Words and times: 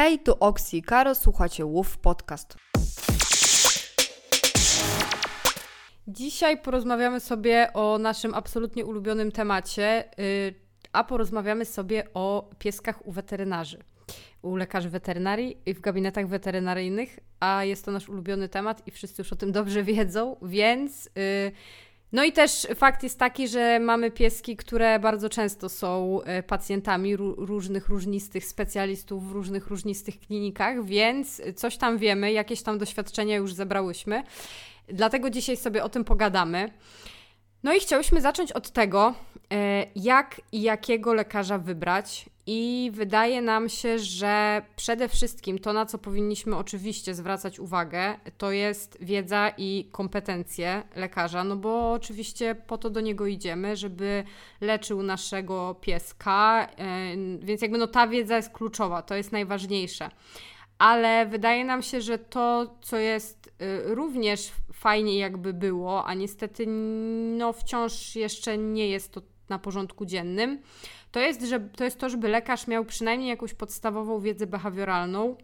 Hej, 0.00 0.18
tu 0.18 0.34
Oksi 0.40 0.76
i 0.76 0.82
Karo, 0.82 1.14
słuchacie 1.14 1.66
Łów 1.66 1.98
Podcast. 1.98 2.56
Dzisiaj 6.08 6.62
porozmawiamy 6.62 7.20
sobie 7.20 7.72
o 7.74 7.98
naszym 7.98 8.34
absolutnie 8.34 8.84
ulubionym 8.84 9.32
temacie, 9.32 10.04
yy, 10.18 10.54
a 10.92 11.04
porozmawiamy 11.04 11.64
sobie 11.64 12.04
o 12.14 12.50
pieskach 12.58 13.06
u 13.06 13.12
weterynarzy. 13.12 13.78
U 14.42 14.56
lekarzy 14.56 14.88
weterynarii 14.88 15.56
i 15.66 15.74
w 15.74 15.80
gabinetach 15.80 16.28
weterynaryjnych, 16.28 17.18
a 17.40 17.64
jest 17.64 17.84
to 17.84 17.90
nasz 17.90 18.08
ulubiony 18.08 18.48
temat 18.48 18.86
i 18.86 18.90
wszyscy 18.90 19.22
już 19.22 19.32
o 19.32 19.36
tym 19.36 19.52
dobrze 19.52 19.82
wiedzą, 19.82 20.36
więc... 20.42 21.10
Yy, 21.16 21.52
no 22.12 22.24
i 22.24 22.32
też 22.32 22.66
fakt 22.74 23.02
jest 23.02 23.18
taki, 23.18 23.48
że 23.48 23.80
mamy 23.80 24.10
pieski, 24.10 24.56
które 24.56 24.98
bardzo 24.98 25.28
często 25.28 25.68
są 25.68 26.20
e, 26.22 26.42
pacjentami 26.42 27.16
różnych 27.16 27.88
różnistych 27.88 28.44
specjalistów 28.44 29.28
w 29.28 29.32
różnych 29.32 29.66
różnistych 29.66 30.20
klinikach, 30.20 30.84
więc 30.84 31.42
coś 31.56 31.76
tam 31.76 31.98
wiemy, 31.98 32.32
jakieś 32.32 32.62
tam 32.62 32.78
doświadczenia 32.78 33.36
już 33.36 33.54
zebrałyśmy. 33.54 34.22
Dlatego 34.88 35.30
dzisiaj 35.30 35.56
sobie 35.56 35.84
o 35.84 35.88
tym 35.88 36.04
pogadamy. 36.04 36.70
No 37.62 37.74
i 37.74 37.80
chciałyśmy 37.80 38.20
zacząć 38.20 38.52
od 38.52 38.70
tego, 38.70 39.14
e, 39.52 39.86
jak 39.96 40.40
i 40.52 40.62
jakiego 40.62 41.14
lekarza 41.14 41.58
wybrać. 41.58 42.24
I 42.52 42.90
wydaje 42.94 43.42
nam 43.42 43.68
się, 43.68 43.98
że 43.98 44.62
przede 44.76 45.08
wszystkim 45.08 45.58
to, 45.58 45.72
na 45.72 45.86
co 45.86 45.98
powinniśmy 45.98 46.56
oczywiście 46.56 47.14
zwracać 47.14 47.58
uwagę, 47.58 48.14
to 48.38 48.52
jest 48.52 48.98
wiedza 49.00 49.52
i 49.58 49.88
kompetencje 49.92 50.82
lekarza, 50.96 51.44
no 51.44 51.56
bo 51.56 51.92
oczywiście 51.92 52.54
po 52.54 52.78
to 52.78 52.90
do 52.90 53.00
niego 53.00 53.26
idziemy, 53.26 53.76
żeby 53.76 54.24
leczył 54.60 55.02
naszego 55.02 55.76
pieska, 55.80 56.68
e, 56.76 57.16
więc 57.38 57.62
jakby 57.62 57.78
no 57.78 57.86
ta 57.86 58.08
wiedza 58.08 58.36
jest 58.36 58.50
kluczowa, 58.50 59.02
to 59.02 59.14
jest 59.14 59.32
najważniejsze. 59.32 60.10
Ale 60.78 61.26
wydaje 61.26 61.64
nam 61.64 61.82
się, 61.82 62.00
że 62.00 62.18
to, 62.18 62.76
co 62.82 62.96
jest 62.96 63.46
y, 63.46 63.94
również 63.94 64.52
fajnie 64.72 65.18
jakby 65.18 65.52
było, 65.52 66.04
a 66.04 66.14
niestety 66.14 66.64
no 67.36 67.52
wciąż 67.52 68.16
jeszcze 68.16 68.58
nie 68.58 68.88
jest 68.88 69.12
to 69.12 69.22
na 69.50 69.58
porządku 69.58 70.06
dziennym, 70.06 70.62
to 71.12 71.20
jest, 71.20 71.42
że, 71.42 71.60
to 71.60 71.84
jest 71.84 71.98
to, 71.98 72.08
żeby 72.08 72.28
lekarz 72.28 72.66
miał 72.66 72.84
przynajmniej 72.84 73.28
jakąś 73.28 73.54
podstawową 73.54 74.20
wiedzę 74.20 74.46
behawioralną, 74.46 75.36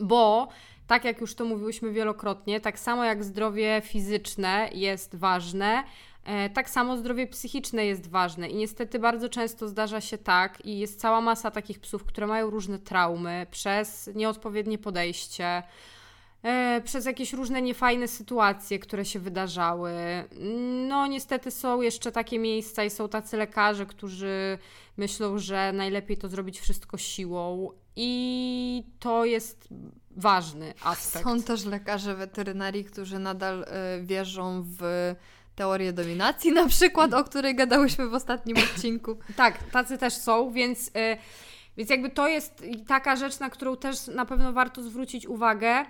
bo 0.00 0.48
tak 0.86 1.04
jak 1.04 1.20
już 1.20 1.34
to 1.34 1.44
mówiłyśmy 1.44 1.92
wielokrotnie, 1.92 2.60
tak 2.60 2.78
samo 2.78 3.04
jak 3.04 3.24
zdrowie 3.24 3.82
fizyczne 3.84 4.70
jest 4.72 5.16
ważne, 5.16 5.84
E, 6.28 6.50
tak 6.50 6.70
samo 6.70 6.96
zdrowie 6.96 7.26
psychiczne 7.26 7.86
jest 7.86 8.10
ważne. 8.10 8.48
I 8.48 8.54
niestety 8.54 8.98
bardzo 8.98 9.28
często 9.28 9.68
zdarza 9.68 10.00
się 10.00 10.18
tak 10.18 10.66
i 10.66 10.78
jest 10.78 11.00
cała 11.00 11.20
masa 11.20 11.50
takich 11.50 11.80
psów, 11.80 12.04
które 12.04 12.26
mają 12.26 12.50
różne 12.50 12.78
traumy 12.78 13.46
przez 13.50 14.10
nieodpowiednie 14.14 14.78
podejście, 14.78 15.62
przez 16.84 17.06
jakieś 17.06 17.32
różne 17.32 17.62
niefajne 17.62 18.08
sytuacje, 18.08 18.78
które 18.78 19.04
się 19.04 19.18
wydarzały. 19.18 19.92
No, 20.88 21.06
niestety 21.06 21.50
są 21.50 21.82
jeszcze 21.82 22.12
takie 22.12 22.38
miejsca 22.38 22.84
i 22.84 22.90
są 22.90 23.08
tacy 23.08 23.36
lekarze, 23.36 23.86
którzy 23.86 24.58
myślą, 24.96 25.38
że 25.38 25.72
najlepiej 25.72 26.16
to 26.16 26.28
zrobić 26.28 26.60
wszystko 26.60 26.98
siłą, 26.98 27.72
i 28.00 28.84
to 28.98 29.24
jest 29.24 29.68
ważny 30.10 30.74
aspekt. 30.84 31.24
Są 31.24 31.42
też 31.42 31.64
lekarze 31.64 32.14
weterynarii, 32.14 32.84
którzy 32.84 33.18
nadal 33.18 33.62
y, 33.62 33.66
wierzą 34.02 34.64
w 34.78 35.14
teorię 35.54 35.92
dominacji 35.92 36.52
na 36.52 36.68
przykład, 36.68 37.14
o 37.14 37.24
której 37.24 37.54
gadałyśmy 37.54 38.08
w 38.08 38.14
ostatnim 38.14 38.56
odcinku. 38.64 39.18
tak, 39.36 39.70
tacy 39.70 39.98
też 39.98 40.14
są, 40.14 40.52
więc, 40.52 40.86
yy, 40.86 40.92
więc 41.76 41.90
jakby 41.90 42.10
to 42.10 42.28
jest 42.28 42.64
taka 42.86 43.16
rzecz, 43.16 43.40
na 43.40 43.50
którą 43.50 43.76
też 43.76 44.06
na 44.06 44.26
pewno 44.26 44.52
warto 44.52 44.82
zwrócić 44.82 45.26
uwagę. 45.26 45.84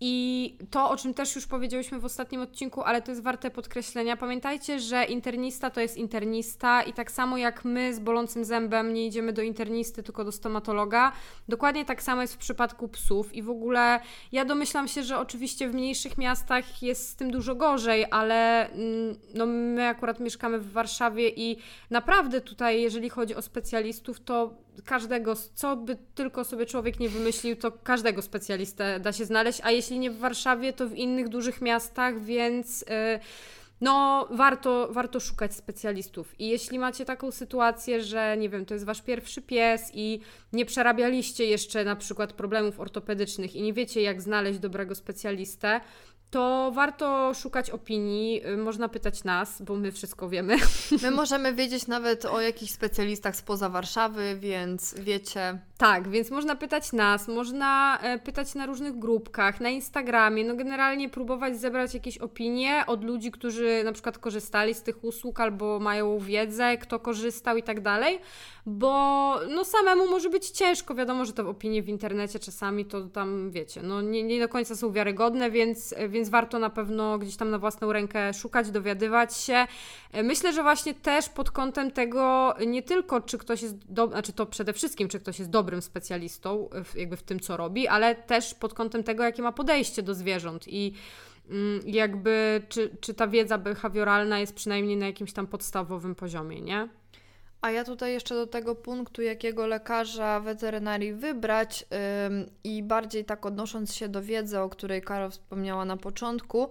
I 0.00 0.56
to, 0.70 0.90
o 0.90 0.96
czym 0.96 1.14
też 1.14 1.34
już 1.34 1.46
powiedziałyśmy 1.46 1.98
w 1.98 2.04
ostatnim 2.04 2.40
odcinku, 2.40 2.82
ale 2.82 3.02
to 3.02 3.10
jest 3.10 3.22
warte 3.22 3.50
podkreślenia. 3.50 4.16
Pamiętajcie, 4.16 4.80
że 4.80 5.04
internista 5.04 5.70
to 5.70 5.80
jest 5.80 5.96
internista 5.96 6.82
i 6.82 6.92
tak 6.92 7.10
samo 7.10 7.36
jak 7.36 7.64
my 7.64 7.94
z 7.94 7.98
bolącym 7.98 8.44
zębem 8.44 8.94
nie 8.94 9.06
idziemy 9.06 9.32
do 9.32 9.42
internisty, 9.42 10.02
tylko 10.02 10.24
do 10.24 10.32
stomatologa, 10.32 11.12
dokładnie 11.48 11.84
tak 11.84 12.02
samo 12.02 12.22
jest 12.22 12.34
w 12.34 12.38
przypadku 12.38 12.88
psów. 12.88 13.34
I 13.34 13.42
w 13.42 13.50
ogóle 13.50 14.00
ja 14.32 14.44
domyślam 14.44 14.88
się, 14.88 15.02
że 15.02 15.18
oczywiście 15.18 15.68
w 15.68 15.74
mniejszych 15.74 16.18
miastach 16.18 16.82
jest 16.82 17.08
z 17.08 17.16
tym 17.16 17.30
dużo 17.30 17.54
gorzej, 17.54 18.06
ale 18.10 18.70
mm, 18.70 19.16
no, 19.34 19.46
my 19.46 19.88
akurat 19.88 20.20
mieszkamy 20.20 20.58
w 20.58 20.72
Warszawie 20.72 21.28
i 21.28 21.56
naprawdę 21.90 22.40
tutaj, 22.40 22.82
jeżeli 22.82 23.08
chodzi 23.08 23.34
o 23.34 23.42
specjalistów, 23.42 24.20
to 24.20 24.64
każdego, 24.84 25.34
co 25.54 25.76
by 25.76 25.96
tylko 26.14 26.44
sobie 26.44 26.66
człowiek 26.66 27.00
nie 27.00 27.08
wymyślił, 27.08 27.56
to 27.56 27.72
każdego 27.72 28.22
specjalistę 28.22 29.00
da 29.00 29.12
się 29.12 29.24
znaleźć, 29.24 29.60
a 29.62 29.70
jeśli 29.70 29.98
nie 29.98 30.10
w 30.10 30.18
Warszawie, 30.18 30.72
to 30.72 30.88
w 30.88 30.94
innych 30.94 31.28
dużych 31.28 31.60
miastach, 31.60 32.20
więc 32.20 32.80
yy, 32.80 32.86
no 33.80 34.28
warto, 34.30 34.88
warto 34.90 35.20
szukać 35.20 35.54
specjalistów. 35.54 36.40
I 36.40 36.48
jeśli 36.48 36.78
macie 36.78 37.04
taką 37.04 37.30
sytuację, 37.30 38.02
że 38.02 38.36
nie 38.36 38.48
wiem, 38.48 38.66
to 38.66 38.74
jest 38.74 38.86
wasz 38.86 39.02
pierwszy 39.02 39.42
pies 39.42 39.90
i 39.94 40.20
nie 40.52 40.66
przerabialiście 40.66 41.44
jeszcze 41.44 41.84
na 41.84 41.96
przykład 41.96 42.32
problemów 42.32 42.80
ortopedycznych 42.80 43.56
i 43.56 43.62
nie 43.62 43.72
wiecie 43.72 44.02
jak 44.02 44.22
znaleźć 44.22 44.58
dobrego 44.58 44.94
specjalistę, 44.94 45.80
to 46.34 46.72
warto 46.74 47.34
szukać 47.34 47.70
opinii. 47.70 48.46
Y, 48.46 48.56
można 48.56 48.88
pytać 48.88 49.24
nas, 49.24 49.62
bo 49.62 49.76
my 49.76 49.92
wszystko 49.92 50.28
wiemy. 50.28 50.56
My 51.02 51.10
możemy 51.10 51.54
wiedzieć 51.54 51.86
nawet 51.86 52.24
o 52.24 52.40
jakichś 52.40 52.72
specjalistach 52.72 53.36
spoza 53.36 53.68
Warszawy, 53.68 54.36
więc 54.40 54.94
wiecie. 54.98 55.58
Tak, 55.78 56.08
więc 56.08 56.30
można 56.30 56.56
pytać 56.56 56.92
nas, 56.92 57.28
można 57.28 57.98
e, 58.02 58.18
pytać 58.18 58.54
na 58.54 58.66
różnych 58.66 58.98
grupkach, 58.98 59.60
na 59.60 59.68
Instagramie, 59.68 60.44
no 60.44 60.56
generalnie 60.56 61.08
próbować 61.08 61.56
zebrać 61.56 61.94
jakieś 61.94 62.18
opinie 62.18 62.84
od 62.86 63.04
ludzi, 63.04 63.30
którzy 63.30 63.82
na 63.84 63.92
przykład 63.92 64.18
korzystali 64.18 64.74
z 64.74 64.82
tych 64.82 65.04
usług 65.04 65.40
albo 65.40 65.80
mają 65.80 66.18
wiedzę, 66.18 66.78
kto 66.78 66.98
korzystał 66.98 67.56
i 67.56 67.62
tak 67.62 67.80
dalej, 67.80 68.18
bo 68.66 69.34
no 69.48 69.64
samemu 69.64 70.10
może 70.10 70.30
być 70.30 70.50
ciężko, 70.50 70.94
wiadomo, 70.94 71.24
że 71.24 71.32
te 71.32 71.48
opinie 71.48 71.82
w 71.82 71.88
internecie 71.88 72.38
czasami 72.38 72.84
to 72.84 73.02
tam, 73.02 73.50
wiecie, 73.50 73.82
no 73.82 74.02
nie, 74.02 74.22
nie 74.22 74.40
do 74.40 74.48
końca 74.48 74.76
są 74.76 74.92
wiarygodne, 74.92 75.50
więc, 75.50 75.94
więc 76.08 76.23
warto 76.30 76.58
na 76.58 76.70
pewno 76.70 77.18
gdzieś 77.18 77.36
tam 77.36 77.50
na 77.50 77.58
własną 77.58 77.92
rękę 77.92 78.34
szukać, 78.34 78.70
dowiadywać 78.70 79.36
się. 79.36 79.66
E, 80.12 80.22
myślę, 80.22 80.52
że 80.52 80.62
właśnie 80.62 80.94
też 80.94 81.28
pod 81.28 81.50
kątem 81.50 81.90
tego 81.90 82.54
nie 82.66 82.82
tylko, 82.82 83.20
czy 83.20 83.38
ktoś 83.38 83.62
jest, 83.62 83.92
do, 83.92 84.06
znaczy 84.06 84.32
to 84.32 84.46
przede 84.46 84.72
wszystkim, 84.72 85.08
czy 85.08 85.20
ktoś 85.20 85.38
jest 85.38 85.50
dobrym 85.50 85.82
specjalistą 85.82 86.68
jakby 86.96 87.16
w 87.16 87.22
tym, 87.22 87.40
co 87.40 87.56
robi, 87.56 87.88
ale 87.88 88.14
też 88.14 88.54
pod 88.54 88.74
kątem 88.74 89.04
tego, 89.04 89.24
jakie 89.24 89.42
ma 89.42 89.52
podejście 89.52 90.02
do 90.02 90.14
zwierząt 90.14 90.68
i 90.68 90.94
mm, 91.50 91.80
jakby 91.86 92.62
czy, 92.68 92.96
czy 93.00 93.14
ta 93.14 93.28
wiedza 93.28 93.58
behawioralna 93.58 94.38
jest 94.38 94.54
przynajmniej 94.54 94.96
na 94.96 95.06
jakimś 95.06 95.32
tam 95.32 95.46
podstawowym 95.46 96.14
poziomie, 96.14 96.60
nie? 96.60 96.88
A 97.64 97.70
ja 97.70 97.84
tutaj 97.84 98.12
jeszcze 98.12 98.34
do 98.34 98.46
tego 98.46 98.74
punktu, 98.74 99.22
jakiego 99.22 99.66
lekarza 99.66 100.40
weterynarii 100.40 101.12
wybrać 101.12 101.84
i 102.64 102.82
bardziej 102.82 103.24
tak 103.24 103.46
odnosząc 103.46 103.94
się 103.94 104.08
do 104.08 104.22
wiedzy, 104.22 104.60
o 104.60 104.68
której 104.68 105.02
Karo 105.02 105.30
wspomniała 105.30 105.84
na 105.84 105.96
początku, 105.96 106.68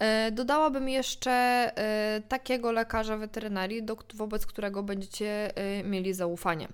yy, 0.00 0.06
dodałabym 0.32 0.88
jeszcze 0.88 1.70
yy, 2.16 2.22
takiego 2.28 2.72
lekarza 2.72 3.16
weterynarii, 3.16 3.82
do, 3.82 3.96
wobec 4.14 4.46
którego 4.46 4.82
będziecie 4.82 5.50
y, 5.80 5.84
mieli 5.84 6.14
zaufanie. 6.14 6.68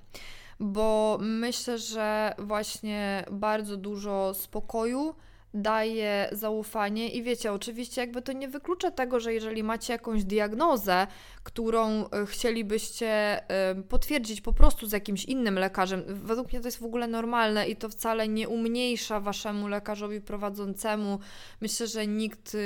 Bo 0.60 1.18
myślę, 1.20 1.78
że 1.78 2.34
właśnie 2.38 3.24
bardzo 3.30 3.76
dużo 3.76 4.34
spokoju 4.34 5.14
daje 5.54 6.28
zaufanie 6.32 7.08
i 7.08 7.22
wiecie, 7.22 7.52
oczywiście 7.52 8.00
jakby 8.00 8.22
to 8.22 8.32
nie 8.32 8.48
wyklucza 8.48 8.90
tego, 8.90 9.20
że 9.20 9.34
jeżeli 9.34 9.62
macie 9.62 9.92
jakąś 9.92 10.24
diagnozę, 10.24 11.06
którą 11.42 12.08
e, 12.10 12.26
chcielibyście 12.26 13.40
potwierdzić 13.88 14.40
po 14.40 14.52
prostu 14.52 14.86
z 14.86 14.92
jakimś 14.92 15.24
innym 15.24 15.58
lekarzem, 15.58 16.02
według 16.06 16.52
mnie 16.52 16.60
to 16.60 16.68
jest 16.68 16.80
w 16.80 16.84
ogóle 16.84 17.06
normalne 17.06 17.68
i 17.68 17.76
to 17.76 17.88
wcale 17.88 18.28
nie 18.28 18.48
umniejsza 18.48 19.20
waszemu 19.20 19.68
lekarzowi 19.68 20.20
prowadzącemu. 20.20 21.18
Myślę, 21.60 21.86
że 21.86 22.06
nikt 22.06 22.56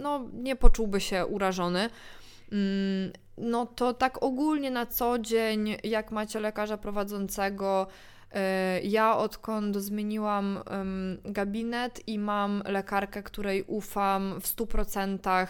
no, 0.00 0.28
nie 0.32 0.56
poczułby 0.56 1.00
się 1.00 1.26
urażony. 1.26 1.90
Mm, 2.52 3.12
no 3.38 3.66
to 3.66 3.94
tak 3.94 4.22
ogólnie 4.22 4.70
na 4.70 4.86
co 4.86 5.18
dzień, 5.18 5.76
jak 5.84 6.12
macie 6.12 6.40
lekarza 6.40 6.78
prowadzącego, 6.78 7.86
ja 8.82 9.16
odkąd 9.16 9.76
zmieniłam 9.76 10.58
gabinet 11.24 12.08
i 12.08 12.18
mam 12.18 12.62
lekarkę, 12.66 13.22
której 13.22 13.62
ufam 13.62 14.40
w 14.40 14.44
100%, 14.44 15.46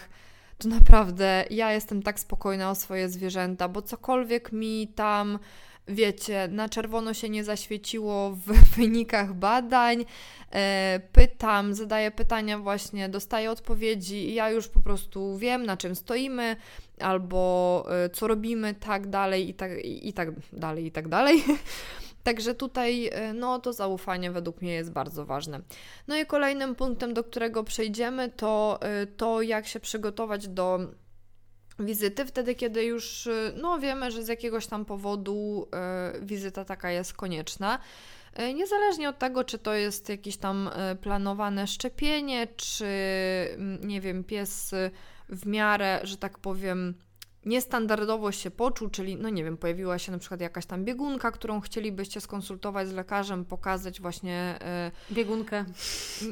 to 0.57 0.69
naprawdę 0.69 1.45
ja 1.49 1.71
jestem 1.71 2.03
tak 2.03 2.19
spokojna 2.19 2.71
o 2.71 2.75
swoje 2.75 3.09
zwierzęta, 3.09 3.67
bo 3.67 3.81
cokolwiek 3.81 4.51
mi 4.51 4.87
tam 4.95 5.39
wiecie, 5.87 6.47
na 6.51 6.69
czerwono 6.69 7.13
się 7.13 7.29
nie 7.29 7.43
zaświeciło 7.43 8.31
w 8.31 8.45
wynikach 8.77 9.33
badań. 9.33 10.05
E, 10.51 10.99
pytam, 11.11 11.73
zadaję 11.73 12.11
pytania, 12.11 12.59
właśnie 12.59 13.09
dostaję 13.09 13.51
odpowiedzi 13.51 14.29
i 14.29 14.33
ja 14.33 14.49
już 14.49 14.67
po 14.67 14.79
prostu 14.79 15.37
wiem, 15.37 15.65
na 15.65 15.77
czym 15.77 15.95
stoimy, 15.95 16.55
albo 16.99 17.85
e, 17.89 18.09
co 18.09 18.27
robimy, 18.27 18.73
tak 18.73 19.07
dalej, 19.07 19.49
i 19.49 19.53
tak, 19.53 19.71
i 19.83 20.13
tak 20.13 20.29
dalej, 20.53 20.85
i 20.85 20.91
tak 20.91 21.07
dalej. 21.07 21.43
Także 22.23 22.55
tutaj 22.55 23.11
no 23.33 23.59
to 23.59 23.73
zaufanie 23.73 24.31
według 24.31 24.61
mnie 24.61 24.73
jest 24.73 24.91
bardzo 24.91 25.25
ważne. 25.25 25.61
No 26.07 26.17
i 26.17 26.25
kolejnym 26.25 26.75
punktem, 26.75 27.13
do 27.13 27.23
którego 27.23 27.63
przejdziemy, 27.63 28.29
to 28.29 28.79
to 29.17 29.41
jak 29.41 29.67
się 29.67 29.79
przygotować 29.79 30.47
do 30.47 30.79
wizyty, 31.79 32.25
wtedy 32.25 32.55
kiedy 32.55 32.83
już 32.83 33.29
no, 33.55 33.79
wiemy, 33.79 34.11
że 34.11 34.23
z 34.23 34.27
jakiegoś 34.27 34.67
tam 34.67 34.85
powodu 34.85 35.67
wizyta 36.21 36.65
taka 36.65 36.91
jest 36.91 37.13
konieczna. 37.13 37.79
Niezależnie 38.55 39.09
od 39.09 39.19
tego, 39.19 39.43
czy 39.43 39.59
to 39.59 39.73
jest 39.73 40.09
jakieś 40.09 40.37
tam 40.37 40.69
planowane 41.01 41.67
szczepienie, 41.67 42.47
czy 42.55 42.87
nie 43.81 44.01
wiem, 44.01 44.23
pies 44.23 44.71
w 45.29 45.45
miarę, 45.45 45.99
że 46.03 46.17
tak 46.17 46.39
powiem, 46.39 46.93
niestandardowo 47.45 48.31
się 48.31 48.51
poczuł, 48.51 48.89
czyli 48.89 49.15
no 49.15 49.29
nie 49.29 49.43
wiem, 49.43 49.57
pojawiła 49.57 49.99
się 49.99 50.11
na 50.11 50.17
przykład 50.17 50.41
jakaś 50.41 50.65
tam 50.65 50.85
biegunka, 50.85 51.31
którą 51.31 51.59
chcielibyście 51.61 52.21
skonsultować 52.21 52.87
z 52.87 52.91
lekarzem, 52.91 53.45
pokazać 53.45 54.01
właśnie... 54.01 54.59
Yy, 55.09 55.15
Biegunkę. 55.15 55.65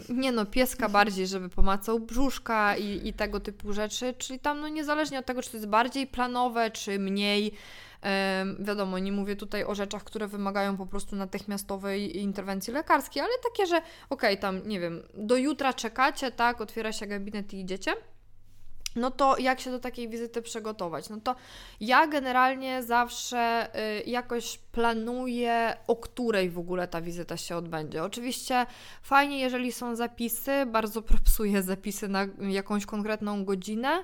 Nie 0.10 0.32
no, 0.32 0.46
pieska 0.46 0.90
bardziej, 0.90 1.28
żeby 1.28 1.50
pomacał 1.50 2.00
brzuszka 2.00 2.78
i, 2.78 3.08
i 3.08 3.14
tego 3.14 3.40
typu 3.40 3.74
rzeczy, 3.74 4.14
czyli 4.18 4.40
tam 4.40 4.62
no 4.62 4.68
niezależnie 4.68 5.20
od 5.20 5.26
tego, 5.26 5.42
czy 5.42 5.52
to 5.52 5.58
jest 5.58 5.70
bardziej 5.70 6.08
planowe, 6.08 6.72
czy 6.72 7.00
mniej, 7.00 7.44
yy, 7.44 8.66
wiadomo, 8.66 9.00
nie 9.00 9.12
mówię 9.12 9.36
tutaj 9.36 9.64
o 9.64 9.76
rzeczach, 9.76 10.04
które 10.04 10.28
wymagają 10.28 10.78
po 10.78 10.86
prostu 10.86 11.16
natychmiastowej 11.16 12.18
interwencji 12.18 12.74
lekarskiej, 12.74 13.22
ale 13.22 13.32
takie, 13.44 13.68
że 13.68 13.78
okej, 13.78 13.90
okay, 14.10 14.38
tam 14.38 14.68
nie 14.68 14.80
wiem, 14.80 15.04
do 15.14 15.38
jutra 15.38 15.74
czekacie, 15.74 16.32
tak, 16.32 16.62
otwiera 16.62 16.92
się 16.92 17.08
gabinet 17.08 17.54
i 17.54 17.60
idziecie, 17.60 17.94
no 18.96 19.12
to 19.12 19.38
jak 19.38 19.60
się 19.60 19.72
do 19.72 19.80
takiej 19.80 20.10
wizyty 20.10 20.42
przygotować? 20.42 21.10
No 21.10 21.18
to 21.24 21.36
ja 21.80 22.08
generalnie 22.08 22.84
zawsze 22.84 23.70
y, 24.00 24.04
jakoś 24.10 24.58
planuję, 24.58 25.78
o 25.88 25.96
której 25.96 26.50
w 26.50 26.60
ogóle 26.60 26.88
ta 26.88 27.02
wizyta 27.02 27.38
się 27.38 27.56
odbędzie. 27.58 28.04
Oczywiście 28.04 28.66
fajnie, 29.02 29.40
jeżeli 29.40 29.72
są 29.72 29.96
zapisy, 29.96 30.66
bardzo 30.66 31.02
propsuję 31.12 31.64
zapisy 31.64 32.08
na 32.08 32.28
jakąś 32.40 32.86
konkretną 32.86 33.46
godzinę. 33.46 34.04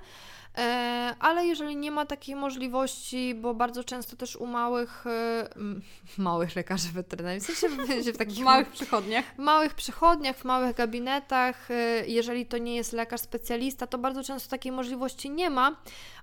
E, 0.58 1.16
ale 1.20 1.46
jeżeli 1.46 1.76
nie 1.76 1.92
ma 1.92 2.06
takiej 2.06 2.36
możliwości, 2.36 3.36
bo 3.36 3.54
bardzo 3.54 3.84
często 3.84 4.16
też 4.16 4.36
u 4.36 4.46
małych, 4.46 5.08
e, 5.08 5.50
małych 6.18 6.56
lekarzy 6.56 6.90
weterynarii, 6.90 7.42
w 7.42 7.44
sensie 7.44 7.70
w 8.14 8.18
takich 8.18 8.44
małych 8.44 8.70
przychodniach, 8.70 9.26
w 9.36 9.38
małych 9.38 9.74
przychodniach, 9.74 10.38
w 10.38 10.44
małych 10.44 10.76
gabinetach, 10.76 11.72
e, 11.72 12.08
jeżeli 12.08 12.46
to 12.46 12.58
nie 12.58 12.76
jest 12.76 12.94
lekarz 12.94 13.22
specjalista, 13.22 13.88
to 13.88 13.98
bardzo 13.98 14.24
często 14.24 14.50
takiej 14.50 14.72
możliwości 14.72 15.30
nie 15.30 15.50
ma, 15.50 15.76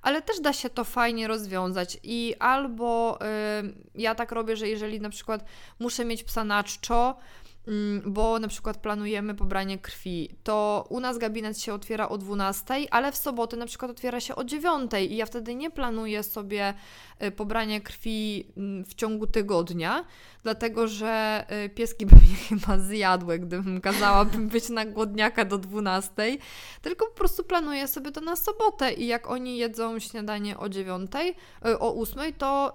ale 0.02 0.22
też 0.22 0.40
da 0.40 0.52
się 0.52 0.70
to 0.70 0.84
fajnie 0.84 1.28
rozwiązać. 1.28 1.98
I 2.02 2.34
albo 2.38 3.18
ja 3.94 4.14
tak 4.14 4.32
robię, 4.32 4.56
że 4.56 4.68
jeżeli 4.68 5.00
na 5.00 5.10
przykład 5.10 5.44
muszę 5.78 6.04
mieć 6.04 6.24
psa 6.24 6.44
na 6.44 6.64
czczo, 6.64 7.16
bo 8.06 8.38
na 8.38 8.48
przykład 8.48 8.76
planujemy 8.76 9.34
pobranie 9.34 9.78
krwi, 9.78 10.30
to 10.42 10.86
u 10.88 11.00
nas 11.00 11.18
gabinet 11.18 11.60
się 11.60 11.74
otwiera 11.74 12.08
o 12.08 12.18
12, 12.18 12.74
ale 12.90 13.12
w 13.12 13.16
sobotę 13.16 13.56
na 13.56 13.66
przykład 13.66 13.90
otwiera 13.90 14.20
się 14.20 14.34
o 14.36 14.44
9 14.44 14.90
i 15.08 15.16
ja 15.16 15.26
wtedy 15.26 15.54
nie 15.54 15.70
planuję 15.70 16.22
sobie 16.22 16.74
y, 17.22 17.30
pobranie 17.30 17.80
krwi 17.80 18.46
mm, 18.56 18.84
w 18.84 18.94
ciągu 18.94 19.26
tygodnia, 19.26 20.04
dlatego 20.42 20.88
że 20.88 21.44
y, 21.64 21.68
pieski 21.68 22.06
by 22.06 22.16
mnie 22.16 22.36
chyba 22.48 22.78
zjadły, 22.78 23.38
gdybym 23.38 23.80
kazała 23.80 24.24
być 24.24 24.68
na 24.68 24.84
głodniaka 24.84 25.44
do 25.44 25.58
12, 25.58 26.12
tylko 26.82 27.06
po 27.06 27.14
prostu 27.14 27.44
planuję 27.44 27.88
sobie 27.88 28.10
to 28.10 28.20
na 28.20 28.36
sobotę 28.36 28.92
i 28.92 29.06
jak 29.06 29.30
oni 29.30 29.56
jedzą 29.56 29.98
śniadanie 29.98 30.58
o 30.58 30.68
9, 30.68 31.10
y, 31.66 31.78
o 31.78 32.00
8, 32.00 32.32
to 32.38 32.72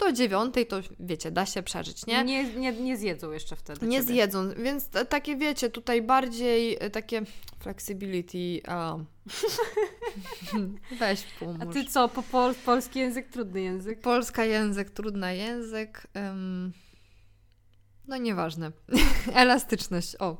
do 0.00 0.12
dziewiątej 0.12 0.66
to 0.66 0.76
wiecie, 1.00 1.30
da 1.30 1.46
się 1.46 1.62
przeżyć, 1.62 2.06
nie? 2.06 2.24
Nie, 2.24 2.44
nie, 2.44 2.72
nie 2.72 2.96
zjedzą 2.96 3.32
jeszcze 3.32 3.56
wtedy. 3.56 3.86
Nie 3.86 4.00
ciebie. 4.00 4.12
zjedzą, 4.12 4.50
więc 4.56 4.88
takie 5.08 5.36
wiecie, 5.36 5.70
tutaj 5.70 6.02
bardziej 6.02 6.76
e, 6.80 6.90
takie 6.90 7.22
flexibility. 7.60 8.60
Um. 8.68 9.06
Weź 11.00 11.24
pomóż. 11.40 11.56
A 11.60 11.66
ty 11.66 11.84
co, 11.84 12.08
po 12.08 12.22
pol 12.22 12.54
polski 12.54 12.98
język, 12.98 13.28
trudny 13.28 13.62
język? 13.62 14.00
Polska 14.00 14.44
język, 14.44 14.90
trudny 14.90 15.36
język. 15.36 16.06
Um. 16.14 16.72
No 18.08 18.16
nieważne. 18.16 18.72
elastyczność. 19.34 20.16
O. 20.18 20.36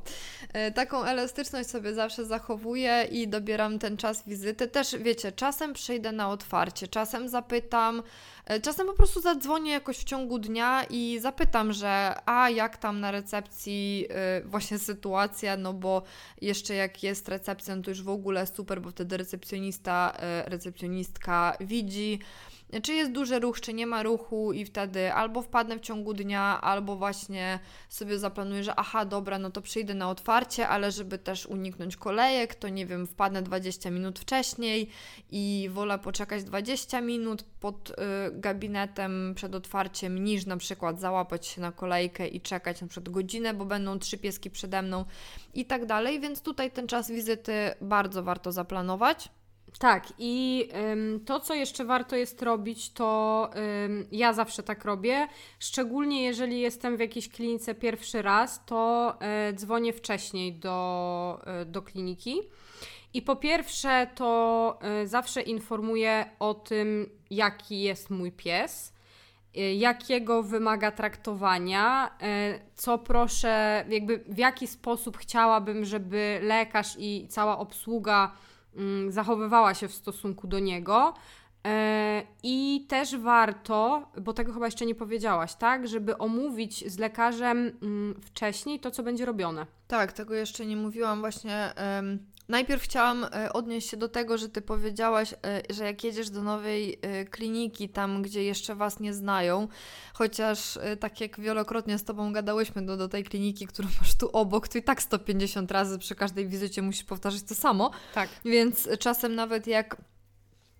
E, 0.53 0.71
taką 0.71 1.03
elastyczność 1.03 1.69
sobie 1.69 1.93
zawsze 1.93 2.25
zachowuję 2.25 3.07
i 3.11 3.27
dobieram 3.27 3.79
ten 3.79 3.97
czas 3.97 4.27
wizyty. 4.27 4.67
Też 4.67 4.95
wiecie, 4.95 5.31
czasem 5.31 5.73
przyjdę 5.73 6.11
na 6.11 6.29
otwarcie, 6.29 6.87
czasem 6.87 7.29
zapytam, 7.29 8.03
e, 8.45 8.61
czasem 8.61 8.87
po 8.87 8.93
prostu 8.93 9.21
zadzwonię 9.21 9.71
jakoś 9.71 9.97
w 9.97 10.03
ciągu 10.03 10.39
dnia 10.39 10.83
i 10.89 11.19
zapytam, 11.21 11.73
że 11.73 12.15
a 12.25 12.49
jak 12.49 12.77
tam 12.77 12.99
na 12.99 13.11
recepcji 13.11 14.07
e, 14.09 14.41
właśnie 14.41 14.79
sytuacja, 14.79 15.57
no 15.57 15.73
bo 15.73 16.03
jeszcze 16.41 16.75
jak 16.75 17.03
jest 17.03 17.29
recepcja, 17.29 17.75
no 17.75 17.81
to 17.81 17.89
już 17.89 18.03
w 18.03 18.09
ogóle 18.09 18.47
super, 18.47 18.81
bo 18.81 18.91
wtedy 18.91 19.17
recepcjonista, 19.17 20.13
recepcjonistka 20.45 21.57
widzi 21.59 22.19
czy 22.83 22.93
jest 22.93 23.11
duży 23.11 23.39
ruch, 23.39 23.61
czy 23.61 23.73
nie 23.73 23.87
ma 23.87 24.03
ruchu 24.03 24.53
i 24.53 24.65
wtedy 24.65 25.13
albo 25.13 25.41
wpadnę 25.41 25.77
w 25.77 25.81
ciągu 25.81 26.13
dnia, 26.13 26.61
albo 26.61 26.95
właśnie 26.95 27.59
sobie 27.89 28.19
zaplanuję, 28.19 28.63
że 28.63 28.75
aha, 28.75 29.05
dobra, 29.05 29.39
no 29.39 29.51
to 29.51 29.61
przyjdę 29.61 29.93
na 29.93 30.09
otwarcie, 30.09 30.67
ale 30.67 30.91
żeby 30.91 31.17
też 31.17 31.45
uniknąć 31.45 31.97
kolejek, 31.97 32.55
to 32.55 32.69
nie 32.69 32.85
wiem, 32.85 33.07
wpadnę 33.07 33.41
20 33.41 33.91
minut 33.91 34.19
wcześniej 34.19 34.89
i 35.31 35.69
wolę 35.71 35.99
poczekać 35.99 36.43
20 36.43 37.01
minut 37.01 37.43
pod 37.59 37.89
y, 37.89 37.93
gabinetem 38.31 39.33
przed 39.35 39.55
otwarciem, 39.55 40.23
niż 40.23 40.45
na 40.45 40.57
przykład 40.57 40.99
załapać 40.99 41.47
się 41.47 41.61
na 41.61 41.71
kolejkę 41.71 42.27
i 42.27 42.41
czekać 42.41 42.81
na 42.81 42.87
przykład 42.87 43.13
godzinę, 43.13 43.53
bo 43.53 43.65
będą 43.65 43.99
trzy 43.99 44.17
pieski 44.17 44.49
przede 44.49 44.81
mną 44.81 45.05
i 45.53 45.65
tak 45.65 45.85
dalej, 45.85 46.19
więc 46.19 46.41
tutaj 46.41 46.71
ten 46.71 46.87
czas 46.87 47.11
wizyty 47.11 47.53
bardzo 47.81 48.23
warto 48.23 48.51
zaplanować. 48.51 49.29
Tak, 49.79 50.13
i 50.17 50.67
ym, 50.91 51.19
to, 51.25 51.39
co 51.39 51.53
jeszcze 51.53 51.85
warto 51.85 52.15
jest 52.15 52.41
robić, 52.41 52.93
to 52.93 53.49
ym, 53.85 54.07
ja 54.11 54.33
zawsze 54.33 54.63
tak 54.63 54.85
robię, 54.85 55.27
szczególnie 55.59 56.23
jeżeli 56.23 56.59
jestem 56.59 56.97
w 56.97 56.99
jakiejś 56.99 57.29
klinice 57.29 57.75
pierwszy 57.75 58.21
raz, 58.21 58.65
to 58.65 59.13
y, 59.49 59.53
dzwonię 59.53 59.93
wcześniej 59.93 60.53
do, 60.53 61.41
y, 61.61 61.65
do 61.65 61.81
kliniki. 61.81 62.41
I 63.13 63.21
po 63.21 63.35
pierwsze, 63.35 64.07
to 64.15 64.79
y, 65.03 65.07
zawsze 65.07 65.41
informuję 65.41 66.25
o 66.39 66.53
tym, 66.53 67.09
jaki 67.29 67.81
jest 67.81 68.09
mój 68.09 68.31
pies, 68.31 68.93
jakiego 69.77 70.43
wymaga 70.43 70.91
traktowania, 70.91 72.17
co 72.75 72.97
proszę, 72.97 73.85
jakby 73.89 74.17
w 74.17 74.37
jaki 74.37 74.67
sposób 74.67 75.17
chciałabym, 75.17 75.85
żeby 75.85 76.39
lekarz 76.43 76.95
i 76.97 77.27
cała 77.29 77.57
obsługa 77.59 78.31
zachowywała 79.09 79.73
się 79.73 79.87
w 79.87 79.93
stosunku 79.93 80.47
do 80.47 80.59
niego. 80.59 81.13
E, 81.67 82.23
I 82.43 82.85
też 82.89 83.17
warto, 83.17 84.07
bo 84.21 84.33
tego 84.33 84.53
chyba 84.53 84.65
jeszcze 84.65 84.85
nie 84.85 84.95
powiedziałaś, 84.95 85.55
tak, 85.55 85.87
żeby 85.87 86.17
omówić 86.17 86.91
z 86.91 86.99
lekarzem 86.99 87.71
mm, 87.81 88.21
wcześniej 88.21 88.79
to, 88.79 88.91
co 88.91 89.03
będzie 89.03 89.25
robione. 89.25 89.65
Tak, 89.87 90.11
tego 90.11 90.33
jeszcze 90.33 90.65
nie 90.65 90.75
mówiłam. 90.75 91.19
Właśnie 91.19 91.73
najpierw 92.49 92.83
chciałam 92.83 93.23
e, 93.23 93.53
odnieść 93.53 93.89
się 93.89 93.97
do 93.97 94.09
tego, 94.09 94.37
że 94.37 94.49
ty 94.49 94.61
powiedziałaś, 94.61 95.33
e, 95.33 95.73
że 95.73 95.85
jak 95.85 96.03
jedziesz 96.03 96.29
do 96.29 96.43
nowej 96.43 96.99
kliniki, 97.31 97.89
tam 97.89 98.21
gdzie 98.21 98.43
jeszcze 98.43 98.75
was 98.75 98.99
nie 98.99 99.13
znają, 99.13 99.67
chociaż 100.13 100.79
tak 100.99 101.21
jak 101.21 101.39
wielokrotnie 101.39 101.97
z 101.97 102.03
tobą 102.03 102.33
gadałyśmy 102.33 102.85
do, 102.85 102.97
do 102.97 103.09
tej 103.09 103.23
kliniki, 103.23 103.67
którą 103.67 103.87
masz 103.99 104.15
tu 104.15 104.29
obok, 104.33 104.67
to 104.67 104.77
i 104.77 104.83
tak 104.83 105.01
150 105.01 105.71
razy 105.71 105.99
przy 105.99 106.15
każdej 106.15 106.47
wizycie 106.47 106.81
musisz 106.81 107.03
powtarzać 107.03 107.43
to 107.43 107.55
samo. 107.55 107.91
Tak. 108.13 108.29
Więc 108.45 108.89
czasem 108.99 109.35
nawet 109.35 109.67
jak 109.67 109.97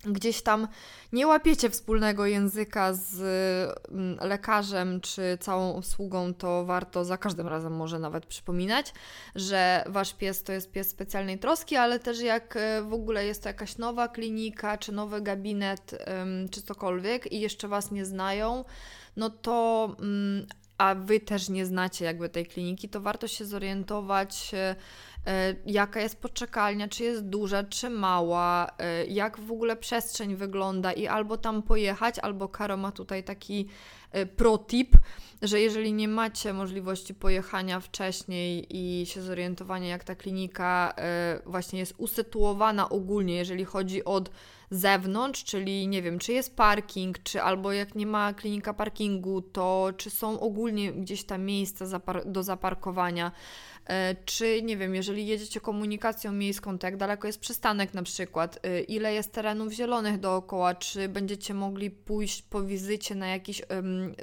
gdzieś 0.06 0.42
tam 0.42 0.68
nie 1.14 1.28
łapiecie 1.28 1.70
wspólnego 1.70 2.26
języka 2.26 2.94
z 2.94 3.20
mm, 3.92 4.18
lekarzem 4.30 5.02
czy 5.02 5.38
całą 5.40 5.76
obsługą, 5.76 6.34
to 6.34 6.66
warto 6.66 7.06
za 7.06 7.18
każdym 7.18 7.48
razem 7.48 7.76
może 7.76 8.00
nawet 8.00 8.26
przypominać, 8.26 8.94
że 9.36 9.84
wasz 9.88 10.14
pies 10.14 10.44
to 10.44 10.54
jest 10.54 10.72
pies 10.72 10.90
specjalnej 10.90 11.40
troski, 11.40 11.76
ale 11.76 12.00
też 12.00 12.20
jak 12.22 12.56
e, 12.56 12.82
w 12.82 12.94
ogóle 12.94 13.26
jest 13.26 13.44
to 13.44 13.50
jakaś 13.50 13.78
nowa 13.78 14.08
klinika, 14.08 14.78
czy 14.78 14.92
nowy 14.92 15.22
gabinet, 15.22 15.96
czy 16.52 16.62
cokolwiek 16.62 17.32
i 17.32 17.40
jeszcze 17.40 17.68
was 17.68 17.92
nie 17.92 18.06
znają, 18.06 18.66
no 19.18 19.30
to 19.30 19.96
mm, 20.00 20.48
a 20.80 20.96
wy 20.96 21.20
też 21.20 21.50
nie 21.50 21.66
znacie 21.66 22.06
jakby 22.06 22.30
tej 22.30 22.46
kliniki, 22.46 22.90
to 22.90 23.02
warto 23.02 23.28
się 23.28 23.46
zorientować 23.46 24.52
e, 24.54 24.76
E, 25.28 25.56
jaka 25.66 26.02
jest 26.02 26.22
poczekalnia, 26.22 26.88
czy 26.88 27.04
jest 27.04 27.26
duża, 27.26 27.64
czy 27.64 27.90
mała, 27.90 28.72
e, 28.78 29.06
jak 29.06 29.40
w 29.40 29.52
ogóle 29.52 29.76
przestrzeń 29.76 30.36
wygląda 30.36 30.92
i 30.94 31.08
albo 31.08 31.38
tam 31.38 31.62
pojechać, 31.64 32.20
albo 32.20 32.50
Karo 32.50 32.78
ma 32.78 32.92
tutaj 32.92 33.24
taki 33.24 33.68
protip, 34.36 34.98
że 35.42 35.62
jeżeli 35.62 35.94
nie 35.94 36.08
macie 36.08 36.54
możliwości 36.54 37.14
pojechania 37.14 37.80
wcześniej 37.80 38.68
i 38.70 39.06
się 39.06 39.22
zorientowania, 39.22 39.88
jak 39.88 40.04
ta 40.04 40.16
klinika 40.16 40.94
właśnie 41.46 41.80
jest 41.80 41.94
usytuowana 41.98 42.90
ogólnie, 42.90 43.36
jeżeli 43.36 43.66
chodzi 43.66 44.06
od 44.06 44.30
zewnątrz, 44.72 45.44
czyli 45.44 45.88
nie 45.88 46.02
wiem, 46.02 46.20
czy 46.20 46.34
jest 46.34 46.56
parking, 46.56 47.24
czy 47.24 47.42
albo 47.42 47.72
jak 47.72 47.96
nie 47.96 48.08
ma 48.08 48.34
klinika 48.34 48.74
parkingu, 48.74 49.42
to 49.42 49.90
czy 49.98 50.10
są 50.10 50.40
ogólnie 50.40 50.94
gdzieś 50.94 51.24
tam 51.24 51.42
miejsca 51.42 51.86
do 52.26 52.44
zaparkowania. 52.44 53.32
E, 53.90 54.16
czy 54.26 54.62
nie 54.62 54.78
wiem, 54.78 54.96
jeżeli 54.96 55.28
jedziecie 55.28 55.62
komunikacją 55.62 56.32
miejską, 56.32 56.80
to 56.80 56.88
jak 56.88 56.98
daleko 56.98 57.28
jest 57.28 57.40
przystanek 57.40 57.94
na 57.94 58.04
przykład, 58.04 58.60
e, 58.64 58.82
ile 58.82 59.14
jest 59.14 59.32
terenów 59.32 59.74
zielonych 59.74 60.20
dookoła, 60.20 60.76
czy 60.76 61.10
będziecie 61.10 61.54
mogli 61.54 61.92
pójść 61.92 62.42
po 62.42 62.62
wizycie 62.62 63.16
na 63.16 63.28
jakiś 63.28 63.62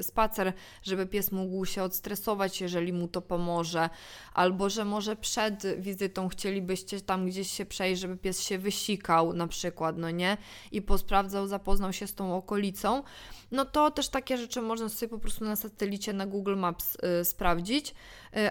spacer, 0.00 0.52
żeby 0.82 1.06
pies 1.06 1.32
mógł 1.32 1.64
się 1.64 1.82
odstresować, 1.82 2.60
jeżeli 2.60 2.92
mu 2.92 3.08
to 3.08 3.22
pomoże, 3.22 3.90
albo 4.34 4.70
że 4.70 4.84
może 4.84 5.16
przed 5.16 5.80
wizytą 5.80 6.28
chcielibyście 6.28 7.00
tam 7.00 7.26
gdzieś 7.26 7.50
się 7.50 7.66
przejść, 7.66 8.00
żeby 8.00 8.16
pies 8.16 8.42
się 8.42 8.58
wysikał 8.58 9.32
na 9.32 9.46
przykład, 9.46 9.98
no 9.98 10.10
nie, 10.10 10.36
i 10.72 10.82
posprawdzał, 10.82 11.46
zapoznał 11.46 11.92
się 11.92 12.06
z 12.06 12.14
tą 12.14 12.36
okolicą, 12.36 13.02
no 13.50 13.64
to 13.64 13.90
też 13.90 14.08
takie 14.08 14.36
rzeczy 14.36 14.62
można 14.62 14.88
sobie 14.88 15.10
po 15.10 15.18
prostu 15.18 15.44
na 15.44 15.56
satelicie, 15.56 16.12
na 16.12 16.26
Google 16.26 16.56
Maps 16.56 16.96
y, 17.20 17.24
sprawdzić, 17.24 17.94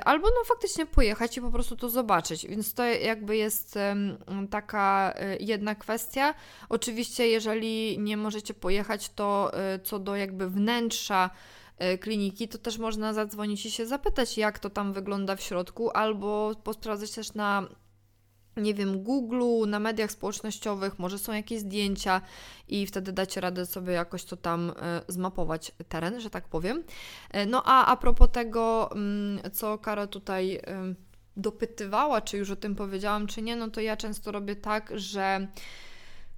albo 0.05 0.27
no 0.27 0.43
faktycznie 0.45 0.85
pojechać 0.85 1.04
i 1.37 1.41
po 1.41 1.51
prostu 1.51 1.75
to 1.75 1.89
zobaczyć. 1.89 2.47
Więc 2.47 2.73
to 2.73 2.83
jakby 2.83 3.37
jest 3.37 3.79
taka 4.49 5.13
jedna 5.39 5.75
kwestia. 5.75 6.33
Oczywiście, 6.69 7.27
jeżeli 7.27 7.99
nie 7.99 8.17
możecie 8.17 8.53
pojechać, 8.53 9.09
to 9.09 9.51
y, 9.75 9.79
co 9.79 9.99
do 9.99 10.15
jakby 10.15 10.49
wnętrza 10.49 11.29
y, 11.93 11.97
kliniki, 11.97 12.47
to 12.47 12.57
też 12.57 12.77
można 12.77 13.13
zadzwonić 13.13 13.65
i 13.65 13.71
się 13.71 13.85
zapytać, 13.85 14.37
jak 14.37 14.59
to 14.59 14.69
tam 14.69 14.93
wygląda 14.93 15.35
w 15.35 15.41
środku, 15.41 15.91
albo 15.93 16.51
posprawdzać 16.63 17.11
też 17.11 17.33
na 17.33 17.67
nie 18.57 18.73
wiem, 18.73 19.03
Google, 19.03 19.69
na 19.69 19.79
mediach 19.79 20.11
społecznościowych, 20.11 20.99
może 20.99 21.19
są 21.19 21.33
jakieś 21.33 21.59
zdjęcia 21.59 22.21
i 22.67 22.87
wtedy 22.87 23.11
dacie 23.11 23.41
radę 23.41 23.65
sobie 23.65 23.93
jakoś 23.93 24.23
to 24.25 24.37
tam 24.37 24.69
e, 24.81 25.01
zmapować 25.07 25.71
teren, 25.89 26.21
że 26.21 26.29
tak 26.29 26.47
powiem. 26.47 26.83
E, 27.31 27.45
no 27.45 27.63
a 27.65 27.85
a 27.85 27.97
propos 27.97 28.29
tego, 28.31 28.91
mm, 28.91 29.51
co 29.51 29.77
Kara 29.77 30.07
tutaj 30.07 30.61
dopytywała, 31.37 32.21
czy 32.21 32.37
już 32.37 32.51
o 32.51 32.55
tym 32.55 32.75
powiedziałam, 32.75 33.27
czy 33.27 33.41
nie, 33.41 33.55
no 33.55 33.69
to 33.69 33.81
ja 33.81 33.97
często 33.97 34.31
robię 34.31 34.55
tak, 34.55 34.91
że 34.95 35.47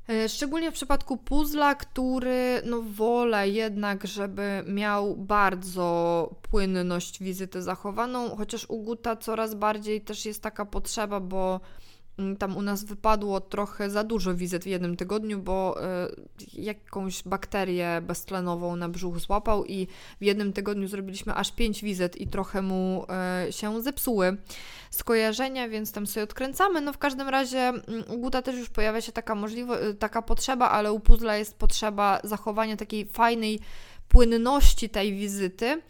e, 0.09 0.29
Szczególnie 0.29 0.71
w 0.71 0.73
przypadku 0.73 1.17
puzla, 1.17 1.75
który 1.75 2.61
no 2.65 2.81
wolę 2.81 3.49
jednak, 3.49 4.07
żeby 4.07 4.63
miał 4.67 5.15
bardzo 5.15 6.29
płynność 6.41 7.23
wizyty 7.23 7.61
zachowaną, 7.61 8.35
chociaż 8.35 8.65
u 8.69 8.83
Guta 8.83 9.15
coraz 9.15 9.55
bardziej 9.55 10.01
też 10.01 10.25
jest 10.25 10.43
taka 10.43 10.65
potrzeba, 10.65 11.19
bo 11.19 11.59
tam 12.39 12.57
u 12.57 12.61
nas 12.61 12.83
wypadło 12.83 13.41
trochę 13.41 13.89
za 13.89 14.03
dużo 14.03 14.35
wizyt 14.35 14.63
w 14.63 14.67
jednym 14.67 14.97
tygodniu, 14.97 15.39
bo 15.39 15.75
y, 15.81 16.61
jakąś 16.61 17.23
bakterię 17.23 18.01
beztlenową 18.01 18.75
na 18.75 18.89
brzuch 18.89 19.19
złapał 19.19 19.65
i 19.65 19.87
w 20.21 20.23
jednym 20.23 20.53
tygodniu 20.53 20.87
zrobiliśmy 20.87 21.33
aż 21.33 21.51
pięć 21.51 21.81
wizyt 21.81 22.21
i 22.21 22.27
trochę 22.27 22.61
mu 22.61 23.05
y, 23.47 23.51
się 23.51 23.81
zepsuły 23.81 24.37
skojarzenia, 24.89 25.69
więc 25.69 25.91
tam 25.91 26.07
sobie 26.07 26.23
odkręcamy. 26.23 26.81
No 26.81 26.93
w 26.93 26.97
każdym 26.97 27.29
razie 27.29 27.59
mm, 27.59 28.03
u 28.09 28.17
Guta 28.17 28.41
też 28.41 28.55
już 28.55 28.69
pojawia 28.69 29.01
się 29.01 29.11
taka 29.11 29.35
możliwość, 29.35 29.83
y, 29.83 29.95
taka 29.95 30.21
potrzeba, 30.21 30.69
ale 30.69 30.93
u 30.93 30.99
Puzzla 30.99 31.37
jest 31.37 31.57
potrzeba 31.57 32.19
zachowania 32.23 32.77
takiej 32.77 33.05
fajnej 33.05 33.59
płynności 34.07 34.89
tej 34.89 35.13
wizyty. 35.13 35.81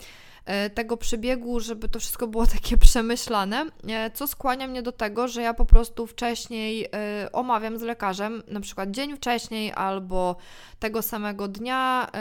E, 0.47 0.69
tego 0.69 0.97
przebiegu, 0.97 1.59
żeby 1.59 1.89
to 1.89 1.99
wszystko 1.99 2.27
było 2.27 2.47
takie 2.57 2.77
przemyślane, 2.77 3.65
e, 3.87 4.11
co 4.11 4.27
skłania 4.27 4.67
mnie 4.67 4.81
do 4.81 4.91
tego, 4.91 5.27
że 5.27 5.41
ja 5.41 5.53
po 5.53 5.65
prostu 5.65 6.07
wcześniej 6.07 6.85
e, 6.93 7.29
omawiam 7.31 7.77
z 7.77 7.81
lekarzem, 7.81 8.43
na 8.47 8.59
przykład 8.59 8.91
dzień 8.91 9.17
wcześniej 9.17 9.73
albo 9.73 10.35
tego 10.79 11.01
samego 11.01 11.47
dnia 11.47 12.11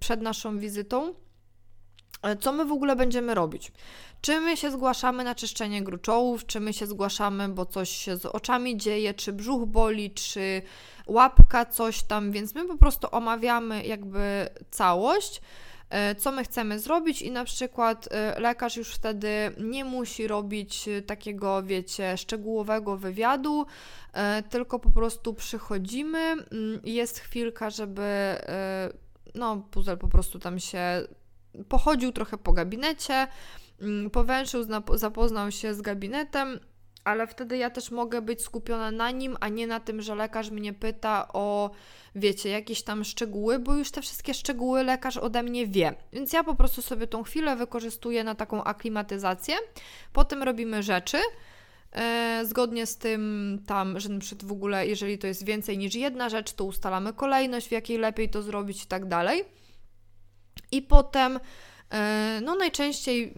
przed 0.00 0.22
naszą 0.22 0.58
wizytą, 0.58 1.14
co 2.40 2.52
my 2.52 2.64
w 2.64 2.72
ogóle 2.72 2.96
będziemy 2.96 3.34
robić. 3.34 3.72
Czy 4.20 4.40
my 4.40 4.56
się 4.56 4.70
zgłaszamy 4.70 5.24
na 5.24 5.34
czyszczenie 5.34 5.82
gruczołów, 5.82 6.46
czy 6.46 6.60
my 6.60 6.72
się 6.72 6.86
zgłaszamy, 6.86 7.48
bo 7.48 7.66
coś 7.66 7.90
się 7.90 8.16
z 8.16 8.26
oczami 8.26 8.76
dzieje, 8.76 9.14
czy 9.14 9.32
brzuch 9.32 9.68
boli, 9.68 10.10
czy 10.10 10.62
łapka, 11.06 11.64
coś 11.64 12.02
tam, 12.02 12.32
więc 12.32 12.54
my 12.54 12.64
po 12.64 12.78
prostu 12.78 13.08
omawiamy 13.10 13.86
jakby 13.86 14.48
całość. 14.70 15.40
E, 15.90 16.14
co 16.14 16.32
my 16.32 16.44
chcemy 16.44 16.78
zrobić 16.78 17.22
i 17.22 17.30
na 17.30 17.44
przykład 17.44 18.08
e, 18.10 18.40
lekarz 18.40 18.76
już 18.76 18.94
wtedy 18.94 19.28
nie 19.58 19.84
musi 19.84 20.26
robić 20.26 20.88
e, 20.88 21.02
takiego, 21.02 21.62
wiecie, 21.62 22.16
szczegółowego 22.16 22.96
wywiadu, 22.96 23.66
tylko 24.50 24.78
po 24.78 24.90
prostu 24.90 25.34
przychodzimy, 25.34 26.18
mm, 26.18 26.80
jest 26.84 27.18
chwilka, 27.18 27.70
żeby 27.70 28.36
no, 29.34 29.56
puzel 29.70 29.98
po 29.98 30.08
prostu 30.08 30.38
tam 30.38 30.58
się 30.58 30.80
pochodził 31.68 32.12
trochę 32.12 32.38
po 32.38 32.52
gabinecie, 32.52 33.28
mm, 33.80 34.10
powęszył, 34.10 34.64
zapoznał 34.94 35.50
się 35.50 35.74
z 35.74 35.82
gabinetem, 35.82 36.60
ale 37.06 37.26
wtedy 37.26 37.56
ja 37.56 37.70
też 37.70 37.90
mogę 37.90 38.22
być 38.22 38.42
skupiona 38.42 38.90
na 38.90 39.10
nim, 39.10 39.36
a 39.40 39.48
nie 39.48 39.66
na 39.66 39.80
tym, 39.80 40.02
że 40.02 40.14
lekarz 40.14 40.50
mnie 40.50 40.72
pyta 40.72 41.28
o, 41.32 41.70
wiecie, 42.14 42.48
jakieś 42.48 42.82
tam 42.82 43.04
szczegóły, 43.04 43.58
bo 43.58 43.74
już 43.74 43.90
te 43.90 44.02
wszystkie 44.02 44.34
szczegóły 44.34 44.82
lekarz 44.82 45.16
ode 45.16 45.42
mnie 45.42 45.66
wie. 45.66 45.94
Więc 46.12 46.32
ja 46.32 46.44
po 46.44 46.54
prostu 46.54 46.82
sobie 46.82 47.06
tą 47.06 47.22
chwilę 47.22 47.56
wykorzystuję 47.56 48.24
na 48.24 48.34
taką 48.34 48.64
aklimatyzację. 48.64 49.56
Potem 50.12 50.42
robimy 50.42 50.82
rzeczy. 50.82 51.18
E, 51.92 52.42
zgodnie 52.44 52.86
z 52.86 52.96
tym 52.96 53.62
tam, 53.66 54.00
że 54.00 54.08
na 54.08 54.18
w 54.44 54.52
ogóle, 54.52 54.86
jeżeli 54.86 55.18
to 55.18 55.26
jest 55.26 55.44
więcej 55.44 55.78
niż 55.78 55.94
jedna 55.94 56.28
rzecz, 56.28 56.52
to 56.52 56.64
ustalamy 56.64 57.12
kolejność, 57.12 57.68
w 57.68 57.72
jakiej 57.72 57.98
lepiej 57.98 58.30
to 58.30 58.42
zrobić 58.42 58.84
i 58.84 58.86
tak 58.86 59.08
dalej. 59.08 59.44
I 60.72 60.82
potem 60.82 61.40
e, 61.90 62.40
no 62.44 62.54
najczęściej 62.54 63.34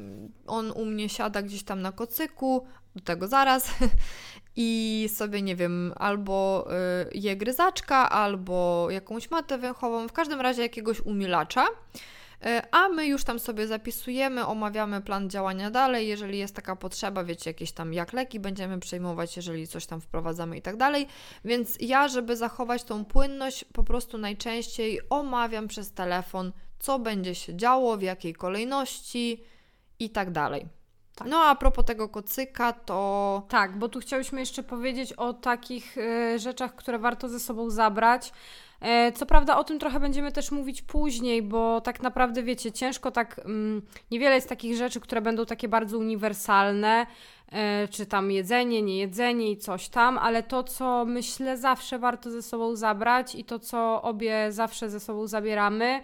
on 0.47 0.71
u 0.71 0.85
mnie 0.85 1.09
siada 1.09 1.43
gdzieś 1.43 1.63
tam 1.63 1.83
na 1.83 1.93
kocyku, 1.93 2.67
do 2.99 3.05
tego 3.05 3.29
zaraz. 3.29 3.71
I 4.61 5.09
sobie, 5.15 5.43
nie 5.43 5.57
wiem, 5.57 5.93
albo 5.97 6.69
y, 7.13 7.19
je 7.19 7.37
gryzaczka, 7.37 8.11
albo 8.11 8.89
jakąś 8.91 9.31
matę 9.31 9.59
węchową, 9.59 10.09
w 10.09 10.13
każdym 10.13 10.41
razie 10.41 10.63
jakiegoś 10.63 11.01
umilacza. 11.01 11.67
Y, 11.67 12.63
a 12.71 12.89
my 12.89 13.07
już 13.07 13.25
tam 13.25 13.39
sobie 13.39 13.67
zapisujemy, 13.67 14.47
omawiamy 14.47 15.01
plan 15.01 15.31
działania 15.31 15.71
dalej, 15.71 16.09
jeżeli 16.09 16.39
jest 16.39 16.55
taka 16.55 16.77
potrzeba, 16.77 17.25
wiecie, 17.25 17.51
jakieś 17.51 17.73
tam 17.73 17.93
jak 17.93 18.13
leki 18.13 18.41
będziemy 18.41 18.81
przejmować, 18.81 19.37
jeżeli 19.37 19.67
coś 19.67 19.87
tam 19.87 20.01
wprowadzamy 20.01 20.57
i 20.57 20.63
tak 20.63 20.77
dalej. 20.77 21.07
Więc 21.45 21.77
ja, 21.81 22.09
żeby 22.09 22.37
zachować 22.37 22.85
tą 22.85 23.05
płynność, 23.05 23.65
po 23.65 23.85
prostu 23.85 24.19
najczęściej 24.19 25.01
omawiam 25.11 25.69
przez 25.69 25.93
telefon, 25.93 26.53
co 26.79 26.99
będzie 26.99 27.35
się 27.35 27.57
działo, 27.57 27.97
w 27.97 28.03
jakiej 28.03 28.35
kolejności 28.35 29.43
i 29.99 30.11
tak 30.11 30.31
dalej. 30.31 30.78
Tak. 31.19 31.29
No 31.29 31.39
a 31.45 31.55
propos 31.55 31.85
tego 31.85 32.09
kocyka, 32.09 32.73
to. 32.73 33.43
Tak, 33.49 33.79
bo 33.79 33.89
tu 33.89 34.01
chciałyśmy 34.01 34.41
jeszcze 34.41 34.63
powiedzieć 34.63 35.13
o 35.13 35.33
takich 35.33 35.99
y, 35.99 36.39
rzeczach, 36.39 36.75
które 36.75 36.99
warto 36.99 37.29
ze 37.29 37.41
sobą 37.41 37.71
zabrać. 37.71 38.33
E, 38.81 39.13
co 39.13 39.27
prawda 39.27 39.57
o 39.57 39.65
tym 39.65 39.79
trochę 39.79 40.01
będziemy 40.01 40.33
też 40.33 40.51
mówić 40.51 40.83
później, 40.83 41.43
bo 41.43 41.81
tak 41.81 42.03
naprawdę 42.03 42.43
wiecie, 42.43 42.73
ciężko 42.73 43.11
tak, 43.11 43.39
mm, 43.45 43.83
niewiele 44.11 44.35
jest 44.35 44.49
takich 44.49 44.77
rzeczy, 44.77 45.01
które 45.01 45.21
będą 45.21 45.47
takie 45.47 45.69
bardzo 45.69 45.99
uniwersalne, 45.99 47.07
e, 47.53 47.89
czy 47.89 48.07
tam 48.07 48.31
jedzenie, 48.31 48.83
nie 48.83 48.99
jedzenie 48.99 49.51
i 49.51 49.57
coś 49.57 49.89
tam, 49.89 50.19
ale 50.19 50.43
to, 50.43 50.63
co 50.65 51.05
myślę 51.05 51.57
zawsze 51.57 51.99
warto 51.99 52.31
ze 52.31 52.43
sobą 52.43 52.77
zabrać 52.77 53.35
i 53.35 53.45
to, 53.45 53.59
co 53.59 54.03
obie 54.03 54.53
zawsze 54.53 54.91
ze 54.91 55.01
sobą 55.01 55.27
zabieramy, 55.27 56.01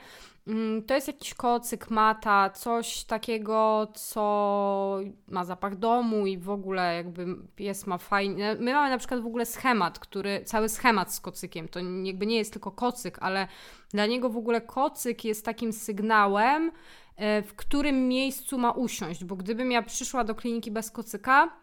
to 0.86 0.94
jest 0.94 1.06
jakiś 1.06 1.34
kocyk, 1.34 1.90
mata, 1.90 2.50
coś 2.50 3.04
takiego, 3.04 3.88
co 3.94 4.98
ma 5.28 5.44
zapach 5.44 5.76
domu 5.76 6.26
i 6.26 6.38
w 6.38 6.50
ogóle 6.50 6.94
jakby 6.94 7.26
pies 7.56 7.86
ma 7.86 7.98
fajnie. 7.98 8.56
My 8.60 8.72
mamy 8.72 8.90
na 8.90 8.98
przykład 8.98 9.20
w 9.20 9.26
ogóle 9.26 9.46
schemat, 9.46 9.98
który, 9.98 10.44
cały 10.44 10.68
schemat 10.68 11.14
z 11.14 11.20
kocykiem. 11.20 11.68
To 11.68 11.80
jakby 12.02 12.26
nie 12.26 12.36
jest 12.36 12.52
tylko 12.52 12.70
kocyk, 12.70 13.18
ale 13.20 13.48
dla 13.90 14.06
niego 14.06 14.30
w 14.30 14.36
ogóle 14.36 14.60
kocyk 14.60 15.24
jest 15.24 15.44
takim 15.44 15.72
sygnałem, 15.72 16.72
e, 17.16 17.42
w 17.42 17.54
którym 17.54 18.08
miejscu 18.08 18.58
ma 18.58 18.70
usiąść, 18.70 19.24
bo 19.24 19.36
gdybym 19.36 19.72
ja 19.72 19.82
przyszła 19.82 20.24
do 20.24 20.34
kliniki 20.34 20.70
bez 20.70 20.90
kocyka, 20.90 21.56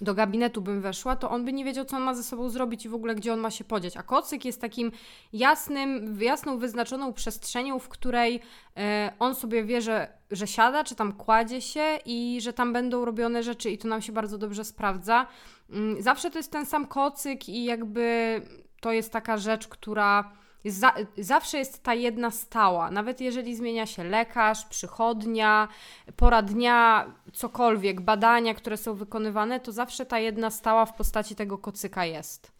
do 0.00 0.14
gabinetu 0.14 0.62
bym 0.62 0.80
weszła, 0.80 1.16
to 1.16 1.30
on 1.30 1.44
by 1.44 1.52
nie 1.52 1.64
wiedział, 1.64 1.84
co 1.84 1.96
on 1.96 2.02
ma 2.02 2.14
ze 2.14 2.22
sobą 2.22 2.48
zrobić 2.48 2.84
i 2.84 2.88
w 2.88 2.94
ogóle 2.94 3.14
gdzie 3.14 3.32
on 3.32 3.40
ma 3.40 3.50
się 3.50 3.64
podziać. 3.64 3.96
A 3.96 4.02
kocyk 4.02 4.44
jest 4.44 4.60
takim 4.60 4.92
jasnym, 5.32 6.18
jasną, 6.20 6.58
wyznaczoną 6.58 7.12
przestrzenią, 7.12 7.78
w 7.78 7.88
której 7.88 8.40
e, 8.76 9.12
on 9.18 9.34
sobie 9.34 9.64
wie, 9.64 9.82
że, 9.82 10.08
że 10.30 10.46
siada, 10.46 10.84
czy 10.84 10.94
tam 10.94 11.12
kładzie 11.12 11.60
się 11.60 11.98
i 12.04 12.38
że 12.40 12.52
tam 12.52 12.72
będą 12.72 13.04
robione 13.04 13.42
rzeczy 13.42 13.70
i 13.70 13.78
to 13.78 13.88
nam 13.88 14.02
się 14.02 14.12
bardzo 14.12 14.38
dobrze 14.38 14.64
sprawdza. 14.64 15.26
Mm, 15.70 16.02
zawsze 16.02 16.30
to 16.30 16.38
jest 16.38 16.52
ten 16.52 16.66
sam 16.66 16.86
kocyk 16.86 17.48
i 17.48 17.64
jakby 17.64 18.40
to 18.80 18.92
jest 18.92 19.12
taka 19.12 19.36
rzecz, 19.36 19.68
która 19.68 20.32
za, 20.64 20.94
zawsze 21.18 21.58
jest 21.58 21.82
ta 21.82 21.94
jedna 21.94 22.30
stała, 22.30 22.90
nawet 22.90 23.20
jeżeli 23.20 23.56
zmienia 23.56 23.86
się 23.86 24.04
lekarz, 24.04 24.64
przychodnia, 24.64 25.68
pora 26.16 26.42
dnia, 26.42 27.12
cokolwiek, 27.32 28.00
badania, 28.00 28.54
które 28.54 28.76
są 28.76 28.94
wykonywane, 28.94 29.60
to 29.60 29.72
zawsze 29.72 30.06
ta 30.06 30.18
jedna 30.18 30.50
stała 30.50 30.86
w 30.86 30.94
postaci 30.94 31.34
tego 31.34 31.58
kocyka 31.58 32.04
jest. 32.04 32.52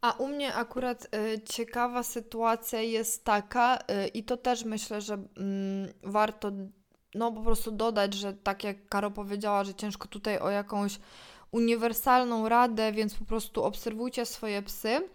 A 0.00 0.12
u 0.12 0.28
mnie 0.28 0.54
akurat 0.54 1.04
y, 1.14 1.40
ciekawa 1.40 2.02
sytuacja 2.02 2.80
jest 2.80 3.24
taka, 3.24 3.78
y, 3.78 4.08
i 4.08 4.24
to 4.24 4.36
też 4.36 4.64
myślę, 4.64 5.00
że 5.00 5.14
y, 5.14 5.20
warto 6.02 6.52
no 7.14 7.32
po 7.32 7.40
prostu 7.40 7.70
dodać, 7.70 8.14
że 8.14 8.32
tak 8.32 8.64
jak 8.64 8.88
Karo 8.88 9.10
powiedziała, 9.10 9.64
że 9.64 9.74
ciężko 9.74 10.08
tutaj 10.08 10.38
o 10.38 10.50
jakąś 10.50 10.98
uniwersalną 11.50 12.48
radę, 12.48 12.92
więc 12.92 13.14
po 13.14 13.24
prostu 13.24 13.64
obserwujcie 13.64 14.26
swoje 14.26 14.62
psy. 14.62 15.08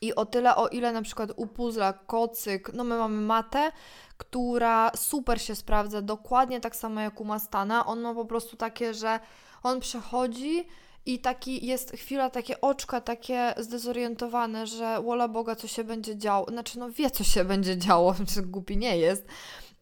I 0.00 0.14
o 0.14 0.26
tyle, 0.26 0.56
o 0.56 0.68
ile 0.68 0.92
na 0.92 1.02
przykład 1.02 1.30
u 1.36 1.46
puzzla 1.46 1.92
kocyk, 1.92 2.70
no 2.72 2.84
my 2.84 2.98
mamy 2.98 3.20
matę, 3.20 3.72
która 4.16 4.90
super 4.96 5.42
się 5.42 5.54
sprawdza, 5.54 6.02
dokładnie 6.02 6.60
tak 6.60 6.76
samo 6.76 7.00
jak 7.00 7.20
u 7.20 7.24
Mastana. 7.24 7.86
On 7.86 8.00
ma 8.00 8.14
po 8.14 8.24
prostu 8.24 8.56
takie, 8.56 8.94
że 8.94 9.20
on 9.62 9.80
przechodzi 9.80 10.66
i 11.06 11.18
taki 11.18 11.66
jest 11.66 11.92
chwila, 11.92 12.30
takie 12.30 12.60
oczka 12.60 13.00
takie 13.00 13.54
zdezorientowane, 13.56 14.66
że 14.66 15.02
wola 15.02 15.28
Boga, 15.28 15.56
co 15.56 15.68
się 15.68 15.84
będzie 15.84 16.16
działo. 16.16 16.46
Znaczy, 16.50 16.78
no 16.78 16.90
wie, 16.90 17.10
co 17.10 17.24
się 17.24 17.44
będzie 17.44 17.78
działo, 17.78 18.14
czy 18.34 18.42
głupi 18.42 18.76
nie 18.76 18.98
jest, 18.98 19.26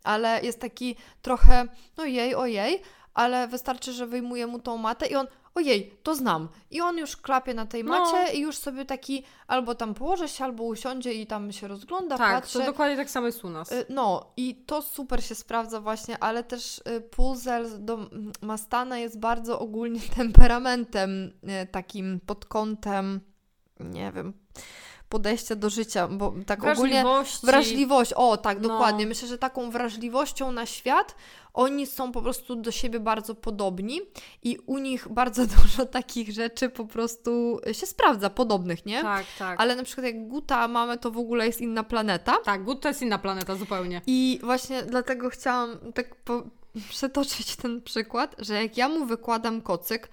ale 0.04 0.40
jest 0.42 0.60
taki 0.60 0.96
trochę, 1.22 1.68
no 1.96 2.04
jej, 2.04 2.34
ojej, 2.34 2.82
ale 3.14 3.48
wystarczy, 3.48 3.92
że 3.92 4.06
wyjmuje 4.06 4.46
mu 4.46 4.58
tą 4.58 4.76
matę 4.76 5.06
i 5.06 5.14
on, 5.14 5.26
ojej, 5.56 5.98
to 6.02 6.14
znam. 6.14 6.48
I 6.70 6.80
on 6.80 6.98
już 6.98 7.16
klapie 7.16 7.54
na 7.54 7.66
tej 7.66 7.84
no. 7.84 7.90
macie 7.90 8.24
no. 8.24 8.32
i 8.32 8.40
już 8.40 8.56
sobie 8.56 8.84
taki 8.84 9.24
albo 9.46 9.74
tam 9.74 9.94
położy 9.94 10.28
się, 10.28 10.44
albo 10.44 10.64
usiądzie 10.64 11.12
i 11.12 11.26
tam 11.26 11.52
się 11.52 11.68
rozgląda, 11.68 12.18
tak, 12.18 12.34
patrzy. 12.42 12.58
to 12.58 12.64
dokładnie 12.64 12.96
tak 12.96 13.10
samo 13.10 13.26
jest 13.26 13.44
u 13.44 13.50
nas. 13.50 13.72
Y, 13.72 13.86
no 13.88 14.32
i 14.36 14.54
to 14.54 14.82
super 14.82 15.24
się 15.24 15.34
sprawdza 15.34 15.80
właśnie, 15.80 16.18
ale 16.18 16.44
też 16.44 16.78
y, 16.78 17.00
puzzle 17.00 17.78
do 17.78 17.98
Mastana 18.42 18.98
jest 18.98 19.18
bardzo 19.18 19.58
ogólnie 19.58 20.00
temperamentem 20.16 21.32
y, 21.62 21.66
takim 21.66 22.20
pod 22.26 22.44
kątem, 22.44 23.20
nie 23.80 24.12
wiem 24.12 24.32
podejścia 25.08 25.56
do 25.56 25.70
życia, 25.70 26.08
bo 26.08 26.34
tak 26.46 26.64
ogólnie 26.64 27.04
wrażliwość, 27.42 28.12
o 28.12 28.36
tak, 28.36 28.60
no. 28.60 28.68
dokładnie. 28.68 29.06
Myślę, 29.06 29.28
że 29.28 29.38
taką 29.38 29.70
wrażliwością 29.70 30.52
na 30.52 30.66
świat 30.66 31.14
oni 31.56 31.86
są 31.86 32.12
po 32.12 32.22
prostu 32.22 32.56
do 32.56 32.70
siebie 32.70 33.00
bardzo 33.00 33.34
podobni 33.34 34.00
i 34.42 34.58
u 34.66 34.78
nich 34.78 35.08
bardzo 35.08 35.46
dużo 35.62 35.86
takich 35.86 36.32
rzeczy 36.32 36.68
po 36.68 36.84
prostu 36.84 37.60
się 37.72 37.86
sprawdza, 37.86 38.30
podobnych, 38.30 38.86
nie? 38.86 39.02
Tak, 39.02 39.26
tak. 39.38 39.60
Ale 39.60 39.76
na 39.76 39.82
przykład 39.82 40.06
jak 40.06 40.28
Guta 40.28 40.68
mamy, 40.68 40.98
to 40.98 41.10
w 41.10 41.18
ogóle 41.18 41.46
jest 41.46 41.60
inna 41.60 41.84
planeta. 41.84 42.36
Tak, 42.44 42.64
Gut 42.64 42.80
to 42.80 42.88
jest 42.88 43.02
inna 43.02 43.18
planeta 43.18 43.54
zupełnie. 43.54 44.00
I 44.06 44.40
właśnie 44.42 44.82
dlatego 44.82 45.30
chciałam 45.30 45.92
tak 45.94 46.14
po 46.14 46.42
przetoczyć 46.90 47.56
ten 47.56 47.82
przykład, 47.82 48.36
że 48.38 48.62
jak 48.62 48.76
ja 48.76 48.88
mu 48.88 49.06
wykładam 49.06 49.62
kocyk, 49.62 50.08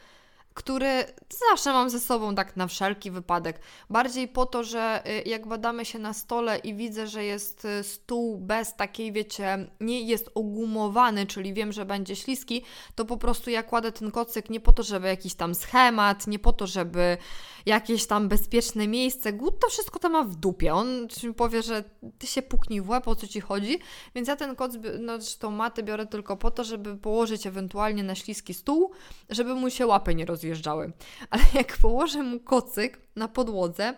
który 0.53 1.05
zawsze 1.49 1.73
mam 1.73 1.89
ze 1.89 1.99
sobą 1.99 2.35
tak 2.35 2.57
na 2.57 2.67
wszelki 2.67 3.11
wypadek. 3.11 3.59
Bardziej 3.89 4.27
po 4.27 4.45
to, 4.45 4.63
że 4.63 5.03
y, 5.07 5.29
jak 5.29 5.47
badamy 5.47 5.85
się 5.85 5.99
na 5.99 6.13
stole 6.13 6.57
i 6.57 6.75
widzę, 6.75 7.07
że 7.07 7.23
jest 7.23 7.65
y, 7.65 7.83
stół 7.83 8.37
bez 8.37 8.75
takiej, 8.75 9.11
wiecie, 9.11 9.67
nie 9.79 10.01
jest 10.01 10.29
ogumowany, 10.35 11.25
czyli 11.25 11.53
wiem, 11.53 11.71
że 11.71 11.85
będzie 11.85 12.15
śliski, 12.15 12.63
to 12.95 13.05
po 13.05 13.17
prostu 13.17 13.49
ja 13.49 13.63
kładę 13.63 13.91
ten 13.91 14.11
kocyk 14.11 14.49
nie 14.49 14.59
po 14.59 14.73
to, 14.73 14.83
żeby 14.83 15.07
jakiś 15.07 15.33
tam 15.33 15.55
schemat, 15.55 16.27
nie 16.27 16.39
po 16.39 16.53
to, 16.53 16.67
żeby 16.67 17.17
jakieś 17.65 18.05
tam 18.05 18.27
bezpieczne 18.27 18.87
miejsce. 18.87 19.33
Gut 19.33 19.59
to 19.59 19.69
wszystko 19.69 19.99
tam 19.99 20.11
ma 20.11 20.23
w 20.23 20.35
dupie. 20.35 20.73
On 20.73 21.07
mi 21.23 21.33
powie, 21.33 21.63
że 21.63 21.83
ty 22.19 22.27
się 22.27 22.41
puknij 22.41 22.81
w 22.81 22.89
łeb, 22.89 23.07
o 23.07 23.15
co 23.15 23.27
ci 23.27 23.41
chodzi. 23.41 23.79
Więc 24.15 24.27
ja 24.27 24.35
ten 24.35 24.55
koc, 24.55 24.73
no 24.99 25.13
tą 25.39 25.51
matę 25.51 25.83
biorę 25.83 26.05
tylko 26.05 26.37
po 26.37 26.51
to, 26.51 26.63
żeby 26.63 26.97
położyć 26.97 27.47
ewentualnie 27.47 28.03
na 28.03 28.15
śliski 28.15 28.53
stół, 28.53 28.91
żeby 29.29 29.55
mu 29.55 29.69
się 29.69 29.87
łapy 29.87 30.15
nie 30.15 30.25
rozjeżdżały. 30.43 30.91
Ale 31.29 31.43
jak 31.53 31.77
położę 31.77 32.23
mu 32.23 32.39
kocyk 32.39 32.99
na 33.15 33.27
podłodze, 33.27 33.93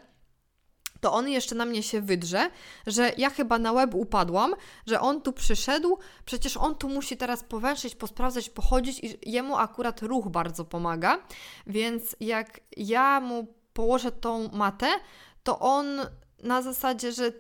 to 1.02 1.14
on 1.14 1.30
jeszcze 1.30 1.56
na 1.56 1.66
mnie 1.66 1.84
się 1.84 2.02
wydrze, 2.02 2.50
że 2.88 3.12
ja 3.18 3.30
chyba 3.30 3.60
na 3.60 3.72
łeb 3.72 3.96
upadłam, 3.96 4.54
że 4.88 5.00
on 5.00 5.22
tu 5.22 5.34
przyszedł, 5.34 5.98
przecież 6.26 6.58
on 6.58 6.76
tu 6.76 6.90
musi 6.90 7.18
teraz 7.18 7.44
powęszyć, 7.44 7.96
posprawdzać, 7.96 8.50
pochodzić 8.50 9.00
i 9.00 9.32
jemu 9.32 9.58
akurat 9.58 10.02
ruch 10.02 10.30
bardzo 10.30 10.66
pomaga, 10.66 11.18
więc 11.68 12.16
jak 12.20 12.60
ja 12.78 13.20
mu 13.20 13.48
położę 13.74 14.12
tą 14.12 14.50
matę, 14.52 14.88
to 15.44 15.60
on 15.60 15.88
na 16.44 16.62
zasadzie, 16.62 17.12
że 17.12 17.32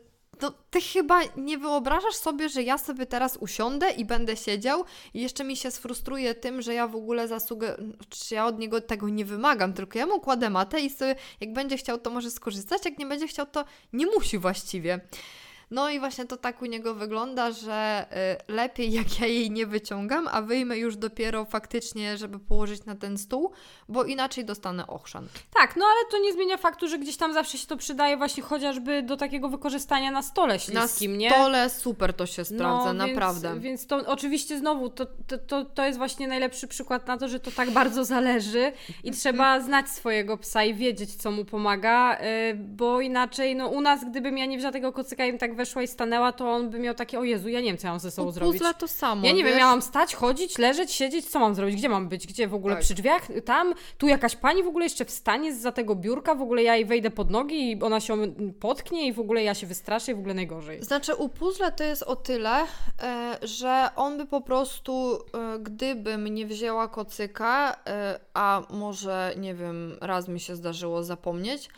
no, 0.42 0.54
ty 0.70 0.82
chyba 0.82 1.20
nie 1.38 1.58
wyobrażasz 1.58 2.16
sobie, 2.16 2.50
że 2.50 2.64
ja 2.64 2.78
sobie 2.78 3.06
teraz 3.06 3.38
usiądę 3.38 3.92
i 3.92 4.06
będę 4.06 4.38
siedział 4.38 4.86
i 5.14 5.22
jeszcze 5.22 5.44
mi 5.44 5.58
się 5.58 5.72
sfrustruje 5.72 6.36
tym, 6.36 6.62
że 6.62 6.74
ja 6.74 6.88
w 6.88 6.96
ogóle 6.96 7.28
zasługę, 7.28 7.78
czy 8.10 8.36
ja 8.36 8.46
od 8.46 8.60
niego 8.60 8.82
tego 8.82 9.10
nie 9.10 9.26
wymagam, 9.26 9.74
tylko 9.74 10.00
ja 10.00 10.06
mu 10.06 10.20
kładę 10.20 10.50
matę 10.50 10.82
i 10.82 10.90
sobie, 10.90 11.16
jak 11.40 11.54
będzie 11.54 11.78
chciał, 11.78 11.98
to 11.98 12.10
może 12.10 12.32
skorzystać, 12.32 12.86
jak 12.86 12.98
nie 12.98 13.06
będzie 13.06 13.28
chciał, 13.28 13.46
to 13.46 13.66
nie 13.94 14.06
musi 14.06 14.38
właściwie. 14.38 15.00
No 15.72 15.90
i 15.90 16.00
właśnie 16.00 16.26
to 16.26 16.38
tak 16.38 16.62
u 16.62 16.66
niego 16.66 16.96
wygląda, 16.96 17.52
że 17.52 18.06
y, 18.50 18.54
lepiej 18.54 18.92
jak 18.92 19.20
ja 19.20 19.28
jej 19.28 19.52
nie 19.52 19.66
wyciągam, 19.66 20.28
a 20.32 20.42
wyjmę 20.42 20.78
już 20.78 20.98
dopiero 20.98 21.46
faktycznie, 21.46 22.18
żeby 22.18 22.40
położyć 22.40 22.86
na 22.86 22.96
ten 22.96 23.18
stół, 23.18 23.52
bo 23.90 24.04
inaczej 24.04 24.46
dostanę 24.46 24.88
ochrzan. 24.88 25.28
Tak, 25.54 25.76
no 25.76 25.86
ale 25.86 26.12
to 26.12 26.18
nie 26.18 26.34
zmienia 26.34 26.58
faktu, 26.58 26.88
że 26.88 27.00
gdzieś 27.00 27.18
tam 27.18 27.34
zawsze 27.34 27.58
się 27.58 27.68
to 27.68 27.78
przydaje 27.78 28.18
właśnie 28.18 28.44
chociażby 28.44 29.04
do 29.04 29.18
takiego 29.18 29.50
wykorzystania 29.50 30.12
na 30.12 30.22
stole 30.22 30.60
śliskim, 30.60 31.18
nie? 31.18 31.30
Na 31.30 31.36
stole 31.36 31.70
super 31.70 32.14
to 32.14 32.26
się 32.26 32.46
sprawdza, 32.46 32.94
no, 32.94 33.08
naprawdę. 33.08 33.50
Więc, 33.50 33.64
więc 33.64 33.88
to 33.88 33.98
oczywiście 34.06 34.58
znowu, 34.58 34.90
to, 34.90 35.06
to, 35.28 35.38
to, 35.38 35.66
to 35.66 35.86
jest 35.86 35.98
właśnie 35.98 36.28
najlepszy 36.28 36.68
przykład 36.68 37.08
na 37.08 37.18
to, 37.18 37.28
że 37.28 37.40
to 37.40 37.52
tak 37.52 37.72
bardzo 37.72 38.06
zależy 38.06 38.72
i 39.04 39.12
trzeba 39.12 39.60
znać 39.60 39.90
swojego 39.90 40.38
psa 40.38 40.64
i 40.64 40.74
wiedzieć, 40.74 41.16
co 41.16 41.32
mu 41.32 41.46
pomaga, 41.46 42.18
y, 42.20 42.56
bo 42.56 43.02
inaczej, 43.02 43.56
no 43.56 43.68
u 43.68 43.82
nas, 43.82 44.06
gdybym 44.06 44.38
ja 44.38 44.46
nie 44.46 44.58
wzięła 44.58 44.72
tego 44.72 44.94
kocyka 44.94 45.26
i 45.26 45.38
tak 45.38 45.55
weszła 45.56 45.82
i 45.82 45.88
stanęła, 45.88 46.32
to 46.32 46.52
on 46.52 46.70
by 46.70 46.80
miał 46.80 46.96
takie, 46.96 47.20
o 47.20 47.24
Jezu, 47.24 47.50
ja 47.50 47.60
nie 47.60 47.68
wiem, 47.68 47.78
co 47.78 47.88
ja 47.88 47.92
mam 47.92 48.00
ze 48.00 48.12
sobą 48.12 48.30
U 48.30 48.32
zrobić. 48.32 48.54
Puzzle 48.54 48.74
to 48.74 48.88
samo, 48.88 49.28
Ja 49.28 49.32
nie 49.32 49.44
wiesz? 49.44 49.52
wiem, 49.52 49.60
miałam 49.60 49.82
stać, 49.82 50.16
chodzić, 50.16 50.58
leżeć, 50.58 50.92
siedzieć, 50.92 51.26
co 51.26 51.40
mam 51.40 51.56
zrobić, 51.56 51.76
gdzie 51.76 51.90
mam 51.90 52.10
być, 52.10 52.28
gdzie 52.28 52.48
w 52.48 52.54
ogóle, 52.54 52.76
tak. 52.76 52.84
przy 52.84 52.94
drzwiach, 52.94 53.28
tam, 53.46 53.74
tu 53.98 54.08
jakaś 54.08 54.36
pani 54.36 54.64
w 54.64 54.68
ogóle 54.68 54.86
jeszcze 54.86 55.06
wstanie 55.06 55.56
za 55.56 55.72
tego 55.72 55.96
biurka, 55.96 56.36
w 56.36 56.42
ogóle 56.42 56.64
ja 56.64 56.76
jej 56.76 56.86
wejdę 56.86 57.12
pod 57.12 57.32
nogi 57.32 57.72
i 57.72 57.84
ona 57.84 58.00
się 58.00 58.34
potknie 58.60 59.08
i 59.08 59.14
w 59.14 59.20
ogóle 59.20 59.44
ja 59.44 59.54
się 59.54 59.68
wystraszę 59.68 60.12
i 60.12 60.16
w 60.16 60.20
ogóle 60.20 60.34
najgorzej. 60.34 60.84
Znaczy 60.84 61.16
u 61.16 61.30
to 61.78 61.84
jest 61.84 62.04
o 62.04 62.16
tyle, 62.16 62.64
e, 63.02 63.38
że 63.42 63.90
on 63.96 64.18
by 64.18 64.26
po 64.26 64.42
prostu, 64.42 65.20
e, 65.34 65.60
gdybym 65.60 66.28
nie 66.28 66.46
wzięła 66.46 66.88
kocyka, 66.88 67.76
e, 67.88 68.20
a 68.34 68.62
może, 68.70 69.34
nie 69.38 69.56
wiem, 69.56 69.98
raz 70.02 70.28
mi 70.28 70.40
się 70.40 70.56
zdarzyło 70.56 71.04
zapomnieć, 71.04 71.70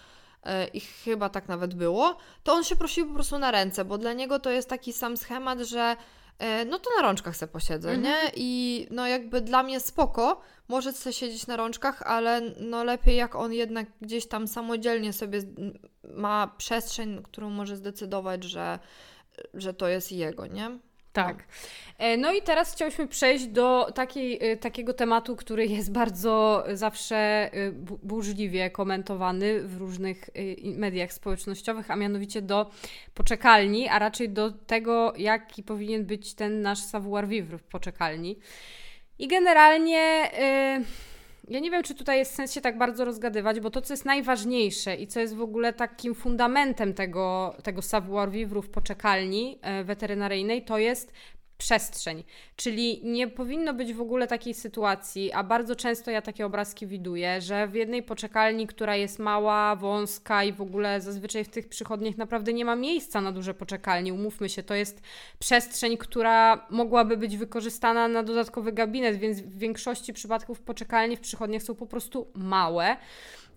i 0.74 0.80
chyba 0.80 1.30
tak 1.30 1.48
nawet 1.48 1.74
było, 1.74 2.18
to 2.44 2.54
on 2.54 2.64
się 2.64 2.76
prosił 2.76 3.08
po 3.08 3.14
prostu 3.14 3.40
na 3.40 3.52
ręce, 3.52 3.86
bo 3.86 3.98
dla 3.98 4.14
niego 4.14 4.40
to 4.40 4.52
jest 4.52 4.70
taki 4.70 4.94
sam 4.94 5.18
schemat, 5.18 5.60
że 5.60 5.96
e, 6.40 6.66
no 6.66 6.80
to 6.80 6.90
na 6.96 7.02
rączkach 7.02 7.38
se 7.38 7.48
posiedzę, 7.48 7.92
mhm. 7.92 8.04
nie? 8.04 8.32
I 8.36 8.88
no 8.92 9.08
jakby 9.08 9.42
dla 9.42 9.64
mnie 9.64 9.80
spoko, 9.80 10.42
może 10.68 10.94
sobie 10.94 11.14
siedzieć 11.14 11.48
na 11.48 11.56
rączkach, 11.56 12.02
ale 12.02 12.42
no 12.60 12.84
lepiej 12.84 13.16
jak 13.16 13.36
on 13.36 13.54
jednak 13.54 13.88
gdzieś 14.02 14.28
tam 14.28 14.48
samodzielnie 14.48 15.14
sobie 15.14 15.42
ma 16.14 16.48
przestrzeń, 16.58 17.24
którą 17.24 17.50
może 17.50 17.76
zdecydować, 17.76 18.44
że, 18.44 18.80
że 19.54 19.74
to 19.74 19.88
jest 19.88 20.12
jego, 20.12 20.48
nie? 20.48 20.80
Tak. 21.18 21.44
E, 21.98 22.18
no 22.18 22.34
i 22.34 22.42
teraz 22.42 22.74
chciałyśmy 22.74 23.08
przejść 23.08 23.48
do 23.48 23.92
takiej, 23.96 24.52
e, 24.52 24.58
takiego 24.58 24.94
tematu, 24.94 25.36
który 25.36 25.66
jest 25.66 25.92
bardzo 25.92 26.64
zawsze 26.74 27.16
e, 27.18 27.72
burzliwie 28.04 28.70
komentowany 28.70 29.62
w 29.62 29.78
różnych 29.78 30.30
mediach 30.64 31.14
społecznościowych, 31.14 31.92
a 31.92 31.96
mianowicie 31.96 32.42
do 32.42 32.72
poczekalni, 33.14 33.88
a 33.88 34.00
raczej 34.00 34.30
do 34.30 34.52
tego, 34.52 35.14
jaki 35.18 35.64
powinien 35.64 36.06
być 36.06 36.34
ten 36.34 36.62
nasz 36.62 36.80
savoir-vivre 36.80 37.58
w 37.58 37.64
poczekalni. 37.64 38.40
I 39.20 39.28
generalnie. 39.28 40.30
Yy 40.78 41.07
ja 41.48 41.60
nie 41.60 41.72
wiem, 41.72 41.84
czy 41.84 41.96
tutaj 41.96 42.18
jest 42.18 42.36
sens 42.36 42.54
się 42.54 42.62
tak 42.62 42.78
bardzo 42.78 43.06
rozgadywać, 43.06 43.60
bo 43.60 43.70
to, 43.70 43.82
co 43.82 43.94
jest 43.94 44.06
najważniejsze 44.06 44.96
i 44.96 45.08
co 45.08 45.20
jest 45.20 45.36
w 45.36 45.42
ogóle 45.42 45.74
takim 45.74 46.16
fundamentem 46.16 46.94
tego, 46.94 47.56
tego 47.64 47.82
savoir-vivre 47.82 48.62
w 48.62 48.70
poczekalni 48.70 49.60
e, 49.62 49.84
weterynaryjnej, 49.84 50.66
to 50.66 50.78
jest 50.78 51.14
przestrzeń. 51.58 52.24
Czyli 52.56 53.02
nie 53.04 53.28
powinno 53.28 53.74
być 53.74 53.94
w 53.94 54.02
ogóle 54.02 54.28
takiej 54.28 54.54
sytuacji, 54.54 55.32
a 55.32 55.44
bardzo 55.44 55.76
często 55.76 56.12
ja 56.12 56.22
takie 56.22 56.46
obrazki 56.46 56.88
widuję, 56.88 57.42
że 57.42 57.68
w 57.68 57.76
jednej 57.76 58.04
poczekalni, 58.04 58.68
która 58.68 58.96
jest 58.96 59.20
mała, 59.20 59.76
wąska 59.76 60.44
i 60.44 60.54
w 60.54 60.62
ogóle 60.62 61.02
zazwyczaj 61.02 61.44
w 61.44 61.50
tych 61.50 61.70
przychodniach 61.70 62.18
naprawdę 62.18 62.54
nie 62.54 62.66
ma 62.66 62.76
miejsca 62.76 63.22
na 63.22 63.32
duże 63.32 63.54
poczekalnie. 63.54 64.14
Umówmy 64.14 64.50
się, 64.50 64.64
to 64.64 64.74
jest 64.74 65.02
przestrzeń, 65.40 65.98
która 65.98 66.68
mogłaby 66.70 67.18
być 67.18 67.38
wykorzystana 67.38 68.08
na 68.08 68.24
dodatkowy 68.24 68.72
gabinet, 68.72 69.18
więc 69.18 69.42
w 69.42 69.58
większości 69.58 70.14
przypadków 70.14 70.60
poczekalnie 70.60 71.18
w 71.18 71.22
przychodniach 71.22 71.64
są 71.64 71.76
po 71.76 71.86
prostu 71.86 72.28
małe. 72.34 72.98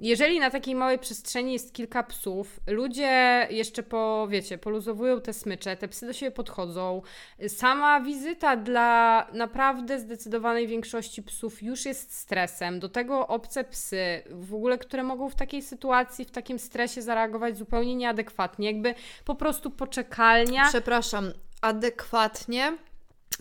Jeżeli 0.00 0.40
na 0.40 0.50
takiej 0.50 0.74
małej 0.74 0.98
przestrzeni 0.98 1.52
jest 1.52 1.74
kilka 1.74 2.02
psów, 2.02 2.60
ludzie 2.66 3.46
jeszcze 3.50 3.82
po, 3.82 4.28
wiecie, 4.30 4.58
poluzowują 4.58 5.20
te 5.20 5.32
smycze, 5.32 5.76
te 5.76 5.88
psy 5.88 6.06
do 6.06 6.12
siebie 6.12 6.30
podchodzą. 6.30 7.02
Sama 7.48 8.00
wizyta 8.00 8.56
dla 8.56 9.26
naprawdę 9.32 9.98
zdecydowanej 9.98 10.66
większości 10.66 11.22
psów 11.22 11.62
już 11.62 11.84
jest 11.84 12.14
stresem. 12.14 12.80
Do 12.80 12.88
tego 12.88 13.26
obce 13.26 13.64
psy, 13.64 14.22
w 14.30 14.54
ogóle, 14.54 14.78
które 14.78 15.02
mogą 15.02 15.28
w 15.28 15.34
takiej 15.34 15.62
sytuacji, 15.62 16.24
w 16.24 16.30
takim 16.30 16.58
stresie 16.58 17.02
zareagować 17.02 17.58
zupełnie 17.58 17.94
nieadekwatnie. 17.94 18.66
Jakby 18.66 18.94
po 19.24 19.34
prostu 19.34 19.70
poczekalnia. 19.70 20.68
Przepraszam, 20.68 21.32
adekwatnie 21.60 22.72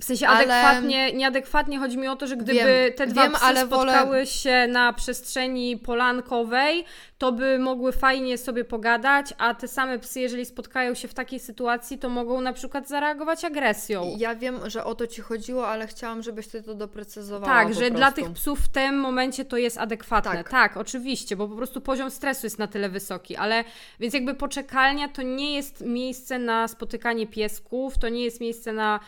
w 0.01 0.03
sensie 0.03 0.27
ale... 0.27 0.37
adekwatnie, 0.37 1.13
nieadekwatnie 1.13 1.79
chodzi 1.79 1.97
mi 1.97 2.07
o 2.07 2.15
to, 2.15 2.27
że 2.27 2.37
gdyby 2.37 2.53
wiem, 2.53 2.93
te 2.95 3.07
dwa 3.07 3.23
wiem, 3.23 3.33
psy 3.33 3.45
ale 3.45 3.65
spotkały 3.65 4.09
wolę... 4.09 4.27
się 4.27 4.67
na 4.67 4.93
przestrzeni 4.93 5.77
polankowej, 5.77 6.85
to 7.17 7.31
by 7.31 7.59
mogły 7.59 7.91
fajnie 7.91 8.37
sobie 8.37 8.63
pogadać, 8.63 9.33
a 9.37 9.53
te 9.53 9.67
same 9.67 9.99
psy, 9.99 10.19
jeżeli 10.19 10.45
spotkają 10.45 10.93
się 10.93 11.07
w 11.07 11.13
takiej 11.13 11.39
sytuacji, 11.39 11.97
to 11.97 12.09
mogą 12.09 12.41
na 12.41 12.53
przykład 12.53 12.87
zareagować 12.87 13.45
agresją. 13.45 14.15
Ja 14.17 14.35
wiem, 14.35 14.69
że 14.69 14.83
o 14.83 14.95
to 14.95 15.07
Ci 15.07 15.21
chodziło, 15.21 15.67
ale 15.67 15.87
chciałam, 15.87 16.23
żebyś 16.23 16.47
Ty 16.47 16.63
to 16.63 16.75
doprecyzowała 16.75 17.53
Tak, 17.53 17.67
że 17.73 17.79
prostu. 17.79 17.97
dla 17.97 18.11
tych 18.11 18.31
psów 18.31 18.59
w 18.59 18.69
tym 18.69 18.99
momencie 18.99 19.45
to 19.45 19.57
jest 19.57 19.77
adekwatne. 19.77 20.31
Tak. 20.31 20.49
tak, 20.49 20.77
oczywiście, 20.77 21.35
bo 21.35 21.47
po 21.47 21.55
prostu 21.55 21.81
poziom 21.81 22.11
stresu 22.11 22.45
jest 22.45 22.59
na 22.59 22.67
tyle 22.67 22.89
wysoki, 22.89 23.35
ale 23.35 23.63
więc 23.99 24.13
jakby 24.13 24.33
poczekalnia 24.33 25.07
to 25.07 25.21
nie 25.21 25.55
jest 25.55 25.81
miejsce 25.81 26.39
na 26.39 26.67
spotykanie 26.67 27.27
piesków, 27.27 27.97
to 27.97 28.09
nie 28.09 28.23
jest 28.23 28.41
miejsce 28.41 28.73
na 28.73 28.99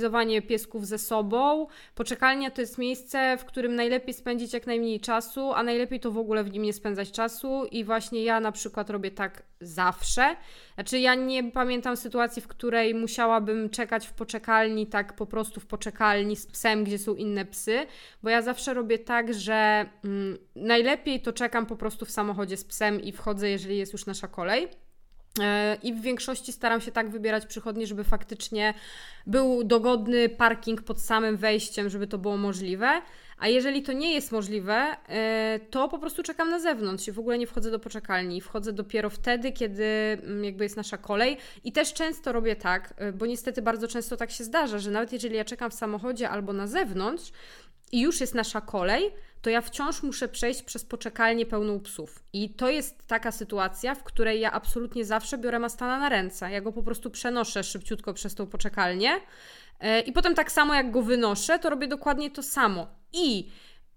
socjalizowanie 0.00 0.42
piesków 0.42 0.86
ze 0.86 0.98
sobą. 0.98 1.66
Poczekalnia 1.94 2.50
to 2.50 2.60
jest 2.60 2.78
miejsce, 2.78 3.36
w 3.36 3.44
którym 3.44 3.74
najlepiej 3.74 4.14
spędzić 4.14 4.52
jak 4.52 4.66
najmniej 4.66 5.00
czasu, 5.00 5.52
a 5.52 5.62
najlepiej 5.62 6.00
to 6.00 6.10
w 6.10 6.18
ogóle 6.18 6.44
w 6.44 6.52
nim 6.52 6.62
nie 6.62 6.72
spędzać 6.72 7.10
czasu 7.10 7.64
i 7.70 7.84
właśnie 7.84 8.24
ja 8.24 8.40
na 8.40 8.52
przykład 8.52 8.90
robię 8.90 9.10
tak 9.10 9.42
zawsze. 9.60 10.36
Znaczy 10.74 10.98
ja 10.98 11.14
nie 11.14 11.50
pamiętam 11.52 11.96
sytuacji, 11.96 12.42
w 12.42 12.48
której 12.48 12.94
musiałabym 12.94 13.70
czekać 13.70 14.06
w 14.06 14.12
poczekalni, 14.12 14.86
tak 14.86 15.16
po 15.16 15.26
prostu 15.26 15.60
w 15.60 15.66
poczekalni 15.66 16.36
z 16.36 16.46
psem, 16.46 16.84
gdzie 16.84 16.98
są 16.98 17.14
inne 17.14 17.44
psy, 17.44 17.86
bo 18.22 18.30
ja 18.30 18.42
zawsze 18.42 18.74
robię 18.74 18.98
tak, 18.98 19.34
że 19.34 19.86
mm, 20.04 20.38
najlepiej 20.56 21.20
to 21.20 21.32
czekam 21.32 21.66
po 21.66 21.76
prostu 21.76 22.04
w 22.06 22.10
samochodzie 22.10 22.56
z 22.56 22.64
psem 22.64 23.00
i 23.00 23.12
wchodzę, 23.12 23.50
jeżeli 23.50 23.78
jest 23.78 23.92
już 23.92 24.06
nasza 24.06 24.28
kolej. 24.28 24.68
E, 25.40 25.76
I 25.82 25.92
w 25.92 26.00
większości 26.00 26.52
staram 26.52 26.80
się 26.80 26.92
tak 26.92 27.10
wybierać 27.10 27.46
przychodnie, 27.46 27.86
żeby 27.86 28.04
faktycznie 28.04 28.74
był 29.26 29.64
dogodny 29.64 30.28
parking 30.28 30.82
pod 30.82 31.00
samym 31.00 31.36
wejściem, 31.36 31.88
żeby 31.88 32.06
to 32.06 32.18
było 32.18 32.36
możliwe. 32.36 33.02
A 33.38 33.48
jeżeli 33.48 33.82
to 33.82 33.92
nie 33.92 34.14
jest 34.14 34.32
możliwe, 34.32 34.96
e, 35.08 35.60
to 35.70 35.88
po 35.88 35.98
prostu 35.98 36.22
czekam 36.22 36.50
na 36.50 36.58
zewnątrz 36.58 37.08
i 37.08 37.12
w 37.12 37.18
ogóle 37.18 37.38
nie 37.38 37.46
wchodzę 37.46 37.70
do 37.70 37.78
poczekalni. 37.78 38.40
Wchodzę 38.40 38.72
dopiero 38.72 39.10
wtedy, 39.10 39.52
kiedy 39.52 39.84
mm, 39.84 40.44
jakby 40.44 40.64
jest 40.64 40.76
nasza 40.76 40.98
kolej. 40.98 41.36
I 41.64 41.72
też 41.72 41.92
często 41.92 42.32
robię 42.32 42.56
tak, 42.56 42.94
e, 42.96 43.12
bo 43.12 43.26
niestety 43.26 43.62
bardzo 43.62 43.88
często 43.88 44.16
tak 44.16 44.30
się 44.30 44.44
zdarza, 44.44 44.78
że 44.78 44.90
nawet 44.90 45.12
jeżeli 45.12 45.36
ja 45.36 45.44
czekam 45.44 45.70
w 45.70 45.74
samochodzie 45.74 46.30
albo 46.30 46.52
na 46.52 46.66
zewnątrz 46.66 47.32
i 47.92 48.00
już 48.00 48.20
jest 48.20 48.34
nasza 48.34 48.60
kolej, 48.60 49.10
to 49.42 49.50
ja 49.50 49.60
wciąż 49.60 50.02
muszę 50.02 50.28
przejść 50.28 50.62
przez 50.62 50.84
poczekalnię 50.84 51.46
pełną 51.46 51.80
psów. 51.80 52.22
I 52.32 52.50
to 52.50 52.70
jest 52.70 53.06
taka 53.06 53.32
sytuacja, 53.32 53.94
w 53.94 54.02
której 54.02 54.40
ja 54.40 54.52
absolutnie 54.52 55.04
zawsze 55.04 55.38
biorę 55.38 55.58
Mastana 55.58 55.98
na 55.98 56.08
ręce. 56.08 56.50
Ja 56.50 56.60
go 56.60 56.72
po 56.72 56.82
prostu 56.82 57.10
przenoszę 57.10 57.64
szybciutko 57.64 58.14
przez 58.14 58.34
tą 58.34 58.46
poczekalnię. 58.46 59.10
E, 59.80 60.00
I 60.00 60.12
potem 60.12 60.34
tak 60.34 60.52
samo 60.52 60.74
jak 60.74 60.90
go 60.90 61.02
wynoszę, 61.02 61.58
to 61.58 61.70
robię 61.70 61.88
dokładnie 61.88 62.30
to 62.30 62.42
samo. 62.42 62.86
I 63.12 63.50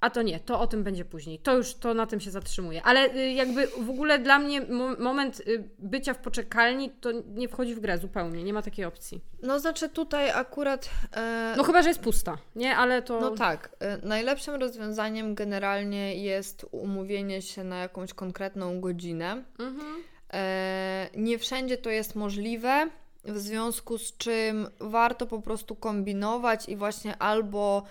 a 0.04 0.10
to 0.10 0.22
nie, 0.22 0.40
to 0.40 0.60
o 0.60 0.68
tym 0.68 0.84
będzie 0.84 1.06
później. 1.06 1.40
To 1.40 1.58
już 1.58 1.74
to 1.74 1.94
na 1.94 2.06
tym 2.06 2.20
się 2.20 2.32
zatrzymuje. 2.32 2.84
Ale 2.84 3.16
y, 3.16 3.32
jakby 3.32 3.68
w 3.68 3.90
ogóle 3.90 4.20
dla 4.20 4.40
mnie 4.40 4.62
moment 5.00 5.40
y, 5.40 5.70
bycia 5.80 6.14
w 6.14 6.18
poczekalni 6.18 6.90
to 6.90 7.12
nie 7.12 7.48
wchodzi 7.48 7.76
w 7.76 7.80
grę 7.80 7.98
zupełnie. 7.98 8.44
Nie 8.44 8.54
ma 8.54 8.62
takiej 8.62 8.86
opcji. 8.86 9.22
No 9.44 9.60
znaczy 9.60 9.90
tutaj 9.90 10.32
akurat. 10.32 10.90
E... 11.16 11.54
No 11.58 11.64
chyba, 11.64 11.82
że 11.82 11.88
jest 11.88 12.00
pusta, 12.00 12.38
nie? 12.56 12.78
Ale 12.78 13.02
to. 13.02 13.22
No 13.22 13.32
tak. 13.32 13.76
E, 13.80 13.98
najlepszym 13.98 14.56
rozwiązaniem 14.56 15.36
generalnie 15.36 16.16
jest 16.16 16.66
umówienie 16.72 17.42
się 17.42 17.64
na 17.64 17.78
jakąś 17.78 18.14
konkretną 18.14 18.82
godzinę. 18.82 19.44
Mhm. 19.60 20.04
E... 20.34 21.10
Nie 21.16 21.40
wszędzie 21.40 21.78
to 21.78 21.90
jest 21.90 22.16
możliwe 22.16 22.90
w 23.26 23.38
związku 23.38 23.98
z 23.98 24.18
czym 24.18 24.68
warto 24.80 25.28
po 25.28 25.42
prostu 25.42 25.76
kombinować 25.76 26.70
i 26.70 26.76
właśnie 26.76 27.18
albo 27.18 27.84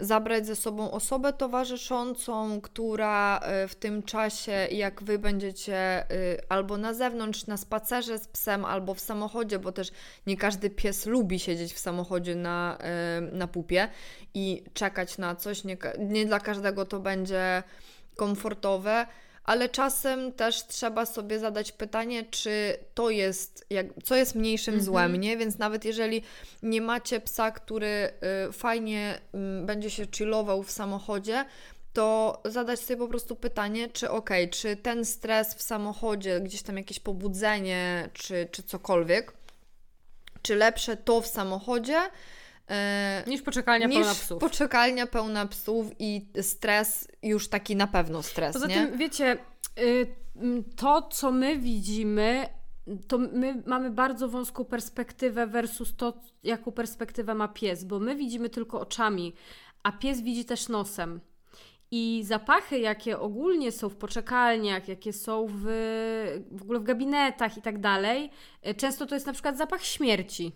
zabrać 0.00 0.46
ze 0.46 0.56
sobą 0.56 0.90
osobę 0.90 1.32
towarzyszącą, 1.32 2.60
która 2.60 3.38
e, 3.38 3.68
w 3.68 3.74
tym 3.74 4.02
czasie, 4.02 4.52
jak 4.70 5.02
wy 5.02 5.18
będziecie 5.18 5.76
e, 5.76 6.06
albo 6.48 6.76
na 6.76 6.94
zewnątrz, 6.94 7.46
na 7.46 7.56
spacerze 7.56 8.18
z 8.18 8.28
psem, 8.28 8.64
albo 8.64 8.94
w 8.94 9.00
samochodzie, 9.00 9.58
bo 9.58 9.72
też 9.72 9.90
nie 10.26 10.36
każdy 10.36 10.70
pies 10.70 11.06
lubi 11.06 11.38
siedzieć 11.38 11.74
w 11.74 11.78
samochodzie 11.78 12.34
na, 12.34 12.78
e, 12.80 13.20
na 13.20 13.46
pupie 13.46 13.88
i 14.34 14.64
czekać 14.74 15.18
na 15.18 15.34
coś, 15.34 15.64
nie, 15.64 15.76
nie 15.98 16.26
dla 16.26 16.40
każdego 16.40 16.86
to 16.86 17.00
będzie 17.00 17.62
komfortowe 18.16 19.06
ale 19.44 19.68
czasem 19.68 20.32
też 20.32 20.66
trzeba 20.66 21.06
sobie 21.06 21.38
zadać 21.38 21.72
pytanie, 21.72 22.24
czy 22.30 22.76
to 22.94 23.10
jest, 23.10 23.66
jak, 23.70 23.86
co 24.04 24.16
jest 24.16 24.34
mniejszym 24.34 24.74
mhm. 24.74 24.84
złem, 24.84 25.16
nie? 25.16 25.36
Więc 25.36 25.58
nawet 25.58 25.84
jeżeli 25.84 26.22
nie 26.62 26.80
macie 26.80 27.20
psa, 27.20 27.50
który 27.50 28.10
y, 28.48 28.52
fajnie 28.52 29.20
y, 29.62 29.66
będzie 29.66 29.90
się 29.90 30.06
chillował 30.16 30.62
w 30.62 30.70
samochodzie, 30.70 31.44
to 31.92 32.42
zadać 32.44 32.80
sobie 32.80 32.96
po 32.96 33.08
prostu 33.08 33.36
pytanie, 33.36 33.88
czy 33.88 34.10
ok, 34.10 34.30
czy 34.50 34.76
ten 34.76 35.04
stres 35.04 35.54
w 35.54 35.62
samochodzie, 35.62 36.40
gdzieś 36.40 36.62
tam 36.62 36.76
jakieś 36.76 37.00
pobudzenie, 37.00 38.08
czy, 38.12 38.48
czy 38.50 38.62
cokolwiek, 38.62 39.32
czy 40.42 40.54
lepsze 40.54 40.96
to 40.96 41.20
w 41.20 41.26
samochodzie, 41.26 42.00
E, 42.70 43.24
niż 43.26 43.42
poczekalnia 43.42 43.86
niż 43.86 43.96
pełna 43.96 44.14
psów. 44.14 44.40
poczekalnia 44.40 45.06
pełna 45.06 45.46
psów 45.46 45.86
i 45.98 46.28
stres, 46.42 47.08
już 47.22 47.48
taki 47.48 47.76
na 47.76 47.86
pewno 47.86 48.22
stres, 48.22 48.52
Poza 48.52 48.66
nie? 48.66 48.74
tym, 48.74 48.98
wiecie, 48.98 49.38
y, 49.78 50.06
to, 50.76 51.02
co 51.02 51.32
my 51.32 51.58
widzimy, 51.58 52.48
to 53.08 53.18
my 53.18 53.62
mamy 53.66 53.90
bardzo 53.90 54.28
wąską 54.28 54.64
perspektywę 54.64 55.46
versus 55.46 55.96
to, 55.96 56.12
jaką 56.42 56.72
perspektywę 56.72 57.34
ma 57.34 57.48
pies, 57.48 57.84
bo 57.84 57.98
my 57.98 58.16
widzimy 58.16 58.50
tylko 58.50 58.80
oczami, 58.80 59.34
a 59.82 59.92
pies 59.92 60.20
widzi 60.20 60.44
też 60.44 60.68
nosem. 60.68 61.20
I 61.90 62.22
zapachy, 62.26 62.78
jakie 62.78 63.18
ogólnie 63.18 63.72
są 63.72 63.88
w 63.88 63.96
poczekalniach, 63.96 64.88
jakie 64.88 65.12
są 65.12 65.46
w, 65.50 65.62
w 66.52 66.62
ogóle 66.62 66.80
w 66.80 66.82
gabinetach 66.84 67.56
i 67.56 67.62
tak 67.62 67.78
dalej, 67.80 68.30
y, 68.68 68.74
często 68.74 69.06
to 69.06 69.14
jest 69.14 69.26
na 69.26 69.32
przykład 69.32 69.58
zapach 69.58 69.84
śmierci. 69.84 70.52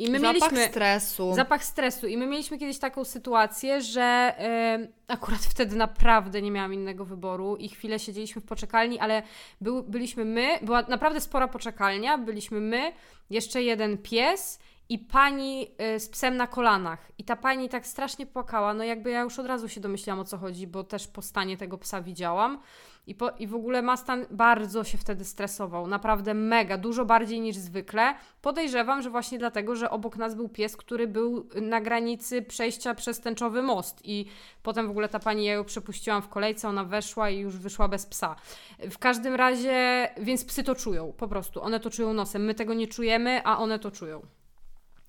I 0.00 0.10
my 0.10 0.20
zapach 0.20 0.34
mieliśmy 0.34 0.68
stresu. 0.68 1.34
Zapach 1.34 1.64
stresu. 1.64 2.06
I 2.06 2.16
my 2.16 2.26
mieliśmy 2.26 2.58
kiedyś 2.58 2.78
taką 2.78 3.04
sytuację, 3.04 3.82
że 3.82 4.34
yy, 4.78 4.92
akurat 5.08 5.40
wtedy 5.54 5.76
naprawdę 5.76 6.42
nie 6.42 6.50
miałam 6.50 6.74
innego 6.74 7.04
wyboru 7.04 7.56
i 7.56 7.68
chwilę 7.68 7.98
siedzieliśmy 7.98 8.40
w 8.40 8.44
poczekalni, 8.44 8.98
ale 8.98 9.22
był, 9.60 9.82
byliśmy 9.82 10.24
my, 10.24 10.58
była 10.62 10.82
naprawdę 10.82 11.20
spora 11.20 11.48
poczekalnia, 11.48 12.18
byliśmy 12.18 12.60
my, 12.60 12.92
jeszcze 13.30 13.62
jeden 13.62 13.98
pies 13.98 14.58
i 14.88 14.98
pani 14.98 15.60
yy, 15.60 16.00
z 16.00 16.08
psem 16.08 16.36
na 16.36 16.46
kolanach. 16.46 17.12
I 17.18 17.24
ta 17.24 17.36
pani 17.36 17.68
tak 17.68 17.86
strasznie 17.86 18.26
płakała, 18.26 18.74
no 18.74 18.84
jakby 18.84 19.10
ja 19.10 19.20
już 19.20 19.38
od 19.38 19.46
razu 19.46 19.68
się 19.68 19.80
domyślałam 19.80 20.20
o 20.20 20.24
co 20.24 20.38
chodzi, 20.38 20.66
bo 20.66 20.84
też 20.84 21.06
po 21.06 21.22
stanie 21.22 21.56
tego 21.56 21.78
psa 21.78 22.02
widziałam. 22.02 22.60
I, 23.06 23.14
po, 23.14 23.30
I 23.30 23.46
w 23.46 23.54
ogóle 23.54 23.82
Mastan 23.82 24.26
bardzo 24.30 24.84
się 24.84 24.98
wtedy 24.98 25.24
stresował, 25.24 25.86
naprawdę 25.86 26.34
mega, 26.34 26.78
dużo 26.78 27.04
bardziej 27.04 27.40
niż 27.40 27.56
zwykle. 27.56 28.14
Podejrzewam, 28.42 29.02
że 29.02 29.10
właśnie 29.10 29.38
dlatego, 29.38 29.76
że 29.76 29.90
obok 29.90 30.16
nas 30.16 30.34
był 30.34 30.48
pies, 30.48 30.76
który 30.76 31.06
był 31.06 31.48
na 31.62 31.80
granicy 31.80 32.42
przejścia 32.42 32.94
przez 32.94 33.20
tęczowy 33.20 33.62
most 33.62 34.00
i 34.04 34.26
potem 34.62 34.86
w 34.86 34.90
ogóle 34.90 35.08
ta 35.08 35.18
pani, 35.18 35.44
ja 35.44 35.52
ją 35.52 35.64
przepuściłam 35.64 36.22
w 36.22 36.28
kolejce, 36.28 36.68
ona 36.68 36.84
weszła 36.84 37.30
i 37.30 37.38
już 37.38 37.56
wyszła 37.56 37.88
bez 37.88 38.06
psa. 38.06 38.36
W 38.78 38.98
każdym 38.98 39.34
razie, 39.34 40.08
więc 40.20 40.44
psy 40.44 40.64
to 40.64 40.74
czują, 40.74 41.12
po 41.12 41.28
prostu, 41.28 41.62
one 41.62 41.80
to 41.80 41.90
czują 41.90 42.12
nosem, 42.12 42.44
my 42.44 42.54
tego 42.54 42.74
nie 42.74 42.88
czujemy, 42.88 43.40
a 43.44 43.58
one 43.58 43.78
to 43.78 43.90
czują. 43.90 44.22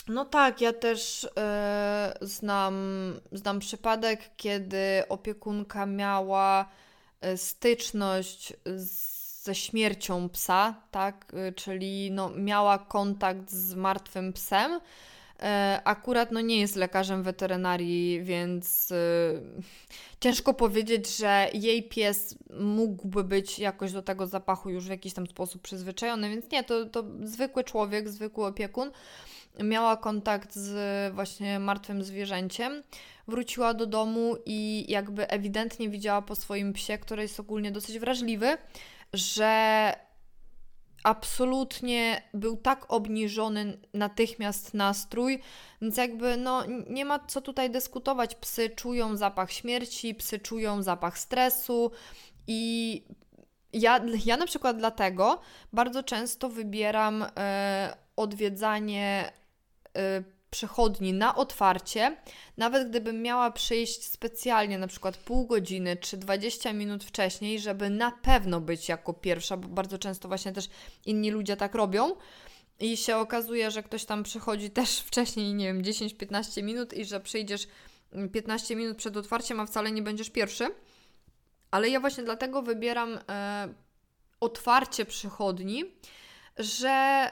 No 0.07 0.25
tak, 0.25 0.61
ja 0.61 0.73
też 0.73 1.23
yy, 1.23 2.27
znam, 2.27 2.75
znam 3.31 3.59
przypadek, 3.59 4.19
kiedy 4.37 5.03
opiekunka 5.09 5.85
miała 5.85 6.65
E, 7.21 7.37
styczność 7.37 8.53
ze 9.43 9.55
śmiercią 9.55 10.29
psa, 10.29 10.75
tak, 10.91 11.31
e, 11.33 11.51
czyli 11.51 12.11
no, 12.11 12.29
miała 12.29 12.77
kontakt 12.77 13.51
z 13.51 13.75
martwym 13.75 14.33
psem. 14.33 14.79
E, 15.39 15.81
akurat 15.83 16.31
no, 16.31 16.41
nie 16.41 16.59
jest 16.59 16.75
lekarzem 16.75 17.23
weterynarii, 17.23 18.23
więc 18.23 18.93
ciężko 20.19 20.53
powiedzieć, 20.53 21.17
że 21.17 21.49
jej 21.53 21.83
pies 21.83 22.35
mógłby 22.59 23.23
być 23.23 23.59
jakoś 23.59 23.91
do 23.91 24.01
tego 24.01 24.27
zapachu 24.27 24.69
już 24.69 24.85
w 24.85 24.89
jakiś 24.89 25.13
tam 25.13 25.27
sposób 25.27 25.61
przyzwyczajony, 25.61 26.29
więc 26.29 26.51
nie, 26.51 26.63
to, 26.63 26.85
to 26.85 27.03
zwykły 27.23 27.63
człowiek, 27.63 28.09
zwykły 28.09 28.45
opiekun. 28.45 28.91
Miała 29.59 29.97
kontakt 29.97 30.55
z 30.55 31.13
właśnie 31.13 31.59
martwym 31.59 32.03
zwierzęciem. 32.03 32.83
Wróciła 33.27 33.73
do 33.73 33.85
domu 33.85 34.35
i 34.45 34.85
jakby 34.87 35.29
ewidentnie 35.29 35.89
widziała 35.89 36.21
po 36.21 36.35
swoim 36.35 36.73
psie, 36.73 36.97
który 36.97 37.21
jest 37.21 37.39
ogólnie 37.39 37.71
dosyć 37.71 37.99
wrażliwy, 37.99 38.57
że 39.13 39.93
absolutnie 41.03 42.21
był 42.33 42.57
tak 42.57 42.93
obniżony 42.93 43.77
natychmiast 43.93 44.73
nastrój, 44.73 45.39
więc 45.81 45.97
jakby 45.97 46.37
no 46.37 46.63
nie 46.89 47.05
ma 47.05 47.19
co 47.19 47.41
tutaj 47.41 47.69
dyskutować. 47.69 48.35
Psy 48.35 48.69
czują 48.69 49.17
zapach 49.17 49.51
śmierci, 49.51 50.15
psy 50.15 50.39
czują 50.39 50.83
zapach 50.83 51.19
stresu 51.19 51.91
i 52.47 53.03
ja, 53.73 54.01
ja 54.25 54.37
na 54.37 54.45
przykład 54.45 54.77
dlatego 54.77 55.41
bardzo 55.73 56.03
często 56.03 56.49
wybieram 56.49 57.25
e, 57.37 57.97
odwiedzanie 58.15 59.31
przechodni 60.51 61.13
na 61.13 61.35
otwarcie, 61.35 62.17
nawet 62.57 62.89
gdybym 62.89 63.21
miała 63.21 63.51
przyjść 63.51 64.05
specjalnie, 64.05 64.77
na 64.77 64.87
przykład 64.87 65.17
pół 65.17 65.47
godziny 65.47 65.97
czy 65.97 66.17
20 66.17 66.73
minut 66.73 67.03
wcześniej, 67.03 67.59
żeby 67.59 67.89
na 67.89 68.11
pewno 68.11 68.61
być 68.61 68.89
jako 68.89 69.13
pierwsza, 69.13 69.57
bo 69.57 69.67
bardzo 69.67 69.97
często 69.97 70.27
właśnie 70.27 70.51
też 70.51 70.69
inni 71.05 71.31
ludzie 71.31 71.57
tak 71.57 71.75
robią. 71.75 72.15
I 72.79 72.97
się 72.97 73.17
okazuje, 73.17 73.71
że 73.71 73.83
ktoś 73.83 74.05
tam 74.05 74.23
przychodzi 74.23 74.69
też 74.79 74.99
wcześniej, 74.99 75.53
nie 75.53 75.65
wiem, 75.65 75.81
10-15 75.81 76.63
minut 76.63 76.93
i 76.93 77.05
że 77.05 77.19
przyjdziesz 77.19 77.67
15 78.33 78.75
minut 78.75 78.97
przed 78.97 79.17
otwarciem, 79.17 79.59
a 79.59 79.65
wcale 79.65 79.91
nie 79.91 80.01
będziesz 80.01 80.29
pierwszy. 80.29 80.67
Ale 81.71 81.89
ja 81.89 81.99
właśnie 81.99 82.23
dlatego 82.23 82.61
wybieram 82.61 83.19
e, 83.29 83.73
otwarcie 84.39 85.05
przychodni, 85.05 85.85
że 86.57 87.31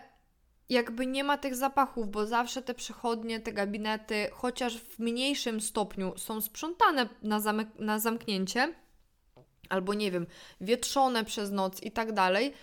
jakby 0.70 1.06
nie 1.06 1.24
ma 1.24 1.38
tych 1.38 1.56
zapachów, 1.56 2.12
bo 2.12 2.26
zawsze 2.26 2.62
te 2.62 2.74
przychodnie, 2.74 3.40
te 3.40 3.54
gabinety, 3.54 4.30
chociaż 4.32 4.78
w 4.78 5.00
mniejszym 5.00 5.62
stopniu 5.62 6.18
są 6.18 6.42
sprzątane 6.42 7.10
na, 7.22 7.40
na 7.80 8.00
zamknięcie, 8.00 8.74
albo 9.70 9.94
nie 9.94 10.12
wiem, 10.12 10.28
wietrzone 10.62 11.26
przez 11.26 11.52
noc 11.52 11.84
i 11.84 11.92
tak 11.92 12.12
dalej. 12.12 12.54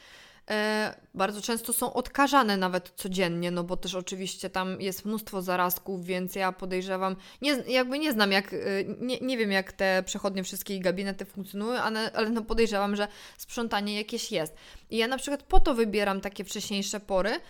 E, 0.51 0.95
bardzo 1.15 1.43
często 1.43 1.73
są 1.73 1.93
odkażane 1.93 2.57
nawet 2.57 2.93
codziennie, 2.97 3.51
no 3.51 3.65
bo 3.65 3.77
też 3.77 3.95
oczywiście 3.95 4.51
tam 4.51 4.81
jest 4.81 5.05
mnóstwo 5.05 5.43
zarazków, 5.43 6.05
więc 6.05 6.35
ja 6.35 6.53
podejrzewam, 6.53 7.17
nie, 7.43 7.51
jakby 7.69 7.99
nie 7.99 8.13
znam 8.13 8.33
jak, 8.33 8.53
e, 8.53 8.57
nie, 8.99 9.21
nie 9.21 9.39
wiem 9.39 9.53
jak 9.53 9.73
te 9.73 10.03
przechodnie 10.07 10.45
wszystkie 10.45 10.81
gabinety 10.81 11.25
funkcjonują, 11.25 11.81
ale, 11.81 12.13
ale 12.13 12.31
no 12.31 12.43
podejrzewam, 12.43 12.97
że 12.97 13.09
sprzątanie 13.37 13.97
jakieś 13.97 14.33
jest. 14.33 14.55
I 14.91 14.97
ja 14.97 15.09
na 15.09 15.19
przykład 15.19 15.43
po 15.43 15.61
to 15.61 15.75
wybieram 15.75 16.21
takie 16.21 16.45
wcześniejsze 16.45 17.01
pory, 17.01 17.41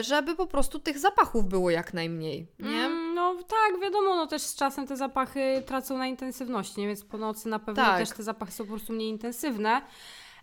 żeby 0.00 0.36
po 0.36 0.46
prostu 0.46 0.78
tych 0.78 0.98
zapachów 0.98 1.48
było 1.48 1.70
jak 1.70 1.94
najmniej, 1.94 2.46
nie? 2.58 2.84
Mm, 2.84 3.14
no 3.14 3.34
tak, 3.34 3.80
wiadomo, 3.82 4.16
no 4.16 4.26
też 4.26 4.42
z 4.42 4.54
czasem 4.54 4.86
te 4.86 4.96
zapachy 4.96 5.62
tracą 5.66 5.98
na 5.98 6.06
intensywności, 6.06 6.80
nie? 6.80 6.86
więc 6.86 7.04
po 7.04 7.18
nocy 7.18 7.48
na 7.48 7.58
pewno 7.58 7.82
tak. 7.82 7.98
też 7.98 8.10
te 8.10 8.22
zapachy 8.22 8.52
są 8.52 8.64
po 8.64 8.70
prostu 8.70 8.92
mniej 8.92 9.08
intensywne. 9.08 9.82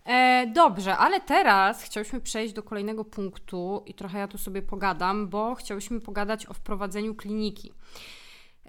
E, 0.04 0.46
dobrze, 0.46 0.96
ale 0.96 1.20
teraz 1.20 1.82
chciałyśmy 1.82 2.20
przejść 2.20 2.54
do 2.54 2.62
kolejnego 2.62 3.04
punktu 3.04 3.82
i 3.86 3.94
trochę 3.94 4.18
ja 4.18 4.28
tu 4.28 4.38
sobie 4.38 4.62
pogadam, 4.62 5.28
bo 5.28 5.54
chciałyśmy 5.54 6.00
pogadać 6.00 6.46
o 6.46 6.54
wprowadzeniu 6.54 7.14
kliniki. 7.14 7.72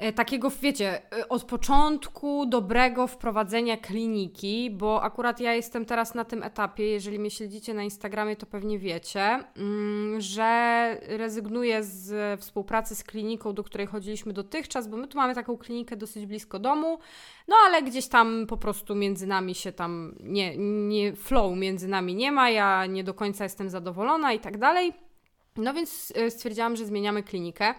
E, 0.02 0.14
takiego, 0.14 0.52
wiecie, 0.62 1.02
e, 1.14 1.30
od 1.30 1.44
początku 1.44 2.46
dobrego 2.46 3.08
wprowadzenia 3.08 3.78
kliniki, 3.78 4.72
bo 4.72 5.04
akurat 5.04 5.40
ja 5.40 5.54
jestem 5.54 5.86
teraz 5.86 6.16
na 6.16 6.26
tym 6.26 6.44
etapie, 6.44 6.84
jeżeli 6.84 7.20
mnie 7.20 7.32
śledzicie 7.32 7.74
na 7.74 7.84
Instagramie, 7.84 8.36
to 8.36 8.46
pewnie 8.46 8.80
wiecie, 8.80 9.40
mm, 9.58 10.22
że 10.22 10.98
rezygnuję 11.08 11.84
z 11.84 12.40
współpracy 12.42 12.96
z 12.96 13.04
kliniką, 13.04 13.54
do 13.54 13.64
której 13.64 13.88
chodziliśmy 13.88 14.34
dotychczas, 14.34 14.88
bo 14.88 14.98
my 14.98 15.08
tu 15.08 15.18
mamy 15.18 15.36
taką 15.36 15.58
klinikę 15.58 15.96
dosyć 15.96 16.26
blisko 16.26 16.60
domu, 16.60 17.00
no 17.48 17.56
ale 17.66 17.84
gdzieś 17.84 18.08
tam 18.08 18.48
po 18.48 18.58
prostu 18.58 18.96
między 18.96 19.28
nami 19.28 19.56
się 19.56 19.72
tam 19.72 20.16
nie, 20.20 20.58
nie 20.88 21.16
flow 21.16 21.58
między 21.58 21.88
nami 21.88 22.16
nie 22.16 22.32
ma, 22.32 22.50
ja 22.50 22.86
nie 22.86 23.04
do 23.04 23.14
końca 23.14 23.44
jestem 23.44 23.70
zadowolona 23.70 24.34
i 24.34 24.40
tak 24.40 24.58
dalej. 24.58 24.94
No 25.58 25.74
więc 25.74 26.14
e, 26.16 26.32
stwierdziłam, 26.32 26.76
że 26.76 26.86
zmieniamy 26.86 27.24
klinikę. 27.24 27.76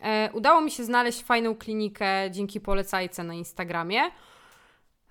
E, 0.00 0.30
udało 0.32 0.60
mi 0.60 0.70
się 0.70 0.84
znaleźć 0.84 1.22
fajną 1.22 1.54
klinikę 1.54 2.30
dzięki 2.30 2.60
polecajce 2.60 3.24
na 3.24 3.34
Instagramie. 3.34 4.00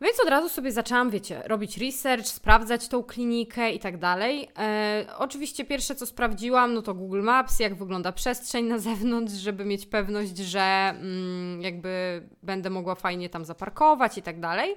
Więc 0.03 0.19
od 0.19 0.29
razu 0.29 0.49
sobie 0.49 0.71
zaczęłam, 0.71 1.09
wiecie, 1.09 1.43
robić 1.45 1.77
research, 1.77 2.27
sprawdzać 2.27 2.87
tą 2.87 3.03
klinikę 3.03 3.71
i 3.71 3.79
tak 3.79 3.97
dalej. 3.97 4.49
E, 4.57 5.05
oczywiście 5.17 5.65
pierwsze 5.65 5.95
co 5.95 6.05
sprawdziłam, 6.05 6.73
no 6.73 6.81
to 6.81 6.93
Google 6.93 7.21
Maps, 7.21 7.59
jak 7.59 7.75
wygląda 7.75 8.11
przestrzeń 8.11 8.65
na 8.65 8.79
zewnątrz, 8.89 9.33
żeby 9.33 9.65
mieć 9.65 9.85
pewność, 9.85 10.37
że 10.37 10.61
mm, 10.61 11.61
jakby 11.61 12.23
będę 12.43 12.69
mogła 12.69 12.95
fajnie 12.95 13.29
tam 13.29 13.45
zaparkować 13.45 14.17
i 14.17 14.21
tak 14.21 14.39
dalej. 14.39 14.75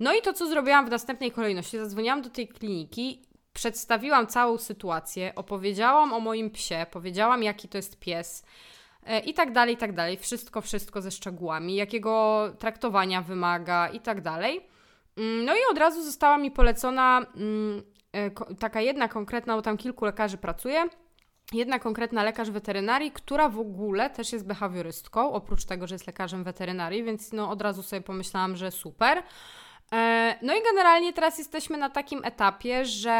No 0.00 0.14
i 0.14 0.22
to 0.22 0.32
co 0.32 0.46
zrobiłam 0.48 0.86
w 0.86 0.90
następnej 0.90 1.32
kolejności, 1.32 1.78
zadzwoniłam 1.78 2.22
do 2.22 2.30
tej 2.30 2.48
kliniki, 2.48 3.22
przedstawiłam 3.52 4.26
całą 4.26 4.58
sytuację, 4.58 5.32
opowiedziałam 5.34 6.12
o 6.12 6.20
moim 6.20 6.50
psie, 6.50 6.86
powiedziałam 6.90 7.42
jaki 7.42 7.68
to 7.68 7.78
jest 7.78 7.98
pies, 7.98 8.44
i 9.24 9.34
tak 9.34 9.52
dalej, 9.52 9.74
i 9.74 9.76
tak 9.76 9.92
dalej. 9.92 10.16
Wszystko, 10.16 10.60
wszystko 10.60 11.02
ze 11.02 11.10
szczegółami, 11.10 11.74
jakiego 11.74 12.44
traktowania 12.58 13.22
wymaga 13.22 13.88
i 13.88 14.00
tak 14.00 14.20
dalej. 14.20 14.60
Mm, 15.16 15.44
no 15.44 15.54
i 15.54 15.58
od 15.70 15.78
razu 15.78 16.02
została 16.02 16.38
mi 16.38 16.50
polecona 16.50 17.26
mm, 17.36 17.82
e, 18.12 18.30
taka 18.54 18.80
jedna 18.80 19.08
konkretna, 19.08 19.56
bo 19.56 19.62
tam 19.62 19.76
kilku 19.76 20.04
lekarzy 20.04 20.38
pracuje, 20.38 20.84
jedna 21.52 21.78
konkretna 21.78 22.22
lekarz 22.22 22.50
weterynarii, 22.50 23.10
która 23.10 23.48
w 23.48 23.58
ogóle 23.58 24.10
też 24.10 24.32
jest 24.32 24.46
behawiorystką, 24.46 25.32
oprócz 25.32 25.64
tego, 25.64 25.86
że 25.86 25.94
jest 25.94 26.06
lekarzem 26.06 26.44
weterynarii, 26.44 27.04
więc 27.04 27.32
no 27.32 27.50
od 27.50 27.62
razu 27.62 27.82
sobie 27.82 28.02
pomyślałam, 28.02 28.56
że 28.56 28.70
super. 28.70 29.22
E, 29.92 30.38
no 30.42 30.54
i 30.54 30.62
generalnie 30.62 31.12
teraz 31.12 31.38
jesteśmy 31.38 31.78
na 31.78 31.90
takim 31.90 32.24
etapie, 32.24 32.84
że 32.84 33.10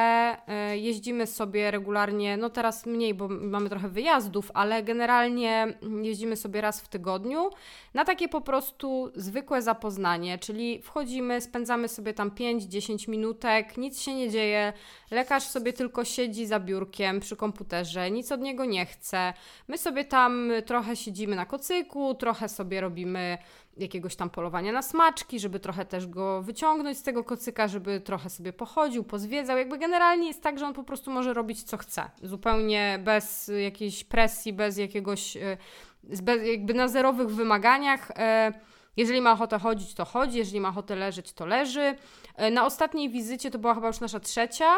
e, 0.46 0.78
jeździmy 0.78 1.26
sobie 1.26 1.70
regularnie, 1.70 2.36
no 2.36 2.50
teraz 2.50 2.86
mniej, 2.86 3.14
bo 3.14 3.28
mamy 3.28 3.68
trochę 3.68 3.88
wyjazdów, 3.88 4.50
ale 4.54 4.82
generalnie 4.82 5.78
jeździmy 6.02 6.36
sobie 6.36 6.60
raz 6.60 6.80
w 6.80 6.88
tygodniu 6.88 7.50
na 7.94 8.04
takie 8.04 8.28
po 8.28 8.40
prostu 8.40 9.10
zwykłe 9.14 9.62
zapoznanie, 9.62 10.38
czyli 10.38 10.82
wchodzimy, 10.82 11.40
spędzamy 11.40 11.88
sobie 11.88 12.14
tam 12.14 12.30
5-10 12.30 13.08
minutek, 13.08 13.76
nic 13.76 14.00
się 14.00 14.14
nie 14.14 14.30
dzieje, 14.30 14.72
lekarz 15.10 15.42
sobie 15.42 15.72
tylko 15.72 16.04
siedzi 16.04 16.46
za 16.46 16.60
biurkiem 16.60 17.20
przy 17.20 17.36
komputerze, 17.36 18.10
nic 18.10 18.32
od 18.32 18.40
niego 18.40 18.64
nie 18.64 18.86
chce. 18.86 19.32
My 19.68 19.78
sobie 19.78 20.04
tam 20.04 20.50
trochę 20.66 20.96
siedzimy 20.96 21.36
na 21.36 21.46
kocyku, 21.46 22.14
trochę 22.14 22.48
sobie 22.48 22.80
robimy 22.80 23.38
jakiegoś 23.78 24.16
tam 24.16 24.30
polowania 24.30 24.72
na 24.72 24.82
smaczki, 24.82 25.40
żeby 25.40 25.60
trochę 25.60 25.84
też 25.84 26.06
go 26.06 26.42
wyciągnąć 26.42 26.98
z 26.98 27.02
tego 27.02 27.24
kocyka, 27.24 27.68
żeby 27.68 28.00
trochę 28.00 28.30
sobie 28.30 28.52
pochodził, 28.52 29.04
pozwiedzał. 29.04 29.58
Jakby 29.58 29.78
generalnie 29.78 30.26
jest 30.28 30.42
tak, 30.42 30.58
że 30.58 30.66
on 30.66 30.74
po 30.74 30.84
prostu 30.84 31.10
może 31.10 31.34
robić 31.34 31.62
co 31.62 31.76
chce. 31.76 32.10
Zupełnie 32.22 32.98
bez 33.04 33.50
jakiejś 33.62 34.04
presji, 34.04 34.52
bez 34.52 34.78
jakiegoś, 34.78 35.36
e, 35.36 35.56
bez, 36.02 36.46
jakby 36.46 36.74
na 36.74 36.88
zerowych 36.88 37.28
wymaganiach. 37.28 38.10
E, 38.10 38.52
jeżeli 38.96 39.20
ma 39.20 39.32
ochotę 39.32 39.58
chodzić, 39.58 39.94
to 39.94 40.04
chodzi, 40.04 40.38
jeżeli 40.38 40.60
ma 40.60 40.68
ochotę 40.68 40.96
leżeć, 40.96 41.32
to 41.32 41.46
leży. 41.46 41.94
E, 42.34 42.50
na 42.50 42.66
ostatniej 42.66 43.10
wizycie, 43.10 43.50
to 43.50 43.58
była 43.58 43.74
chyba 43.74 43.86
już 43.86 44.00
nasza 44.00 44.20
trzecia, 44.20 44.76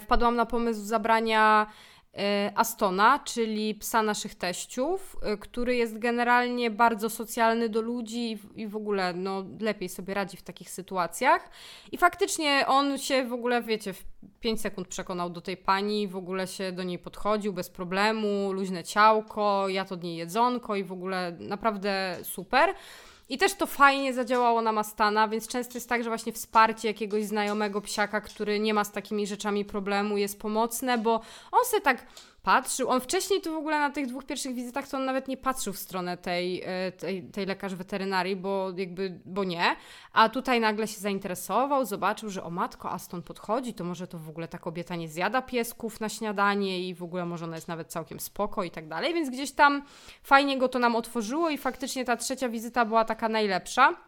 wpadłam 0.00 0.36
na 0.36 0.46
pomysł 0.46 0.80
zabrania 0.80 1.66
Astona, 2.54 3.18
czyli 3.18 3.74
psa 3.74 4.02
naszych 4.02 4.34
teściów, 4.34 5.16
e, 5.22 5.36
który 5.36 5.76
jest 5.76 5.98
generalnie 5.98 6.70
bardzo 6.70 7.10
socjalny 7.10 7.68
do 7.68 7.80
ludzi 7.80 8.38
i 8.54 8.66
w 8.66 8.76
ogóle 8.76 9.14
no, 9.14 9.44
lepiej 9.60 9.88
sobie 9.88 10.14
radzi 10.14 10.36
w 10.36 10.42
takich 10.42 10.70
sytuacjach. 10.70 11.50
I 11.92 11.98
faktycznie 11.98 12.64
on 12.66 12.98
się 12.98 13.24
w 13.24 13.32
ogóle, 13.32 13.62
wiecie, 13.62 13.92
w 13.92 14.04
5 14.40 14.60
sekund 14.60 14.88
przekonał 14.88 15.30
do 15.30 15.40
tej 15.40 15.56
pani, 15.56 16.08
w 16.08 16.16
ogóle 16.16 16.46
się 16.46 16.72
do 16.72 16.82
niej 16.82 16.98
podchodził 16.98 17.52
bez 17.52 17.70
problemu, 17.70 18.52
luźne 18.52 18.84
ciałko, 18.84 19.68
ja 19.68 19.84
to 19.84 19.96
niej 19.96 20.16
jedzonko 20.16 20.76
i 20.76 20.84
w 20.84 20.92
ogóle 20.92 21.36
naprawdę 21.40 22.18
super. 22.22 22.74
I 23.28 23.38
też 23.38 23.54
to 23.54 23.66
fajnie 23.66 24.14
zadziałało 24.14 24.62
na 24.62 24.72
Mastana, 24.72 25.28
więc 25.28 25.48
często 25.48 25.74
jest 25.74 25.88
tak, 25.88 26.04
że 26.04 26.10
właśnie 26.10 26.32
wsparcie 26.32 26.88
jakiegoś 26.88 27.24
znajomego 27.24 27.80
psiaka, 27.80 28.20
który 28.20 28.60
nie 28.60 28.74
ma 28.74 28.84
z 28.84 28.92
takimi 28.92 29.26
rzeczami 29.26 29.64
problemu, 29.64 30.16
jest 30.16 30.40
pomocne, 30.40 30.98
bo 30.98 31.20
on 31.52 31.64
sobie 31.64 31.82
tak 31.82 32.06
patrzył. 32.46 32.90
On 32.90 33.00
wcześniej 33.00 33.40
to 33.40 33.52
w 33.52 33.56
ogóle 33.56 33.80
na 33.80 33.90
tych 33.90 34.06
dwóch 34.06 34.24
pierwszych 34.24 34.54
wizytach 34.54 34.88
to 34.88 34.96
on 34.96 35.04
nawet 35.04 35.28
nie 35.28 35.36
patrzył 35.36 35.72
w 35.72 35.78
stronę 35.78 36.16
tej, 36.16 36.62
e, 36.64 36.92
tej, 36.92 37.22
tej 37.22 37.46
lekarz 37.46 37.74
weterynarii, 37.74 38.36
bo 38.36 38.72
jakby, 38.76 39.20
bo 39.24 39.44
nie. 39.44 39.76
A 40.12 40.28
tutaj 40.28 40.60
nagle 40.60 40.88
się 40.88 41.00
zainteresował, 41.00 41.84
zobaczył, 41.84 42.30
że 42.30 42.44
o 42.44 42.50
matko, 42.50 42.90
Aston 42.90 43.22
podchodzi, 43.22 43.74
to 43.74 43.84
może 43.84 44.06
to 44.06 44.18
w 44.18 44.28
ogóle 44.28 44.48
ta 44.48 44.58
kobieta 44.58 44.96
nie 44.96 45.08
zjada 45.08 45.42
piesków 45.42 46.00
na 46.00 46.08
śniadanie 46.08 46.88
i 46.88 46.94
w 46.94 47.02
ogóle 47.02 47.26
może 47.26 47.44
ona 47.44 47.56
jest 47.56 47.68
nawet 47.68 47.88
całkiem 47.88 48.20
spoko 48.20 48.64
i 48.64 48.70
tak 48.70 48.88
dalej. 48.88 49.14
Więc 49.14 49.30
gdzieś 49.30 49.52
tam 49.52 49.82
fajnie 50.22 50.58
go 50.58 50.68
to 50.68 50.78
nam 50.78 50.96
otworzyło 50.96 51.50
i 51.50 51.58
faktycznie 51.58 52.04
ta 52.04 52.16
trzecia 52.16 52.48
wizyta 52.48 52.84
była 52.84 53.04
taka 53.04 53.28
najlepsza. 53.28 54.05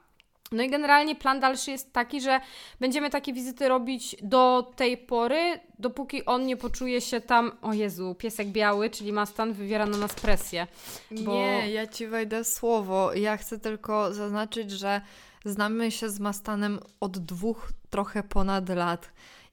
No 0.53 0.63
i 0.63 0.71
generalnie 0.71 1.15
plan 1.15 1.41
dalszy 1.41 1.71
jest 1.71 1.93
taki, 1.93 2.21
że 2.21 2.41
będziemy 2.81 3.11
takie 3.11 3.33
wizyty 3.33 3.69
robić 3.69 4.17
do 4.23 4.73
tej 4.77 4.99
pory, 4.99 5.61
dopóki 5.79 6.25
on 6.25 6.47
nie 6.47 6.57
poczuje 6.57 7.01
się 7.01 7.21
tam, 7.21 7.53
o 7.63 7.73
Jezu, 7.73 8.15
piesek 8.15 8.49
biały, 8.49 8.91
czyli 8.91 9.13
Mastan 9.13 9.53
wywiera 9.53 9.87
na 9.87 9.99
nas 9.99 10.15
presję. 10.15 10.67
Bo... 11.11 11.33
Nie, 11.33 11.71
ja 11.71 11.87
ci 11.87 12.07
wejdę 12.07 12.45
słowo. 12.45 13.15
Ja 13.15 13.37
chcę 13.37 13.59
tylko 13.59 14.15
zaznaczyć, 14.15 14.71
że 14.71 15.01
znamy 15.45 15.91
się 15.91 16.11
z 16.11 16.21
Mastanem 16.21 16.81
od 17.01 17.19
dwóch, 17.19 17.69
trochę 17.91 18.23
ponad 18.23 18.69
lat. 18.69 19.13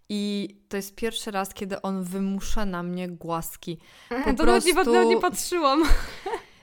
I 0.09 0.55
to 0.69 0.77
jest 0.77 0.95
pierwszy 0.95 1.31
raz, 1.31 1.53
kiedy 1.53 1.81
on 1.81 2.03
wymusza 2.03 2.65
na 2.65 2.83
mnie 2.83 3.09
głaski. 3.09 3.79
Po 4.09 4.33
to 4.33 4.43
prostu... 4.43 4.73
nawet 4.75 5.07
nie 5.07 5.19
patrzyłam. 5.19 5.83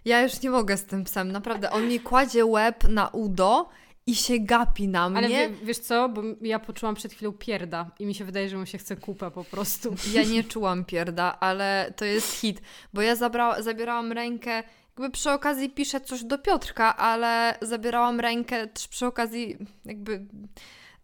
Ja 0.05 0.23
już 0.23 0.43
nie 0.43 0.51
mogę 0.51 0.77
z 0.77 0.85
tym 0.85 1.05
psem, 1.05 1.33
naprawdę. 1.33 1.71
On 1.71 1.89
mi 1.89 2.01
kładzie 2.01 2.47
łeb 2.47 2.85
na 2.89 3.09
udo 3.09 3.69
i 4.07 4.15
się 4.15 4.39
gapi 4.39 4.89
na 4.89 5.09
mnie. 5.09 5.19
Ale 5.19 5.51
wiesz 5.51 5.79
co, 5.79 6.09
bo 6.09 6.23
ja 6.41 6.59
poczułam 6.59 6.95
przed 6.95 7.13
chwilą 7.13 7.33
pierda 7.33 7.91
i 7.99 8.07
mi 8.07 8.15
się 8.15 8.25
wydaje, 8.25 8.49
że 8.49 8.57
mu 8.57 8.67
się 8.67 8.79
chce 8.79 8.97
kupę 8.97 9.31
po 9.31 9.45
prostu. 9.45 9.95
Ja 10.13 10.25
nie 10.25 10.45
czułam 10.45 10.85
pierda, 10.85 11.41
ale 11.41 11.93
to 11.97 12.05
jest 12.05 12.33
hit, 12.33 12.63
bo 12.93 13.03
ja 13.03 13.17
zabrała, 13.17 13.63
zabierałam 13.63 14.13
rękę 14.13 14.63
jakby 14.99 15.11
przy 15.11 15.31
okazji 15.31 15.71
piszę 15.71 16.01
coś 16.01 16.25
do 16.25 16.39
Piotrka, 16.39 16.97
ale 16.97 17.59
zabierałam 17.63 18.21
rękę 18.21 18.67
też 18.67 18.89
przy 18.89 19.07
okazji 19.07 19.59
jakby 19.85 20.27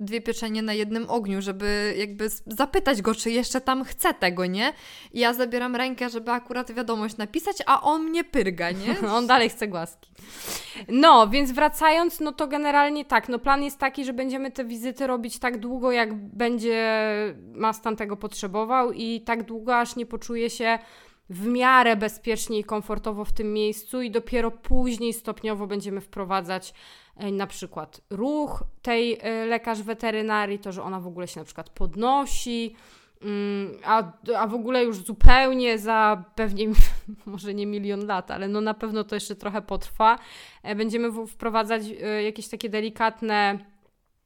dwie 0.00 0.20
pieczenie 0.20 0.62
na 0.62 0.72
jednym 0.72 1.10
ogniu, 1.10 1.42
żeby 1.42 1.94
jakby 1.98 2.28
zapytać 2.46 3.02
go, 3.02 3.14
czy 3.14 3.30
jeszcze 3.30 3.60
tam 3.60 3.84
chce 3.84 4.14
tego, 4.14 4.46
nie? 4.46 4.72
I 5.12 5.20
ja 5.20 5.34
zabieram 5.34 5.76
rękę, 5.76 6.10
żeby 6.10 6.30
akurat 6.30 6.72
wiadomość 6.72 7.16
napisać, 7.16 7.56
a 7.66 7.82
on 7.82 8.04
mnie 8.04 8.24
pyrga, 8.24 8.70
nie? 8.70 9.00
on 9.16 9.26
dalej 9.26 9.48
chce 9.50 9.68
głaski. 9.68 10.10
No, 10.88 11.28
więc 11.28 11.52
wracając, 11.52 12.20
no 12.20 12.32
to 12.32 12.46
generalnie 12.46 13.04
tak, 13.04 13.28
no 13.28 13.38
plan 13.38 13.62
jest 13.62 13.78
taki, 13.78 14.04
że 14.04 14.12
będziemy 14.12 14.50
te 14.50 14.64
wizyty 14.64 15.06
robić 15.06 15.38
tak 15.38 15.58
długo, 15.58 15.92
jak 15.92 16.14
będzie 16.14 17.08
Mastan 17.54 17.96
tego 17.96 18.16
potrzebował 18.16 18.92
i 18.92 19.20
tak 19.20 19.42
długo, 19.42 19.76
aż 19.76 19.96
nie 19.96 20.06
poczuje 20.06 20.50
się 20.50 20.78
w 21.30 21.46
miarę 21.46 21.96
bezpiecznie 21.96 22.58
i 22.58 22.64
komfortowo 22.64 23.24
w 23.24 23.32
tym 23.32 23.52
miejscu 23.52 24.02
i 24.02 24.10
dopiero 24.10 24.50
później 24.50 25.12
stopniowo 25.12 25.66
będziemy 25.66 26.00
wprowadzać 26.00 26.74
na 27.32 27.46
przykład 27.46 28.00
ruch 28.10 28.64
tej 28.82 29.18
e, 29.20 29.46
lekarz 29.46 29.82
weterynarii, 29.82 30.58
to, 30.58 30.72
że 30.72 30.82
ona 30.82 31.00
w 31.00 31.06
ogóle 31.06 31.28
się 31.28 31.40
na 31.40 31.44
przykład 31.44 31.70
podnosi, 31.70 32.74
mm, 33.22 33.72
a, 33.84 34.02
a 34.36 34.46
w 34.46 34.54
ogóle 34.54 34.84
już 34.84 34.96
zupełnie 34.96 35.78
za 35.78 36.24
pewnie, 36.34 36.66
może 37.26 37.54
nie 37.54 37.66
milion 37.66 38.06
lat, 38.06 38.30
ale 38.30 38.48
no 38.48 38.60
na 38.60 38.74
pewno 38.74 39.04
to 39.04 39.16
jeszcze 39.16 39.36
trochę 39.36 39.62
potrwa. 39.62 40.18
E, 40.62 40.74
będziemy 40.74 41.26
wprowadzać 41.26 41.82
jakieś 42.24 42.48
takie 42.48 42.68
delikatne 42.68 43.58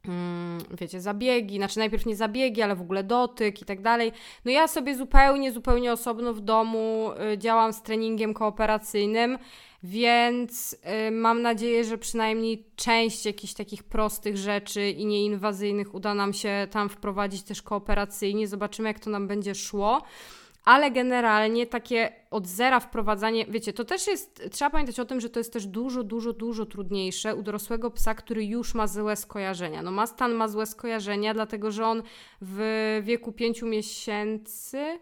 mm, 0.04 0.58
wiecie, 0.70 1.00
zabiegi, 1.00 1.56
znaczy 1.56 1.78
najpierw 1.78 2.06
nie 2.06 2.16
zabiegi, 2.16 2.62
ale 2.62 2.76
w 2.76 2.80
ogóle 2.80 3.04
dotyk 3.04 3.62
i 3.62 3.64
tak 3.64 3.82
dalej. 3.82 4.12
No 4.44 4.50
ja 4.50 4.68
sobie 4.68 4.96
zupełnie, 4.96 5.52
zupełnie 5.52 5.92
osobno 5.92 6.34
w 6.34 6.40
domu 6.40 7.10
działam 7.36 7.72
z 7.72 7.82
treningiem 7.82 8.34
kooperacyjnym 8.34 9.38
więc 9.82 10.76
y, 11.08 11.10
mam 11.10 11.42
nadzieję, 11.42 11.84
że 11.84 11.98
przynajmniej 11.98 12.64
część 12.76 13.26
jakichś 13.26 13.54
takich 13.54 13.82
prostych 13.82 14.36
rzeczy 14.36 14.90
i 14.90 15.06
nieinwazyjnych 15.06 15.94
uda 15.94 16.14
nam 16.14 16.32
się 16.32 16.68
tam 16.70 16.88
wprowadzić 16.88 17.42
też 17.42 17.62
kooperacyjnie. 17.62 18.48
Zobaczymy, 18.48 18.88
jak 18.88 19.00
to 19.00 19.10
nam 19.10 19.28
będzie 19.28 19.54
szło. 19.54 20.02
Ale 20.64 20.90
generalnie 20.90 21.66
takie 21.66 22.12
od 22.30 22.46
zera 22.46 22.80
wprowadzanie, 22.80 23.46
wiecie, 23.46 23.72
to 23.72 23.84
też 23.84 24.06
jest, 24.06 24.48
trzeba 24.50 24.70
pamiętać 24.70 25.00
o 25.00 25.04
tym, 25.04 25.20
że 25.20 25.30
to 25.30 25.40
jest 25.40 25.52
też 25.52 25.66
dużo, 25.66 26.02
dużo, 26.02 26.32
dużo 26.32 26.66
trudniejsze 26.66 27.36
u 27.36 27.42
dorosłego 27.42 27.90
psa, 27.90 28.14
który 28.14 28.44
już 28.44 28.74
ma 28.74 28.86
złe 28.86 29.16
skojarzenia. 29.16 29.82
No 29.82 29.90
Mastan 29.90 30.34
ma 30.34 30.48
złe 30.48 30.66
skojarzenia, 30.66 31.34
dlatego 31.34 31.70
że 31.70 31.86
on 31.86 32.02
w 32.40 33.00
wieku 33.02 33.32
pięciu 33.32 33.66
miesięcy, 33.66 34.98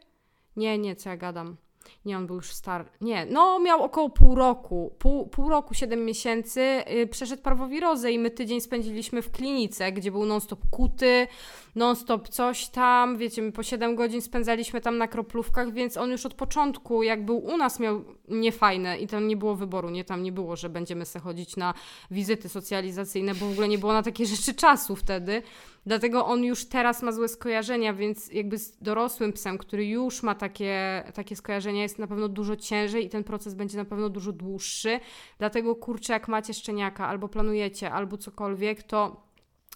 nie, 0.56 0.78
nie, 0.78 0.96
co 0.96 1.08
ja 1.08 1.16
gadam, 1.16 1.56
nie, 2.04 2.16
on 2.16 2.26
był 2.26 2.36
już 2.36 2.52
stary. 2.52 2.84
Nie, 3.00 3.26
no 3.26 3.58
miał 3.58 3.82
około 3.82 4.10
pół 4.10 4.34
roku. 4.34 4.94
Pół, 4.98 5.26
pół 5.26 5.48
roku, 5.48 5.74
siedem 5.74 6.04
miesięcy. 6.04 6.82
Yy, 6.90 7.06
przeszedł 7.06 7.42
parwowirozę 7.42 8.12
i 8.12 8.18
my 8.18 8.30
tydzień 8.30 8.60
spędziliśmy 8.60 9.22
w 9.22 9.30
klinice, 9.30 9.92
gdzie 9.92 10.10
był 10.10 10.26
non-stop 10.26 10.60
kuty, 10.70 11.26
non-stop 11.74 12.28
coś 12.28 12.68
tam. 12.68 13.16
Wiecie, 13.16 13.42
my 13.42 13.52
po 13.52 13.62
7 13.62 13.96
godzin 13.96 14.22
spędzaliśmy 14.22 14.80
tam 14.80 14.98
na 14.98 15.08
kroplówkach, 15.08 15.72
więc 15.72 15.96
on 15.96 16.10
już 16.10 16.26
od 16.26 16.34
początku, 16.34 17.02
jak 17.02 17.24
był 17.24 17.38
u 17.38 17.56
nas, 17.56 17.80
miał 17.80 18.04
niefajne 18.28 18.98
i 18.98 19.06
tam 19.06 19.28
nie 19.28 19.36
było 19.36 19.54
wyboru. 19.54 19.90
Nie, 19.90 20.04
tam 20.04 20.22
nie 20.22 20.32
było, 20.32 20.56
że 20.56 20.68
będziemy 20.68 21.06
se 21.06 21.20
chodzić 21.20 21.56
na 21.56 21.74
wizyty 22.10 22.48
socjalizacyjne, 22.48 23.34
bo 23.34 23.46
w 23.46 23.52
ogóle 23.52 23.68
nie 23.68 23.78
było 23.78 23.92
na 23.92 24.02
takie 24.02 24.26
rzeczy 24.36 24.54
czasu 24.54 24.96
wtedy. 24.96 25.42
Dlatego 25.86 26.26
on 26.26 26.44
już 26.44 26.64
teraz 26.64 27.02
ma 27.02 27.12
złe 27.12 27.28
skojarzenia, 27.28 27.94
więc 27.94 28.32
jakby 28.32 28.58
z 28.58 28.78
dorosłym 28.78 29.32
psem, 29.32 29.58
który 29.58 29.86
już 29.86 30.22
ma 30.22 30.34
takie, 30.34 31.04
takie 31.14 31.36
skojarzenia, 31.36 31.82
jest 31.82 31.98
na 31.98 32.06
pewno 32.06 32.28
dużo 32.28 32.56
ciężej 32.56 33.06
i 33.06 33.08
ten 33.08 33.24
proces 33.24 33.54
będzie 33.54 33.76
na 33.76 33.84
pewno 33.84 34.08
dużo 34.08 34.32
dłuższy. 34.32 35.00
Dlatego 35.38 35.76
kurczę, 35.76 36.12
jak 36.12 36.28
macie 36.28 36.54
szczeniaka 36.54 37.08
albo 37.08 37.28
planujecie, 37.28 37.90
albo 37.92 38.16
cokolwiek, 38.16 38.82
to 38.82 39.29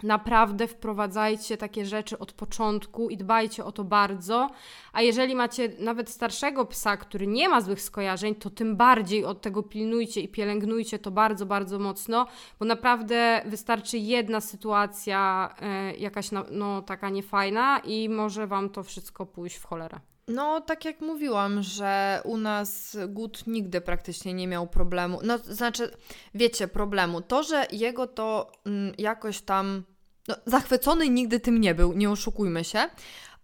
Naprawdę 0.04 0.66
wprowadzajcie 0.66 1.56
takie 1.56 1.86
rzeczy 1.86 2.18
od 2.18 2.32
początku 2.32 3.10
i 3.10 3.16
dbajcie 3.16 3.64
o 3.64 3.72
to 3.72 3.84
bardzo. 3.84 4.50
A 4.92 5.02
jeżeli 5.02 5.34
macie 5.34 5.72
nawet 5.78 6.10
starszego 6.10 6.64
psa, 6.64 6.96
który 6.96 7.26
nie 7.26 7.48
ma 7.48 7.60
złych 7.60 7.82
skojarzeń, 7.82 8.34
to 8.34 8.50
tym 8.50 8.76
bardziej 8.76 9.24
od 9.24 9.40
tego 9.40 9.62
pilnujcie 9.62 10.20
i 10.20 10.28
pielęgnujcie 10.28 10.98
to 10.98 11.10
bardzo, 11.10 11.46
bardzo 11.46 11.78
mocno, 11.78 12.26
bo 12.58 12.64
naprawdę 12.64 13.42
wystarczy 13.46 13.98
jedna 13.98 14.40
sytuacja, 14.40 15.54
y, 15.92 15.96
jakaś 15.96 16.28
no, 16.50 16.82
taka 16.82 17.10
niefajna, 17.10 17.78
i 17.78 18.08
może 18.08 18.46
Wam 18.46 18.70
to 18.70 18.82
wszystko 18.82 19.26
pójść 19.26 19.56
w 19.56 19.64
cholerę. 19.64 20.00
No, 20.28 20.60
tak 20.60 20.84
jak 20.84 21.00
mówiłam, 21.00 21.62
że 21.62 22.20
u 22.24 22.36
nas 22.36 22.96
Gut 23.08 23.46
nigdy 23.46 23.80
praktycznie 23.80 24.34
nie 24.34 24.48
miał 24.48 24.66
problemu. 24.66 25.20
No, 25.22 25.38
znaczy, 25.38 25.90
wiecie, 26.34 26.68
problemu. 26.68 27.20
To, 27.20 27.42
że 27.42 27.66
jego 27.72 28.06
to 28.06 28.52
mm, 28.66 28.94
jakoś 28.98 29.40
tam. 29.40 29.82
No, 30.28 30.34
zachwycony 30.46 31.08
nigdy 31.08 31.40
tym 31.40 31.60
nie 31.60 31.74
był, 31.74 31.92
nie 31.92 32.10
oszukujmy 32.10 32.64
się, 32.64 32.88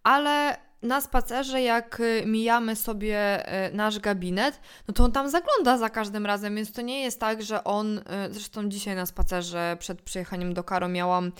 ale 0.02 0.56
na 0.82 1.00
spacerze, 1.00 1.62
jak 1.62 2.00
y, 2.00 2.22
mijamy 2.26 2.76
sobie 2.76 3.46
y, 3.68 3.74
nasz 3.74 3.98
gabinet, 3.98 4.60
no 4.88 4.94
to 4.94 5.04
on 5.04 5.12
tam 5.12 5.30
zagląda 5.30 5.78
za 5.78 5.90
każdym 5.90 6.26
razem, 6.26 6.56
więc 6.56 6.72
to 6.72 6.82
nie 6.82 7.02
jest 7.02 7.20
tak, 7.20 7.42
że 7.42 7.64
on, 7.64 7.98
y, 7.98 8.02
zresztą 8.30 8.68
dzisiaj 8.68 8.96
na 8.96 9.06
spacerze 9.06 9.76
przed 9.78 10.02
przyjechaniem 10.02 10.54
do 10.54 10.64
Karo 10.64 10.88
miałam 10.88 11.32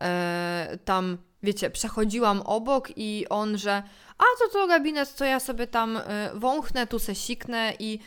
e, 0.00 0.78
tam, 0.84 1.18
wiecie, 1.42 1.70
przechodziłam 1.70 2.40
obok 2.40 2.88
i 2.96 3.26
on, 3.30 3.58
że 3.58 3.82
a 4.18 4.24
to 4.38 4.52
to 4.52 4.66
gabinet, 4.66 5.16
to 5.16 5.24
ja 5.24 5.40
sobie 5.40 5.66
tam 5.66 6.00
wąchnę, 6.34 6.86
tu 6.86 6.98
se 6.98 7.14
siknę 7.14 7.72
i 7.78 7.98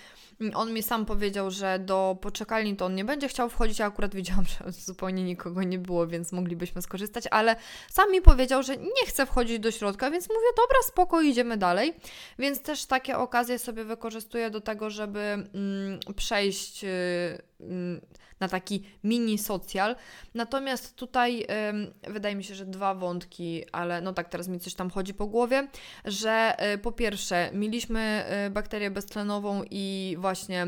on 0.53 0.73
mi 0.73 0.83
sam 0.83 1.05
powiedział, 1.05 1.51
że 1.51 1.79
do 1.79 2.17
poczekalni 2.21 2.75
to 2.75 2.85
on 2.85 2.95
nie 2.95 3.05
będzie 3.05 3.27
chciał 3.27 3.49
wchodzić, 3.49 3.81
a 3.81 3.85
akurat 3.85 4.15
widziałam, 4.15 4.45
że 4.65 4.71
zupełnie 4.71 5.23
nikogo 5.23 5.63
nie 5.63 5.79
było, 5.79 6.07
więc 6.07 6.31
moglibyśmy 6.31 6.81
skorzystać, 6.81 7.23
ale 7.31 7.55
sam 7.89 8.11
mi 8.11 8.21
powiedział, 8.21 8.63
że 8.63 8.77
nie 8.77 9.05
chce 9.07 9.25
wchodzić 9.25 9.59
do 9.59 9.71
środka, 9.71 10.11
więc 10.11 10.29
mówię, 10.29 10.47
dobra, 10.57 10.77
spoko, 10.87 11.21
idziemy 11.21 11.57
dalej. 11.57 11.93
Więc 12.39 12.61
też 12.61 12.85
takie 12.85 13.17
okazje 13.17 13.59
sobie 13.59 13.83
wykorzystuję 13.83 14.49
do 14.49 14.61
tego, 14.61 14.89
żeby 14.89 15.19
mm, 15.19 15.99
przejść. 16.15 16.83
Yy, 16.83 16.89
na 18.39 18.47
taki 18.47 18.83
mini 19.03 19.37
socjal. 19.37 19.95
Natomiast 20.33 20.95
tutaj 20.95 21.47
wydaje 22.07 22.35
mi 22.35 22.43
się, 22.43 22.55
że 22.55 22.65
dwa 22.65 22.95
wątki, 22.95 23.63
ale 23.71 24.01
no 24.01 24.13
tak, 24.13 24.29
teraz 24.29 24.47
mi 24.47 24.59
coś 24.59 24.73
tam 24.73 24.89
chodzi 24.89 25.13
po 25.13 25.27
głowie, 25.27 25.67
że 26.05 26.55
y, 26.73 26.77
po 26.77 26.91
pierwsze, 26.91 27.49
mieliśmy 27.53 28.25
y, 28.47 28.49
bakterię 28.49 28.91
beztlenową 28.91 29.63
i 29.71 30.15
właśnie 30.19 30.67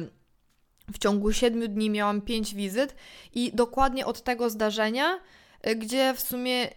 w 0.93 0.97
ciągu 0.97 1.31
7 1.31 1.73
dni 1.73 1.89
miałam 1.89 2.21
5 2.21 2.55
wizyt 2.55 2.95
i 3.33 3.51
dokładnie 3.53 4.05
od 4.05 4.23
tego 4.23 4.49
zdarzenia, 4.49 5.19
y, 5.67 5.75
gdzie 5.75 6.13
w 6.13 6.21
sumie 6.21 6.67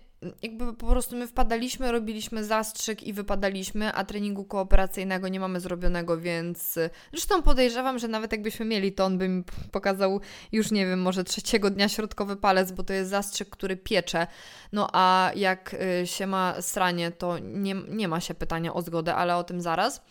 jakby 0.42 0.74
po 0.74 0.87
prostu 0.87 1.16
my 1.16 1.26
wpadaliśmy, 1.26 1.92
robiliśmy 1.92 2.44
zastrzyk 2.44 3.02
i 3.02 3.12
wypadaliśmy, 3.12 3.92
a 3.92 4.04
treningu 4.04 4.44
kooperacyjnego 4.44 5.28
nie 5.28 5.40
mamy 5.40 5.61
zrobionego, 5.61 6.18
więc 6.18 6.78
zresztą 7.12 7.42
podejrzewam, 7.42 7.98
że 7.98 8.09
nawet 8.09 8.33
jakbyśmy 8.33 8.66
mieli, 8.66 8.92
to 8.92 9.04
on 9.04 9.18
by 9.18 9.28
mi 9.28 9.44
pokazał 9.72 10.20
już 10.52 10.70
nie 10.70 10.87
wiem, 10.87 11.02
może 11.02 11.24
trzeciego 11.24 11.70
dnia 11.70 11.88
środkowy 11.88 12.37
palec, 12.37 12.72
bo 12.72 12.83
to 12.83 12.92
jest 12.92 13.11
zastrzyk, 13.11 13.50
który 13.50 13.76
piecze. 13.76 14.26
No 14.72 14.88
a 14.92 15.30
jak 15.35 15.74
y, 16.02 16.06
się 16.06 16.26
ma 16.26 16.62
sranie, 16.62 17.11
to 17.11 17.38
nie, 17.38 17.74
nie 17.74 18.09
ma 18.09 18.20
się 18.20 18.35
pytania 18.35 18.74
o 18.74 18.83
zgodę, 18.83 19.14
ale 19.14 19.37
o 19.37 19.44
tym 19.44 19.61
zaraz. 19.61 20.02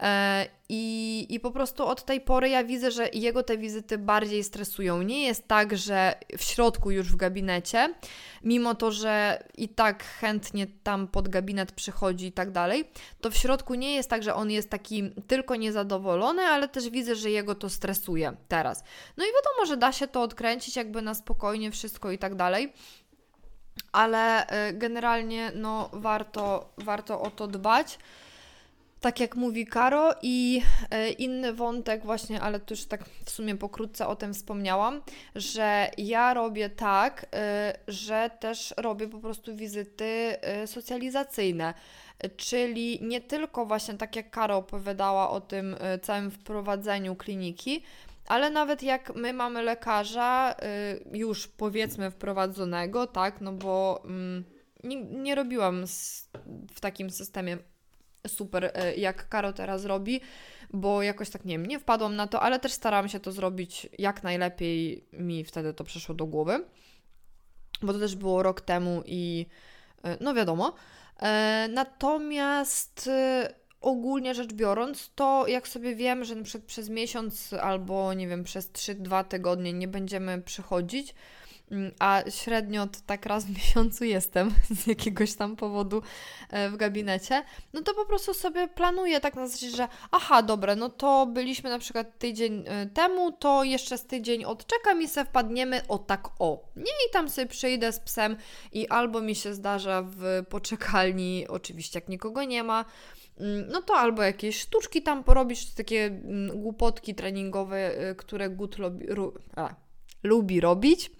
E, 0.00 0.46
I, 0.68 1.26
I 1.28 1.40
po 1.40 1.50
prostu 1.50 1.86
od 1.86 2.04
tej 2.04 2.20
pory 2.20 2.48
ja 2.48 2.64
widzę, 2.64 2.90
że 2.90 3.08
jego 3.12 3.42
te 3.42 3.58
wizyty 3.58 3.98
bardziej 3.98 4.44
stresują. 4.44 5.02
Nie 5.02 5.26
jest 5.26 5.48
tak, 5.48 5.76
że 5.76 6.14
w 6.38 6.42
środku 6.42 6.90
już 6.90 7.12
w 7.12 7.16
gabinecie, 7.16 7.94
mimo 8.44 8.74
to, 8.74 8.92
że 8.92 9.44
i 9.56 9.68
tak 9.68 10.04
chętnie 10.04 10.66
tam 10.82 11.08
pod 11.08 11.28
gabinet 11.28 11.72
przychodzi 11.72 12.26
i 12.26 12.32
tak 12.32 12.50
dalej, 12.50 12.90
to 13.20 13.30
w 13.30 13.36
środku 13.36 13.74
nie 13.74 13.94
jest 13.94 14.10
tak, 14.10 14.22
że 14.22 14.34
on 14.34 14.50
jest 14.50 14.70
taki 14.70 15.10
tylko 15.26 15.56
niezadowolony, 15.56 16.42
ale 16.42 16.68
też 16.68 16.90
widzę, 16.90 17.14
że 17.14 17.30
jego 17.30 17.54
to 17.54 17.68
stresuje 17.68 18.36
teraz. 18.48 18.84
No 19.16 19.24
i 19.24 19.28
wiadomo, 19.28 19.66
że 19.66 19.76
da 19.76 19.92
się 19.92 20.06
to 20.06 20.22
odkręcić 20.22 20.76
jakby 20.76 21.02
na 21.02 21.14
spokojnie 21.14 21.70
wszystko 21.70 22.10
i 22.10 22.18
tak 22.18 22.34
dalej 22.34 22.72
ale 23.92 24.46
y, 24.68 24.72
generalnie 24.72 25.52
no, 25.54 25.90
warto, 25.92 26.70
warto 26.78 27.20
o 27.20 27.30
to 27.30 27.46
dbać. 27.46 27.98
Tak 29.00 29.20
jak 29.20 29.36
mówi 29.36 29.66
Karo, 29.66 30.14
i 30.22 30.62
y, 30.94 31.10
inny 31.10 31.52
wątek, 31.52 32.04
właśnie, 32.04 32.40
ale 32.40 32.60
tu 32.60 32.74
już 32.74 32.84
tak 32.84 33.04
w 33.24 33.30
sumie 33.30 33.56
pokrótce 33.56 34.06
o 34.06 34.16
tym 34.16 34.34
wspomniałam, 34.34 35.02
że 35.34 35.90
ja 35.98 36.34
robię 36.34 36.70
tak, 36.70 37.24
y, 37.24 37.92
że 37.92 38.30
też 38.40 38.74
robię 38.76 39.08
po 39.08 39.18
prostu 39.18 39.56
wizyty 39.56 40.36
socjalizacyjne. 40.66 41.74
Czyli 42.36 42.98
nie 43.02 43.20
tylko 43.20 43.66
właśnie 43.66 43.94
tak 43.94 44.16
jak 44.16 44.30
Karo 44.30 44.56
opowiadała 44.56 45.30
o 45.30 45.40
tym 45.40 45.76
całym 46.02 46.30
wprowadzeniu 46.30 47.16
kliniki, 47.16 47.82
ale 48.26 48.50
nawet 48.50 48.82
jak 48.82 49.14
my 49.14 49.32
mamy 49.32 49.62
lekarza 49.62 50.54
już 51.12 51.48
powiedzmy 51.48 52.10
wprowadzonego, 52.10 53.06
tak, 53.06 53.40
no 53.40 53.52
bo 53.52 54.02
mm, 54.04 54.44
nie, 54.84 55.04
nie 55.04 55.34
robiłam 55.34 55.84
w 56.74 56.80
takim 56.80 57.10
systemie 57.10 57.58
super, 58.26 58.64
y, 58.64 58.96
jak 58.96 59.28
Karo 59.28 59.52
teraz 59.52 59.84
robi, 59.84 60.20
bo 60.72 61.02
jakoś 61.02 61.30
tak, 61.30 61.44
nie 61.44 61.58
wiem, 61.58 61.66
nie 61.66 61.78
wpadłam 61.78 62.16
na 62.16 62.26
to, 62.26 62.42
ale 62.42 62.60
też 62.60 62.72
starałam 62.72 63.08
się 63.08 63.20
to 63.20 63.32
zrobić 63.32 63.88
jak 63.98 64.22
najlepiej 64.22 65.04
mi 65.12 65.44
wtedy 65.44 65.74
to 65.74 65.84
przyszło 65.84 66.14
do 66.14 66.26
głowy, 66.26 66.64
bo 67.82 67.92
to 67.92 67.98
też 67.98 68.16
było 68.16 68.42
rok 68.42 68.60
temu 68.60 69.02
i 69.06 69.46
y, 70.06 70.16
no 70.20 70.34
wiadomo. 70.34 70.74
E, 71.22 71.68
natomiast 71.72 73.10
ogólnie 73.80 74.34
rzecz 74.34 74.52
biorąc, 74.52 75.10
to 75.14 75.46
jak 75.46 75.68
sobie 75.68 75.96
wiem, 75.96 76.24
że 76.24 76.34
na 76.34 76.42
przykład 76.42 76.64
przez 76.64 76.88
miesiąc 76.88 77.52
albo 77.52 78.14
nie 78.14 78.28
wiem, 78.28 78.44
przez 78.44 78.72
3-2 78.72 79.24
tygodnie 79.24 79.72
nie 79.72 79.88
będziemy 79.88 80.42
przychodzić, 80.42 81.14
a 81.98 82.22
średnio 82.30 82.88
tak 83.06 83.26
raz 83.26 83.44
w 83.44 83.54
miesiącu 83.56 84.04
jestem 84.04 84.50
z 84.82 84.86
jakiegoś 84.86 85.34
tam 85.34 85.56
powodu 85.56 86.02
e, 86.50 86.70
w 86.70 86.76
gabinecie, 86.76 87.44
no 87.72 87.82
to 87.82 87.94
po 87.94 88.06
prostu 88.06 88.34
sobie 88.34 88.68
planuję 88.68 89.20
tak 89.20 89.34
na 89.34 89.46
zasadzie, 89.46 89.70
że 89.70 89.88
aha, 90.10 90.42
dobra, 90.42 90.76
no 90.76 90.88
to 90.88 91.26
byliśmy 91.26 91.70
na 91.70 91.78
przykład 91.78 92.18
tydzień 92.18 92.64
e, 92.66 92.86
temu, 92.86 93.32
to 93.32 93.64
jeszcze 93.64 93.98
z 93.98 94.06
tydzień 94.06 94.44
odczekam 94.44 95.02
i 95.02 95.08
se 95.08 95.24
wpadniemy 95.24 95.86
o 95.88 95.98
tak 95.98 96.28
o. 96.38 96.68
Nie 96.76 96.92
i 97.08 97.12
tam 97.12 97.28
sobie 97.28 97.46
przyjdę 97.46 97.92
z 97.92 98.00
psem 98.00 98.36
i 98.72 98.88
albo 98.88 99.20
mi 99.20 99.34
się 99.34 99.54
zdarza 99.54 100.02
w 100.02 100.44
poczekalni, 100.48 101.48
oczywiście 101.48 101.98
jak 101.98 102.08
nikogo 102.08 102.44
nie 102.44 102.62
ma, 102.62 102.84
Mm, 103.40 103.68
no 103.68 103.82
to 103.82 103.94
albo 103.94 104.22
jakieś 104.22 104.60
sztuczki 104.60 105.02
tam 105.02 105.24
porobisz, 105.24 105.66
takie 105.66 106.04
mm, 106.06 106.60
głupotki 106.60 107.14
treningowe, 107.14 108.10
y, 108.10 108.14
które 108.14 108.50
gut 108.50 108.78
lubi, 108.78 109.06
lubi 110.22 110.60
robić. 110.60 111.10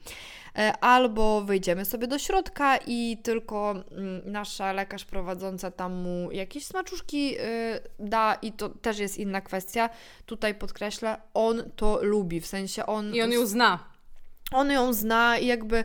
E, 0.59 0.72
albo 0.80 1.40
wyjdziemy 1.40 1.84
sobie 1.84 2.07
do 2.07 2.18
środka 2.18 2.76
i 2.86 3.18
tylko 3.22 3.70
mm, 3.90 4.22
nasza 4.24 4.72
lekarz 4.72 5.05
prowadząca 5.05 5.70
tam 5.70 5.94
mu 5.94 6.30
jakieś 6.32 6.66
smaczuszki 6.66 7.38
y, 7.38 7.40
da 7.98 8.34
i 8.34 8.53
to 8.53 8.68
też 8.68 8.98
jest 8.98 9.18
inna 9.18 9.40
kwestia. 9.40 9.90
Tutaj 10.26 10.55
podkreślę, 10.55 11.20
on 11.34 11.62
to 11.76 11.98
lubi, 12.03 12.40
w 12.40 12.46
sensie 12.46 12.86
on... 12.86 13.14
I 13.14 13.22
on 13.22 13.32
ją 13.32 13.46
zna 13.46 13.89
on 14.51 14.70
ją 14.70 14.92
zna 14.92 15.38
i 15.38 15.46
jakby 15.46 15.84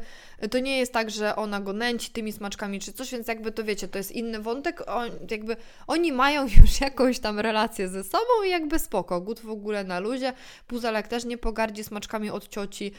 to 0.51 0.59
nie 0.59 0.78
jest 0.78 0.93
tak, 0.93 1.09
że 1.09 1.36
ona 1.36 1.59
go 1.59 1.74
nęci 1.74 2.11
tymi 2.11 2.32
smaczkami 2.32 2.80
czy 2.80 2.93
coś, 2.93 3.11
więc 3.11 3.28
jakby 3.28 3.51
to 3.51 3.63
wiecie, 3.63 3.88
to 3.88 3.97
jest 3.97 4.11
inny 4.11 4.39
wątek. 4.39 4.89
On, 4.89 5.09
jakby 5.32 5.57
oni 5.88 6.11
mają 6.11 6.47
już 6.61 6.82
jakąś 6.82 7.20
tam 7.20 7.39
relację 7.39 7.88
ze 7.88 8.03
sobą 8.03 8.43
i 8.45 8.49
jakby 8.49 8.80
spoko. 8.80 9.22
Gut 9.22 9.39
w 9.39 9.49
ogóle 9.49 9.84
na 9.84 9.99
luzie. 9.99 10.34
Puzelek 10.68 11.07
też 11.07 11.26
nie 11.26 11.38
pogardzi 11.38 11.84
smaczkami 11.84 12.30
od 12.30 12.47
cioci, 12.47 12.91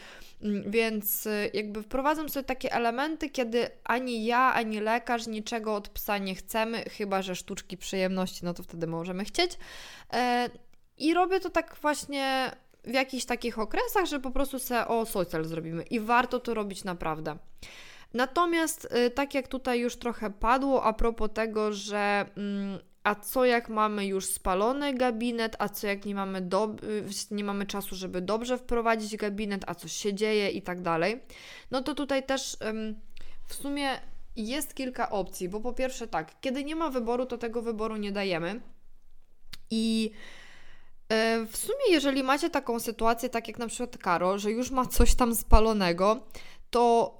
mm, 0.42 0.70
więc 0.70 1.26
y, 1.26 1.50
jakby 1.54 1.82
wprowadzam 1.82 2.28
sobie 2.28 2.44
takie 2.44 2.72
elementy, 2.72 3.30
kiedy 3.30 3.68
ani 3.84 4.24
ja, 4.24 4.54
ani 4.54 4.80
lekarz 4.80 5.26
niczego 5.26 5.74
od 5.74 5.88
psa 5.88 6.18
nie 6.18 6.34
chcemy, 6.34 6.84
chyba 6.90 7.22
że 7.22 7.36
sztuczki 7.36 7.76
przyjemności, 7.76 8.44
no 8.44 8.54
to 8.54 8.62
wtedy 8.62 8.86
możemy 8.86 9.24
chcieć. 9.24 9.58
E, 10.12 10.50
I 10.98 11.14
robię 11.14 11.40
to 11.40 11.50
tak 11.50 11.76
właśnie 11.82 12.50
w 12.86 12.94
jakichś 12.94 13.24
takich 13.24 13.58
okresach, 13.58 14.06
że 14.06 14.20
po 14.20 14.30
prostu 14.30 14.58
se 14.58 14.88
o 14.88 15.06
social 15.06 15.44
zrobimy 15.44 15.82
i 15.82 16.00
warto 16.00 16.40
to 16.40 16.54
robić 16.54 16.84
naprawdę. 16.84 17.36
Natomiast 18.14 18.88
y, 19.06 19.10
tak 19.10 19.34
jak 19.34 19.48
tutaj 19.48 19.80
już 19.80 19.96
trochę 19.96 20.30
padło 20.30 20.84
a 20.84 20.92
propos 20.92 21.30
tego, 21.34 21.72
że 21.72 22.26
mm, 22.36 22.78
a 23.04 23.14
co 23.14 23.44
jak 23.44 23.68
mamy 23.68 24.06
już 24.06 24.26
spalony 24.26 24.94
gabinet, 24.94 25.56
a 25.58 25.68
co 25.68 25.86
jak 25.86 26.04
nie 26.04 26.14
mamy, 26.14 26.40
do, 26.40 26.76
y, 27.30 27.34
nie 27.34 27.44
mamy 27.44 27.66
czasu, 27.66 27.94
żeby 27.94 28.20
dobrze 28.20 28.58
wprowadzić 28.58 29.16
gabinet, 29.16 29.64
a 29.66 29.74
coś 29.74 29.92
się 29.92 30.14
dzieje 30.14 30.50
i 30.50 30.62
tak 30.62 30.82
dalej, 30.82 31.20
no 31.70 31.82
to 31.82 31.94
tutaj 31.94 32.26
też 32.26 32.56
w 33.48 33.54
sumie 33.54 34.00
jest 34.36 34.74
kilka 34.74 35.10
opcji, 35.10 35.48
bo 35.48 35.60
po 35.60 35.72
pierwsze 35.72 36.08
tak, 36.08 36.40
kiedy 36.40 36.64
nie 36.64 36.76
ma 36.76 36.90
wyboru, 36.90 37.26
to 37.26 37.38
tego 37.38 37.62
wyboru 37.62 37.96
nie 37.96 38.12
dajemy 38.12 38.60
i 39.70 40.10
w 41.50 41.56
sumie, 41.56 41.90
jeżeli 41.90 42.22
macie 42.22 42.50
taką 42.50 42.80
sytuację, 42.80 43.28
tak 43.28 43.48
jak 43.48 43.58
na 43.58 43.66
przykład 43.66 43.98
Karo, 43.98 44.38
że 44.38 44.50
już 44.50 44.70
ma 44.70 44.86
coś 44.86 45.14
tam 45.14 45.34
spalonego, 45.34 46.20
to 46.70 47.14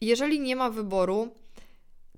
jeżeli 0.00 0.40
nie 0.40 0.56
ma 0.56 0.70
wyboru, 0.70 1.28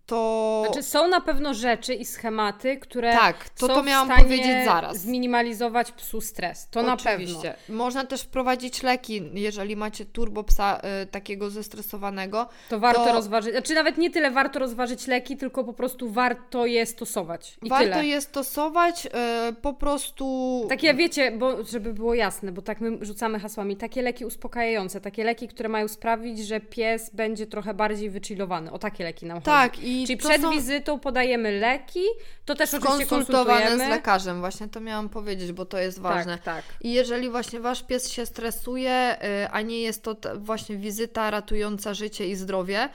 to. 0.08 0.62
Znaczy, 0.66 0.82
są 0.82 1.08
na 1.08 1.20
pewno 1.20 1.54
rzeczy 1.54 1.94
i 1.94 2.04
schematy, 2.04 2.76
które. 2.76 3.12
Tak, 3.12 3.48
to, 3.48 3.66
są 3.66 3.74
to 3.74 3.82
miałam 3.82 4.08
powiedzieć 4.08 4.64
zaraz. 4.64 4.98
Zminimalizować 4.98 5.92
psu 5.92 6.20
stres. 6.20 6.68
To 6.70 6.80
Oczywiście. 6.80 7.34
na 7.36 7.42
pewno. 7.54 7.76
Można 7.76 8.06
też 8.06 8.22
wprowadzić 8.22 8.82
leki, 8.82 9.30
jeżeli 9.34 9.76
macie 9.76 10.04
turbo 10.04 10.44
psa 10.44 10.80
y, 11.02 11.06
takiego 11.06 11.50
zestresowanego. 11.50 12.48
To 12.68 12.80
warto 12.80 13.04
to... 13.04 13.12
rozważyć. 13.12 13.52
Znaczy, 13.52 13.74
nawet 13.74 13.98
nie 13.98 14.10
tyle 14.10 14.30
warto 14.30 14.58
rozważyć 14.58 15.06
leki, 15.06 15.36
tylko 15.36 15.64
po 15.64 15.72
prostu 15.72 16.10
warto 16.10 16.66
je 16.66 16.86
stosować. 16.86 17.58
I 17.62 17.68
warto 17.68 17.92
tyle. 17.92 18.06
je 18.06 18.20
stosować, 18.20 19.06
y, 19.06 19.52
po 19.52 19.72
prostu. 19.72 20.66
Takie, 20.68 20.94
wiecie, 20.94 21.30
bo 21.30 21.64
żeby 21.64 21.94
było 21.94 22.14
jasne, 22.14 22.52
bo 22.52 22.62
tak 22.62 22.80
my 22.80 22.98
rzucamy 23.00 23.40
hasłami, 23.40 23.76
takie 23.76 24.02
leki 24.02 24.24
uspokajające, 24.24 25.00
takie 25.00 25.24
leki, 25.24 25.48
które 25.48 25.68
mają 25.68 25.88
sprawić, 25.88 26.38
że 26.46 26.60
pies 26.60 27.10
będzie 27.10 27.46
trochę 27.46 27.74
bardziej 27.74 28.10
wychillowany. 28.10 28.72
O 28.72 28.78
takie 28.78 29.04
leki 29.04 29.26
nam 29.26 29.36
chodzi. 29.36 29.44
Tak, 29.44 29.78
i 29.78 29.97
Czyli 30.06 30.16
przed 30.16 30.42
są... 30.42 30.50
wizytą 30.50 31.00
podajemy 31.00 31.58
leki, 31.60 32.04
to 32.44 32.54
też 32.54 32.74
oczywiście 32.74 33.06
konsultowane 33.06 33.76
z 33.76 33.88
lekarzem, 33.88 34.40
właśnie 34.40 34.68
to 34.68 34.80
miałam 34.80 35.08
powiedzieć, 35.08 35.52
bo 35.52 35.64
to 35.64 35.78
jest 35.78 36.00
ważne. 36.00 36.38
Tak, 36.38 36.44
tak. 36.44 36.64
I 36.80 36.92
jeżeli 36.92 37.30
właśnie 37.30 37.60
wasz 37.60 37.82
pies 37.82 38.10
się 38.10 38.26
stresuje, 38.26 39.16
y, 39.44 39.50
a 39.50 39.60
nie 39.60 39.80
jest 39.80 40.02
to 40.02 40.16
właśnie 40.36 40.76
wizyta 40.76 41.30
ratująca 41.30 41.94
życie 41.94 42.28
i 42.28 42.36
zdrowie, 42.36 42.88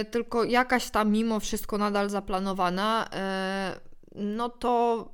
y, 0.00 0.04
tylko 0.04 0.44
jakaś 0.44 0.90
tam 0.90 1.10
mimo 1.10 1.40
wszystko 1.40 1.78
nadal 1.78 2.10
zaplanowana, 2.10 3.08
y, 3.74 3.80
no 4.14 4.48
to 4.48 5.04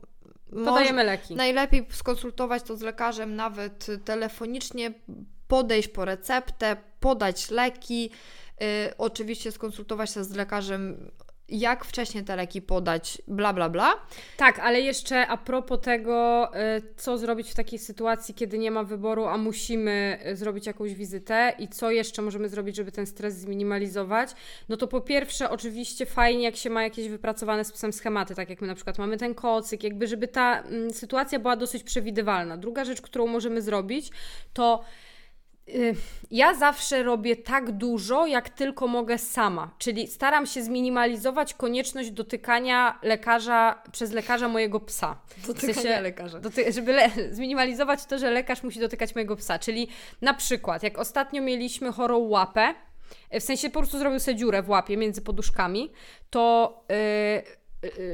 Podajemy 0.65 1.05
leki. 1.05 1.35
Najlepiej 1.35 1.87
skonsultować 1.91 2.63
to 2.63 2.77
z 2.77 2.81
lekarzem, 2.81 3.37
nawet 3.37 3.87
telefonicznie, 4.05 4.93
podejść 5.49 5.89
po 5.89 6.05
receptę, 6.05 6.77
podać 7.01 7.51
leki. 7.51 8.11
Y, 8.63 8.97
oczywiście 8.99 9.53
skonsultować 9.53 10.11
się 10.11 10.25
z 10.25 10.35
lekarzem, 10.35 11.11
jak 11.53 11.85
wcześniej 11.85 12.25
te 12.25 12.37
leki 12.37 12.63
podać, 12.63 13.23
bla, 13.29 13.53
bla, 13.53 13.69
bla. 13.69 13.95
Tak, 14.37 14.59
ale 14.59 14.81
jeszcze 14.81 15.27
a 15.27 15.37
propos 15.37 15.81
tego, 15.81 16.51
y, 16.77 16.83
co 16.97 17.19
zrobić 17.19 17.51
w 17.51 17.55
takiej 17.55 17.79
sytuacji, 17.79 18.35
kiedy 18.35 18.59
nie 18.59 18.71
ma 18.71 18.85
wyboru, 18.85 19.27
a 19.27 19.37
musimy 19.37 20.19
y, 20.27 20.37
zrobić 20.37 20.67
jakąś 20.67 20.95
wizytę 20.95 21.55
i 21.59 21.69
co 21.69 21.91
jeszcze 21.91 22.23
możemy 22.23 22.49
zrobić, 22.49 22.77
żeby 22.77 22.93
ten 22.93 23.07
stres 23.07 23.35
zminimalizować, 23.35 24.31
no 24.69 24.77
to 24.77 24.89
po 24.89 25.01
pierwsze, 25.01 25.51
oczywiście 25.51 26.07
fajnie, 26.07 26.43
jak 26.43 26.57
się 26.57 26.71
ma 26.71 26.83
jakieś 26.83 27.09
wypracowane 27.09 27.65
z 27.65 27.73
psem 27.73 27.93
schematy, 27.93 28.35
tak 28.35 28.51
jak 28.51 28.61
my 28.61 28.67
na 28.67 28.75
przykład 28.75 28.99
mamy 28.99 29.17
ten 29.17 29.35
kocyk, 29.35 29.85
jakby, 29.85 30.07
żeby 30.07 30.29
ta 30.29 30.63
mm, 30.63 30.91
sytuacja 30.91 31.39
była 31.39 31.57
dosyć 31.57 31.83
przewidywalna. 31.83 32.57
Druga 32.57 32.85
rzecz, 32.85 33.01
którą 33.01 33.27
możemy 33.27 33.63
zrobić, 33.63 34.11
to 34.53 34.85
ja 36.31 36.55
zawsze 36.55 37.03
robię 37.03 37.37
tak 37.37 37.73
dużo, 37.73 38.27
jak 38.27 38.49
tylko 38.49 38.89
mogę 38.89 39.19
sama, 39.19 39.75
czyli 39.79 40.07
staram 40.07 40.47
się 40.47 40.63
zminimalizować 40.63 41.55
konieczność 41.55 42.11
dotykania 42.11 42.99
lekarza 43.03 43.83
przez 43.93 44.13
lekarza 44.13 44.49
mojego 44.49 44.81
psa. 44.81 45.19
Dotykania 45.47 45.73
w 45.73 45.77
sensie, 45.77 46.01
lekarza. 46.01 46.41
Doty 46.41 46.73
żeby 46.73 46.93
le 46.93 47.11
zminimalizować 47.37 48.05
to, 48.05 48.19
że 48.19 48.31
lekarz 48.31 48.63
musi 48.63 48.81
dotykać 48.81 49.15
mojego 49.15 49.37
psa. 49.37 49.59
Czyli 49.59 49.89
na 50.21 50.35
przykład, 50.35 50.83
jak 50.83 50.99
ostatnio 50.99 51.43
mieliśmy 51.43 51.93
chorą 51.93 52.19
łapę, 52.19 52.75
w 53.33 53.43
sensie 53.43 53.71
po 53.71 53.79
prostu 53.81 53.99
zrobił 53.99 54.21
sobie 54.21 54.37
dziurę 54.37 54.63
w 54.63 54.69
łapie 54.69 54.97
między 54.97 55.23
poduszkami, 55.23 55.93
to. 56.31 56.85
Yy, 56.89 57.62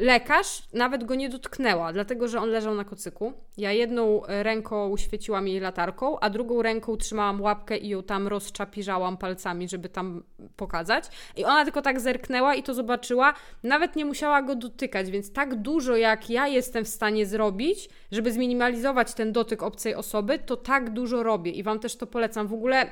lekarz 0.00 0.62
nawet 0.72 1.04
go 1.04 1.14
nie 1.14 1.28
dotknęła, 1.28 1.92
dlatego 1.92 2.28
że 2.28 2.40
on 2.40 2.48
leżał 2.48 2.74
na 2.74 2.84
kocyku. 2.84 3.32
Ja 3.56 3.72
jedną 3.72 4.22
ręką 4.26 4.96
świeciłam 4.96 5.48
jej 5.48 5.60
latarką, 5.60 6.20
a 6.20 6.30
drugą 6.30 6.62
ręką 6.62 6.96
trzymałam 6.96 7.40
łapkę 7.40 7.76
i 7.76 7.88
ją 7.88 8.02
tam 8.02 8.28
rozczapiżałam 8.28 9.16
palcami, 9.16 9.68
żeby 9.68 9.88
tam 9.88 10.22
pokazać. 10.56 11.04
I 11.36 11.44
ona 11.44 11.64
tylko 11.64 11.82
tak 11.82 12.00
zerknęła 12.00 12.54
i 12.54 12.62
to 12.62 12.74
zobaczyła. 12.74 13.34
Nawet 13.62 13.96
nie 13.96 14.04
musiała 14.04 14.42
go 14.42 14.54
dotykać, 14.54 15.10
więc 15.10 15.32
tak 15.32 15.54
dużo 15.54 15.96
jak 15.96 16.30
ja 16.30 16.48
jestem 16.48 16.84
w 16.84 16.88
stanie 16.88 17.26
zrobić, 17.26 17.88
żeby 18.12 18.32
zminimalizować 18.32 19.14
ten 19.14 19.32
dotyk 19.32 19.62
obcej 19.62 19.94
osoby, 19.94 20.38
to 20.38 20.56
tak 20.56 20.90
dużo 20.90 21.22
robię 21.22 21.50
i 21.50 21.62
Wam 21.62 21.78
też 21.78 21.96
to 21.96 22.06
polecam. 22.06 22.46
W 22.46 22.52
ogóle, 22.52 22.86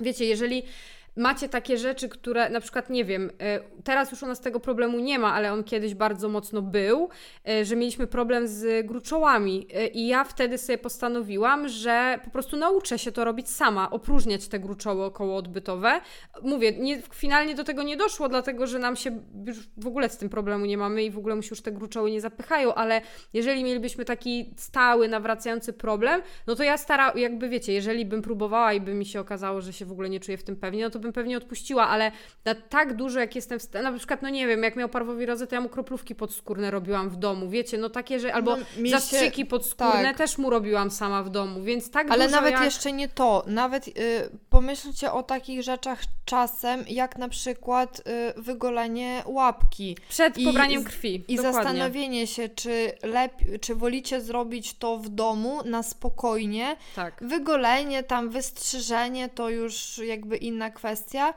wiecie, 0.00 0.24
jeżeli 0.24 0.62
macie 1.16 1.48
takie 1.48 1.78
rzeczy, 1.78 2.08
które 2.08 2.50
na 2.50 2.60
przykład, 2.60 2.90
nie 2.90 3.04
wiem, 3.04 3.30
e, 3.40 3.60
teraz 3.84 4.10
już 4.10 4.22
u 4.22 4.26
nas 4.26 4.40
tego 4.40 4.60
problemu 4.60 4.98
nie 4.98 5.18
ma, 5.18 5.34
ale 5.34 5.52
on 5.52 5.64
kiedyś 5.64 5.94
bardzo 5.94 6.28
mocno 6.28 6.62
był, 6.62 7.08
e, 7.48 7.64
że 7.64 7.76
mieliśmy 7.76 8.06
problem 8.06 8.48
z 8.48 8.86
gruczołami 8.86 9.66
e, 9.74 9.86
i 9.86 10.06
ja 10.06 10.24
wtedy 10.24 10.58
sobie 10.58 10.78
postanowiłam, 10.78 11.68
że 11.68 12.20
po 12.24 12.30
prostu 12.30 12.56
nauczę 12.56 12.98
się 12.98 13.12
to 13.12 13.24
robić 13.24 13.50
sama, 13.50 13.90
opróżniać 13.90 14.48
te 14.48 14.58
gruczoły 14.58 15.04
okołoodbytowe. 15.04 16.00
Mówię, 16.42 16.72
nie, 16.72 17.02
finalnie 17.02 17.54
do 17.54 17.64
tego 17.64 17.82
nie 17.82 17.96
doszło, 17.96 18.28
dlatego, 18.28 18.66
że 18.66 18.78
nam 18.78 18.96
się 18.96 19.20
już 19.46 19.58
w 19.76 19.86
ogóle 19.86 20.08
z 20.08 20.16
tym 20.16 20.28
problemu 20.28 20.66
nie 20.66 20.78
mamy 20.78 21.04
i 21.04 21.10
w 21.10 21.18
ogóle 21.18 21.34
mu 21.34 21.42
się 21.42 21.48
już 21.50 21.60
te 21.60 21.72
gruczoły 21.72 22.10
nie 22.10 22.20
zapychają, 22.20 22.74
ale 22.74 23.00
jeżeli 23.32 23.64
mielibyśmy 23.64 24.04
taki 24.04 24.54
stały, 24.56 25.08
nawracający 25.08 25.72
problem, 25.72 26.22
no 26.46 26.54
to 26.54 26.62
ja 26.62 26.76
stara, 26.76 27.12
jakby 27.16 27.48
wiecie, 27.48 27.72
jeżeli 27.72 28.04
bym 28.04 28.22
próbowała 28.22 28.72
i 28.72 28.80
by 28.80 28.94
mi 28.94 29.06
się 29.06 29.20
okazało, 29.20 29.60
że 29.60 29.72
się 29.72 29.84
w 29.84 29.92
ogóle 29.92 30.10
nie 30.10 30.20
czuję 30.20 30.38
w 30.38 30.42
tym 30.42 30.56
pewnie, 30.56 30.84
no 30.84 30.90
to 30.90 30.98
bym 30.98 31.07
bym 31.08 31.12
pewnie 31.12 31.36
odpuściła, 31.36 31.88
ale 31.88 32.12
na 32.44 32.54
tak 32.54 32.96
dużo, 32.96 33.20
jak 33.20 33.36
jestem 33.36 33.58
w 33.58 33.62
stanie, 33.62 33.90
na 33.90 33.98
przykład, 33.98 34.22
no 34.22 34.28
nie 34.28 34.46
wiem, 34.46 34.62
jak 34.62 34.76
miał 34.76 34.88
parwowirozę, 34.88 35.46
to 35.46 35.54
ja 35.54 35.60
mu 35.60 35.68
kroplówki 35.68 36.14
podskórne 36.14 36.70
robiłam 36.70 37.10
w 37.10 37.16
domu, 37.16 37.48
wiecie, 37.48 37.78
no 37.78 37.90
takie, 37.90 38.20
że, 38.20 38.34
albo 38.34 38.56
no, 38.56 38.90
zastrzyki 38.90 39.42
się... 39.42 39.46
podskórne 39.46 40.04
tak. 40.04 40.16
też 40.16 40.38
mu 40.38 40.50
robiłam 40.50 40.90
sama 40.90 41.22
w 41.22 41.30
domu, 41.30 41.62
więc 41.62 41.90
tak 41.90 42.10
Ale 42.10 42.28
nawet 42.28 42.52
jak... 42.52 42.64
jeszcze 42.64 42.92
nie 42.92 43.08
to, 43.08 43.44
nawet 43.46 43.88
y, 43.88 43.92
pomyślcie 44.50 45.12
o 45.12 45.22
takich 45.22 45.62
rzeczach 45.62 46.02
czasem, 46.24 46.84
jak 46.88 47.18
na 47.18 47.28
przykład 47.28 48.00
y, 48.00 48.42
wygolenie 48.42 49.22
łapki. 49.26 49.96
Przed 50.08 50.38
I, 50.38 50.44
pobraniem 50.44 50.84
krwi, 50.84 51.24
I 51.28 51.36
dokładnie. 51.36 51.52
zastanowienie 51.52 52.26
się, 52.26 52.48
czy, 52.48 52.92
lepiej, 53.02 53.60
czy 53.60 53.74
wolicie 53.74 54.20
zrobić 54.20 54.74
to 54.74 54.98
w 54.98 55.08
domu 55.08 55.60
na 55.64 55.82
spokojnie, 55.82 56.76
tak. 56.96 57.20
wygolenie, 57.20 58.02
tam 58.02 58.30
wystrzyżenie, 58.30 59.28
to 59.28 59.50
już 59.50 59.98
jakby 59.98 60.36
inna 60.36 60.70
kwestia, 60.70 60.87
kwestia, 60.88 61.34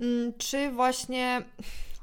mm, 0.00 0.32
czy 0.38 0.70
właśnie 0.70 1.42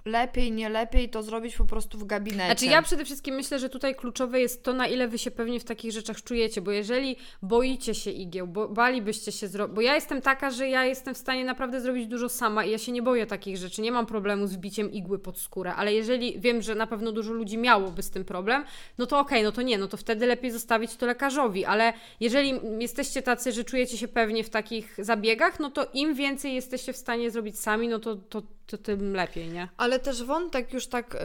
lepiej, 0.08 0.52
nie 0.52 0.70
lepiej 0.70 1.10
to 1.10 1.24
zrobić 1.24 1.56
po 1.56 1.66
prostu 1.66 1.98
w 1.98 2.06
gabinecie. 2.06 2.46
Znaczy 2.46 2.66
ja 2.66 2.82
przede 2.82 3.06
wszystkim 3.06 3.36
myślę, 3.36 3.60
że 3.60 3.70
tutaj 3.70 3.96
kluczowe 3.96 4.40
jest 4.40 4.64
to, 4.64 4.74
na 4.74 4.88
ile 4.88 5.08
wy 5.08 5.18
się 5.18 5.32
pewnie 5.32 5.60
w 5.60 5.64
takich 5.64 5.92
rzeczach 5.92 6.24
czujecie, 6.24 6.62
bo 6.62 6.72
jeżeli 6.72 7.16
boicie 7.42 7.96
się 7.96 8.12
igieł, 8.12 8.48
bo 8.48 8.70
balibyście 8.70 9.32
się 9.32 9.48
zrobić, 9.48 9.76
bo 9.76 9.82
ja 9.82 9.96
jestem 9.96 10.22
taka, 10.22 10.52
że 10.52 10.70
ja 10.70 10.86
jestem 10.86 11.16
w 11.16 11.18
stanie 11.18 11.46
naprawdę 11.46 11.82
zrobić 11.82 12.08
dużo 12.08 12.30
sama 12.30 12.66
i 12.66 12.72
ja 12.72 12.78
się 12.78 12.92
nie 12.92 13.02
boję 13.02 13.26
takich 13.26 13.58
rzeczy, 13.58 13.82
nie 13.82 13.92
mam 13.92 14.06
problemu 14.06 14.48
z 14.48 14.58
biciem 14.58 14.92
igły 14.92 15.20
pod 15.20 15.40
skórę, 15.40 15.76
ale 15.76 15.94
jeżeli 15.94 16.40
wiem, 16.40 16.62
że 16.62 16.76
na 16.76 16.88
pewno 16.88 17.12
dużo 17.12 17.34
ludzi 17.34 17.58
miałoby 17.58 18.04
z 18.04 18.10
tym 18.10 18.26
problem, 18.26 18.66
no 18.98 19.06
to 19.06 19.20
okej, 19.20 19.38
okay, 19.38 19.44
no 19.44 19.52
to 19.52 19.62
nie, 19.62 19.78
no 19.78 19.88
to 19.88 19.98
wtedy 19.98 20.26
lepiej 20.26 20.52
zostawić 20.52 20.96
to 20.96 21.06
lekarzowi, 21.06 21.66
ale 21.66 21.94
jeżeli 22.20 22.54
jesteście 22.80 23.22
tacy, 23.22 23.52
że 23.52 23.64
czujecie 23.64 23.98
się 23.98 24.08
pewnie 24.08 24.44
w 24.44 24.50
takich 24.50 24.96
zabiegach, 25.00 25.60
no 25.60 25.72
to 25.72 25.88
im 25.94 26.14
więcej 26.14 26.54
jesteście 26.54 26.94
w 26.94 26.98
stanie 26.98 27.32
zrobić 27.32 27.60
sami, 27.60 27.88
no 27.88 28.00
to, 28.00 28.16
to 28.16 28.42
to 28.68 28.78
tym 28.78 29.14
lepiej, 29.14 29.50
nie? 29.50 29.70
Ale 29.78 30.00
też 30.00 30.24
wątek, 30.24 30.74
już 30.74 30.88
tak 30.88 31.16
y, 31.16 31.20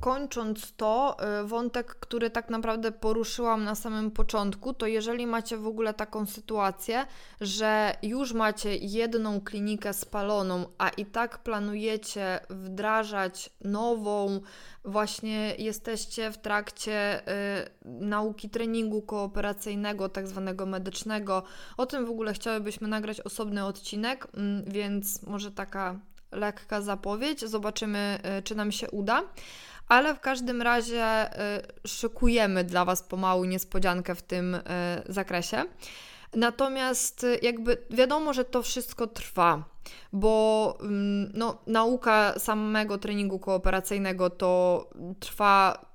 kończąc 0.00 0.72
to, 0.76 1.16
y, 1.40 1.46
wątek, 1.46 1.94
który 1.94 2.30
tak 2.30 2.50
naprawdę 2.50 2.92
poruszyłam 2.92 3.64
na 3.64 3.74
samym 3.74 4.10
początku, 4.10 4.74
to 4.74 4.86
jeżeli 4.86 5.26
macie 5.26 5.56
w 5.56 5.66
ogóle 5.66 5.94
taką 5.94 6.26
sytuację, 6.26 7.06
że 7.40 7.96
już 8.02 8.32
macie 8.32 8.76
jedną 8.76 9.40
klinikę 9.40 9.92
spaloną, 9.92 10.66
a 10.78 10.88
i 10.88 11.06
tak 11.06 11.38
planujecie 11.38 12.40
wdrażać 12.50 13.50
nową, 13.60 14.40
właśnie 14.84 15.54
jesteście 15.58 16.32
w 16.32 16.38
trakcie 16.38 17.28
y, 17.28 17.70
nauki 17.84 18.50
treningu 18.50 19.02
kooperacyjnego, 19.02 20.08
tak 20.08 20.28
zwanego 20.28 20.66
medycznego. 20.66 21.42
O 21.76 21.86
tym 21.86 22.06
w 22.06 22.10
ogóle 22.10 22.34
chciałybyśmy 22.34 22.88
nagrać 22.88 23.20
osobny 23.20 23.64
odcinek, 23.64 24.26
mm, 24.34 24.64
więc 24.64 25.22
może 25.22 25.50
taka 25.50 26.00
lekka 26.32 26.80
zapowiedź. 26.80 27.40
Zobaczymy, 27.44 28.18
y, 28.38 28.42
czy 28.42 28.54
nam 28.54 28.72
się 28.72 28.90
uda. 28.90 29.22
Ale 29.88 30.14
w 30.14 30.20
każdym 30.20 30.62
razie 30.62 31.34
y, 31.56 31.88
szykujemy 31.88 32.64
dla 32.64 32.84
Was 32.84 33.02
pomału 33.02 33.44
niespodziankę 33.44 34.14
w 34.14 34.22
tym 34.22 34.54
y, 34.54 34.60
zakresie. 35.08 35.64
Natomiast 36.34 37.26
jakby 37.42 37.76
wiadomo, 37.90 38.32
że 38.32 38.44
to 38.44 38.62
wszystko 38.62 39.06
trwa, 39.06 39.64
bo 40.12 40.76
mm, 40.80 41.30
no, 41.34 41.58
nauka 41.66 42.38
samego 42.38 42.98
treningu 42.98 43.38
kooperacyjnego 43.38 44.30
to 44.30 44.84
trwa 45.20 45.86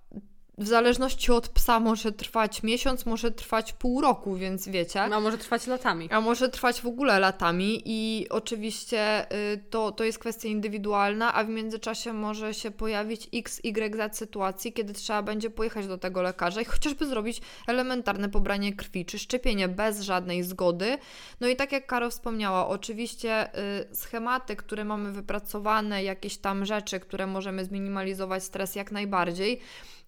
w 0.57 0.67
zależności 0.67 1.31
od 1.31 1.49
psa 1.49 1.79
może 1.79 2.11
trwać 2.11 2.63
miesiąc, 2.63 3.05
może 3.05 3.31
trwać 3.31 3.73
pół 3.73 4.01
roku, 4.01 4.35
więc 4.35 4.67
wiecie. 4.67 5.01
A 5.01 5.19
może 5.19 5.37
trwać 5.37 5.67
latami. 5.67 6.09
A 6.11 6.21
może 6.21 6.49
trwać 6.49 6.81
w 6.81 6.85
ogóle 6.85 7.19
latami 7.19 7.81
i 7.85 8.27
oczywiście 8.29 9.31
y, 9.53 9.63
to, 9.69 9.91
to 9.91 10.03
jest 10.03 10.19
kwestia 10.19 10.47
indywidualna, 10.47 11.33
a 11.33 11.43
w 11.43 11.49
międzyczasie 11.49 12.13
może 12.13 12.53
się 12.53 12.71
pojawić 12.71 13.29
x, 13.33 13.61
y, 13.65 14.13
z 14.13 14.17
sytuacji, 14.17 14.73
kiedy 14.73 14.93
trzeba 14.93 15.21
będzie 15.21 15.49
pojechać 15.49 15.87
do 15.87 15.97
tego 15.97 16.21
lekarza 16.21 16.61
i 16.61 16.65
chociażby 16.65 17.05
zrobić 17.05 17.41
elementarne 17.67 18.29
pobranie 18.29 18.73
krwi 18.73 19.05
czy 19.05 19.19
szczepienie 19.19 19.67
bez 19.67 20.01
żadnej 20.01 20.43
zgody. 20.43 20.97
No 21.39 21.47
i 21.47 21.55
tak 21.55 21.71
jak 21.71 21.87
Karo 21.87 22.09
wspomniała, 22.09 22.67
oczywiście 22.67 23.59
y, 23.91 23.95
schematy, 23.95 24.55
które 24.55 24.85
mamy 24.85 25.11
wypracowane, 25.11 26.03
jakieś 26.03 26.37
tam 26.37 26.65
rzeczy, 26.65 26.99
które 26.99 27.27
możemy 27.27 27.65
zminimalizować 27.65 28.43
stres 28.43 28.75
jak 28.75 28.91
najbardziej, 28.91 29.59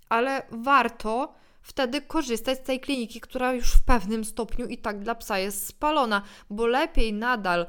ale 0.10 0.44
warto 0.52 1.34
wtedy 1.62 2.02
korzystać 2.02 2.58
z 2.58 2.64
tej 2.64 2.80
kliniki, 2.80 3.22
która 3.22 3.54
już 3.54 3.74
w 3.74 3.86
pewnym 3.86 4.26
stopniu 4.26 4.66
i 4.66 4.78
tak 4.78 5.00
dla 5.00 5.16
psa 5.16 5.40
jest 5.40 5.68
spalona, 5.68 6.22
bo 6.50 6.68
lepiej 6.68 7.14
nadal 7.14 7.66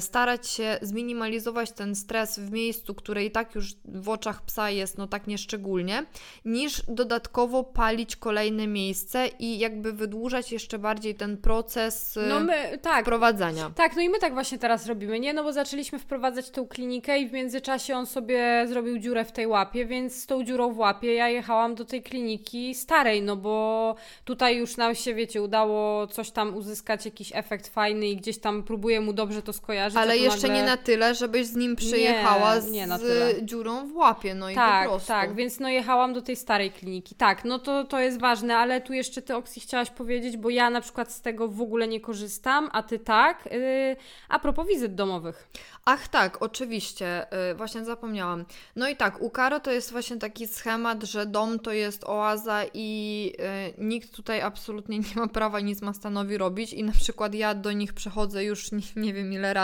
starać 0.00 0.48
się 0.48 0.78
zminimalizować 0.82 1.72
ten 1.72 1.94
stres 1.94 2.38
w 2.38 2.50
miejscu, 2.50 2.94
które 2.94 3.24
i 3.24 3.30
tak 3.30 3.54
już 3.54 3.74
w 3.84 4.08
oczach 4.08 4.42
psa 4.42 4.70
jest 4.70 4.98
no 4.98 5.06
tak 5.06 5.26
nieszczególnie, 5.26 6.06
niż 6.44 6.82
dodatkowo 6.88 7.64
palić 7.64 8.16
kolejne 8.16 8.66
miejsce 8.66 9.26
i 9.38 9.58
jakby 9.58 9.92
wydłużać 9.92 10.52
jeszcze 10.52 10.78
bardziej 10.78 11.14
ten 11.14 11.36
proces 11.36 12.16
e, 12.16 12.26
no 12.26 12.40
my, 12.40 12.78
tak, 12.82 13.04
wprowadzania. 13.04 13.70
Tak, 13.74 13.96
no 13.96 14.02
i 14.02 14.08
my 14.08 14.18
tak 14.18 14.34
właśnie 14.34 14.58
teraz 14.58 14.86
robimy, 14.86 15.20
nie? 15.20 15.34
No 15.34 15.44
bo 15.44 15.52
zaczęliśmy 15.52 15.98
wprowadzać 15.98 16.50
tą 16.50 16.66
klinikę 16.66 17.18
i 17.18 17.28
w 17.28 17.32
międzyczasie 17.32 17.96
on 17.96 18.06
sobie 18.06 18.66
zrobił 18.68 18.98
dziurę 18.98 19.24
w 19.24 19.32
tej 19.32 19.46
łapie, 19.46 19.86
więc 19.86 20.14
z 20.14 20.26
tą 20.26 20.44
dziurą 20.44 20.72
w 20.72 20.78
łapie 20.78 21.14
ja 21.14 21.28
jechałam 21.28 21.74
do 21.74 21.84
tej 21.84 22.02
kliniki 22.02 22.74
starej, 22.74 23.22
no 23.22 23.36
bo 23.36 23.94
tutaj 24.24 24.56
już 24.56 24.76
nam 24.76 24.94
się, 24.94 25.14
wiecie, 25.14 25.42
udało 25.42 26.06
coś 26.06 26.30
tam 26.30 26.56
uzyskać, 26.56 27.04
jakiś 27.04 27.30
efekt 27.34 27.68
fajny 27.68 28.06
i 28.08 28.16
gdzieś 28.16 28.38
tam 28.38 28.62
próbuję 28.62 29.00
mu 29.00 29.12
dobrze 29.12 29.42
to 29.42 29.52
skojarzyć. 29.68 29.98
Ale 29.98 30.16
jeszcze 30.16 30.48
nagle... 30.48 30.56
nie 30.56 30.66
na 30.66 30.76
tyle, 30.76 31.14
żebyś 31.14 31.46
z 31.46 31.56
nim 31.56 31.76
przyjechała 31.76 32.54
nie, 32.58 32.86
nie 32.86 32.98
z 32.98 33.44
dziurą 33.44 33.88
w 33.88 33.96
łapie, 33.96 34.34
no 34.34 34.50
i 34.50 34.54
tak, 34.54 34.84
po 34.84 34.90
prostu. 34.90 35.08
Tak, 35.08 35.34
więc 35.34 35.60
no 35.60 35.68
jechałam 35.68 36.12
do 36.12 36.22
tej 36.22 36.36
starej 36.36 36.72
kliniki. 36.72 37.14
Tak, 37.14 37.44
no 37.44 37.58
to, 37.58 37.84
to 37.84 38.00
jest 38.00 38.20
ważne, 38.20 38.56
ale 38.56 38.80
tu 38.80 38.92
jeszcze 38.92 39.22
ty, 39.22 39.36
Oksy, 39.36 39.60
chciałaś 39.60 39.90
powiedzieć, 39.90 40.36
bo 40.36 40.50
ja 40.50 40.70
na 40.70 40.80
przykład 40.80 41.12
z 41.12 41.20
tego 41.20 41.48
w 41.48 41.60
ogóle 41.60 41.88
nie 41.88 42.00
korzystam, 42.00 42.68
a 42.72 42.82
ty 42.82 42.98
tak. 42.98 43.48
Yy, 43.52 43.96
a 44.28 44.38
propos 44.38 44.68
wizyt 44.68 44.94
domowych. 44.94 45.48
Ach 45.84 46.08
tak, 46.08 46.42
oczywiście, 46.42 47.26
yy, 47.48 47.54
właśnie 47.54 47.84
zapomniałam. 47.84 48.44
No 48.76 48.88
i 48.88 48.96
tak, 48.96 49.22
u 49.22 49.30
Karo 49.30 49.60
to 49.60 49.70
jest 49.72 49.92
właśnie 49.92 50.16
taki 50.16 50.46
schemat, 50.46 51.02
że 51.02 51.26
dom 51.26 51.58
to 51.58 51.72
jest 51.72 52.04
oaza 52.04 52.62
i 52.74 53.32
yy, 53.38 53.84
nikt 53.84 54.16
tutaj 54.16 54.40
absolutnie 54.40 54.98
nie 55.08 55.14
ma 55.16 55.28
prawa 55.28 55.60
nic 55.60 55.82
ma 55.82 55.92
stanowi 55.92 56.38
robić 56.38 56.72
i 56.72 56.84
na 56.84 56.92
przykład 56.92 57.34
ja 57.34 57.54
do 57.54 57.72
nich 57.72 57.92
przechodzę 57.92 58.44
już 58.44 58.72
nie, 58.72 58.80
nie 58.96 59.14
wiem 59.14 59.32
ile 59.32 59.54
razy, 59.54 59.57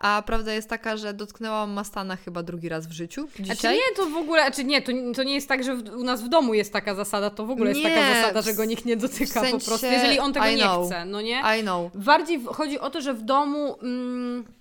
a 0.00 0.22
prawda 0.26 0.52
jest 0.52 0.68
taka, 0.68 0.96
że 0.96 1.14
dotknęłam 1.14 1.70
Mastana 1.70 2.16
chyba 2.16 2.42
drugi 2.42 2.68
raz 2.68 2.86
w 2.86 2.92
życiu 2.92 3.28
dzisiaj. 3.38 3.56
Znaczy 3.56 3.74
nie, 3.74 3.96
to 3.96 4.10
w 4.10 4.16
ogóle, 4.16 4.42
znaczy 4.42 4.64
nie, 4.64 4.82
to, 4.82 4.92
to 5.14 5.22
nie 5.22 5.34
jest 5.34 5.48
tak, 5.48 5.64
że 5.64 5.76
w, 5.76 5.94
u 5.94 6.04
nas 6.04 6.22
w 6.22 6.28
domu 6.28 6.54
jest 6.54 6.72
taka 6.72 6.94
zasada, 6.94 7.30
to 7.30 7.46
w 7.46 7.50
ogóle 7.50 7.68
jest 7.70 7.80
nie, 7.80 7.90
taka 7.90 8.14
zasada, 8.14 8.42
że 8.42 8.54
go 8.54 8.64
nikt 8.64 8.84
nie 8.84 8.96
dotyka 8.96 9.24
w 9.24 9.28
sensie, 9.28 9.58
po 9.58 9.64
prostu, 9.64 9.86
jeżeli 9.86 10.18
on 10.18 10.32
tego 10.32 10.46
nie 10.46 10.86
chce, 10.86 11.04
no 11.04 11.20
nie? 11.20 11.42
I 11.60 11.62
know. 11.62 11.92
Bardziej 11.94 12.44
chodzi 12.44 12.80
o 12.80 12.90
to, 12.90 13.00
że 13.00 13.14
w 13.14 13.22
domu... 13.22 13.78
Mm, 13.82 14.57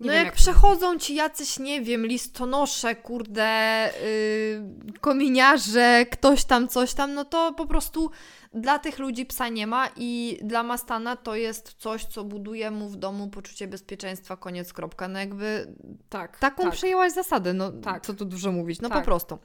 Nie 0.00 0.06
no 0.06 0.12
jak, 0.12 0.24
jak, 0.24 0.34
przechodzą 0.34 0.98
ci 0.98 1.14
jacyś, 1.14 1.58
nie 1.58 1.82
wiem, 1.82 2.06
listonosze, 2.06 2.94
kurde, 2.94 3.90
yy, 4.02 4.98
kominiarze, 5.00 6.06
ktoś 6.10 6.44
tam, 6.44 6.68
coś 6.68 6.94
tam, 6.94 7.14
no 7.14 7.24
to 7.24 7.52
po 7.52 7.66
prostu 7.66 8.10
dla 8.54 8.78
tych 8.78 8.98
ludzi 8.98 9.26
psa 9.26 9.48
nie 9.48 9.66
ma 9.66 9.88
i 9.96 10.38
dla 10.42 10.62
Mastana 10.62 11.16
to 11.16 11.34
jest 11.34 11.74
coś, 11.78 12.04
co 12.04 12.24
buduje 12.24 12.70
mu 12.70 12.88
w 12.88 12.96
domu 12.96 13.28
poczucie 13.28 13.66
bezpieczeństwa, 13.66 14.36
koniec, 14.36 14.72
kropka. 14.72 15.08
No 15.08 15.18
jakby 15.18 15.74
tak, 16.08 16.38
taką 16.38 16.62
tak. 16.62 16.72
przejęłaś 16.72 17.12
zasadę, 17.12 17.54
no 17.54 17.72
tak. 17.72 18.06
co 18.06 18.14
tu 18.14 18.24
dużo 18.24 18.52
mówić, 18.52 18.80
no 18.80 18.88
tak. 18.88 18.98
po 18.98 19.04
prostu. 19.04 19.38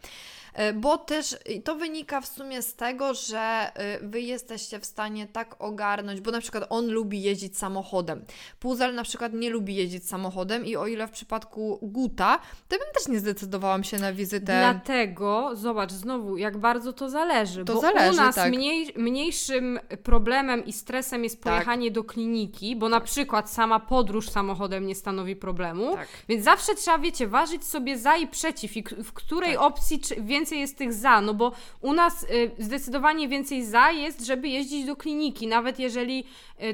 E, 0.54 0.74
bo 0.74 0.97
też 0.97 1.36
to 1.64 1.76
wynika 1.76 2.22
w 2.22 2.28
sumie 2.28 2.62
z 2.62 2.76
tego, 2.76 3.14
że 3.14 3.72
e, 3.74 3.99
wy 3.99 4.22
jesteście 4.22 4.80
w 4.80 4.86
stanie 4.86 5.28
tak 5.28 5.56
ogarnąć, 5.60 6.22
bo 6.22 6.32
na 6.32 6.41
przykład 6.41 6.66
on 6.70 6.88
lubi 6.88 7.22
jeździć 7.22 7.58
samochodem. 7.58 8.26
Puzel 8.60 8.95
na 8.95 9.04
przykład 9.04 9.34
nie 9.34 9.49
lubi 9.49 9.76
jeździć 9.76 10.08
samochodem 10.08 10.66
i 10.66 10.76
o 10.76 10.88
ile 10.88 11.08
w 11.08 11.12
przypadku 11.12 11.80
Guta, 11.82 12.39
to 12.68 12.78
bym 12.78 12.88
też 12.93 13.08
nie 13.08 13.20
zdecydowałam 13.20 13.84
się 13.84 13.97
na 13.97 14.14
wizytę. 14.14 14.60
Dlatego, 14.60 15.52
zobacz, 15.54 15.91
znowu, 15.91 16.38
jak 16.38 16.58
bardzo 16.58 16.93
to 16.93 17.10
zależy. 17.10 17.66
To 17.66 17.74
bo 17.74 17.82
zależy, 17.82 18.14
u 18.14 18.16
nas 18.16 18.36
tak. 18.36 18.54
mniej, 18.54 18.93
mniejszym 18.97 19.80
problemem 20.04 20.66
i 20.66 20.74
stresem 20.74 21.24
jest 21.24 21.43
tak. 21.43 21.54
pojechanie 21.54 21.88
tak. 21.88 21.95
do 21.95 22.04
kliniki, 22.04 22.76
bo 22.76 22.86
tak. 22.86 22.91
na 22.91 23.02
przykład 23.02 23.49
sama 23.49 23.80
podróż 23.80 24.30
samochodem 24.30 24.86
nie 24.86 24.95
stanowi 24.95 25.36
problemu. 25.36 25.95
Tak. 25.95 26.08
Więc 26.30 26.43
zawsze 26.43 26.76
trzeba, 26.76 26.97
wiecie, 26.97 27.28
ważyć 27.28 27.66
sobie 27.66 27.97
za 27.97 28.16
i 28.16 28.28
przeciw 28.28 28.78
i 28.78 28.84
w 29.04 29.14
której 29.14 29.54
tak. 29.54 29.62
opcji 29.62 30.02
więcej 30.18 30.41
więcej 30.42 30.60
jest 30.60 30.78
tych 30.78 30.94
za, 30.94 31.22
no 31.22 31.34
bo 31.34 31.52
u 31.82 31.94
nas 31.94 32.24
y, 32.24 32.52
zdecydowanie 32.60 33.28
więcej 33.28 33.66
za 33.66 33.92
jest, 33.92 34.26
żeby 34.26 34.48
jeździć 34.48 34.86
do 34.86 34.96
kliniki, 34.96 35.48
nawet 35.48 35.80
jeżeli 35.80 36.24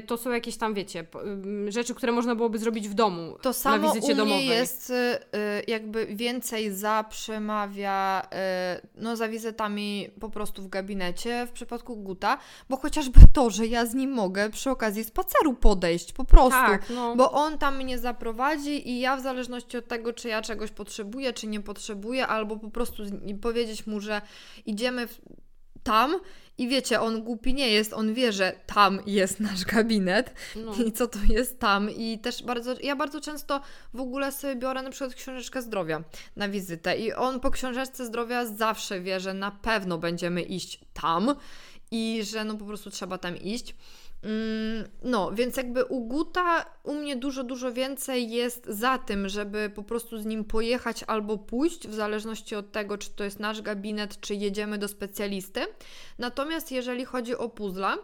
to 0.06 0.16
są 0.16 0.30
jakieś 0.30 0.56
tam, 0.56 0.74
wiecie, 0.74 1.06
y, 1.66 1.72
rzeczy, 1.72 1.94
które 1.94 2.12
można 2.12 2.34
byłoby 2.34 2.58
zrobić 2.58 2.88
w 2.88 2.94
domu 2.94 3.36
to 3.42 3.52
samo 3.52 3.76
na 3.76 3.82
wizycie 3.82 4.12
u 4.12 4.16
mnie 4.16 4.16
domowej. 4.16 4.46
jest 4.46 4.90
y, 4.90 4.94
y, 4.94 5.18
jakby 5.66 6.06
więcej 6.06 6.72
za 6.72 7.04
przemawia 7.08 8.22
y, 8.76 8.88
no 8.94 9.16
za 9.16 9.28
wizytami 9.28 10.08
po 10.20 10.30
prostu 10.30 10.62
w 10.62 10.68
gabinecie 10.68 11.46
w 11.46 11.52
przypadku 11.52 11.96
Guta, 11.96 12.38
bo 12.68 12.76
chociażby 12.76 13.20
to, 13.32 13.50
że 13.50 13.66
ja 13.66 13.86
z 13.86 13.94
nim 13.94 14.10
mogę 14.10 14.50
przy 14.50 14.70
okazji 14.70 15.04
spaceru 15.04 15.54
podejść, 15.54 16.12
po 16.12 16.24
prostu, 16.24 16.50
tak, 16.50 16.90
no. 16.90 17.16
bo 17.16 17.32
on 17.32 17.58
tam 17.58 17.76
mnie 17.76 17.98
zaprowadzi 17.98 18.88
i 18.90 19.00
ja 19.00 19.16
w 19.16 19.20
zależności 19.20 19.76
od 19.76 19.88
tego, 19.88 20.12
czy 20.12 20.28
ja 20.28 20.42
czegoś 20.42 20.70
potrzebuję, 20.70 21.32
czy 21.32 21.46
nie 21.46 21.60
potrzebuję, 21.60 22.26
albo 22.26 22.56
po 22.56 22.70
prostu 22.70 23.02
powiedzieć 23.42 23.86
mu, 23.86 24.00
że 24.00 24.22
idziemy 24.66 25.06
w, 25.06 25.20
tam 25.88 26.20
i 26.58 26.68
wiecie, 26.68 27.00
on 27.00 27.22
głupi 27.22 27.54
nie 27.54 27.70
jest, 27.70 27.92
on 27.92 28.14
wie, 28.14 28.32
że 28.32 28.52
tam 28.66 29.00
jest 29.06 29.40
nasz 29.40 29.64
gabinet 29.64 30.34
no. 30.56 30.74
i 30.74 30.92
co 30.92 31.06
to 31.06 31.18
jest 31.28 31.58
tam. 31.58 31.90
I 31.90 32.18
też 32.18 32.42
bardzo, 32.42 32.74
ja 32.82 32.96
bardzo 32.96 33.20
często 33.20 33.60
w 33.94 34.00
ogóle 34.00 34.32
sobie 34.32 34.56
biorę 34.56 34.82
na 34.82 34.90
przykład 34.90 35.14
książeczkę 35.14 35.62
zdrowia 35.62 36.04
na 36.36 36.48
wizytę 36.48 36.98
i 36.98 37.12
on 37.12 37.40
po 37.40 37.50
książeczce 37.50 38.06
zdrowia 38.06 38.46
zawsze 38.46 39.00
wie, 39.00 39.20
że 39.20 39.34
na 39.34 39.50
pewno 39.50 39.98
będziemy 39.98 40.42
iść 40.42 40.80
tam 40.92 41.34
i 41.90 42.20
że 42.22 42.44
no 42.44 42.54
po 42.54 42.64
prostu 42.64 42.90
trzeba 42.90 43.18
tam 43.18 43.36
iść. 43.36 43.74
Mm, 44.22 44.88
no, 45.02 45.32
więc 45.32 45.56
jakby 45.56 45.84
u 45.84 46.04
Guta 46.04 46.64
u 46.84 46.94
mnie 46.94 47.16
dużo, 47.16 47.44
dużo 47.44 47.72
więcej 47.72 48.30
jest 48.30 48.66
za 48.66 48.98
tym, 48.98 49.28
żeby 49.28 49.70
po 49.74 49.82
prostu 49.82 50.18
z 50.18 50.26
nim 50.26 50.44
pojechać 50.44 51.04
albo 51.06 51.38
pójść, 51.38 51.88
w 51.88 51.94
zależności 51.94 52.56
od 52.56 52.72
tego, 52.72 52.98
czy 52.98 53.10
to 53.10 53.24
jest 53.24 53.40
nasz 53.40 53.62
gabinet, 53.62 54.20
czy 54.20 54.34
jedziemy 54.34 54.78
do 54.78 54.88
specjalisty. 54.88 55.60
Natomiast 56.18 56.72
jeżeli 56.72 57.04
chodzi 57.04 57.36
o 57.36 57.48
puzzle, 57.48 57.96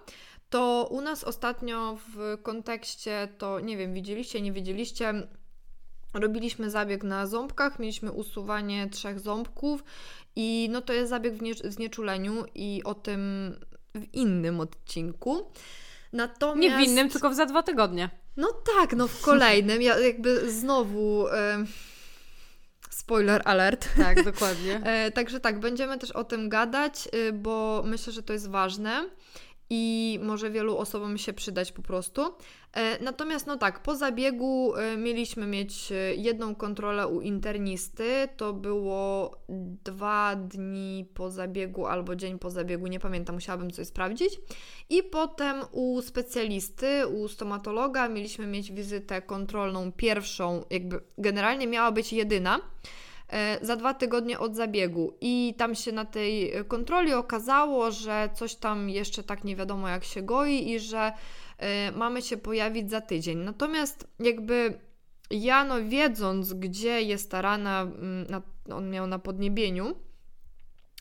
to 0.50 0.88
u 0.90 1.00
nas 1.00 1.24
ostatnio 1.24 1.98
w 2.08 2.42
kontekście, 2.42 3.28
to 3.38 3.60
nie 3.60 3.76
wiem, 3.76 3.94
widzieliście, 3.94 4.40
nie 4.40 4.52
widzieliście, 4.52 5.14
robiliśmy 6.14 6.70
zabieg 6.70 7.04
na 7.04 7.26
ząbkach, 7.26 7.78
mieliśmy 7.78 8.12
usuwanie 8.12 8.88
trzech 8.88 9.20
ząbków 9.20 9.84
i 10.36 10.68
no 10.72 10.80
to 10.80 10.92
jest 10.92 11.10
zabieg 11.10 11.34
w 11.34 11.72
znieczuleniu 11.72 12.44
i 12.54 12.82
o 12.84 12.94
tym 12.94 13.54
w 13.94 14.14
innym 14.14 14.60
odcinku. 14.60 15.52
Natomiast... 16.14 16.60
Nie 16.60 16.86
w 16.86 16.88
innym, 16.88 17.10
tylko 17.10 17.30
w 17.30 17.34
za 17.34 17.46
dwa 17.46 17.62
tygodnie. 17.62 18.10
No 18.36 18.48
tak, 18.76 18.92
no 18.92 19.08
w 19.08 19.20
kolejnym. 19.20 19.82
Ja 19.82 19.98
jakby 19.98 20.50
znowu. 20.50 21.26
Spoiler 22.90 23.42
alert. 23.44 23.88
Tak, 23.96 24.24
dokładnie. 24.32 24.80
E, 24.84 25.10
także 25.10 25.40
tak, 25.40 25.60
będziemy 25.60 25.98
też 25.98 26.10
o 26.10 26.24
tym 26.24 26.48
gadać, 26.48 27.08
y, 27.14 27.32
bo 27.32 27.82
myślę, 27.86 28.12
że 28.12 28.22
to 28.22 28.32
jest 28.32 28.50
ważne 28.50 29.10
i 29.70 30.18
może 30.22 30.50
wielu 30.50 30.78
osobom 30.78 31.18
się 31.18 31.32
przydać 31.32 31.72
po 31.72 31.82
prostu. 31.82 32.34
E, 32.72 33.04
natomiast 33.04 33.46
no 33.46 33.56
tak, 33.56 33.82
po 33.82 33.96
zabiegu 33.96 34.74
e, 34.76 34.96
mieliśmy 34.96 35.46
mieć 35.46 35.92
e, 35.92 36.14
jedną 36.14 36.54
kontrolę 36.54 37.08
u 37.08 37.20
internisty. 37.20 38.28
To 38.36 38.52
było 38.52 39.36
dwa 39.84 40.36
dni 40.36 41.08
po 41.14 41.30
zabiegu 41.30 41.86
albo 41.86 42.16
dzień 42.16 42.38
po 42.38 42.50
zabiegu, 42.50 42.86
nie 42.86 43.00
pamiętam, 43.00 43.34
musiałabym 43.34 43.70
coś 43.70 43.86
sprawdzić. 43.86 44.40
I 44.90 45.02
potem 45.02 45.62
u 45.72 46.02
specjalisty, 46.02 47.06
u 47.06 47.28
stomatologa 47.28 48.08
mieliśmy 48.08 48.46
mieć 48.46 48.72
wizytę 48.72 49.22
kontrolną 49.22 49.92
pierwszą, 49.92 50.64
jakby 50.70 51.00
generalnie 51.18 51.66
miała 51.66 51.92
być 51.92 52.12
jedyna 52.12 52.60
za 53.62 53.76
dwa 53.76 53.94
tygodnie 53.94 54.38
od 54.38 54.56
zabiegu. 54.56 55.12
I 55.20 55.54
tam 55.58 55.74
się 55.74 55.92
na 55.92 56.04
tej 56.04 56.52
kontroli 56.68 57.12
okazało, 57.12 57.90
że 57.90 58.28
coś 58.34 58.54
tam 58.54 58.90
jeszcze 58.90 59.22
tak 59.22 59.44
nie 59.44 59.56
wiadomo 59.56 59.88
jak 59.88 60.04
się 60.04 60.22
goi 60.22 60.70
i 60.70 60.80
że 60.80 61.12
Y, 61.62 61.92
mamy 61.96 62.22
się 62.22 62.36
pojawić 62.36 62.90
za 62.90 63.00
tydzień. 63.00 63.38
Natomiast 63.38 64.08
jakby 64.20 64.78
ja, 65.30 65.64
no 65.64 65.74
wiedząc, 65.84 66.52
gdzie 66.52 67.02
jest 67.02 67.30
ta 67.30 67.42
rana, 67.42 67.82
mm, 67.82 68.42
on 68.72 68.90
miał 68.90 69.06
na 69.06 69.18
podniebieniu, 69.18 69.94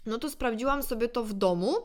no 0.05 0.17
to 0.17 0.29
sprawdziłam 0.29 0.83
sobie 0.83 1.07
to 1.07 1.23
w 1.23 1.33
domu 1.33 1.75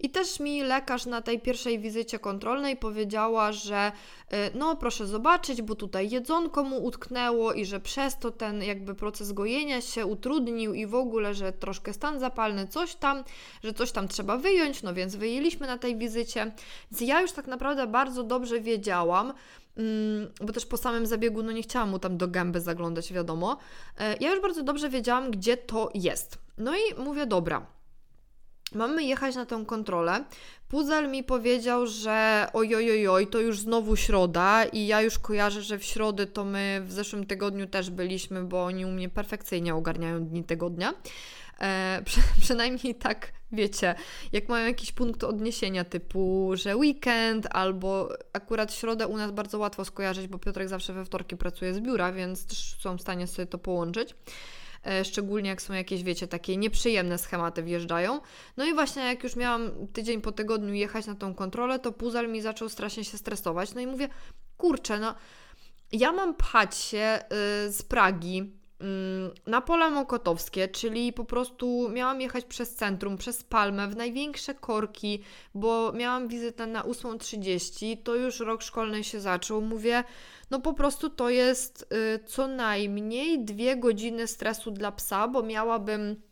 i 0.00 0.10
też 0.10 0.40
mi 0.40 0.62
lekarz 0.62 1.06
na 1.06 1.22
tej 1.22 1.40
pierwszej 1.40 1.78
wizycie 1.78 2.18
kontrolnej 2.18 2.76
powiedziała, 2.76 3.52
że 3.52 3.92
y, 4.32 4.36
no 4.54 4.76
proszę 4.76 5.06
zobaczyć, 5.06 5.62
bo 5.62 5.74
tutaj 5.74 6.10
jedzonko 6.10 6.64
mu 6.64 6.84
utknęło 6.84 7.52
i 7.52 7.64
że 7.64 7.80
przez 7.80 8.18
to 8.18 8.30
ten 8.30 8.62
jakby 8.62 8.94
proces 8.94 9.32
gojenia 9.32 9.80
się 9.80 10.06
utrudnił 10.06 10.74
i 10.74 10.86
w 10.86 10.94
ogóle, 10.94 11.34
że 11.34 11.52
troszkę 11.52 11.92
stan 11.92 12.20
zapalny, 12.20 12.66
coś 12.66 12.94
tam, 12.94 13.24
że 13.64 13.72
coś 13.72 13.92
tam 13.92 14.08
trzeba 14.08 14.36
wyjąć, 14.36 14.82
no 14.82 14.94
więc 14.94 15.16
wyjęliśmy 15.16 15.66
na 15.66 15.78
tej 15.78 15.96
wizycie. 15.96 16.52
Więc 16.90 17.00
ja 17.00 17.20
już 17.20 17.32
tak 17.32 17.46
naprawdę 17.46 17.86
bardzo 17.86 18.22
dobrze 18.22 18.60
wiedziałam, 18.60 19.32
bo 20.40 20.52
też 20.52 20.66
po 20.66 20.76
samym 20.76 21.06
zabiegu, 21.06 21.42
no 21.42 21.52
nie 21.52 21.62
chciałam 21.62 21.90
mu 21.90 21.98
tam 21.98 22.16
do 22.16 22.28
gęby 22.28 22.60
zaglądać, 22.60 23.12
wiadomo. 23.12 23.58
Y, 24.00 24.02
ja 24.20 24.30
już 24.30 24.40
bardzo 24.40 24.62
dobrze 24.62 24.88
wiedziałam, 24.88 25.30
gdzie 25.30 25.56
to 25.56 25.90
jest. 25.94 26.38
No 26.58 26.74
i 26.76 27.00
mówię, 27.04 27.26
dobra, 27.26 27.66
Mamy 28.74 29.04
jechać 29.04 29.34
na 29.34 29.46
tę 29.46 29.64
kontrolę. 29.66 30.24
Puzel 30.68 31.10
mi 31.10 31.24
powiedział, 31.24 31.86
że 31.86 32.46
ojojojoj, 32.52 33.26
to 33.26 33.40
już 33.40 33.60
znowu 33.60 33.96
środa 33.96 34.64
i 34.64 34.86
ja 34.86 35.02
już 35.02 35.18
kojarzę, 35.18 35.62
że 35.62 35.78
w 35.78 35.84
środę 35.84 36.26
to 36.26 36.44
my 36.44 36.82
w 36.84 36.92
zeszłym 36.92 37.26
tygodniu 37.26 37.66
też 37.66 37.90
byliśmy, 37.90 38.44
bo 38.44 38.64
oni 38.64 38.86
u 38.86 38.90
mnie 38.90 39.08
perfekcyjnie 39.08 39.74
ogarniają 39.74 40.24
dni 40.24 40.44
tygodnia. 40.44 40.94
E, 41.60 42.02
przy, 42.04 42.20
przynajmniej 42.40 42.94
tak, 42.94 43.32
wiecie, 43.52 43.94
jak 44.32 44.48
mają 44.48 44.66
jakiś 44.66 44.92
punkt 44.92 45.24
odniesienia 45.24 45.84
typu, 45.84 46.50
że 46.54 46.76
weekend 46.76 47.46
albo 47.50 48.08
akurat 48.32 48.74
środę 48.74 49.06
u 49.06 49.16
nas 49.16 49.30
bardzo 49.30 49.58
łatwo 49.58 49.84
skojarzyć, 49.84 50.26
bo 50.26 50.38
Piotrek 50.38 50.68
zawsze 50.68 50.92
we 50.92 51.04
wtorki 51.04 51.36
pracuje 51.36 51.74
z 51.74 51.80
biura, 51.80 52.12
więc 52.12 52.46
też 52.46 52.76
są 52.80 52.98
w 52.98 53.00
stanie 53.00 53.26
sobie 53.26 53.46
to 53.46 53.58
połączyć. 53.58 54.14
E, 54.86 55.04
szczególnie 55.04 55.50
jak 55.50 55.62
są 55.62 55.74
jakieś, 55.74 56.02
wiecie, 56.02 56.28
takie 56.28 56.56
nieprzyjemne 56.56 57.18
schematy 57.18 57.62
wjeżdżają. 57.62 58.20
No 58.56 58.64
i 58.64 58.74
właśnie 58.74 59.02
jak 59.02 59.24
już 59.24 59.36
miałam 59.36 59.70
tydzień 59.92 60.20
po 60.20 60.32
tygodniu 60.32 60.74
jechać 60.74 61.06
na 61.06 61.14
tą 61.14 61.34
kontrolę, 61.34 61.78
to 61.78 61.92
puzzle 61.92 62.28
mi 62.28 62.40
zaczął 62.40 62.68
strasznie 62.68 63.04
się 63.04 63.18
stresować. 63.18 63.74
No 63.74 63.80
i 63.80 63.86
mówię, 63.86 64.08
kurczę, 64.56 64.98
no 64.98 65.14
ja 65.92 66.12
mam 66.12 66.34
pchać 66.34 66.76
się 66.76 67.18
yy, 67.30 67.72
z 67.72 67.82
Pragi 67.82 68.61
na 69.46 69.60
pola 69.60 69.90
mokotowskie, 69.90 70.68
czyli 70.68 71.12
po 71.12 71.24
prostu 71.24 71.88
miałam 71.92 72.20
jechać 72.20 72.44
przez 72.44 72.74
centrum, 72.74 73.16
przez 73.16 73.44
Palmę, 73.44 73.88
w 73.88 73.96
największe 73.96 74.54
korki, 74.54 75.22
bo 75.54 75.92
miałam 75.92 76.28
wizytę 76.28 76.66
na 76.66 76.82
8.30, 76.82 77.96
to 78.04 78.14
już 78.14 78.40
rok 78.40 78.62
szkolny 78.62 79.04
się 79.04 79.20
zaczął. 79.20 79.60
Mówię, 79.60 80.04
no 80.50 80.60
po 80.60 80.72
prostu 80.72 81.10
to 81.10 81.30
jest 81.30 81.92
y, 81.92 82.24
co 82.24 82.46
najmniej 82.46 83.44
dwie 83.44 83.76
godziny 83.76 84.26
stresu 84.26 84.70
dla 84.70 84.92
psa, 84.92 85.28
bo 85.28 85.42
miałabym 85.42 86.22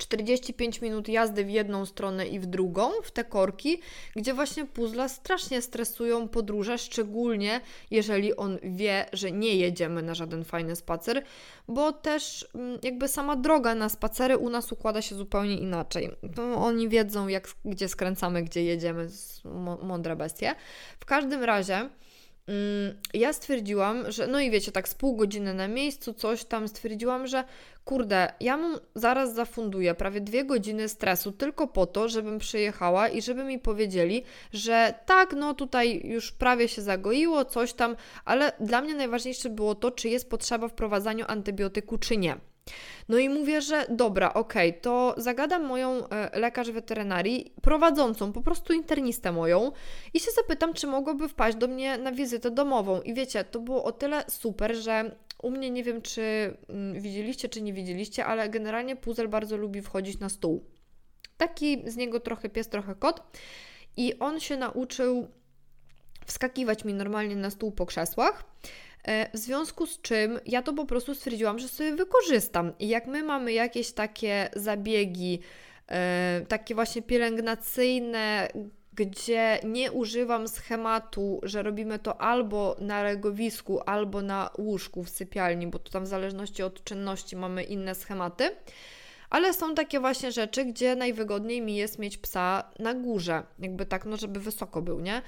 45 0.00 0.80
minut 0.80 1.08
jazdy 1.08 1.44
w 1.44 1.50
jedną 1.50 1.86
stronę 1.86 2.26
i 2.26 2.38
w 2.38 2.46
drugą, 2.46 2.90
w 3.02 3.10
te 3.10 3.24
korki, 3.24 3.80
gdzie 4.16 4.34
właśnie 4.34 4.66
puzzle 4.66 5.08
strasznie 5.08 5.62
stresują 5.62 6.28
podróże, 6.28 6.78
szczególnie 6.78 7.60
jeżeli 7.90 8.36
on 8.36 8.58
wie, 8.62 9.06
że 9.12 9.32
nie 9.32 9.56
jedziemy 9.56 10.02
na 10.02 10.14
żaden 10.14 10.44
fajny 10.44 10.76
spacer, 10.76 11.22
bo 11.68 11.92
też 11.92 12.48
mm, 12.54 12.78
jakby 12.82 13.08
sama 13.08 13.36
droga 13.36 13.74
na 13.74 13.88
spacery 13.88 14.38
u 14.38 14.50
nas 14.50 14.72
układa 14.72 15.02
się 15.02 15.14
zupełnie 15.14 15.58
inaczej. 15.58 16.10
To 16.34 16.54
oni 16.54 16.88
wiedzą, 16.88 17.28
jak, 17.28 17.48
gdzie 17.64 17.88
skręcamy, 17.88 18.42
gdzie 18.42 18.64
jedziemy, 18.64 19.08
mądre 19.82 20.16
bestie. 20.16 20.54
W 21.00 21.04
każdym 21.04 21.44
razie 21.44 21.88
ja 23.14 23.32
stwierdziłam, 23.32 24.12
że 24.12 24.26
no 24.26 24.40
i 24.40 24.50
wiecie, 24.50 24.72
tak 24.72 24.88
z 24.88 24.94
pół 24.94 25.16
godziny 25.16 25.54
na 25.54 25.68
miejscu, 25.68 26.14
coś 26.14 26.44
tam 26.44 26.68
stwierdziłam, 26.68 27.26
że 27.26 27.44
kurde, 27.84 28.32
ja 28.40 28.56
mu 28.56 28.78
zaraz 28.94 29.34
zafunduję 29.34 29.94
prawie 29.94 30.20
dwie 30.20 30.44
godziny 30.44 30.88
stresu 30.88 31.32
tylko 31.32 31.66
po 31.66 31.86
to, 31.86 32.08
żebym 32.08 32.38
przyjechała 32.38 33.08
i 33.08 33.22
żeby 33.22 33.44
mi 33.44 33.58
powiedzieli, 33.58 34.22
że 34.52 34.94
tak, 35.06 35.32
no 35.32 35.54
tutaj 35.54 36.00
już 36.04 36.32
prawie 36.32 36.68
się 36.68 36.82
zagoiło, 36.82 37.44
coś 37.44 37.72
tam, 37.72 37.96
ale 38.24 38.52
dla 38.60 38.80
mnie 38.80 38.94
najważniejsze 38.94 39.50
było 39.50 39.74
to, 39.74 39.90
czy 39.90 40.08
jest 40.08 40.30
potrzeba 40.30 40.68
wprowadzania 40.68 41.26
antybiotyku, 41.26 41.98
czy 41.98 42.16
nie. 42.16 42.36
No 43.08 43.18
i 43.18 43.28
mówię, 43.28 43.62
że 43.62 43.86
dobra, 43.88 44.34
okej, 44.34 44.70
okay, 44.70 44.80
to 44.80 45.14
zagadam 45.16 45.64
moją 45.64 46.08
e, 46.08 46.40
lekarz 46.40 46.70
weterynarii, 46.70 47.54
prowadzącą, 47.62 48.32
po 48.32 48.42
prostu 48.42 48.72
internistę 48.72 49.32
moją 49.32 49.72
i 50.14 50.20
się 50.20 50.30
zapytam, 50.30 50.74
czy 50.74 50.86
mogłoby 50.86 51.28
wpaść 51.28 51.56
do 51.56 51.68
mnie 51.68 51.98
na 51.98 52.12
wizytę 52.12 52.50
domową. 52.50 53.00
I 53.00 53.14
wiecie, 53.14 53.44
to 53.44 53.60
było 53.60 53.84
o 53.84 53.92
tyle 53.92 54.24
super, 54.28 54.76
że 54.76 55.16
u 55.42 55.50
mnie 55.50 55.70
nie 55.70 55.84
wiem, 55.84 56.02
czy 56.02 56.22
mm, 56.68 57.00
widzieliście, 57.00 57.48
czy 57.48 57.62
nie 57.62 57.72
widzieliście, 57.72 58.26
ale 58.26 58.48
generalnie 58.48 58.96
puzel 58.96 59.28
bardzo 59.28 59.56
lubi 59.56 59.82
wchodzić 59.82 60.18
na 60.18 60.28
stół. 60.28 60.64
Taki 61.36 61.90
z 61.90 61.96
niego 61.96 62.20
trochę 62.20 62.48
pies, 62.48 62.68
trochę 62.68 62.94
kot. 62.94 63.38
I 63.96 64.18
on 64.18 64.40
się 64.40 64.56
nauczył 64.56 65.28
wskakiwać 66.26 66.84
mi 66.84 66.94
normalnie 66.94 67.36
na 67.36 67.50
stół 67.50 67.72
po 67.72 67.86
krzesłach. 67.86 68.44
E, 69.04 69.30
w 69.34 69.38
związku 69.38 69.86
z 69.86 70.00
czym 70.00 70.40
ja 70.46 70.62
to 70.62 70.72
po 70.72 70.86
prostu 70.86 71.14
stwierdziłam, 71.14 71.58
że 71.58 71.68
sobie 71.68 71.96
wykorzystam. 71.96 72.72
I 72.78 72.88
jak 72.88 73.06
my 73.06 73.22
mamy 73.22 73.52
jakieś 73.52 73.92
takie 73.92 74.50
zabiegi, 74.56 75.40
e, 75.88 76.40
takie 76.48 76.74
właśnie 76.74 77.02
pielęgnacyjne, 77.02 78.48
gdzie 78.92 79.58
nie 79.64 79.92
używam 79.92 80.48
schematu, 80.48 81.40
że 81.42 81.62
robimy 81.62 81.98
to 81.98 82.20
albo 82.20 82.76
na 82.80 83.02
legowisku, 83.02 83.80
albo 83.86 84.22
na 84.22 84.50
łóżku 84.58 85.04
w 85.04 85.10
sypialni, 85.10 85.66
bo 85.66 85.78
to 85.78 85.90
tam 85.90 86.04
w 86.04 86.08
zależności 86.08 86.62
od 86.62 86.84
czynności 86.84 87.36
mamy 87.36 87.62
inne 87.62 87.94
schematy. 87.94 88.50
Ale 89.30 89.54
są 89.54 89.74
takie 89.74 90.00
właśnie 90.00 90.32
rzeczy, 90.32 90.64
gdzie 90.64 90.96
najwygodniej 90.96 91.62
mi 91.62 91.76
jest 91.76 91.98
mieć 91.98 92.18
psa 92.18 92.70
na 92.78 92.94
górze, 92.94 93.42
jakby 93.58 93.86
tak, 93.86 94.04
no 94.04 94.16
żeby 94.16 94.40
wysoko 94.40 94.82
był, 94.82 95.00
nie? 95.00 95.22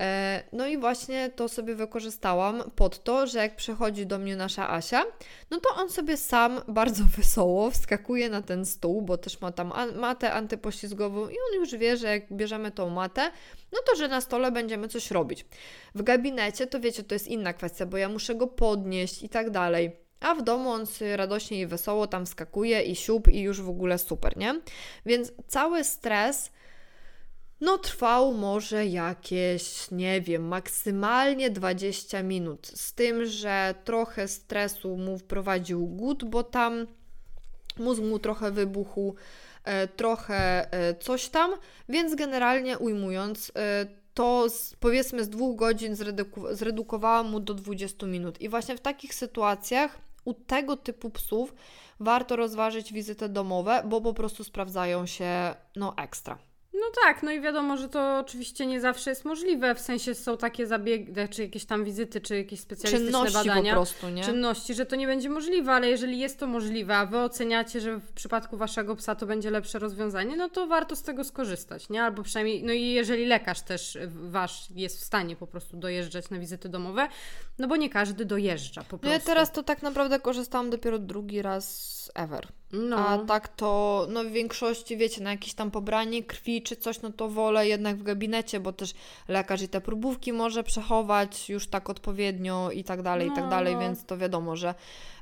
E, 0.00 0.42
no 0.52 0.66
i 0.66 0.78
właśnie 0.78 1.30
to 1.30 1.48
sobie 1.48 1.74
wykorzystałam 1.74 2.62
pod 2.76 3.04
to, 3.04 3.26
że 3.26 3.38
jak 3.38 3.56
przychodzi 3.56 4.06
do 4.06 4.18
mnie 4.18 4.36
nasza 4.36 4.70
Asia, 4.70 5.02
no 5.50 5.60
to 5.60 5.74
on 5.74 5.90
sobie 5.90 6.16
sam 6.16 6.60
bardzo 6.68 7.04
wesoło 7.16 7.70
wskakuje 7.70 8.28
na 8.28 8.42
ten 8.42 8.66
stół, 8.66 9.02
bo 9.02 9.18
też 9.18 9.40
ma 9.40 9.52
tam 9.52 9.72
matę 9.94 10.32
antypoślizgową 10.32 11.28
i 11.28 11.32
on 11.32 11.60
już 11.60 11.74
wie, 11.74 11.96
że 11.96 12.08
jak 12.08 12.32
bierzemy 12.32 12.70
tą 12.70 12.90
matę, 12.90 13.30
no 13.72 13.78
to 13.86 13.96
że 13.96 14.08
na 14.08 14.20
stole 14.20 14.52
będziemy 14.52 14.88
coś 14.88 15.10
robić. 15.10 15.46
W 15.94 16.02
gabinecie 16.02 16.66
to 16.66 16.80
wiecie, 16.80 17.04
to 17.04 17.14
jest 17.14 17.28
inna 17.28 17.52
kwestia, 17.52 17.86
bo 17.86 17.96
ja 17.96 18.08
muszę 18.08 18.34
go 18.34 18.46
podnieść 18.46 19.22
i 19.22 19.28
tak 19.28 19.50
dalej. 19.50 19.96
A 20.20 20.34
w 20.34 20.42
domu 20.42 20.70
on 20.70 20.86
radośnie 21.16 21.60
i 21.60 21.66
wesoło 21.66 22.06
tam 22.06 22.26
wskakuje 22.26 22.82
i 22.82 22.96
siup 22.96 23.28
i 23.28 23.40
już 23.40 23.62
w 23.62 23.68
ogóle 23.68 23.98
super, 23.98 24.36
nie? 24.36 24.60
Więc 25.06 25.32
cały 25.46 25.84
stres 25.84 26.50
no 27.60 27.78
trwał 27.78 28.32
może 28.32 28.86
jakieś, 28.86 29.90
nie 29.90 30.20
wiem, 30.20 30.48
maksymalnie 30.48 31.50
20 31.50 32.22
minut. 32.22 32.66
Z 32.66 32.94
tym, 32.94 33.26
że 33.26 33.74
trochę 33.84 34.28
stresu 34.28 34.96
mu 34.96 35.18
wprowadził 35.18 35.86
głód, 35.86 36.24
bo 36.24 36.42
tam 36.42 36.86
mózg 37.78 38.02
mu 38.02 38.18
trochę 38.18 38.50
wybuchł, 38.50 39.14
e, 39.64 39.88
trochę 39.88 40.72
e, 40.72 40.94
coś 40.94 41.28
tam, 41.28 41.52
więc 41.88 42.14
generalnie 42.14 42.78
ujmując, 42.78 43.52
e, 43.56 43.86
to 44.14 44.50
z, 44.50 44.76
powiedzmy 44.80 45.24
z 45.24 45.28
dwóch 45.28 45.56
godzin 45.56 45.96
zreduku, 45.96 46.42
zredukowałam 46.50 47.30
mu 47.30 47.40
do 47.40 47.54
20 47.54 48.06
minut. 48.06 48.40
I 48.40 48.48
właśnie 48.48 48.76
w 48.76 48.80
takich 48.80 49.14
sytuacjach 49.14 49.98
u 50.24 50.34
tego 50.34 50.76
typu 50.76 51.10
psów 51.10 51.54
warto 52.00 52.36
rozważyć 52.36 52.92
wizyty 52.92 53.28
domowe, 53.28 53.82
bo 53.86 54.00
po 54.00 54.14
prostu 54.14 54.44
sprawdzają 54.44 55.06
się 55.06 55.54
no 55.76 55.94
ekstra. 55.96 56.49
No 56.72 56.86
tak, 57.04 57.22
no 57.22 57.30
i 57.30 57.40
wiadomo, 57.40 57.76
że 57.76 57.88
to 57.88 58.18
oczywiście 58.18 58.66
nie 58.66 58.80
zawsze 58.80 59.10
jest 59.10 59.24
możliwe, 59.24 59.74
w 59.74 59.80
sensie 59.80 60.14
są 60.14 60.36
takie 60.36 60.66
zabiegi, 60.66 61.12
czy 61.30 61.42
jakieś 61.42 61.64
tam 61.64 61.84
wizyty, 61.84 62.20
czy 62.20 62.36
jakieś 62.36 62.60
specjalistyczne 62.60 63.06
czynności 63.06 63.48
badania. 63.48 63.72
prostu? 63.72 64.06
Czynności, 64.24 64.74
że 64.74 64.86
to 64.86 64.96
nie 64.96 65.06
będzie 65.06 65.30
możliwe, 65.30 65.72
ale 65.72 65.88
jeżeli 65.88 66.18
jest 66.18 66.38
to 66.38 66.46
możliwe, 66.46 66.96
a 66.96 67.06
Wy 67.06 67.18
oceniacie, 67.18 67.80
że 67.80 67.96
w 67.96 68.12
przypadku 68.12 68.56
Waszego 68.56 68.96
psa 68.96 69.14
to 69.14 69.26
będzie 69.26 69.50
lepsze 69.50 69.78
rozwiązanie, 69.78 70.36
no 70.36 70.48
to 70.48 70.66
warto 70.66 70.96
z 70.96 71.02
tego 71.02 71.24
skorzystać, 71.24 71.88
nie? 71.88 72.02
Albo 72.02 72.22
przynajmniej, 72.22 72.64
no 72.64 72.72
i 72.72 72.82
jeżeli 72.82 73.26
lekarz 73.26 73.60
też 73.60 73.98
Wasz 74.08 74.70
jest 74.70 75.00
w 75.00 75.04
stanie 75.04 75.36
po 75.36 75.46
prostu 75.46 75.76
dojeżdżać 75.76 76.30
na 76.30 76.38
wizyty 76.38 76.68
domowe, 76.68 77.08
no 77.58 77.68
bo 77.68 77.76
nie 77.76 77.90
każdy 77.90 78.24
dojeżdża 78.24 78.80
po 78.80 78.88
prostu. 78.88 79.06
No 79.06 79.12
ja 79.12 79.20
teraz 79.20 79.52
to 79.52 79.62
tak 79.62 79.82
naprawdę 79.82 80.20
korzystałam 80.20 80.70
dopiero 80.70 80.98
drugi 80.98 81.42
raz 81.42 82.10
ever. 82.14 82.46
No. 82.72 82.96
A 82.96 83.18
tak 83.18 83.48
to, 83.48 84.06
no 84.10 84.24
w 84.24 84.26
większości, 84.26 84.96
wiecie, 84.96 85.22
na 85.22 85.30
jakieś 85.30 85.54
tam 85.54 85.70
pobranie 85.70 86.22
krwi 86.22 86.62
czy 86.62 86.76
coś, 86.76 87.02
no 87.02 87.12
to 87.12 87.28
wolę 87.28 87.68
jednak 87.68 87.96
w 87.96 88.02
gabinecie, 88.02 88.60
bo 88.60 88.72
też 88.72 88.94
lekarz 89.28 89.62
i 89.62 89.68
te 89.68 89.80
próbówki 89.80 90.32
może 90.32 90.62
przechować 90.62 91.48
już 91.48 91.66
tak 91.66 91.90
odpowiednio 91.90 92.70
i 92.70 92.84
tak 92.84 93.02
dalej, 93.02 93.26
no, 93.26 93.32
i 93.32 93.36
tak 93.36 93.44
no, 93.44 93.50
dalej, 93.50 93.74
no. 93.74 93.80
więc 93.80 94.04
to 94.04 94.18
wiadomo, 94.18 94.56
że 94.56 94.74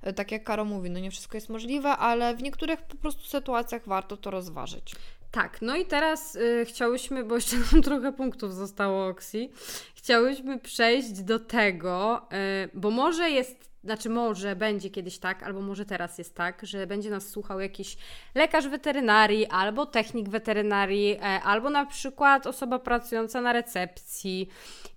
e, 0.03 0.13
tak 0.13 0.33
jak 0.33 0.45
Karo 0.45 0.65
mówi, 0.65 0.91
no 0.91 0.99
nie 0.99 1.11
wszystko 1.11 1.37
jest 1.37 1.49
możliwe, 1.49 1.91
ale 1.91 2.37
w 2.37 2.43
niektórych 2.43 2.83
po 2.83 2.97
prostu 2.97 3.23
sytuacjach 3.23 3.83
warto 3.87 4.17
to 4.17 4.31
rozważyć. 4.31 4.95
Tak, 5.31 5.63
no 5.63 5.77
i 5.77 5.85
teraz 5.85 6.37
y, 6.37 6.65
chciałyśmy, 6.69 7.25
bo 7.25 7.35
jeszcze 7.35 7.57
nam 7.73 7.83
trochę 7.83 8.13
punktów 8.13 8.55
zostało 8.55 9.07
Oksi, 9.07 9.51
chciałyśmy 9.95 10.59
przejść 10.59 11.23
do 11.23 11.39
tego, 11.39 12.27
y, 12.65 12.71
bo 12.75 12.91
może 12.91 13.31
jest 13.31 13.68
znaczy 13.85 14.09
może 14.09 14.57
będzie 14.57 14.91
kiedyś 14.91 15.19
tak, 15.19 15.43
albo 15.43 15.61
może 15.61 15.85
teraz 15.85 16.19
jest 16.19 16.35
tak, 16.35 16.61
że 16.67 16.87
będzie 16.87 17.11
nas 17.11 17.29
słuchał 17.29 17.61
jakiś 17.61 17.97
lekarz 18.35 18.69
weterynarii, 18.69 19.47
albo 19.47 19.87
technik 19.87 20.29
weterynarii, 20.29 21.17
e, 21.17 21.21
albo 21.23 21.71
na 21.71 21.87
przykład 21.87 22.47
osoba 22.47 22.79
pracująca 22.79 23.41
na 23.41 23.53
recepcji. 23.53 24.49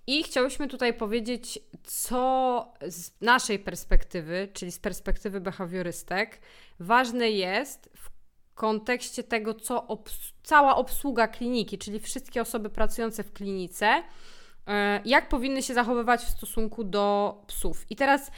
I 0.06 0.22
chciałyśmy 0.22 0.68
tutaj 0.68 0.94
powiedzieć, 0.94 1.58
co 1.84 2.72
z 2.88 3.10
naszej 3.20 3.58
perspektywy, 3.58 4.48
czyli 4.52 4.72
z 4.72 4.78
perspektywy 4.78 5.40
behawiorystek, 5.40 6.40
ważne 6.80 7.30
jest 7.30 7.90
w 7.96 8.10
kontekście 8.54 9.22
tego, 9.22 9.54
co 9.54 9.86
obs 9.86 10.32
cała 10.42 10.76
obsługa 10.76 11.28
kliniki, 11.28 11.78
czyli 11.78 12.00
wszystkie 12.00 12.42
osoby 12.42 12.70
pracujące 12.70 13.24
w 13.24 13.32
klinice, 13.32 14.02
e, 14.66 15.00
jak 15.04 15.28
powinny 15.28 15.62
się 15.62 15.74
zachowywać 15.74 16.20
w 16.20 16.28
stosunku 16.28 16.84
do 16.84 17.36
psów. 17.46 17.86
I 17.90 17.96
teraz 17.96 18.30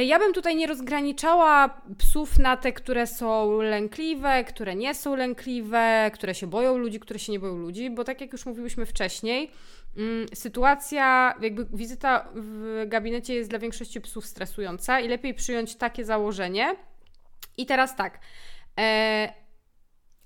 ja 0.00 0.18
bym 0.18 0.32
tutaj 0.32 0.56
nie 0.56 0.66
rozgraniczała 0.66 1.80
psów 1.98 2.38
na 2.38 2.56
te, 2.56 2.72
które 2.72 3.06
są 3.06 3.62
lękliwe, 3.62 4.44
które 4.44 4.74
nie 4.74 4.94
są 4.94 5.16
lękliwe, 5.16 6.10
które 6.14 6.34
się 6.34 6.46
boją 6.46 6.78
ludzi, 6.78 7.00
które 7.00 7.18
się 7.18 7.32
nie 7.32 7.40
boją 7.40 7.56
ludzi, 7.56 7.90
bo 7.90 8.04
tak 8.04 8.20
jak 8.20 8.32
już 8.32 8.46
mówiłyśmy 8.46 8.86
wcześniej, 8.86 9.50
mm, 9.96 10.26
sytuacja, 10.34 11.34
jakby 11.40 11.66
wizyta 11.72 12.28
w 12.34 12.84
gabinecie 12.86 13.34
jest 13.34 13.50
dla 13.50 13.58
większości 13.58 14.00
psów 14.00 14.26
stresująca 14.26 15.00
i 15.00 15.08
lepiej 15.08 15.34
przyjąć 15.34 15.76
takie 15.76 16.04
założenie. 16.04 16.76
I 17.56 17.66
teraz 17.66 17.96
tak. 17.96 18.18
E, 18.78 19.41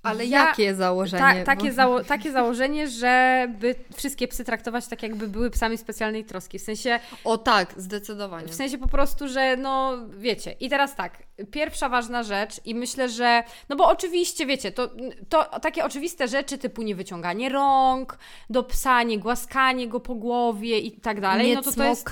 ale 0.03 0.25
ja, 0.25 0.45
jakie 0.45 0.75
założenie? 0.75 1.43
Ta, 1.45 1.55
takie, 1.55 1.73
zało 1.73 2.03
takie 2.03 2.31
założenie, 2.31 2.87
żeby 2.87 3.75
wszystkie 3.95 4.27
psy 4.27 4.43
traktować 4.43 4.87
tak, 4.87 5.03
jakby 5.03 5.27
były 5.27 5.49
psami 5.49 5.77
specjalnej 5.77 6.25
troski. 6.25 6.59
W 6.59 6.61
sensie. 6.61 6.99
O 7.23 7.37
tak, 7.37 7.73
zdecydowanie. 7.77 8.47
W 8.47 8.55
sensie 8.55 8.77
po 8.77 8.87
prostu, 8.87 9.27
że 9.27 9.57
no 9.57 9.97
wiecie. 10.17 10.51
I 10.51 10.69
teraz 10.69 10.95
tak, 10.95 11.26
pierwsza 11.51 11.89
ważna 11.89 12.23
rzecz, 12.23 12.61
i 12.65 12.75
myślę, 12.75 13.09
że. 13.09 13.43
No 13.69 13.75
bo 13.75 13.87
oczywiście, 13.87 14.45
wiecie, 14.45 14.71
to, 14.71 14.89
to 15.29 15.59
takie 15.59 15.85
oczywiste 15.85 16.27
rzeczy 16.27 16.57
typu 16.57 16.81
nie 16.81 16.95
wyciąganie 16.95 17.49
rąk 17.49 18.17
do 18.49 18.63
psa, 18.63 19.03
nie 19.03 19.19
głaskanie 19.19 19.87
go 19.87 19.99
po 19.99 20.15
głowie 20.15 20.79
i 20.79 20.91
tak 20.91 21.21
dalej. 21.21 21.47
Nie 21.47 21.55
no 21.55 21.61
to 21.61 21.71
to 21.71 21.83
jest... 21.83 22.07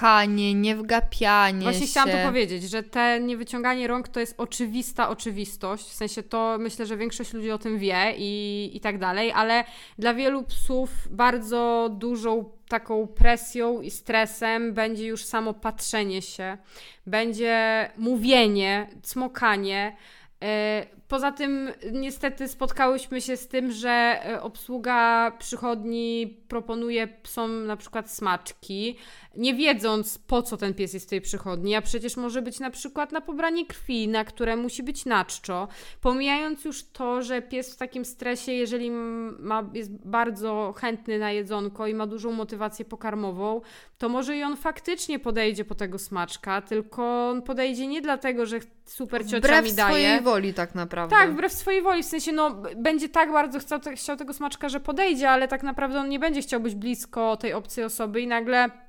nie 0.55 0.75
wgapianie. 0.75 1.63
Właśnie 1.63 1.81
się. 1.81 1.91
chciałam 1.91 2.09
to 2.09 2.17
powiedzieć, 2.27 2.63
że 2.63 2.83
te 2.83 3.19
niewyciąganie 3.19 3.87
rąk 3.87 4.07
to 4.07 4.19
jest 4.19 4.35
oczywista 4.37 5.09
oczywistość. 5.09 5.85
W 5.85 5.93
sensie 5.93 6.23
to 6.23 6.57
myślę, 6.59 6.85
że 6.85 6.97
większość 6.97 7.33
ludzi 7.33 7.51
o 7.51 7.57
tym 7.57 7.79
wie 7.79 7.85
wie 7.85 8.15
i, 8.17 8.71
i 8.73 8.79
tak 8.79 8.97
dalej, 8.97 9.31
ale 9.31 9.63
dla 9.99 10.13
wielu 10.13 10.43
psów 10.43 10.89
bardzo 11.11 11.89
dużą 11.93 12.54
taką 12.69 13.07
presją 13.07 13.81
i 13.81 13.91
stresem 13.91 14.73
będzie 14.73 15.07
już 15.07 15.25
samo 15.25 15.53
patrzenie 15.53 16.21
się, 16.21 16.57
będzie 17.07 17.89
mówienie, 17.97 18.87
cmokanie. 19.03 19.95
Yy, 20.41 20.47
poza 21.07 21.31
tym 21.31 21.71
niestety 21.91 22.47
spotkałyśmy 22.47 23.21
się 23.21 23.37
z 23.37 23.47
tym, 23.47 23.71
że 23.71 24.21
e, 24.25 24.41
obsługa 24.41 25.31
przychodni 25.39 26.37
proponuje 26.47 27.07
psom 27.07 27.65
na 27.65 27.77
przykład 27.77 28.11
smaczki, 28.11 28.97
nie 29.35 29.53
wiedząc 29.53 30.17
po 30.17 30.41
co 30.41 30.57
ten 30.57 30.73
pies 30.73 30.93
jest 30.93 31.05
w 31.05 31.09
tej 31.09 31.21
przychodni, 31.21 31.75
a 31.75 31.81
przecież 31.81 32.17
może 32.17 32.41
być 32.41 32.59
na 32.59 32.69
przykład 32.69 33.11
na 33.11 33.21
pobranie 33.21 33.65
krwi, 33.65 34.07
na 34.07 34.25
które 34.25 34.55
musi 34.55 34.83
być 34.83 35.05
naczczo. 35.05 35.67
Pomijając 36.01 36.65
już 36.65 36.83
to, 36.83 37.21
że 37.21 37.41
pies 37.41 37.73
w 37.73 37.77
takim 37.77 38.05
stresie, 38.05 38.51
jeżeli 38.51 38.91
ma, 38.91 39.69
jest 39.73 39.91
bardzo 40.07 40.73
chętny 40.77 41.19
na 41.19 41.31
jedzonko 41.31 41.87
i 41.87 41.93
ma 41.93 42.07
dużą 42.07 42.31
motywację 42.31 42.85
pokarmową, 42.85 43.61
to 43.97 44.09
może 44.09 44.37
i 44.37 44.43
on 44.43 44.57
faktycznie 44.57 45.19
podejdzie 45.19 45.65
po 45.65 45.75
tego 45.75 45.99
smaczka, 45.99 46.61
tylko 46.61 47.29
on 47.29 47.41
podejdzie 47.41 47.87
nie 47.87 48.01
dlatego, 48.01 48.45
że 48.45 48.59
super 48.85 49.25
ciocia 49.25 49.37
wbrew 49.37 49.65
mi 49.65 49.73
daje. 49.73 49.87
Wbrew 49.87 50.03
swojej 50.03 50.21
woli 50.21 50.53
tak 50.53 50.75
naprawdę. 50.75 51.15
Tak, 51.15 51.33
wbrew 51.33 51.53
swojej 51.53 51.81
woli, 51.81 52.03
w 52.03 52.05
sensie 52.05 52.31
no 52.31 52.61
będzie 52.75 53.09
tak 53.09 53.31
bardzo 53.31 53.59
chciał, 53.59 53.79
chciał 53.95 54.17
tego 54.17 54.33
smaczka, 54.33 54.69
że 54.69 54.79
podejdzie, 54.79 55.29
ale 55.29 55.47
tak 55.47 55.63
naprawdę 55.63 55.99
on 55.99 56.09
nie 56.09 56.19
będzie 56.19 56.41
chciał 56.41 56.59
być 56.59 56.75
blisko 56.75 57.37
tej 57.37 57.53
obcej 57.53 57.83
osoby 57.83 58.21
i 58.21 58.27
nagle 58.27 58.84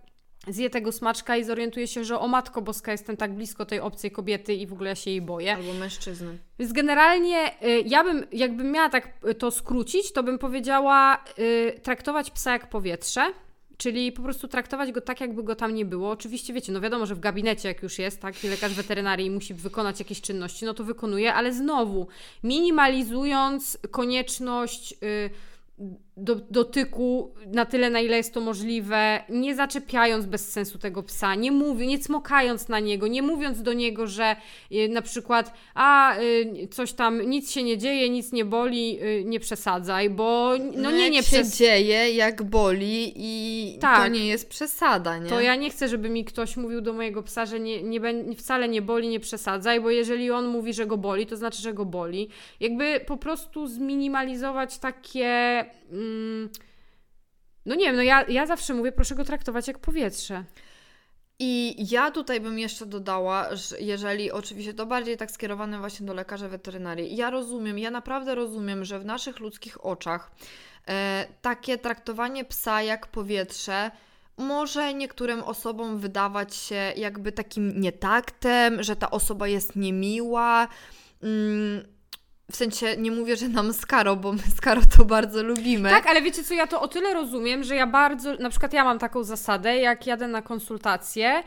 zje 0.47 0.71
tego 0.71 0.93
smaczka 0.93 1.37
i 1.37 1.45
zorientuje 1.45 1.87
się, 1.87 2.05
że 2.05 2.19
o 2.19 2.29
Matko 2.29 2.63
Boska 2.63 2.93
jestem 2.93 3.17
tak 3.17 3.35
blisko 3.35 3.67
tej 3.67 3.81
obcej 3.81 4.11
kobiety 4.11 4.55
i 4.55 4.67
w 4.67 4.73
ogóle 4.73 4.89
ja 4.91 4.95
się 4.95 5.11
jej 5.11 5.23
boję. 5.23 5.55
Albo 5.55 5.73
mężczyzny. 5.73 6.39
Więc 6.59 6.73
generalnie 6.73 7.63
y, 7.63 7.83
ja 7.87 8.05
bym, 8.05 8.27
jakbym 8.33 8.73
miała 8.73 8.89
tak 8.89 9.09
y, 9.29 9.35
to 9.35 9.51
skrócić, 9.51 10.13
to 10.13 10.23
bym 10.23 10.39
powiedziała 10.39 11.25
y, 11.39 11.81
traktować 11.83 12.31
psa 12.31 12.53
jak 12.53 12.71
powietrze, 12.71 13.33
Czyli 13.77 14.13
po 14.13 14.23
prostu 14.23 14.49
traktować 14.49 14.93
go 14.93 15.01
tak, 15.01 15.21
jakby 15.21 15.43
go 15.43 15.57
tam 15.57 15.75
nie 15.75 15.85
było. 15.85 16.11
Oczywiście 16.11 16.53
wiecie, 16.53 16.73
no 16.73 16.81
wiadomo, 16.81 17.07
że 17.07 17.15
w 17.15 17.21
gabinecie 17.21 17.69
jak 17.69 17.83
już 17.83 17.99
jest, 17.99 18.21
tak, 18.21 18.45
i 18.45 18.49
lekarz 18.49 18.75
weterynarii 18.75 19.31
musi 19.31 19.55
wykonać 19.55 19.99
jakieś 19.99 20.21
czynności, 20.21 20.65
no 20.65 20.75
to 20.75 20.85
wykonuje, 20.85 21.35
ale 21.35 21.53
znowu 21.53 22.07
minimalizując 22.43 23.79
konieczność. 23.91 24.95
Yy, 25.03 25.31
do, 26.17 26.35
dotyku 26.35 27.35
na 27.47 27.65
tyle, 27.65 27.91
na 27.91 28.01
ile 28.01 28.17
jest 28.17 28.35
to 28.35 28.41
możliwe, 28.41 29.23
nie 29.29 29.55
zaczepiając 29.55 30.27
bez 30.27 30.53
sensu 30.53 30.79
tego 30.79 31.03
psa, 31.03 31.35
nie 31.35 31.53
mówiąc, 31.53 31.91
nie 31.91 31.99
cmokając 31.99 32.69
na 32.69 32.81
niego, 32.81 33.07
nie 33.07 33.23
mówiąc 33.23 33.63
do 33.63 33.73
niego, 33.73 34.07
że 34.07 34.37
y, 34.73 34.89
na 34.89 35.03
przykład 35.03 35.53
a 35.75 36.19
y, 36.19 36.69
coś 36.71 36.93
tam, 36.93 37.21
nic 37.31 37.51
się 37.51 37.63
nie 37.63 37.79
dzieje, 37.79 38.11
nic 38.11 38.33
nie 38.33 38.45
boli, 38.45 38.99
y, 39.03 39.25
nie 39.25 39.41
przesadzaj, 39.41 40.11
bo 40.11 40.53
no, 40.77 40.91
nie, 40.91 41.11
nie 41.11 41.23
się 41.23 41.37
przes- 41.37 41.57
dzieje, 41.57 42.11
jak 42.11 42.43
boli 42.43 43.13
i 43.17 43.79
tak, 43.81 44.03
to 44.03 44.09
nie 44.09 44.27
jest 44.27 44.49
przesada, 44.49 45.19
nie? 45.19 45.29
To 45.29 45.41
ja 45.41 45.57
nie 45.57 45.71
chcę, 45.71 45.89
żeby 45.89 46.09
mi 46.09 46.25
ktoś 46.25 46.57
mówił 46.57 46.81
do 46.81 46.93
mojego 46.93 47.23
psa, 47.23 47.47
że 47.47 47.61
nie, 47.61 47.83
nie, 47.83 48.01
wcale 48.37 48.69
nie 48.69 48.83
boli, 48.83 49.09
nie 49.09 49.21
przesadzaj, 49.21 49.81
bo 49.81 49.91
jeżeli 49.91 50.31
on 50.31 50.47
mówi, 50.47 50.75
że 50.75 50.87
go 50.87 50.97
boli, 50.97 51.27
to 51.27 51.37
znaczy, 51.37 51.63
że 51.63 51.75
go 51.75 51.85
boli. 51.85 52.29
Jakby 52.61 53.01
po 53.07 53.17
prostu 53.17 53.67
zminimalizować 53.67 54.79
takie 54.79 55.65
no 57.67 57.75
nie 57.75 57.87
wiem, 57.87 57.97
no 57.97 58.03
ja, 58.03 58.25
ja 58.29 58.47
zawsze 58.47 58.75
mówię, 58.75 58.93
proszę 58.93 59.15
go 59.15 59.25
traktować 59.25 59.69
jak 59.69 59.79
powietrze. 59.79 60.45
I 61.39 61.77
ja 61.91 62.11
tutaj 62.11 62.41
bym 62.41 62.59
jeszcze 62.59 62.87
dodała, 62.87 63.57
że 63.57 63.81
jeżeli 63.81 64.31
oczywiście 64.33 64.75
to 64.75 64.87
bardziej 64.87 65.17
tak 65.17 65.31
skierowane 65.31 65.79
właśnie 65.79 66.07
do 66.07 66.15
lekarza 66.15 66.49
weterynarii. 66.49 67.17
Ja 67.17 67.31
rozumiem, 67.31 67.79
ja 67.79 67.91
naprawdę 67.91 68.35
rozumiem, 68.35 68.85
że 68.85 68.99
w 68.99 69.05
naszych 69.05 69.41
ludzkich 69.41 69.85
oczach 69.85 70.31
e, 70.89 71.27
takie 71.43 71.79
traktowanie 71.79 72.45
psa 72.45 72.83
jak 72.83 73.07
powietrze 73.07 73.91
może 74.37 74.95
niektórym 74.95 75.43
osobom 75.43 75.99
wydawać 75.99 76.55
się 76.55 76.93
jakby 76.97 77.33
takim 77.33 77.81
nietaktem, 77.81 78.83
że 78.83 78.97
ta 78.97 79.11
osoba 79.11 79.49
jest 79.49 79.77
niemiła. 79.77 80.69
Mm, 81.23 81.96
w 82.53 82.57
sensie 82.57 82.97
nie 82.97 83.11
mówię, 83.11 83.37
że 83.37 83.49
nam 83.49 83.73
Skaro, 83.73 84.17
bo 84.17 84.33
my 84.33 84.43
Skaro 84.57 84.81
to 84.97 85.05
bardzo 85.05 85.43
lubimy. 85.43 85.91
Tak, 85.91 86.07
ale 86.07 86.23
wiecie 86.23 86.45
co, 86.45 86.55
ja 86.55 86.67
to 86.67 86.81
o 86.81 86.89
tyle 86.89 87.15
rozumiem, 87.15 87.65
że 87.65 87.77
ja 87.77 87.87
bardzo, 87.87 88.35
na 88.35 88.51
przykład 88.51 88.73
ja 88.73 88.85
mam 88.85 88.99
taką 88.99 89.25
zasadę, 89.25 89.77
jak 89.77 90.07
jadę 90.07 90.29
na 90.29 90.43
konsultację, 90.43 91.43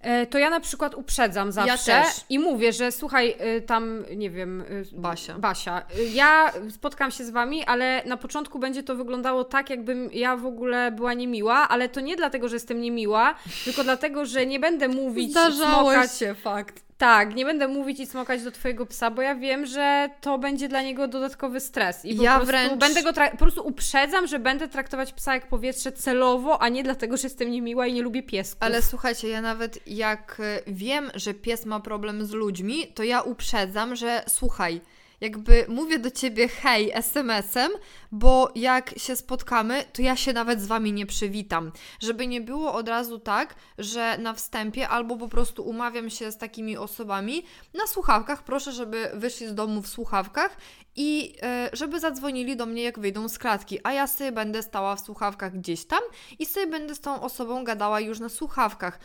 e, 0.00 0.26
to 0.26 0.38
ja 0.38 0.50
na 0.50 0.60
przykład 0.60 0.94
uprzedzam 0.94 1.52
zawsze 1.52 1.92
ja 1.92 2.04
i 2.28 2.38
mówię, 2.38 2.72
że 2.72 2.92
słuchaj, 2.92 3.36
e, 3.38 3.60
tam, 3.60 4.04
nie 4.16 4.30
wiem, 4.30 4.60
e, 4.60 4.64
Basia. 4.92 5.38
Basia, 5.38 5.82
ja 6.12 6.52
spotkam 6.70 7.10
się 7.10 7.24
z 7.24 7.30
wami, 7.30 7.64
ale 7.64 8.02
na 8.06 8.16
początku 8.16 8.58
będzie 8.58 8.82
to 8.82 8.94
wyglądało 8.94 9.44
tak, 9.44 9.70
jakbym 9.70 10.10
ja 10.12 10.36
w 10.36 10.46
ogóle 10.46 10.92
była 10.92 11.14
niemiła, 11.14 11.68
ale 11.68 11.88
to 11.88 12.00
nie 12.00 12.16
dlatego, 12.16 12.48
że 12.48 12.56
jestem 12.56 12.80
niemiła, 12.80 13.34
tylko 13.64 13.84
dlatego, 13.84 14.26
że 14.26 14.46
nie 14.46 14.60
będę 14.60 14.88
mówić, 14.88 15.30
Zdarzało 15.30 15.90
smokać. 15.90 16.18
się, 16.18 16.34
fakt. 16.34 16.89
Tak, 17.00 17.34
nie 17.34 17.44
będę 17.44 17.68
mówić 17.68 18.00
i 18.00 18.06
smokać 18.06 18.42
do 18.42 18.50
twojego 18.50 18.86
psa, 18.86 19.10
bo 19.10 19.22
ja 19.22 19.34
wiem, 19.34 19.66
że 19.66 20.10
to 20.20 20.38
będzie 20.38 20.68
dla 20.68 20.82
niego 20.82 21.08
dodatkowy 21.08 21.60
stres. 21.60 22.04
I 22.04 22.14
po 22.14 22.22
ja 22.22 22.34
prostu 22.34 22.46
wręcz... 22.46 22.80
będę 22.80 23.02
go 23.02 23.12
po 23.30 23.36
prostu 23.36 23.66
uprzedzam, 23.66 24.26
że 24.26 24.38
będę 24.38 24.68
traktować 24.68 25.12
psa 25.12 25.34
jak 25.34 25.46
powietrze 25.46 25.92
celowo, 25.92 26.62
a 26.62 26.68
nie 26.68 26.82
dlatego, 26.82 27.16
że 27.16 27.26
jestem 27.26 27.50
niemiła 27.50 27.86
i 27.86 27.92
nie 27.92 28.02
lubię 28.02 28.22
piesków. 28.22 28.62
Ale 28.62 28.82
słuchajcie, 28.82 29.28
ja 29.28 29.40
nawet 29.40 29.88
jak 29.88 30.36
e, 30.40 30.72
wiem, 30.72 31.10
że 31.14 31.34
pies 31.34 31.66
ma 31.66 31.80
problem 31.80 32.26
z 32.26 32.30
ludźmi, 32.30 32.86
to 32.94 33.02
ja 33.02 33.20
uprzedzam, 33.20 33.96
że 33.96 34.22
słuchaj, 34.28 34.80
jakby 35.20 35.66
mówię 35.68 35.98
do 35.98 36.10
ciebie 36.10 36.48
hej 36.48 36.90
SMS-em, 36.94 37.72
bo 38.12 38.52
jak 38.54 38.98
się 38.98 39.16
spotkamy, 39.16 39.84
to 39.92 40.02
ja 40.02 40.16
się 40.16 40.32
nawet 40.32 40.60
z 40.60 40.66
wami 40.66 40.92
nie 40.92 41.06
przywitam. 41.06 41.72
Żeby 42.00 42.26
nie 42.26 42.40
było 42.40 42.72
od 42.72 42.88
razu 42.88 43.18
tak, 43.18 43.54
że 43.78 44.18
na 44.18 44.34
wstępie 44.34 44.88
albo 44.88 45.16
po 45.16 45.28
prostu 45.28 45.62
umawiam 45.62 46.10
się 46.10 46.32
z 46.32 46.38
takimi 46.38 46.76
osobami 46.76 47.44
na 47.74 47.86
słuchawkach, 47.86 48.44
proszę, 48.44 48.72
żeby 48.72 49.10
wyszli 49.14 49.46
z 49.46 49.54
domu 49.54 49.82
w 49.82 49.88
słuchawkach 49.88 50.56
i 50.96 51.36
e, 51.42 51.70
żeby 51.72 52.00
zadzwonili 52.00 52.56
do 52.56 52.66
mnie, 52.66 52.82
jak 52.82 52.98
wyjdą 52.98 53.28
z 53.28 53.38
klatki, 53.38 53.78
a 53.84 53.92
ja 53.92 54.06
sobie 54.06 54.32
będę 54.32 54.62
stała 54.62 54.96
w 54.96 55.00
słuchawkach 55.00 55.58
gdzieś 55.58 55.84
tam 55.84 56.00
i 56.38 56.46
sobie 56.46 56.66
będę 56.66 56.94
z 56.94 57.00
tą 57.00 57.22
osobą 57.22 57.64
gadała 57.64 58.00
już 58.00 58.20
na 58.20 58.28
słuchawkach. 58.28 58.98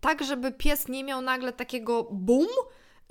Tak, 0.00 0.24
żeby 0.24 0.52
pies 0.52 0.88
nie 0.88 1.04
miał 1.04 1.22
nagle 1.22 1.52
takiego 1.52 2.08
boom, 2.10 2.48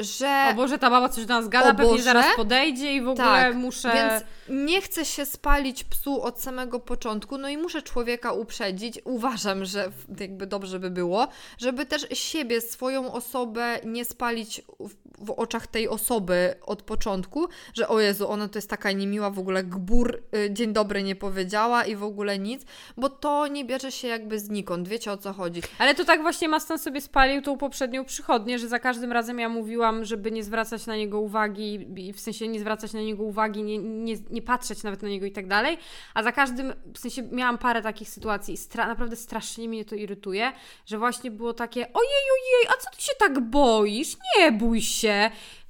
że... 0.04 0.47
O 0.52 0.54
Boże, 0.54 0.78
ta 0.78 0.89
baba 0.89 1.10
coś 1.10 1.26
do 1.26 1.34
nas 1.34 1.49
gada, 1.49 1.74
pewnie 1.74 2.02
zaraz 2.02 2.26
podejdzie 2.36 2.93
i 2.95 3.02
w 3.02 3.08
ogóle 3.08 3.26
tak, 3.26 3.56
muszę... 3.56 3.91
więc 3.93 4.24
nie 4.49 4.82
chcę 4.82 5.06
się 5.06 5.26
spalić 5.26 5.84
psu 5.84 6.22
od 6.22 6.41
samego 6.41 6.80
początku, 6.80 7.38
no 7.38 7.49
i 7.49 7.58
muszę 7.58 7.82
człowieka 7.82 8.32
uprzedzić. 8.32 8.99
Uważam, 9.04 9.66
że 9.66 9.91
jakby 10.20 10.47
dobrze 10.47 10.80
by 10.80 10.89
było, 10.89 11.28
żeby 11.58 11.86
też 11.86 12.08
siebie, 12.14 12.62
swoją 12.62 13.14
osobę 13.14 13.80
nie 13.86 14.06
spalić 14.06 14.62
w, 14.80 15.01
w 15.20 15.32
oczach 15.32 15.68
tej 15.68 15.89
osoby 15.89 16.55
od 16.62 16.82
początku, 16.82 17.47
że 17.74 17.88
o 17.88 17.99
Jezu, 17.99 18.30
ona 18.30 18.47
to 18.47 18.57
jest 18.57 18.70
taka 18.70 18.91
niemiła, 18.91 19.30
w 19.30 19.39
ogóle 19.39 19.64
gbur, 19.64 20.24
y, 20.36 20.53
dzień 20.53 20.74
dobry 20.74 21.03
nie 21.03 21.16
powiedziała 21.16 21.86
i 21.86 21.95
w 21.95 22.03
ogóle 22.03 22.39
nic, 22.39 22.66
bo 22.97 23.09
to 23.09 23.47
nie 23.47 23.66
bierze 23.66 23.91
się 23.91 24.07
jakby 24.07 24.39
znikąd, 24.39 24.88
wiecie 24.88 25.12
o 25.12 25.18
co 25.18 25.34
chodzi. 25.34 25.62
Ale 25.80 25.95
to 25.95 26.05
tak 26.05 26.22
właśnie 26.22 26.49
Mastan 26.49 26.80
sobie 26.80 27.01
spalił 27.01 27.41
tą 27.41 27.57
poprzednią 27.57 28.05
przychodnię, 28.05 28.59
że 28.59 28.68
za 28.68 28.80
każdym 28.80 29.12
razem 29.12 29.39
ja 29.39 29.49
mówiłam, 29.49 30.05
żeby 30.05 30.32
nie 30.32 30.43
zwracać 30.43 30.86
na 30.86 30.95
niego 30.95 31.20
uwagi, 31.20 31.88
w 32.14 32.20
sensie 32.20 32.47
nie 32.47 32.59
zwracać 32.59 32.93
na 32.93 33.01
niego 33.01 33.24
uwagi, 33.24 33.64
nie, 33.64 33.78
nie, 33.78 34.16
nie 34.32 34.41
patrzeć 34.41 34.84
nawet 34.84 35.01
na 35.01 35.09
niego 35.09 35.26
i 35.26 35.32
tak 35.32 35.47
dalej, 35.47 35.78
a 36.14 36.24
za 36.24 36.32
każdym, 36.32 36.74
w 36.93 36.99
sensie 36.99 37.24
miałam 37.32 37.57
parę 37.57 37.82
takich 37.82 38.09
sytuacji 38.09 38.53
i 38.53 38.57
stra 38.57 38.88
naprawdę 38.88 39.16
strasznie 39.16 39.70
mnie 39.70 39.86
to 39.86 39.95
irytuje, 39.95 40.51
że 40.86 40.97
właśnie 40.97 41.32
było 41.32 41.53
takie 41.53 41.80
ojej, 41.80 42.24
ojej, 42.34 42.68
a 42.68 42.82
co 42.82 42.89
ty 42.97 43.01
się 43.01 43.14
tak 43.20 43.39
boisz? 43.39 44.18
Nie 44.38 44.51
bój 44.51 44.82
się. 44.82 45.01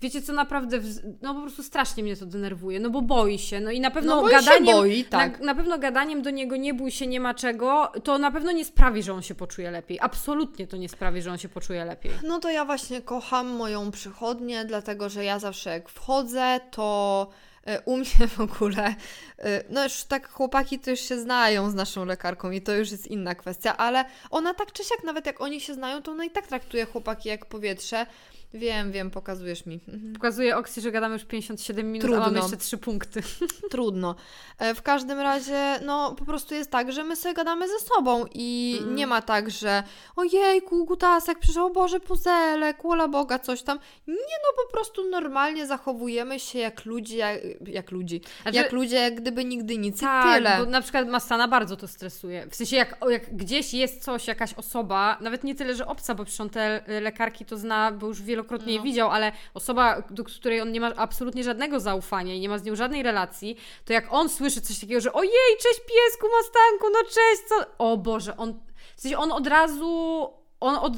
Wiecie 0.02 0.22
co, 0.22 0.34
naprawdę, 0.34 0.80
no 1.22 1.34
po 1.34 1.42
prostu 1.42 1.64
strasznie 1.64 2.04
mnie 2.04 2.16
to 2.18 2.26
denerwuje, 2.26 2.80
no 2.80 2.90
bo 2.90 3.02
boi 3.02 3.40
się, 3.40 3.60
no 3.60 3.72
i 3.72 3.80
na 3.80 3.92
pewno 3.92 4.22
no, 4.22 4.28
gadaniem, 4.28 4.76
boi, 4.76 5.04
tak. 5.04 5.40
na, 5.40 5.46
na 5.46 5.56
pewno 5.56 5.78
gadaniem 5.80 6.22
do 6.22 6.30
niego 6.30 6.56
nie 6.56 6.74
bój 6.74 6.92
się, 6.92 7.08
nie 7.08 7.20
ma 7.20 7.34
czego, 7.34 7.92
to 8.04 8.18
na 8.18 8.32
pewno 8.32 8.52
nie 8.52 8.66
sprawi, 8.66 9.04
że 9.04 9.14
on 9.14 9.22
się 9.22 9.36
poczuje 9.36 9.72
lepiej. 9.72 9.98
Absolutnie 10.02 10.68
to 10.68 10.78
nie 10.78 10.90
sprawi, 10.90 11.22
że 11.22 11.32
on 11.32 11.38
się 11.38 11.50
poczuje 11.50 11.86
lepiej. 11.86 12.12
No 12.24 12.40
to 12.40 12.50
ja 12.50 12.66
właśnie 12.66 13.02
kocham 13.02 13.48
moją 13.48 13.92
przychodnię, 13.92 14.66
dlatego 14.66 15.10
że 15.10 15.26
ja 15.26 15.40
zawsze 15.40 15.70
jak 15.70 15.90
wchodzę, 15.90 16.60
to 16.72 17.28
E, 17.68 17.82
u 17.82 17.98
mnie 17.98 18.28
w 18.28 18.40
ogóle, 18.40 18.96
e, 19.40 19.64
no 19.70 19.84
już 19.84 20.04
tak 20.04 20.30
chłopaki 20.30 20.80
to 20.80 20.90
już 20.90 21.00
się 21.00 21.20
znają 21.20 21.70
z 21.70 21.74
naszą 21.74 22.06
lekarką 22.06 22.52
i 22.52 22.62
to 22.62 22.76
już 22.76 22.92
jest 22.92 23.08
inna 23.08 23.36
kwestia, 23.36 23.78
ale 23.78 24.06
ona 24.32 24.54
tak 24.54 24.72
czy 24.72 24.84
siak, 24.84 25.04
nawet 25.04 25.26
jak 25.26 25.42
oni 25.42 25.62
się 25.62 25.74
znają, 25.74 26.02
to 26.02 26.12
ona 26.12 26.26
i 26.26 26.30
tak 26.30 26.48
traktuje 26.48 26.86
chłopaki 26.86 27.30
jak 27.30 27.46
powietrze. 27.46 28.06
Wiem, 28.54 28.92
wiem, 28.92 29.12
pokazujesz 29.12 29.66
mi. 29.66 29.80
Mhm. 29.88 30.14
Pokazuje 30.14 30.58
Oksy, 30.58 30.82
że 30.82 30.92
gadamy 30.92 31.14
już 31.14 31.26
57 31.26 31.92
minut, 31.92 32.02
Trudno. 32.02 32.24
a 32.24 32.28
mamy 32.28 32.40
jeszcze 32.40 32.58
3 32.58 32.78
punkty. 32.78 33.24
Trudno. 33.72 34.16
E, 34.58 34.76
w 34.76 34.82
każdym 34.82 35.20
razie, 35.20 35.80
no 35.86 36.16
po 36.16 36.26
prostu 36.26 36.56
jest 36.56 36.72
tak, 36.72 36.92
że 36.92 37.04
my 37.04 37.16
sobie 37.16 37.34
gadamy 37.34 37.68
ze 37.68 37.80
sobą 37.80 38.26
i 38.34 38.80
mm. 38.82 38.96
nie 38.96 39.08
ma 39.08 39.22
tak, 39.22 39.52
że 39.52 39.84
ojejku, 40.16 40.86
gutasek 40.86 41.40
przyszedł, 41.40 41.70
Boże, 41.70 42.00
puzelek, 42.00 42.78
wola 42.84 43.08
Boga, 43.08 43.40
coś 43.40 43.64
tam. 43.64 43.80
Nie, 44.08 44.16
no 44.16 44.64
po 44.66 44.72
prostu 44.74 45.10
normalnie 45.10 45.68
zachowujemy 45.68 46.40
się 46.40 46.60
jak 46.60 46.86
ludzie, 46.86 47.18
jak, 47.18 47.40
jak 47.68 47.92
ludzi. 47.92 48.22
Znaczy, 48.42 48.58
jak 48.58 48.72
ludzie, 48.72 48.96
jak 48.96 49.22
gdyby 49.22 49.46
nigdy 49.46 49.78
nic 49.78 50.02
tak, 50.02 50.26
i 50.26 50.34
tyle. 50.34 50.58
Bo 50.60 50.66
na 50.66 50.82
przykład 50.82 51.08
Mastana 51.08 51.48
bardzo 51.48 51.78
to 51.78 51.88
stresuje. 51.88 52.48
W 52.50 52.56
sensie, 52.56 52.76
jak, 52.76 52.98
jak 53.10 53.36
gdzieś 53.36 53.74
jest 53.74 54.04
coś, 54.04 54.28
jakaś 54.28 54.54
osoba, 54.54 55.18
nawet 55.22 55.44
nie 55.44 55.56
tyle, 55.56 55.76
że 55.76 55.88
obca, 55.88 56.16
bo 56.16 56.24
przecież 56.24 56.42
on 56.42 56.50
te 56.50 56.84
lekarki 57.02 57.46
to 57.46 57.58
zna, 57.58 57.92
bo 57.92 58.08
już 58.08 58.22
wielokrotnie 58.42 58.74
no. 58.74 58.78
je 58.78 58.84
widział, 58.84 59.10
ale 59.10 59.32
osoba, 59.54 60.04
do 60.10 60.24
której 60.24 60.62
on 60.62 60.72
nie 60.72 60.82
ma 60.82 60.96
absolutnie 60.96 61.44
żadnego 61.44 61.80
zaufania 61.80 62.34
i 62.34 62.40
nie 62.40 62.50
ma 62.50 62.58
z 62.58 62.64
nią 62.64 62.76
żadnej 62.76 63.04
relacji, 63.04 63.58
to 63.86 63.94
jak 63.94 64.14
on 64.14 64.30
słyszy 64.30 64.62
coś 64.62 64.80
takiego, 64.80 65.02
że 65.02 65.14
ojej, 65.14 65.58
cześć 65.62 65.80
piesku, 65.80 66.28
Mastanku, 66.38 66.88
no 66.94 67.00
cześć, 67.04 67.42
co... 67.50 67.56
O 67.78 67.98
Boże, 67.98 68.38
on... 68.38 68.60
W 68.96 69.02
sensie 69.02 69.18
on 69.18 69.32
od 69.32 69.48
razu... 69.48 70.30
On 70.60 70.76
od 70.76 70.94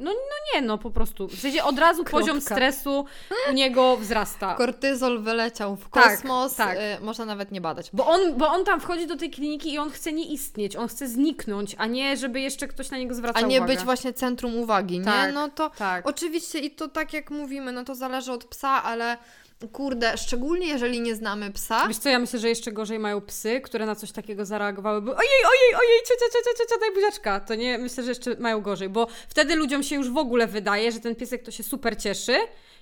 no, 0.00 0.10
no 0.10 0.36
nie, 0.54 0.62
no 0.62 0.78
po 0.78 0.90
prostu. 0.90 1.28
W 1.28 1.40
sensie 1.40 1.64
od 1.64 1.78
razu 1.78 2.04
Kropka. 2.04 2.18
poziom 2.18 2.40
stresu 2.40 3.04
u 3.50 3.52
niego 3.52 3.96
wzrasta. 3.96 4.54
Kortyzol 4.54 5.22
wyleciał 5.22 5.76
w 5.76 5.88
tak, 5.90 6.04
kosmos, 6.04 6.54
tak, 6.54 6.68
tak. 6.68 7.00
Y, 7.00 7.04
można 7.04 7.24
nawet 7.24 7.52
nie 7.52 7.60
badać. 7.60 7.90
Bo 7.92 8.06
on, 8.06 8.20
bo 8.36 8.48
on 8.48 8.64
tam 8.64 8.80
wchodzi 8.80 9.06
do 9.06 9.16
tej 9.16 9.30
kliniki 9.30 9.72
i 9.72 9.78
on 9.78 9.90
chce 9.90 10.12
nie 10.12 10.24
istnieć, 10.24 10.76
on 10.76 10.88
chce 10.88 11.08
zniknąć, 11.08 11.74
a 11.78 11.86
nie 11.86 12.16
żeby 12.16 12.40
jeszcze 12.40 12.68
ktoś 12.68 12.90
na 12.90 12.98
niego 12.98 13.14
zwracał 13.14 13.40
uwagę. 13.40 13.46
A 13.46 13.48
nie 13.48 13.58
uwagę. 13.58 13.74
być 13.74 13.84
właśnie 13.84 14.12
centrum 14.12 14.56
uwagi, 14.56 14.98
nie? 14.98 15.04
Tak, 15.04 15.34
no 15.34 15.48
to 15.48 15.70
tak. 15.70 16.06
oczywiście 16.06 16.58
i 16.58 16.70
to 16.70 16.88
tak 16.88 17.12
jak 17.12 17.30
mówimy, 17.30 17.72
no 17.72 17.84
to 17.84 17.94
zależy 17.94 18.32
od 18.32 18.44
psa, 18.44 18.82
ale 18.82 19.16
Kurde, 19.68 20.16
szczególnie 20.18 20.66
jeżeli 20.66 21.00
nie 21.00 21.14
znamy 21.14 21.50
psa. 21.52 21.88
Wiesz 21.88 21.96
co, 21.96 22.08
ja 22.08 22.18
myślę, 22.18 22.38
że 22.38 22.48
jeszcze 22.48 22.72
gorzej 22.72 22.98
mają 22.98 23.20
psy, 23.20 23.60
które 23.60 23.86
na 23.86 23.94
coś 23.94 24.12
takiego 24.12 24.44
zareagowały, 24.44 25.02
bo 25.02 25.16
ojej, 25.16 25.30
ojej, 25.30 25.74
ojej, 25.74 26.00
ciocia, 26.08 26.24
ciocia, 26.32 26.58
ciocia, 26.58 26.80
daj 26.80 26.94
buziaczka. 26.94 27.40
To 27.40 27.54
nie, 27.54 27.78
myślę, 27.78 28.04
że 28.04 28.10
jeszcze 28.10 28.36
mają 28.38 28.60
gorzej, 28.60 28.88
bo 28.88 29.06
wtedy 29.28 29.54
ludziom 29.56 29.82
się 29.82 29.96
już 29.96 30.10
w 30.10 30.16
ogóle 30.16 30.46
wydaje, 30.46 30.92
że 30.92 31.00
ten 31.00 31.14
piesek 31.14 31.42
to 31.42 31.50
się 31.50 31.62
super 31.62 31.96
cieszy, 31.98 32.36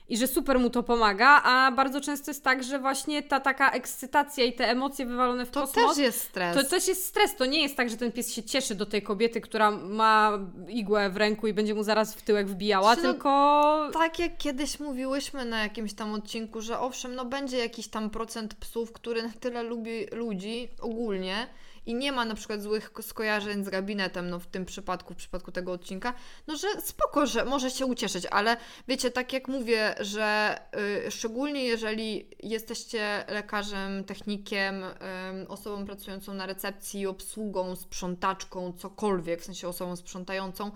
i 0.09 0.16
że 0.16 0.26
super 0.26 0.59
mu 0.59 0.70
to 0.70 0.82
pomaga, 0.82 1.42
a 1.44 1.72
bardzo 1.72 2.00
często 2.00 2.30
jest 2.30 2.44
tak, 2.44 2.64
że 2.64 2.78
właśnie 2.78 3.22
ta 3.22 3.40
taka 3.40 3.70
ekscytacja 3.70 4.44
i 4.44 4.52
te 4.52 4.68
emocje 4.68 5.06
wywalone 5.06 5.46
w 5.46 5.50
to 5.50 5.61
kosmos... 5.61 5.84
To 5.84 5.88
też 5.88 5.98
jest 5.98 6.20
stres. 6.20 6.56
To 6.56 6.64
też 6.64 6.88
jest 6.88 7.04
stres. 7.04 7.36
To 7.36 7.46
nie 7.46 7.62
jest 7.62 7.76
tak, 7.76 7.90
że 7.90 7.96
ten 7.96 8.12
pies 8.12 8.32
się 8.32 8.42
cieszy 8.42 8.74
do 8.74 8.86
tej 8.86 9.02
kobiety, 9.02 9.40
która 9.40 9.70
ma 9.70 10.38
igłę 10.68 11.11
w 11.11 11.16
ręku 11.16 11.46
i 11.46 11.52
będzie 11.52 11.74
mu 11.74 11.82
zaraz 11.82 12.14
w 12.14 12.22
tyłek 12.22 12.48
wbijała, 12.48 12.96
no, 12.96 13.02
tylko... 13.02 13.90
Tak 13.92 14.18
jak 14.18 14.36
kiedyś 14.36 14.80
mówiłyśmy 14.80 15.44
na 15.44 15.62
jakimś 15.62 15.94
tam 15.94 16.12
odcinku, 16.12 16.61
że 16.61 16.80
owszem, 16.80 17.14
no 17.14 17.24
będzie 17.24 17.59
jakiś 17.59 17.88
tam 17.88 18.11
procent 18.11 18.54
psów, 18.54 18.92
który 18.92 19.22
na 19.22 19.32
tyle 19.40 19.62
lubi 19.62 20.06
ludzi 20.12 20.68
ogólnie, 20.80 21.46
i 21.89 21.95
nie 21.95 22.12
ma 22.12 22.24
na 22.24 22.34
przykład 22.34 22.62
złych 22.62 22.91
skojarzeń 23.03 23.64
z 23.64 23.68
gabinetem, 23.68 24.30
no 24.30 24.39
w 24.39 24.47
tym 24.47 24.64
przypadku, 24.64 25.14
w 25.14 25.16
przypadku 25.16 25.53
tego 25.53 25.72
odcinka, 25.72 26.14
no 26.47 26.57
że 26.57 26.68
spoko, 26.80 27.26
że 27.26 27.45
może 27.45 27.70
się 27.70 27.86
ucieszyć, 27.86 28.26
ale 28.26 28.57
wiecie, 28.89 29.11
tak 29.11 29.32
jak 29.32 29.49
mówię, 29.49 29.95
że 30.01 30.59
y, 31.07 31.11
szczególnie 31.11 31.64
jeżeli 31.64 32.30
jesteście 32.43 33.24
lekarzem, 33.28 34.05
technikiem, 34.05 34.84
y, 34.84 35.49
osobą 35.49 35.86
pracującą 35.86 36.34
na 36.34 36.47
recepcji, 36.47 37.07
obsługą, 37.07 37.76
sprzątaczką, 37.76 38.72
cokolwiek, 38.72 39.41
w 39.41 39.45
sensie 39.45 39.68
osobą 39.68 39.97
sprzątającą, 39.97 40.70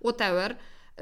whatever, 0.00 0.56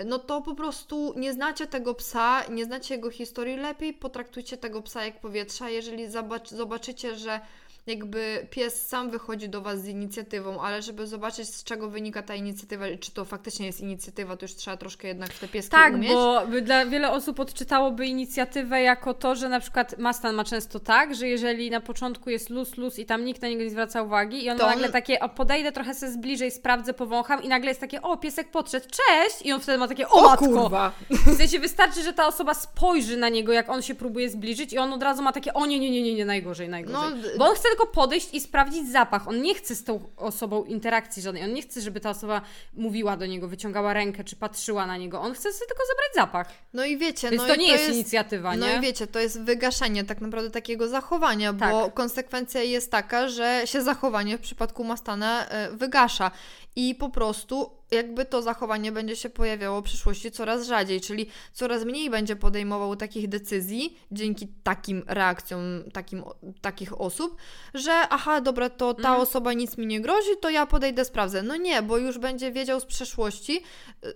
no 0.06 0.18
to 0.18 0.42
po 0.42 0.54
prostu 0.54 1.14
nie 1.16 1.32
znacie 1.32 1.66
tego 1.66 1.94
psa, 1.94 2.42
nie 2.50 2.64
znacie 2.64 2.94
jego 2.94 3.10
historii, 3.10 3.56
lepiej 3.56 3.94
potraktujcie 3.94 4.56
tego 4.56 4.82
psa 4.82 5.04
jak 5.04 5.20
powietrza. 5.20 5.70
Jeżeli 5.70 6.06
zobaczycie, 6.50 7.16
że 7.16 7.40
jakby 7.86 8.46
pies 8.50 8.86
sam 8.86 9.10
wychodzi 9.10 9.48
do 9.48 9.60
Was 9.60 9.82
z 9.82 9.88
inicjatywą, 9.88 10.60
ale 10.60 10.82
żeby 10.82 11.06
zobaczyć 11.06 11.48
z 11.48 11.64
czego 11.64 11.88
wynika 11.88 12.22
ta 12.22 12.34
inicjatywa 12.34 12.84
czy 13.00 13.10
to 13.10 13.24
faktycznie 13.24 13.66
jest 13.66 13.80
inicjatywa, 13.80 14.36
to 14.36 14.44
już 14.44 14.54
trzeba 14.54 14.76
troszkę 14.76 15.08
jednak 15.08 15.32
w 15.32 15.40
te 15.40 15.48
pieski 15.48 15.70
tak, 15.70 15.94
umieć. 15.94 16.12
Tak, 16.12 16.50
bo 16.50 16.60
dla 16.60 16.86
wiele 16.86 17.10
osób 17.10 17.40
odczytałoby 17.40 18.06
inicjatywę 18.06 18.82
jako 18.82 19.14
to, 19.14 19.34
że 19.34 19.48
na 19.48 19.60
przykład 19.60 19.98
Mastan 19.98 20.34
ma 20.34 20.44
często 20.44 20.80
tak, 20.80 21.14
że 21.14 21.28
jeżeli 21.28 21.70
na 21.70 21.80
początku 21.80 22.30
jest 22.30 22.50
luz, 22.50 22.76
luz 22.76 22.98
i 22.98 23.06
tam 23.06 23.24
nikt 23.24 23.42
na 23.42 23.48
niego 23.48 23.62
nie 23.62 23.70
zwraca 23.70 24.02
uwagi 24.02 24.44
i 24.44 24.50
on 24.50 24.58
to 24.58 24.66
nagle 24.66 24.88
takie, 24.88 25.20
o 25.20 25.28
podejdę 25.28 25.72
trochę 25.72 25.94
sobie 25.94 26.12
zbliżej, 26.12 26.50
sprawdzę, 26.50 26.94
powącham 26.94 27.42
i 27.42 27.48
nagle 27.48 27.70
jest 27.70 27.80
takie, 27.80 28.02
o 28.02 28.16
piesek 28.16 28.50
podszedł, 28.50 28.86
cześć 28.86 29.42
i 29.46 29.52
on 29.52 29.60
wtedy 29.60 29.78
ma 29.78 29.88
takie, 29.88 30.08
o, 30.08 30.12
o 30.12 30.22
matko. 30.22 30.46
kurwa. 30.46 30.92
W 31.10 31.36
sensie 31.36 31.58
wystarczy, 31.58 32.02
że 32.02 32.12
ta 32.12 32.26
osoba 32.26 32.54
spojrzy 32.54 33.16
na 33.16 33.28
niego, 33.28 33.52
jak 33.52 33.68
on 33.68 33.82
się 33.82 33.94
próbuje 33.94 34.30
zbliżyć 34.30 34.72
i 34.72 34.78
on 34.78 34.92
od 34.92 35.02
razu 35.02 35.22
ma 35.22 35.32
takie, 35.32 35.54
o 35.54 35.66
nie, 35.66 35.80
nie, 35.80 35.90
nie, 35.90 36.02
nie, 36.02 36.14
nie 36.14 36.24
najgorzej, 36.24 36.68
najgorzej. 36.68 37.20
No, 37.22 37.28
bo 37.38 37.44
on 37.44 37.54
chce 37.54 37.68
tylko 37.76 37.92
podejść 37.92 38.34
i 38.34 38.40
sprawdzić 38.40 38.92
zapach. 38.92 39.28
On 39.28 39.42
nie 39.42 39.54
chce 39.54 39.74
z 39.74 39.84
tą 39.84 40.00
osobą 40.16 40.64
interakcji 40.64 41.22
żadnej. 41.22 41.44
On 41.44 41.52
nie 41.52 41.62
chce, 41.62 41.80
żeby 41.80 42.00
ta 42.00 42.10
osoba 42.10 42.42
mówiła 42.74 43.16
do 43.16 43.26
niego, 43.26 43.48
wyciągała 43.48 43.92
rękę 43.92 44.24
czy 44.24 44.36
patrzyła 44.36 44.86
na 44.86 44.96
niego. 44.96 45.20
On 45.20 45.34
chce 45.34 45.52
sobie 45.52 45.66
tylko 45.66 45.82
zebrać 45.86 46.14
zapach. 46.14 46.48
No 46.72 46.84
i 46.84 46.98
wiecie, 46.98 47.30
Więc 47.30 47.42
no 47.42 47.48
to 47.48 47.54
i 47.54 47.58
nie 47.58 47.66
to 47.66 47.72
jest, 47.72 47.84
jest 47.84 47.94
inicjatywa, 47.94 48.56
no 48.56 48.66
nie? 48.66 48.72
No 48.72 48.78
i 48.78 48.82
wiecie, 48.82 49.06
to 49.06 49.18
jest 49.18 49.40
wygaszenie 49.40 50.04
tak 50.04 50.20
naprawdę 50.20 50.50
takiego 50.50 50.88
zachowania, 50.88 51.52
tak. 51.52 51.70
bo 51.70 51.90
konsekwencja 51.90 52.62
jest 52.62 52.90
taka, 52.90 53.28
że 53.28 53.62
się 53.64 53.82
zachowanie 53.82 54.38
w 54.38 54.40
przypadku 54.40 54.84
Mastana 54.84 55.46
e, 55.46 55.70
wygasza 55.70 56.30
i 56.76 56.94
po 56.94 57.10
prostu 57.10 57.70
jakby 57.90 58.24
to 58.24 58.42
zachowanie 58.42 58.92
będzie 58.92 59.16
się 59.16 59.30
pojawiało 59.30 59.80
w 59.80 59.84
przyszłości 59.84 60.30
coraz 60.30 60.66
rzadziej, 60.66 61.00
czyli 61.00 61.26
coraz 61.52 61.84
mniej 61.84 62.10
będzie 62.10 62.36
podejmował 62.36 62.96
takich 62.96 63.28
decyzji 63.28 63.98
dzięki 64.12 64.48
takim 64.62 65.02
reakcjom 65.06 65.84
takim, 65.92 66.24
takich 66.60 67.00
osób, 67.00 67.36
że 67.74 67.92
aha, 67.92 68.40
dobra, 68.40 68.70
to 68.70 68.94
ta 68.94 69.08
mhm. 69.08 69.20
osoba 69.20 69.52
nic 69.52 69.78
mi 69.78 69.86
nie 69.86 70.00
grozi, 70.00 70.30
to 70.40 70.50
ja 70.50 70.66
podejdę, 70.66 71.04
sprawdzę. 71.04 71.42
No 71.42 71.56
nie, 71.56 71.82
bo 71.82 71.98
już 71.98 72.18
będzie 72.18 72.52
wiedział 72.52 72.80
z 72.80 72.86
przeszłości, 72.86 73.62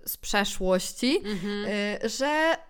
z 0.07 0.17
przeszłości, 0.17 1.17
mhm. 1.25 1.65
Y, 2.05 2.09
że 2.09 2.57
Y, 2.57 2.68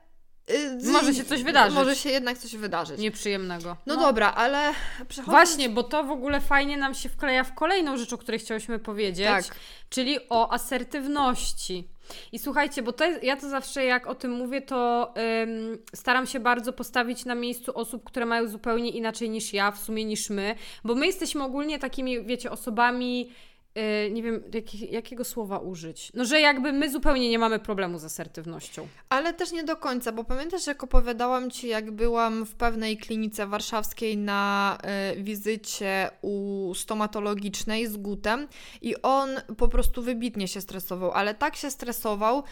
może 0.93 1.15
się 1.15 1.25
coś 1.25 1.43
wydarzyć. 1.43 1.75
Może 1.75 1.97
się 1.97 2.11
jednak 2.11 2.39
coś 2.39 2.57
wydarzyć. 2.57 2.99
Nieprzyjemnego. 2.99 3.77
No, 3.87 3.95
no. 3.95 4.01
dobra, 4.01 4.33
ale 4.33 4.73
przechodząc... 5.09 5.27
Właśnie, 5.27 5.69
bo 5.69 5.83
to 5.83 6.05
w 6.05 6.11
ogóle 6.11 6.41
fajnie 6.41 6.77
nam 6.77 6.95
się 6.95 7.09
wkleja 7.09 7.45
w 7.45 7.55
kolejną 7.55 7.97
rzecz, 7.97 8.13
o 8.13 8.19
której 8.19 8.41
chciałyśmy 8.41 8.79
powiedzieć, 8.79 9.27
tak. 9.27 9.45
czyli 9.91 10.19
o 10.29 10.53
asertywności. 10.53 11.89
I 12.33 12.39
słuchajcie, 12.39 12.83
bo 12.83 12.93
to 12.93 13.05
jest, 13.05 13.23
ja 13.23 13.37
to 13.37 13.49
zawsze 13.49 13.85
jak 13.85 14.07
o 14.07 14.15
tym 14.15 14.31
mówię, 14.31 14.61
to 14.61 15.15
ym, 15.43 15.79
staram 15.95 16.27
się 16.27 16.41
bardzo 16.41 16.73
postawić 16.73 17.25
na 17.25 17.35
miejscu 17.35 17.79
osób, 17.79 18.05
które 18.05 18.27
mają 18.27 18.49
zupełnie 18.49 18.91
inaczej 18.91 19.31
niż 19.31 19.53
ja, 19.53 19.71
w 19.71 19.79
sumie 19.79 20.05
niż 20.05 20.31
my, 20.31 20.55
bo 20.85 20.95
my 20.95 21.07
jesteśmy 21.07 21.45
ogólnie 21.45 21.79
takimi, 21.79 22.25
wiecie, 22.25 22.51
osobami 22.51 23.31
Yy, 23.79 24.11
nie 24.11 24.23
wiem, 24.23 24.43
jak, 24.55 24.75
jakiego 24.75 25.25
słowa 25.25 25.59
użyć. 25.59 26.11
No, 26.15 26.25
że 26.25 26.41
jakby 26.41 26.73
my 26.73 26.91
zupełnie 26.91 27.31
nie 27.31 27.39
mamy 27.39 27.59
problemu 27.59 27.99
z 27.99 28.05
asertywnością. 28.05 28.89
Ale 29.09 29.35
też 29.35 29.53
nie 29.53 29.65
do 29.65 29.77
końca, 29.77 30.13
bo 30.13 30.25
pamiętasz, 30.25 30.67
jak 30.67 30.85
opowiadałam 30.85 31.51
Ci, 31.51 31.69
jak 31.69 31.91
byłam 31.91 32.47
w 32.47 32.55
pewnej 32.55 32.97
klinice 32.97 33.47
warszawskiej 33.47 34.17
na 34.17 34.79
y, 35.13 35.23
wizycie 35.23 36.11
u 36.23 36.73
stomatologicznej 36.75 37.87
z 37.87 37.97
Gutem 37.97 38.49
i 38.83 39.03
on 39.03 39.31
po 39.57 39.69
prostu 39.69 40.03
wybitnie 40.03 40.49
się 40.49 40.61
stresował, 40.61 41.13
ale 41.13 41.35
tak 41.35 41.57
się 41.57 41.71
stresował, 41.71 42.43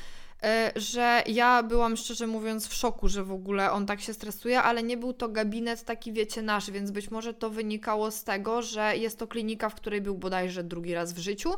że 0.76 1.22
ja 1.26 1.62
byłam 1.62 1.96
szczerze 1.96 2.26
mówiąc 2.26 2.68
w 2.68 2.74
szoku, 2.74 3.08
że 3.08 3.24
w 3.24 3.32
ogóle 3.32 3.72
on 3.72 3.86
tak 3.86 4.00
się 4.00 4.14
stresuje, 4.14 4.62
ale 4.62 4.82
nie 4.82 4.96
był 4.96 5.12
to 5.12 5.28
gabinet 5.28 5.84
taki, 5.84 6.12
wiecie, 6.12 6.42
nasz, 6.42 6.70
więc 6.70 6.90
być 6.90 7.10
może 7.10 7.34
to 7.34 7.50
wynikało 7.50 8.10
z 8.10 8.24
tego, 8.24 8.62
że 8.62 8.96
jest 8.96 9.18
to 9.18 9.26
klinika, 9.26 9.68
w 9.68 9.74
której 9.74 10.00
był 10.00 10.18
bodajże 10.18 10.64
drugi 10.64 10.94
raz 10.94 11.12
w 11.12 11.18
życiu 11.18 11.52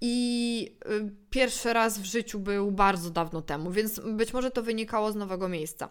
i 0.00 0.76
y, 0.90 1.12
pierwszy 1.30 1.72
raz 1.72 1.98
w 1.98 2.04
życiu 2.04 2.38
był 2.38 2.72
bardzo 2.72 3.10
dawno 3.10 3.42
temu, 3.42 3.70
więc 3.70 4.00
być 4.00 4.32
może 4.32 4.50
to 4.50 4.62
wynikało 4.62 5.12
z 5.12 5.16
nowego 5.16 5.48
miejsca. 5.48 5.88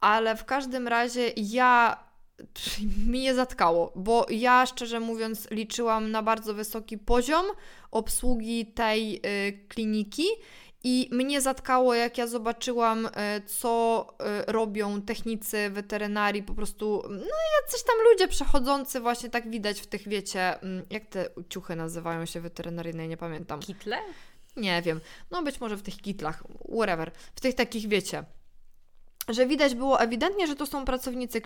Ale 0.00 0.36
w 0.36 0.44
każdym 0.44 0.88
razie 0.88 1.32
ja 1.36 1.96
mi 3.10 3.20
nie 3.20 3.34
zatkało, 3.34 3.92
bo 3.96 4.26
ja 4.30 4.66
szczerze 4.66 5.00
mówiąc 5.00 5.50
liczyłam 5.50 6.10
na 6.10 6.22
bardzo 6.22 6.54
wysoki 6.54 6.98
poziom 6.98 7.46
obsługi 7.90 8.66
tej 8.66 9.16
y, 9.16 9.66
kliniki 9.68 10.26
i 10.88 11.08
mnie 11.12 11.40
zatkało, 11.40 11.94
jak 11.94 12.18
ja 12.18 12.26
zobaczyłam, 12.26 13.08
e, 13.14 13.40
co 13.40 14.06
e, 14.18 14.52
robią 14.52 15.02
technicy 15.02 15.70
weterynarii, 15.70 16.42
po 16.42 16.54
prostu, 16.54 17.02
no 17.10 17.36
jacyś 17.62 17.82
tam 17.82 17.96
ludzie 18.12 18.28
przechodzący, 18.28 19.00
właśnie 19.00 19.30
tak 19.30 19.50
widać 19.50 19.80
w 19.80 19.86
tych, 19.86 20.08
wiecie, 20.08 20.60
mm, 20.60 20.84
jak 20.90 21.06
te 21.06 21.28
ciuchy 21.48 21.76
nazywają 21.76 22.26
się 22.26 22.40
weterynaryjne, 22.40 23.08
nie 23.08 23.16
pamiętam. 23.16 23.60
Kitle? 23.60 23.98
Nie 24.56 24.82
wiem. 24.82 25.00
No 25.30 25.42
być 25.42 25.60
może 25.60 25.76
w 25.76 25.82
tych 25.82 25.96
kitlach, 25.96 26.44
whatever. 26.76 27.10
W 27.34 27.40
tych 27.40 27.54
takich, 27.54 27.88
wiecie, 27.88 28.24
że 29.28 29.46
widać 29.46 29.74
było 29.74 30.00
ewidentnie, 30.00 30.46
że 30.46 30.56
to 30.56 30.66
są 30.66 30.84
pracownicy 30.84 31.40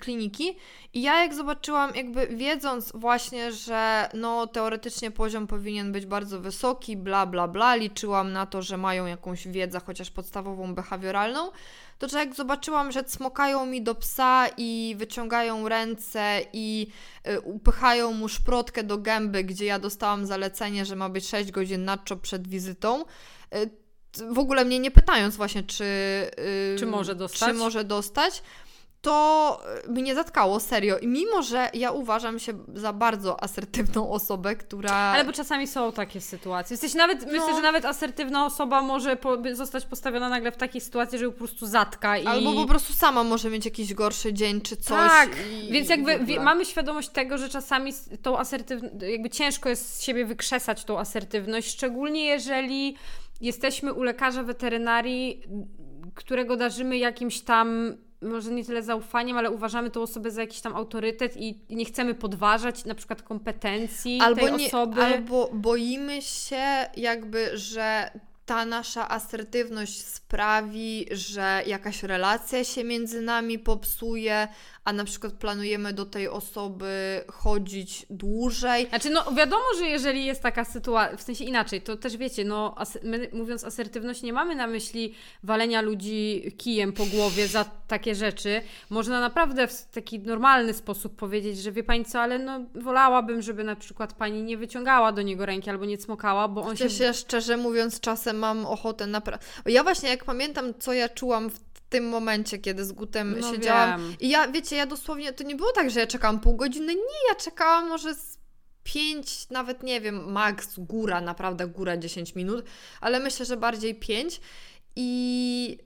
kliniki 0.00 0.56
i 0.94 1.02
ja 1.02 1.22
jak 1.22 1.34
zobaczyłam, 1.34 1.94
jakby 1.94 2.26
wiedząc 2.26 2.92
właśnie, 2.94 3.52
że 3.52 4.08
no 4.14 4.46
teoretycznie 4.46 5.10
poziom 5.10 5.46
powinien 5.46 5.92
być 5.92 6.06
bardzo 6.06 6.40
wysoki, 6.40 6.96
bla 6.96 7.26
bla 7.26 7.48
bla, 7.48 7.74
liczyłam 7.74 8.32
na 8.32 8.46
to, 8.46 8.62
że 8.62 8.76
mają 8.76 9.06
jakąś 9.06 9.48
wiedzę, 9.48 9.80
chociaż 9.86 10.10
podstawową, 10.10 10.74
behawioralną, 10.74 11.50
to 11.98 12.08
że 12.08 12.18
jak 12.18 12.34
zobaczyłam, 12.34 12.92
że 12.92 13.04
cmokają 13.04 13.66
mi 13.66 13.82
do 13.82 13.94
psa 13.94 14.46
i 14.56 14.94
wyciągają 14.98 15.68
ręce 15.68 16.40
i 16.52 16.86
y, 17.28 17.40
upychają 17.40 18.12
mu 18.12 18.28
szprotkę 18.28 18.82
do 18.82 18.98
gęby, 18.98 19.44
gdzie 19.44 19.64
ja 19.64 19.78
dostałam 19.78 20.26
zalecenie, 20.26 20.84
że 20.84 20.96
ma 20.96 21.08
być 21.08 21.28
6 21.28 21.50
godzin 21.50 21.84
nadczo 21.84 22.16
przed 22.16 22.48
wizytą, 22.48 23.04
y, 23.54 23.87
w 24.30 24.38
ogóle 24.38 24.64
mnie 24.64 24.78
nie 24.78 24.90
pytając 24.90 25.36
właśnie, 25.36 25.62
czy, 25.62 25.84
yy, 26.72 26.78
czy 26.78 26.86
może 26.86 27.14
dostać. 27.14 27.48
Czy 27.48 27.54
może 27.54 27.84
dostać 27.84 28.42
to 29.02 29.60
e, 29.84 29.92
mnie 29.92 30.14
zatkało, 30.14 30.60
serio. 30.60 30.98
I 30.98 31.06
mimo, 31.06 31.42
że 31.42 31.70
ja 31.74 31.90
uważam 31.90 32.38
się 32.38 32.52
za 32.74 32.92
bardzo 32.92 33.42
asertywną 33.42 34.10
osobę, 34.10 34.56
która... 34.56 34.92
Ale 34.92 35.24
bo 35.24 35.32
czasami 35.32 35.66
są 35.66 35.92
takie 35.92 36.20
sytuacje. 36.20 36.76
Sensie 36.76 36.98
nawet, 36.98 37.26
no. 37.26 37.32
myślę, 37.32 37.54
że 37.54 37.62
nawet 37.62 37.84
asertywna 37.84 38.46
osoba 38.46 38.82
może 38.82 39.16
po, 39.16 39.36
zostać 39.52 39.86
postawiona 39.86 40.28
nagle 40.28 40.52
w 40.52 40.56
takiej 40.56 40.80
sytuacji, 40.80 41.18
że 41.18 41.24
ją 41.24 41.32
po 41.32 41.38
prostu 41.38 41.66
zatka 41.66 42.18
i... 42.18 42.26
Albo 42.26 42.52
po 42.52 42.66
prostu 42.66 42.92
sama 42.92 43.24
może 43.24 43.50
mieć 43.50 43.64
jakiś 43.64 43.94
gorszy 43.94 44.32
dzień 44.32 44.60
czy 44.60 44.76
coś. 44.76 45.10
Tak, 45.10 45.30
i, 45.52 45.72
więc 45.72 45.88
jakby 45.88 46.18
wie, 46.18 46.40
mamy 46.40 46.64
świadomość 46.64 47.08
tego, 47.08 47.38
że 47.38 47.48
czasami 47.48 47.92
tą 48.22 48.38
asertywność, 48.38 48.94
jakby 49.02 49.30
ciężko 49.30 49.68
jest 49.68 49.96
z 49.96 50.02
siebie 50.02 50.24
wykrzesać 50.24 50.84
tą 50.84 50.98
asertywność, 50.98 51.70
szczególnie 51.70 52.24
jeżeli 52.24 52.96
jesteśmy 53.40 53.92
u 53.92 54.02
lekarza 54.02 54.42
weterynarii, 54.42 55.42
którego 56.14 56.56
darzymy 56.56 56.98
jakimś 56.98 57.40
tam 57.40 57.96
może 58.22 58.50
nie 58.50 58.64
tyle 58.64 58.82
zaufaniem, 58.82 59.36
ale 59.36 59.50
uważamy 59.50 59.90
tą 59.90 60.02
osobę 60.02 60.30
za 60.30 60.40
jakiś 60.40 60.60
tam 60.60 60.76
autorytet 60.76 61.36
i 61.36 61.60
nie 61.70 61.84
chcemy 61.84 62.14
podważać 62.14 62.84
na 62.84 62.94
przykład 62.94 63.22
kompetencji 63.22 64.18
albo 64.22 64.40
tej 64.40 64.56
nie, 64.56 64.66
osoby. 64.66 65.02
Albo 65.02 65.50
boimy 65.52 66.22
się 66.22 66.64
jakby, 66.96 67.58
że 67.58 68.10
ta 68.46 68.64
nasza 68.64 69.08
asertywność 69.08 70.04
sprawi, 70.04 71.06
że 71.10 71.62
jakaś 71.66 72.02
relacja 72.02 72.64
się 72.64 72.84
między 72.84 73.22
nami 73.22 73.58
popsuje, 73.58 74.48
a 74.88 74.92
na 74.92 75.04
przykład 75.04 75.32
planujemy 75.32 75.92
do 75.92 76.06
tej 76.06 76.28
osoby 76.28 77.24
chodzić 77.32 78.06
dłużej. 78.10 78.88
Znaczy, 78.88 79.10
no 79.10 79.32
wiadomo, 79.32 79.64
że 79.78 79.86
jeżeli 79.86 80.24
jest 80.24 80.42
taka 80.42 80.64
sytuacja, 80.64 81.16
w 81.16 81.22
sensie 81.22 81.44
inaczej, 81.44 81.82
to 81.82 81.96
też 81.96 82.16
wiecie, 82.16 82.44
no 82.44 82.74
my 83.02 83.28
mówiąc 83.32 83.64
asertywność 83.64 84.22
nie 84.22 84.32
mamy 84.32 84.54
na 84.54 84.66
myśli 84.66 85.14
walenia 85.42 85.80
ludzi 85.80 86.52
kijem 86.58 86.92
po 86.92 87.06
głowie 87.06 87.48
za 87.48 87.64
takie 87.88 88.14
rzeczy. 88.14 88.62
Można 88.90 89.20
naprawdę 89.20 89.68
w 89.68 89.86
taki 89.86 90.18
normalny 90.18 90.74
sposób 90.74 91.16
powiedzieć, 91.16 91.58
że 91.58 91.72
wie 91.72 91.82
Pani 91.82 92.04
co, 92.04 92.20
ale 92.20 92.38
no 92.38 92.60
wolałabym, 92.74 93.42
żeby 93.42 93.64
na 93.64 93.76
przykład 93.76 94.12
Pani 94.12 94.42
nie 94.42 94.56
wyciągała 94.56 95.12
do 95.12 95.22
niego 95.22 95.46
ręki 95.46 95.70
albo 95.70 95.84
nie 95.84 95.98
cmokała, 95.98 96.48
bo 96.48 96.62
on 96.62 96.76
się... 96.76 96.90
się... 96.90 97.14
szczerze 97.14 97.56
mówiąc, 97.56 98.00
czasem 98.00 98.38
mam 98.38 98.66
ochotę 98.66 99.06
naprawdę... 99.06 99.46
Ja 99.66 99.82
właśnie 99.82 100.08
jak 100.08 100.24
pamiętam, 100.24 100.74
co 100.78 100.92
ja 100.92 101.08
czułam 101.08 101.50
w 101.50 101.67
tym 101.88 102.08
momencie, 102.08 102.58
kiedy 102.58 102.84
z 102.84 102.92
Gutem 102.92 103.40
no 103.40 103.52
siedziałam. 103.52 104.00
Wiem. 104.00 104.16
I 104.20 104.28
ja, 104.28 104.48
wiecie, 104.48 104.76
ja 104.76 104.86
dosłownie, 104.86 105.32
to 105.32 105.44
nie 105.44 105.56
było 105.56 105.72
tak, 105.72 105.90
że 105.90 106.00
ja 106.00 106.06
czekałam 106.06 106.40
pół 106.40 106.56
godziny. 106.56 106.94
Nie, 106.94 107.28
ja 107.28 107.34
czekałam 107.34 107.88
może 107.88 108.14
z 108.14 108.38
pięć, 108.82 109.48
nawet 109.50 109.82
nie 109.82 110.00
wiem, 110.00 110.32
max, 110.32 110.78
góra, 110.78 111.20
naprawdę 111.20 111.66
góra 111.66 111.96
10 111.96 112.34
minut, 112.34 112.64
ale 113.00 113.20
myślę, 113.20 113.46
że 113.46 113.56
bardziej 113.56 113.94
pięć. 113.94 114.40
I 114.96 115.78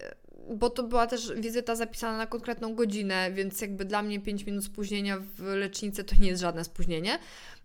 bo 0.50 0.70
to 0.70 0.82
była 0.82 1.06
też 1.06 1.32
wizyta 1.34 1.74
zapisana 1.74 2.16
na 2.16 2.26
konkretną 2.26 2.74
godzinę, 2.74 3.30
więc 3.32 3.60
jakby 3.60 3.84
dla 3.84 4.02
mnie 4.02 4.20
5 4.20 4.46
minut 4.46 4.64
spóźnienia 4.64 5.18
w 5.36 5.42
lecznicy 5.42 6.04
to 6.04 6.16
nie 6.20 6.28
jest 6.28 6.42
żadne 6.42 6.64
spóźnienie. 6.64 7.18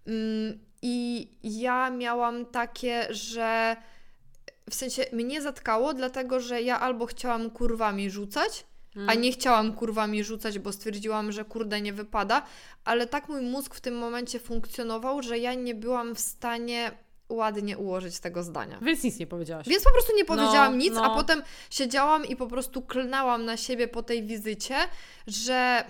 Mm, 0.07 0.59
I 0.81 1.27
ja 1.43 1.89
miałam 1.89 2.45
takie, 2.45 3.07
że 3.09 3.75
w 4.69 4.75
sensie 4.75 5.05
mnie 5.13 5.41
zatkało, 5.41 5.93
dlatego 5.93 6.39
że 6.39 6.61
ja 6.61 6.79
albo 6.79 7.05
chciałam 7.05 7.49
kurwami 7.49 8.09
rzucać, 8.09 8.65
a 8.95 8.99
mhm. 8.99 9.21
nie 9.21 9.31
chciałam 9.31 9.73
kurwami 9.73 10.23
rzucać, 10.23 10.59
bo 10.59 10.71
stwierdziłam, 10.71 11.31
że 11.31 11.45
kurde 11.45 11.81
nie 11.81 11.93
wypada, 11.93 12.41
ale 12.85 13.07
tak 13.07 13.29
mój 13.29 13.41
mózg 13.41 13.75
w 13.75 13.81
tym 13.81 13.97
momencie 13.97 14.39
funkcjonował, 14.39 15.21
że 15.21 15.39
ja 15.39 15.53
nie 15.53 15.75
byłam 15.75 16.15
w 16.15 16.19
stanie 16.19 16.91
ładnie 17.29 17.77
ułożyć 17.77 18.19
tego 18.19 18.43
zdania. 18.43 18.79
Więc 18.81 19.03
nic 19.03 19.19
nie 19.19 19.27
powiedziałaś. 19.27 19.67
Więc 19.67 19.83
po 19.83 19.91
prostu 19.91 20.15
nie 20.15 20.25
powiedziałam 20.25 20.71
no, 20.71 20.77
nic, 20.77 20.93
no. 20.93 21.03
a 21.03 21.15
potem 21.15 21.41
siedziałam 21.69 22.25
i 22.25 22.35
po 22.35 22.47
prostu 22.47 22.81
klnęłam 22.81 23.45
na 23.45 23.57
siebie 23.57 23.87
po 23.87 24.03
tej 24.03 24.23
wizycie, 24.23 24.75
że 25.27 25.85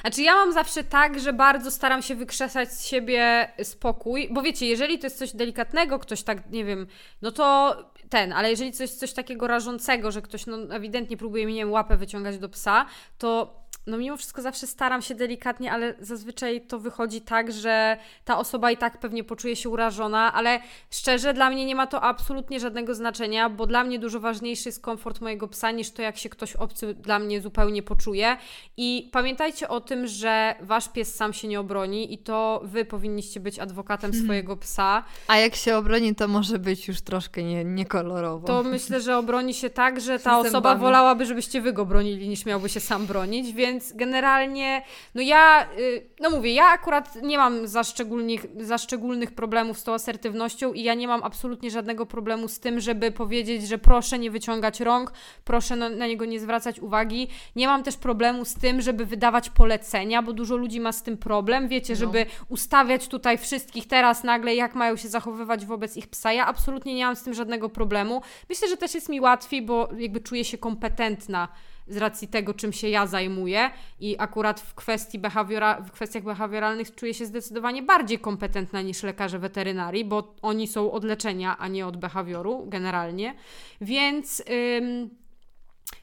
znaczy 0.00 0.22
ja 0.22 0.34
mam 0.34 0.52
zawsze 0.52 0.84
tak, 0.84 1.20
że 1.20 1.32
bardzo 1.32 1.70
staram 1.70 2.02
się 2.02 2.14
wykrzesać 2.14 2.72
z 2.72 2.86
siebie 2.86 3.48
spokój, 3.62 4.28
bo 4.30 4.42
wiecie, 4.42 4.66
jeżeli 4.66 4.98
to 4.98 5.06
jest 5.06 5.18
coś 5.18 5.36
delikatnego, 5.36 5.98
ktoś 5.98 6.22
tak, 6.22 6.50
nie 6.50 6.64
wiem, 6.64 6.86
no 7.22 7.32
to 7.32 7.76
ten, 8.08 8.32
ale 8.32 8.50
jeżeli 8.50 8.72
coś, 8.72 8.90
coś 8.90 9.12
takiego 9.12 9.46
rażącego, 9.46 10.12
że 10.12 10.22
ktoś 10.22 10.46
no, 10.46 10.56
ewidentnie 10.70 11.16
próbuje 11.16 11.46
mi, 11.46 11.54
nie 11.54 11.60
wiem, 11.60 11.72
łapę 11.72 11.96
wyciągać 11.96 12.38
do 12.38 12.48
psa, 12.48 12.86
to 13.18 13.60
no 13.86 13.98
mimo 13.98 14.16
wszystko 14.16 14.42
zawsze 14.42 14.66
staram 14.66 15.02
się 15.02 15.14
delikatnie, 15.14 15.72
ale 15.72 15.94
zazwyczaj 16.00 16.60
to 16.60 16.78
wychodzi 16.78 17.20
tak, 17.20 17.52
że 17.52 17.96
ta 18.24 18.38
osoba 18.38 18.70
i 18.70 18.76
tak 18.76 18.98
pewnie 18.98 19.24
poczuje 19.24 19.56
się 19.56 19.68
urażona, 19.68 20.32
ale 20.32 20.60
szczerze 20.90 21.34
dla 21.34 21.50
mnie 21.50 21.66
nie 21.66 21.74
ma 21.74 21.86
to 21.86 22.02
absolutnie 22.02 22.60
żadnego 22.60 22.94
znaczenia, 22.94 23.50
bo 23.50 23.66
dla 23.66 23.84
mnie 23.84 23.98
dużo 23.98 24.20
ważniejszy 24.20 24.68
jest 24.68 24.82
komfort 24.82 25.20
mojego 25.20 25.48
psa 25.48 25.70
niż 25.70 25.90
to, 25.90 26.02
jak 26.02 26.16
się 26.16 26.28
ktoś 26.28 26.56
obcy 26.56 26.94
dla 26.94 27.18
mnie 27.18 27.40
zupełnie 27.40 27.82
poczuje. 27.82 28.36
I 28.76 29.08
pamiętajcie 29.12 29.68
o 29.68 29.80
tym, 29.80 30.06
że 30.06 30.54
wasz 30.60 30.88
pies 30.88 31.14
sam 31.14 31.32
się 31.32 31.48
nie 31.48 31.60
obroni 31.60 32.14
i 32.14 32.18
to 32.18 32.60
wy 32.64 32.84
powinniście 32.84 33.40
być 33.40 33.58
adwokatem 33.58 34.10
hmm. 34.10 34.24
swojego 34.24 34.56
psa. 34.56 35.04
A 35.28 35.36
jak 35.36 35.54
się 35.54 35.76
obroni, 35.76 36.14
to 36.14 36.28
może 36.28 36.58
być 36.58 36.88
już 36.88 37.00
troszkę 37.00 37.42
nie, 37.42 37.64
niekolorowo. 37.64 38.46
To 38.46 38.62
myślę, 38.62 39.00
że 39.00 39.18
obroni 39.18 39.54
się 39.54 39.70
tak, 39.70 40.00
że 40.00 40.18
ta 40.18 40.38
osoba 40.38 40.74
wolałaby, 40.74 41.26
żebyście 41.26 41.60
wy 41.60 41.72
go 41.72 41.86
bronili, 41.86 42.28
niż 42.28 42.46
miałby 42.46 42.68
się 42.68 42.80
sam 42.80 43.06
bronić, 43.06 43.52
więc 43.52 43.75
więc 43.76 43.92
generalnie, 43.92 44.82
no 45.14 45.22
ja, 45.22 45.68
y, 45.78 46.06
no 46.20 46.30
mówię, 46.30 46.54
ja 46.54 46.64
akurat 46.64 47.22
nie 47.22 47.38
mam 47.38 47.68
za 47.68 47.84
szczególnych, 47.84 48.46
za 48.60 48.78
szczególnych 48.78 49.34
problemów 49.34 49.78
z 49.78 49.84
tą 49.84 49.94
asertywnością 49.94 50.72
i 50.72 50.82
ja 50.82 50.94
nie 50.94 51.08
mam 51.08 51.22
absolutnie 51.22 51.70
żadnego 51.70 52.06
problemu 52.06 52.48
z 52.48 52.60
tym, 52.60 52.80
żeby 52.80 53.12
powiedzieć, 53.12 53.68
że 53.68 53.78
proszę 53.78 54.18
nie 54.18 54.30
wyciągać 54.30 54.80
rąk, 54.80 55.12
proszę 55.44 55.76
na, 55.76 55.88
na 55.88 56.06
niego 56.06 56.24
nie 56.24 56.40
zwracać 56.40 56.80
uwagi. 56.80 57.28
Nie 57.56 57.66
mam 57.66 57.82
też 57.82 57.96
problemu 57.96 58.44
z 58.44 58.54
tym, 58.54 58.80
żeby 58.80 59.06
wydawać 59.06 59.50
polecenia, 59.50 60.22
bo 60.22 60.32
dużo 60.32 60.56
ludzi 60.56 60.80
ma 60.80 60.92
z 60.92 61.02
tym 61.02 61.16
problem, 61.16 61.68
wiecie, 61.68 61.92
no. 61.92 61.98
żeby 62.00 62.26
ustawiać 62.48 63.08
tutaj 63.08 63.38
wszystkich 63.38 63.88
teraz 63.88 64.24
nagle, 64.24 64.54
jak 64.54 64.74
mają 64.74 64.96
się 64.96 65.08
zachowywać 65.08 65.66
wobec 65.66 65.96
ich 65.96 66.06
psa. 66.06 66.32
Ja 66.32 66.46
absolutnie 66.46 66.94
nie 66.94 67.04
mam 67.04 67.16
z 67.16 67.22
tym 67.22 67.34
żadnego 67.34 67.68
problemu. 67.68 68.22
Myślę, 68.48 68.68
że 68.68 68.76
też 68.76 68.94
jest 68.94 69.08
mi 69.08 69.20
łatwiej, 69.20 69.62
bo 69.62 69.88
jakby 69.98 70.20
czuję 70.20 70.44
się 70.44 70.58
kompetentna 70.58 71.48
z 71.88 71.96
racji 71.96 72.28
tego, 72.28 72.54
czym 72.54 72.72
się 72.72 72.88
ja 72.88 73.06
zajmuję 73.06 73.70
i 74.00 74.16
akurat 74.18 74.60
w, 74.60 74.74
kwestii 74.74 75.18
behawiora, 75.18 75.80
w 75.80 75.90
kwestiach 75.90 76.22
behawioralnych 76.22 76.94
czuję 76.94 77.14
się 77.14 77.26
zdecydowanie 77.26 77.82
bardziej 77.82 78.18
kompetentna 78.18 78.82
niż 78.82 79.02
lekarze 79.02 79.38
weterynarii, 79.38 80.04
bo 80.04 80.34
oni 80.42 80.66
są 80.68 80.92
od 80.92 81.04
leczenia, 81.04 81.56
a 81.58 81.68
nie 81.68 81.86
od 81.86 81.96
behawioru 81.96 82.66
generalnie. 82.68 83.34
Więc... 83.80 84.42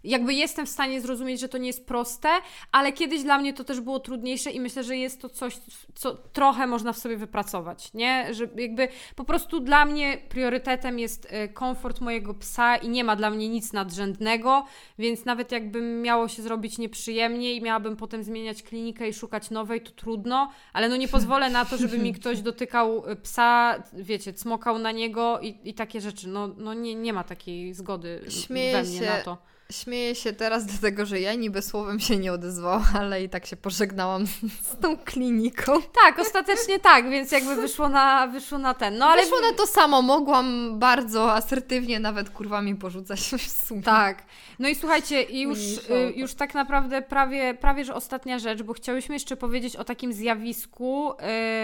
jakby 0.04 0.34
jestem 0.34 0.66
w 0.66 0.70
stanie 0.70 1.02
zrozumieć, 1.02 1.40
że 1.40 1.50
to 1.50 1.58
nie 1.58 1.68
jest 1.68 1.88
proste, 1.88 2.30
ale 2.72 2.92
kiedyś 2.92 3.24
dla 3.24 3.38
mnie 3.38 3.54
to 3.54 3.64
też 3.64 3.82
było 3.82 4.00
trudniejsze 4.00 4.52
i 4.52 4.60
myślę, 4.60 4.84
że 4.84 4.98
jest 4.98 5.22
to 5.22 5.30
coś, 5.30 5.58
co 5.96 6.16
trochę 6.16 6.68
można 6.68 6.94
w 6.94 6.98
sobie 6.98 7.18
wypracować, 7.18 7.94
nie? 7.94 8.34
Że 8.34 8.48
jakby 8.56 8.88
po 9.16 9.24
prostu 9.24 9.60
dla 9.60 9.86
mnie 9.86 10.18
priorytetem 10.30 11.00
jest 11.00 11.28
e, 11.30 11.48
komfort 11.48 12.02
mojego 12.02 12.34
psa 12.34 12.76
i 12.76 12.90
nie 12.90 13.04
ma 13.04 13.16
dla 13.16 13.30
mnie 13.30 13.50
nic 13.50 13.74
nadrzędnego, 13.74 14.66
więc 15.00 15.26
nawet 15.26 15.52
jakby 15.52 15.82
miało 15.82 16.28
się 16.28 16.42
zrobić 16.42 16.78
nieprzyjemnie 16.78 17.54
i 17.54 17.62
miałabym 17.62 17.96
potem 17.96 18.24
zmieniać 18.24 18.64
klinikę 18.64 19.10
i 19.10 19.14
szukać 19.14 19.50
nowej, 19.50 19.82
to 19.82 19.92
trudno, 19.92 20.52
ale 20.74 20.90
no 20.90 20.98
nie 20.98 21.08
pozwolę 21.08 21.50
na 21.50 21.66
to, 21.66 21.78
żeby 21.78 21.98
mi 21.98 22.14
ktoś 22.20 22.42
dotykał 22.42 23.04
e, 23.06 23.16
psa, 23.16 23.84
wiecie, 23.94 24.34
cmokał 24.34 24.80
na 24.80 24.92
niego 24.92 25.40
i, 25.40 25.60
i 25.64 25.74
takie 25.74 26.02
rzeczy. 26.02 26.28
No, 26.28 26.48
no 26.48 26.74
nie, 26.74 26.96
nie 26.96 27.14
ma 27.14 27.24
takiej 27.24 27.74
zgody 27.74 28.22
Śmieję 28.30 28.74
we 28.74 28.84
mnie 28.84 29.00
się. 29.00 29.06
na 29.06 29.22
to. 29.22 29.53
Śmieję 29.74 30.16
się 30.16 30.34
teraz 30.34 30.66
dlatego, 30.74 31.06
że 31.06 31.20
ja 31.20 31.34
niby 31.34 31.62
słowem 31.62 32.00
się 32.00 32.18
nie 32.18 32.34
odezwałam, 32.34 32.84
ale 32.96 33.24
i 33.24 33.30
tak 33.30 33.46
się 33.46 33.56
pożegnałam 33.56 34.26
z, 34.72 34.78
tą 34.82 34.98
kliniką. 34.98 35.82
Tak, 35.82 36.20
ostatecznie 36.20 36.80
tak, 36.80 37.10
więc 37.10 37.32
jakby 37.32 37.56
wyszło 37.56 37.90
na, 37.90 38.28
wyszło 38.28 38.58
na 38.58 38.74
ten. 38.74 38.98
No, 38.98 39.06
ale... 39.06 39.22
Wyszło 39.22 39.42
na 39.42 39.54
to 39.58 39.68
samo, 39.68 40.02
mogłam 40.02 40.80
bardzo 40.80 41.34
asertywnie 41.34 42.00
nawet 42.00 42.30
kurwami 42.30 42.76
porzucać 42.76 43.20
w 43.48 43.68
sumie. 43.68 43.82
Tak. 43.82 44.24
No 44.60 44.70
i 44.70 44.76
słuchajcie, 44.76 45.24
już, 45.24 45.60
y, 45.60 46.14
już 46.16 46.34
tak 46.34 46.54
naprawdę 46.54 47.02
prawie, 47.02 47.54
prawie, 47.54 47.86
że 47.86 47.96
ostatnia 47.96 48.40
rzecz, 48.40 48.64
bo 48.64 48.74
chciałyśmy 48.74 49.16
jeszcze 49.16 49.38
powiedzieć 49.38 49.76
o 49.76 49.84
takim 49.84 50.14
zjawisku, 50.14 51.12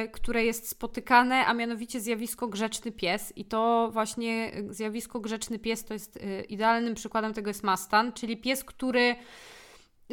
yy, 0.01 0.09
które 0.09 0.45
jest 0.45 0.69
spotykane, 0.69 1.45
a 1.45 1.53
mianowicie 1.53 2.01
zjawisko 2.01 2.47
grzeczny 2.47 2.91
pies. 2.91 3.33
I 3.35 3.45
to 3.45 3.89
właśnie 3.93 4.51
zjawisko 4.69 5.19
grzeczny 5.19 5.59
pies 5.59 5.85
to 5.85 5.93
jest 5.93 6.19
idealnym 6.49 6.95
przykładem 6.95 7.33
tego 7.33 7.49
jest 7.49 7.63
Masta 7.63 7.98
czyli 8.13 8.37
pies, 8.37 8.63
który 8.63 9.15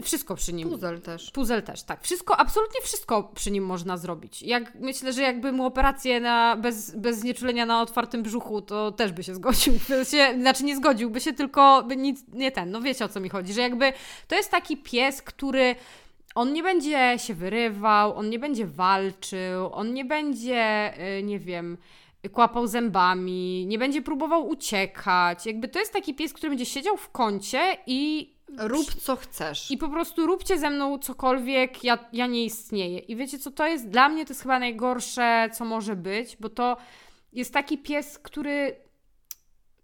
wszystko 0.03 0.34
przy 0.34 0.53
nim. 0.53 0.68
Puzel 0.68 1.01
też. 1.01 1.30
Puzel 1.30 1.62
też, 1.62 1.82
tak. 1.82 2.03
Wszystko, 2.03 2.37
absolutnie 2.37 2.80
wszystko 2.80 3.22
przy 3.22 3.51
nim 3.51 3.66
można 3.66 3.97
zrobić. 3.97 4.43
Jak, 4.43 4.74
myślę, 4.74 5.12
że 5.12 5.22
jakby 5.22 5.53
mu 5.53 5.66
operację 5.66 6.20
na, 6.20 6.57
bez, 6.57 6.97
bez 6.97 7.18
znieczulenia 7.18 7.66
na 7.66 7.82
otwartym 7.82 8.22
brzuchu, 8.22 8.62
to 8.62 8.93
też 8.93 9.12
by 9.12 9.22
się 9.22 9.34
zgodził. 9.34 9.74
Się, 10.11 10.34
znaczy 10.41 10.64
nie 10.64 10.76
zgodziłby 10.76 11.20
się, 11.20 11.32
tylko 11.32 11.82
by 11.82 11.97
nic, 11.97 12.24
nie 12.32 12.53
ten, 12.53 12.70
no 12.70 12.80
wiecie 12.80 13.05
o 13.05 13.09
co 13.09 13.20
mi 13.20 13.28
chodzi, 13.28 13.53
że 13.53 13.61
jakby 13.61 13.93
to 14.28 14.34
jest 14.34 14.51
taki 14.51 14.76
pies, 14.76 15.22
który 15.22 15.74
on 16.34 16.53
nie 16.53 16.62
będzie 16.62 17.14
się 17.18 17.34
wyrywał, 17.34 18.16
on 18.16 18.30
nie 18.30 18.39
będzie 18.39 18.66
walczył, 18.66 19.72
on 19.72 19.95
nie 19.95 20.05
będzie, 20.05 20.93
y, 21.18 21.22
nie 21.22 21.39
wiem, 21.39 21.78
kłapał 22.29 22.66
zębami, 22.66 23.66
nie 23.66 23.79
będzie 23.79 24.03
próbował 24.03 24.49
uciekać. 24.49 25.47
Jakby 25.47 25.68
to 25.68 25.79
jest 25.79 25.93
taki 25.93 26.14
pies, 26.14 26.33
który 26.33 26.51
będzie 26.51 26.66
siedział 26.66 26.97
w 26.97 27.11
kącie 27.11 27.77
i 27.87 28.33
Rób 28.59 28.95
co 28.95 29.16
chcesz. 29.16 29.70
I 29.70 29.79
po 29.79 29.89
prostu 29.89 30.27
róbcie 30.27 30.59
ze 30.59 30.70
mną 30.70 30.99
cokolwiek, 30.99 31.85
ja, 31.85 31.99
ja 32.12 32.27
nie 32.27 32.45
istnieję. 32.45 32.99
I 32.99 33.16
wiecie 33.16 33.39
co, 33.39 33.51
to 33.51 33.66
jest 33.66 33.89
dla 33.89 34.09
mnie 34.09 34.24
to 34.24 34.31
jest 34.31 34.43
chyba 34.43 34.59
najgorsze, 34.59 35.51
co 35.53 35.64
może 35.64 35.97
być, 35.97 36.37
bo 36.41 36.49
to 36.49 36.77
jest 37.33 37.53
taki 37.53 37.79
pies, 37.79 38.18
który 38.18 38.77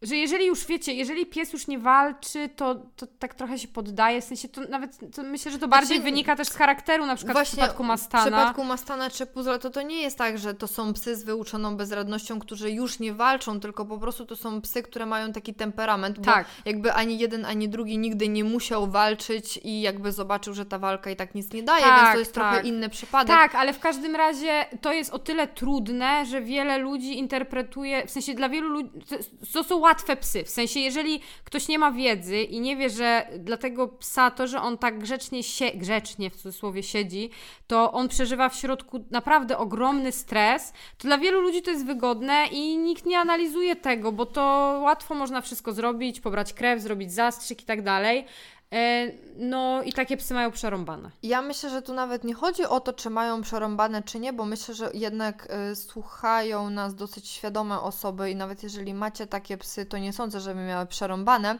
że 0.02 0.16
jeżeli 0.16 0.46
już 0.46 0.66
wiecie, 0.66 0.92
jeżeli 0.92 1.26
pies 1.26 1.52
już 1.52 1.66
nie 1.66 1.78
walczy, 1.78 2.48
to, 2.56 2.74
to 2.96 3.06
tak 3.18 3.34
trochę 3.34 3.58
się 3.58 3.68
poddaje, 3.68 4.20
w 4.20 4.24
sensie 4.24 4.48
to 4.48 4.60
nawet, 4.60 5.14
to 5.14 5.22
myślę, 5.22 5.52
że 5.52 5.58
to 5.58 5.68
bardziej 5.68 5.96
Znaczy, 5.96 6.02
wynika 6.10 6.36
też 6.36 6.48
z 6.48 6.54
charakteru, 6.54 7.06
na 7.06 7.16
przykład 7.16 7.38
w 7.38 7.42
przypadku 7.48 7.84
Mastana. 7.84 8.24
W 8.24 8.26
przypadku 8.26 8.64
Mastana 8.64 9.10
czy 9.10 9.26
Puzzle 9.26 9.58
to 9.58 9.70
to 9.70 9.82
nie 9.82 10.02
jest 10.02 10.18
tak, 10.18 10.38
że 10.38 10.54
to 10.54 10.68
są 10.68 10.92
psy 10.92 11.16
z 11.16 11.24
wyuczoną 11.24 11.76
bezradnością, 11.76 12.38
którzy 12.40 12.70
już 12.70 12.98
nie 12.98 13.12
walczą, 13.12 13.60
tylko 13.60 13.84
po 13.84 13.98
prostu 13.98 14.26
to 14.26 14.36
są 14.36 14.60
psy, 14.60 14.82
które 14.82 15.06
mają 15.06 15.32
taki 15.32 15.54
temperament, 15.54 16.18
bo 16.18 16.24
Tak. 16.24 16.46
jakby 16.64 16.92
ani 16.92 17.18
jeden, 17.18 17.44
ani 17.44 17.68
drugi 17.68 17.98
nigdy 17.98 18.28
nie 18.28 18.44
musiał 18.44 18.86
walczyć 18.90 19.60
i 19.62 19.80
jakby 19.80 20.12
zobaczył, 20.12 20.54
że 20.54 20.66
ta 20.66 20.78
walka 20.78 21.10
i 21.10 21.16
tak 21.16 21.34
nic 21.34 21.52
nie 21.52 21.62
daje, 21.62 21.84
Tak, 21.84 22.00
więc 22.00 22.12
to 22.12 22.18
jest 22.18 22.34
tak. 22.34 22.52
trochę 22.52 22.68
inny 22.68 22.88
przypadek. 22.88 23.36
Tak, 23.36 23.54
ale 23.54 23.72
w 23.72 23.78
każdym 23.78 24.16
razie 24.16 24.66
to 24.80 24.92
jest 24.92 25.10
o 25.10 25.18
tyle 25.18 25.46
trudne, 25.46 26.26
że 26.26 26.40
wiele 26.40 26.78
ludzi 26.78 27.18
interpretuje, 27.18 28.06
w 28.06 28.10
sensie 28.10 28.34
dla 28.34 28.48
wielu 28.48 28.68
ludzi, 28.68 28.90
to, 29.08 29.16
to 29.52 29.64
są 29.64 29.80
łatwe 29.92 30.16
psy, 30.16 30.44
w 30.44 30.50
sensie 30.50 30.80
jeżeli 30.80 31.20
ktoś 31.44 31.68
nie 31.68 31.78
ma 31.78 31.92
wiedzy 31.92 32.42
i 32.42 32.60
nie 32.60 32.76
wie, 32.76 32.90
że 32.90 33.26
dla 33.38 33.56
tego 33.56 33.88
psa 33.88 34.30
to, 34.30 34.46
że 34.46 34.60
on 34.60 34.78
tak 34.78 34.98
grzecznie, 34.98 35.42
sie, 35.42 35.70
grzecznie 35.74 36.30
w 36.30 36.36
cudzysłowie 36.36 36.82
siedzi, 36.82 37.30
to 37.66 37.92
on 37.92 38.08
przeżywa 38.08 38.48
w 38.48 38.56
środku 38.56 39.04
naprawdę 39.10 39.58
ogromny 39.58 40.12
stres, 40.12 40.72
to 40.98 41.08
dla 41.08 41.18
wielu 41.18 41.40
ludzi 41.40 41.62
to 41.62 41.70
jest 41.70 41.86
wygodne 41.86 42.46
i 42.52 42.76
nikt 42.78 43.06
nie 43.06 43.18
analizuje 43.18 43.76
tego, 43.76 44.12
bo 44.12 44.26
to 44.26 44.42
łatwo 44.82 45.14
można 45.14 45.40
wszystko 45.40 45.72
zrobić, 45.72 46.20
pobrać 46.20 46.52
krew, 46.52 46.80
zrobić 46.80 47.12
zastrzyk 47.12 47.62
i 47.62 47.64
tak 47.64 47.82
dalej. 47.82 48.24
E, 48.72 49.12
No 49.36 49.82
i 49.82 49.92
takie 49.92 50.16
psy 50.16 50.34
mają 50.34 50.50
przerąbane. 50.50 51.10
Ja 51.22 51.42
myślę, 51.42 51.70
że 51.70 51.82
tu 51.82 51.94
nawet 51.94 52.24
nie 52.24 52.34
chodzi 52.34 52.64
o 52.64 52.80
to, 52.80 52.92
czy 52.92 53.10
mają 53.10 53.42
przerąbane, 53.42 54.02
czy 54.02 54.18
nie, 54.18 54.32
bo 54.32 54.44
myślę, 54.44 54.74
że 54.74 54.90
jednak 54.94 55.48
y, 55.72 55.76
słuchają 55.76 56.70
nas 56.70 56.94
dosyć 56.94 57.28
świadome 57.28 57.80
osoby 57.80 58.30
i 58.30 58.36
nawet 58.36 58.62
jeżeli 58.62 58.94
macie 58.94 59.26
takie 59.26 59.56
psy, 59.58 59.86
to 59.86 59.98
nie 59.98 60.12
sądzę, 60.12 60.40
żeby 60.40 60.60
miały 60.60 60.86
przerąbane, 60.86 61.58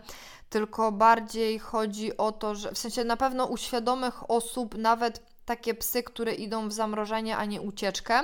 tylko 0.51 0.93
bardziej 0.93 1.59
chodzi 1.59 2.17
o 2.17 2.33
to, 2.33 2.55
że 2.55 2.73
w 2.73 2.79
sensie 2.79 3.05
na 3.05 3.17
pewno 3.17 3.47
u 3.47 3.57
świadomych 3.57 4.31
osób 4.31 4.79
nawet 4.79 5.23
takie 5.45 5.75
psy, 5.75 6.03
które 6.03 6.35
idą 6.35 6.69
w 6.69 6.73
zamrożenie, 6.73 7.37
a 7.37 7.45
nie 7.45 7.61
ucieczkę, 7.61 8.21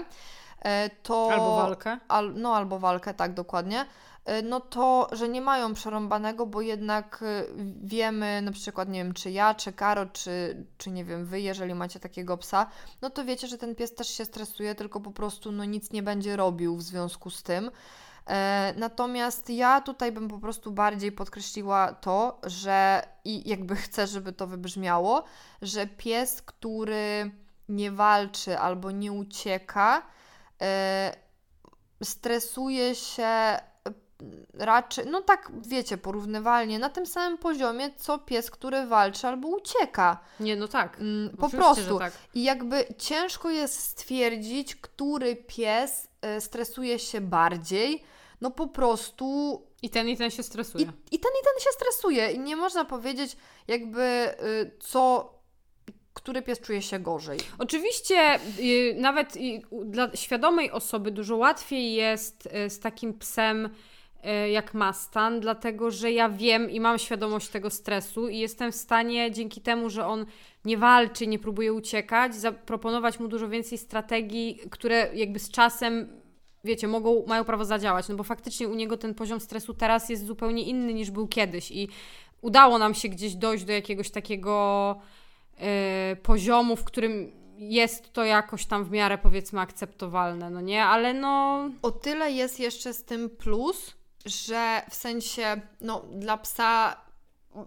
e, 0.62 0.90
to... 1.02 1.28
Albo 1.32 1.56
walkę. 1.56 1.98
Al, 2.08 2.34
no 2.34 2.56
albo 2.56 2.78
walkę, 2.78 3.14
tak 3.14 3.34
dokładnie. 3.34 3.86
Y, 4.28 4.42
No 4.42 4.60
to, 4.60 5.08
że 5.12 5.28
nie 5.28 5.40
mają 5.40 5.74
przerąbanego, 5.74 6.46
bo 6.46 6.60
jednak 6.60 7.22
y, 7.22 7.46
wiemy, 7.82 8.42
na 8.42 8.52
przykład, 8.52 8.88
nie 8.88 9.04
wiem, 9.04 9.14
czy 9.14 9.30
ja, 9.30 9.54
czy 9.54 9.72
Karo, 9.72 10.06
czy, 10.06 10.66
czy 10.78 10.90
nie 10.90 11.04
wiem, 11.04 11.26
wy, 11.26 11.40
jeżeli 11.40 11.74
macie 11.74 12.00
takiego 12.00 12.36
psa, 12.38 12.66
no 13.02 13.10
to 13.10 13.24
wiecie, 13.24 13.48
że 13.48 13.58
ten 13.58 13.74
pies 13.74 13.94
też 13.94 14.08
się 14.08 14.24
stresuje, 14.24 14.74
tylko 14.74 15.00
po 15.00 15.10
prostu 15.10 15.52
no 15.52 15.64
nic 15.64 15.92
nie 15.92 16.02
będzie 16.02 16.36
robił 16.36 16.76
w 16.76 16.82
związku 16.82 17.30
z 17.30 17.42
tym. 17.42 17.70
E, 18.26 18.74
Natomiast 18.76 19.50
ja 19.50 19.80
tutaj 19.80 20.12
bym 20.12 20.28
po 20.28 20.38
prostu 20.38 20.72
bardziej 20.72 21.12
podkreśliła 21.12 21.92
to, 21.92 22.40
że 22.42 23.02
i 23.24 23.48
jakby 23.48 23.76
chcę, 23.86 24.06
żeby 24.06 24.32
to 24.32 24.46
wybrzmiało, 24.46 25.24
że 25.62 25.86
pies, 25.86 26.42
który 26.42 27.30
nie 27.68 27.90
walczy 27.92 28.58
albo 28.58 28.90
nie 28.90 29.12
ucieka, 29.12 30.02
e, 30.62 31.16
stresuje 32.02 32.94
się 32.94 33.24
e, 33.24 33.67
raczej, 34.54 35.06
no 35.06 35.22
tak 35.22 35.50
wiecie, 35.66 35.96
porównywalnie 35.98 36.78
na 36.78 36.90
tym 36.90 37.06
samym 37.06 37.38
poziomie, 37.38 37.90
co 37.96 38.18
pies, 38.18 38.50
który 38.50 38.86
walczy 38.86 39.26
albo 39.26 39.48
ucieka. 39.48 40.18
Nie, 40.40 40.56
no 40.56 40.68
tak. 40.68 41.00
Mm, 41.00 41.30
Po 41.36 41.46
Oczywiście, 41.46 41.74
prostu. 41.74 41.98
tak. 41.98 42.12
I 42.34 42.42
jakby 42.42 42.84
ciężko 42.98 43.50
jest 43.50 43.80
stwierdzić, 43.80 44.74
który 44.76 45.36
pies 45.36 46.08
e, 46.22 46.40
stresuje 46.40 46.98
się 46.98 47.20
bardziej. 47.20 48.02
No 48.40 48.50
po 48.50 48.66
prostu 48.66 49.62
I 49.82 49.90
ten 49.90 50.08
i 50.08 50.16
ten 50.16 50.30
się 50.30 50.42
stresuje. 50.42 50.84
i, 50.84 50.88
i 51.14 51.18
ten 51.18 51.30
i 51.40 51.44
ten 51.44 51.64
się 51.64 51.70
stresuje. 51.72 52.32
I 52.32 52.38
nie 52.38 52.56
można 52.56 52.84
powiedzieć 52.84 53.36
jakby 53.68 54.02
y, 54.02 54.70
co, 54.80 55.32
który 56.14 56.42
pies 56.42 56.60
czuje 56.60 56.82
się 56.82 56.98
gorzej. 56.98 57.38
Oczywiście 57.58 58.40
y, 58.58 58.94
nawet 58.98 59.34
dla 59.84 60.16
świadomej 60.16 60.70
osoby 60.70 61.10
dużo 61.10 61.36
łatwiej 61.36 61.92
jest 61.94 62.46
y, 62.66 62.70
z 62.70 62.80
takim 62.80 63.18
psem 63.18 63.68
jak 64.52 64.74
Mastan, 64.74 65.40
dlatego 65.40 65.90
że 65.90 66.12
ja 66.12 66.28
wiem 66.28 66.70
i 66.70 66.80
mam 66.80 66.98
świadomość 66.98 67.48
tego 67.48 67.70
stresu 67.70 68.28
i 68.28 68.38
jestem 68.38 68.72
w 68.72 68.74
stanie 68.74 69.32
dzięki 69.32 69.60
temu, 69.60 69.90
że 69.90 70.06
on 70.06 70.26
nie 70.64 70.78
walczy, 70.78 71.26
nie 71.26 71.38
próbuje 71.38 71.72
uciekać, 71.72 72.34
zaproponować 72.34 73.20
mu 73.20 73.28
dużo 73.28 73.48
więcej 73.48 73.78
strategii, 73.78 74.60
które 74.70 75.10
jakby 75.14 75.38
z 75.38 75.50
czasem 75.50 76.08
wiecie, 76.64 76.88
mogą, 76.88 77.26
mają 77.26 77.44
prawo 77.44 77.64
zadziałać, 77.64 78.08
no 78.08 78.14
bo 78.14 78.24
faktycznie 78.24 78.68
u 78.68 78.74
niego 78.74 78.96
ten 78.96 79.14
poziom 79.14 79.40
stresu 79.40 79.74
teraz 79.74 80.08
jest 80.08 80.26
zupełnie 80.26 80.62
inny 80.62 80.94
niż 80.94 81.10
był 81.10 81.28
kiedyś 81.28 81.70
i 81.70 81.88
udało 82.40 82.78
nam 82.78 82.94
się 82.94 83.08
gdzieś 83.08 83.34
dojść 83.34 83.64
do 83.64 83.72
jakiegoś 83.72 84.10
takiego 84.10 84.96
e, 85.58 86.16
poziomu, 86.22 86.76
w 86.76 86.84
którym 86.84 87.32
jest 87.58 88.12
to 88.12 88.24
jakoś 88.24 88.66
tam 88.66 88.84
w 88.84 88.90
miarę 88.90 89.18
powiedzmy 89.18 89.60
akceptowalne, 89.60 90.50
no 90.50 90.60
nie? 90.60 90.84
Ale 90.84 91.14
no 91.14 91.64
O 91.82 91.90
tyle 91.90 92.32
jest 92.32 92.60
jeszcze 92.60 92.94
z 92.94 93.04
tym 93.04 93.30
plus, 93.30 93.97
że 94.28 94.82
w 94.90 94.94
sensie, 94.94 95.60
no 95.80 96.04
dla 96.12 96.36
psa, 96.36 96.96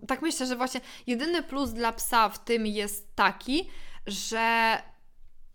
tak 0.08 0.22
myślę, 0.22 0.46
że 0.46 0.56
właśnie 0.56 0.82
jedyny 1.08 1.44
plus 1.44 1.70
dla 1.70 1.94
psa 1.94 2.30
w 2.30 2.44
tym 2.44 2.68
jest 2.68 3.16
taki, 3.16 3.70
że 4.08 4.78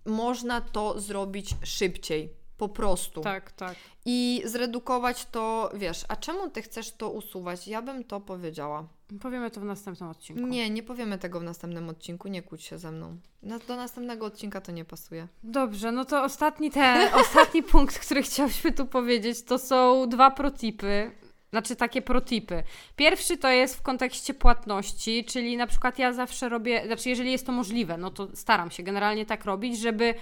można 0.04 0.60
to 0.60 1.00
zrobić 1.00 1.50
szybciej. 1.64 2.35
Po 2.58 2.68
prostu. 2.68 3.20
tak, 3.20 3.52
tak. 3.52 3.76
I 4.04 4.42
zredukować 4.44 5.26
to, 5.26 5.70
wiesz, 5.74 6.04
a 6.08 6.16
czemu 6.16 6.50
ty 6.50 6.62
chcesz 6.62 6.92
to 6.92 7.10
usuwać? 7.10 7.68
Ja 7.68 7.82
bym 7.82 8.04
to 8.04 8.20
powiedziała. 8.20 8.88
Powiemy 9.20 9.50
to 9.50 9.60
w 9.60 9.64
następnym 9.64 10.08
odcinku. 10.08 10.46
Nie, 10.46 10.70
nie 10.70 10.82
powiemy 10.82 11.18
tego 11.18 11.40
w 11.40 11.42
następnym 11.42 11.88
odcinku, 11.88 12.28
nie 12.28 12.42
kłóć 12.42 12.62
się 12.62 12.78
ze 12.78 12.92
mną. 12.92 13.16
Do 13.42 13.76
następnego 13.76 14.26
odcinka 14.26 14.60
to 14.60 14.72
nie 14.72 14.84
pasuje. 14.84 15.28
Dobrze, 15.42 15.92
no 15.92 16.04
to 16.04 16.24
ostatni 16.24 16.70
ten, 16.70 17.14
ostatni 17.22 17.62
punkt, 17.62 17.98
który 17.98 18.22
chciałyśmy 18.22 18.72
tu 18.72 18.86
powiedzieć, 18.86 19.42
to 19.42 19.58
są 19.58 20.08
dwa 20.08 20.30
protipy. 20.30 21.10
Znaczy 21.51 21.77
takie 21.77 22.02
protipy. 22.02 22.62
Pierwszy 22.97 23.39
to 23.39 23.48
jest 23.48 23.77
w 23.77 23.82
kontekście 23.82 24.35
płatności, 24.35 25.24
czyli 25.24 25.56
na 25.56 25.66
przykład 25.66 25.98
ja 25.98 26.12
zawsze 26.12 26.48
robię, 26.48 26.82
znaczy 26.86 27.09
jeżeli 27.09 27.32
jest 27.32 27.47
to 27.47 27.52
możliwe, 27.52 27.97
no 27.97 28.10
to 28.10 28.28
staram 28.35 28.70
się 28.70 28.82
generalnie 28.82 29.27
tak 29.27 29.44
robić, 29.44 29.78
żeby 29.78 30.14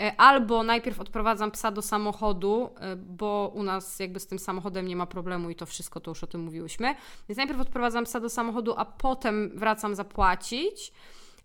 e, 0.00 0.16
albo 0.16 0.62
najpierw 0.62 1.00
odprowadzam 1.00 1.50
psa 1.50 1.70
do 1.70 1.82
samochodu, 1.82 2.70
e, 2.80 2.96
bo 2.96 3.52
u 3.54 3.62
nas 3.62 3.98
jakby 3.98 4.20
z 4.20 4.26
tym 4.26 4.38
samochodem 4.38 4.88
nie 4.88 4.96
ma 4.96 5.06
problemu 5.06 5.50
i 5.50 5.54
to 5.54 5.66
wszystko, 5.66 6.00
to 6.00 6.10
już 6.10 6.24
o 6.24 6.26
tym 6.26 6.40
mówiłyśmy. 6.40 6.94
Więc 7.28 7.36
najpierw 7.36 7.60
odprowadzam 7.60 8.04
psa 8.04 8.20
do 8.20 8.28
samochodu, 8.28 8.74
a 8.76 8.84
potem 8.84 9.50
wracam 9.54 9.94
zapłacić. 9.94 10.92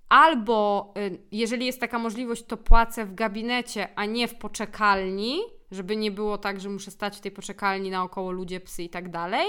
Albo 0.09 0.93
y, 0.97 1.19
jeżeli 1.31 1.65
jest 1.65 1.79
taka 1.79 1.99
możliwość, 1.99 2.45
to 2.45 2.57
płacę 2.57 3.05
w 3.05 3.15
gabinecie, 3.15 3.87
a 3.95 4.05
nie 4.05 4.27
w 4.27 4.35
poczekalni, 4.35 5.39
żeby 5.73 5.95
nie 5.95 6.11
było 6.11 6.37
tak, 6.37 6.59
że 6.59 6.69
muszę 6.69 6.91
stać 6.91 7.17
w 7.17 7.21
tej 7.21 7.31
poczekalni 7.31 7.89
naokoło 7.89 8.31
ludzie, 8.31 8.59
psy 8.59 8.83
i 8.83 8.89
tak 8.89 9.09
dalej. 9.09 9.47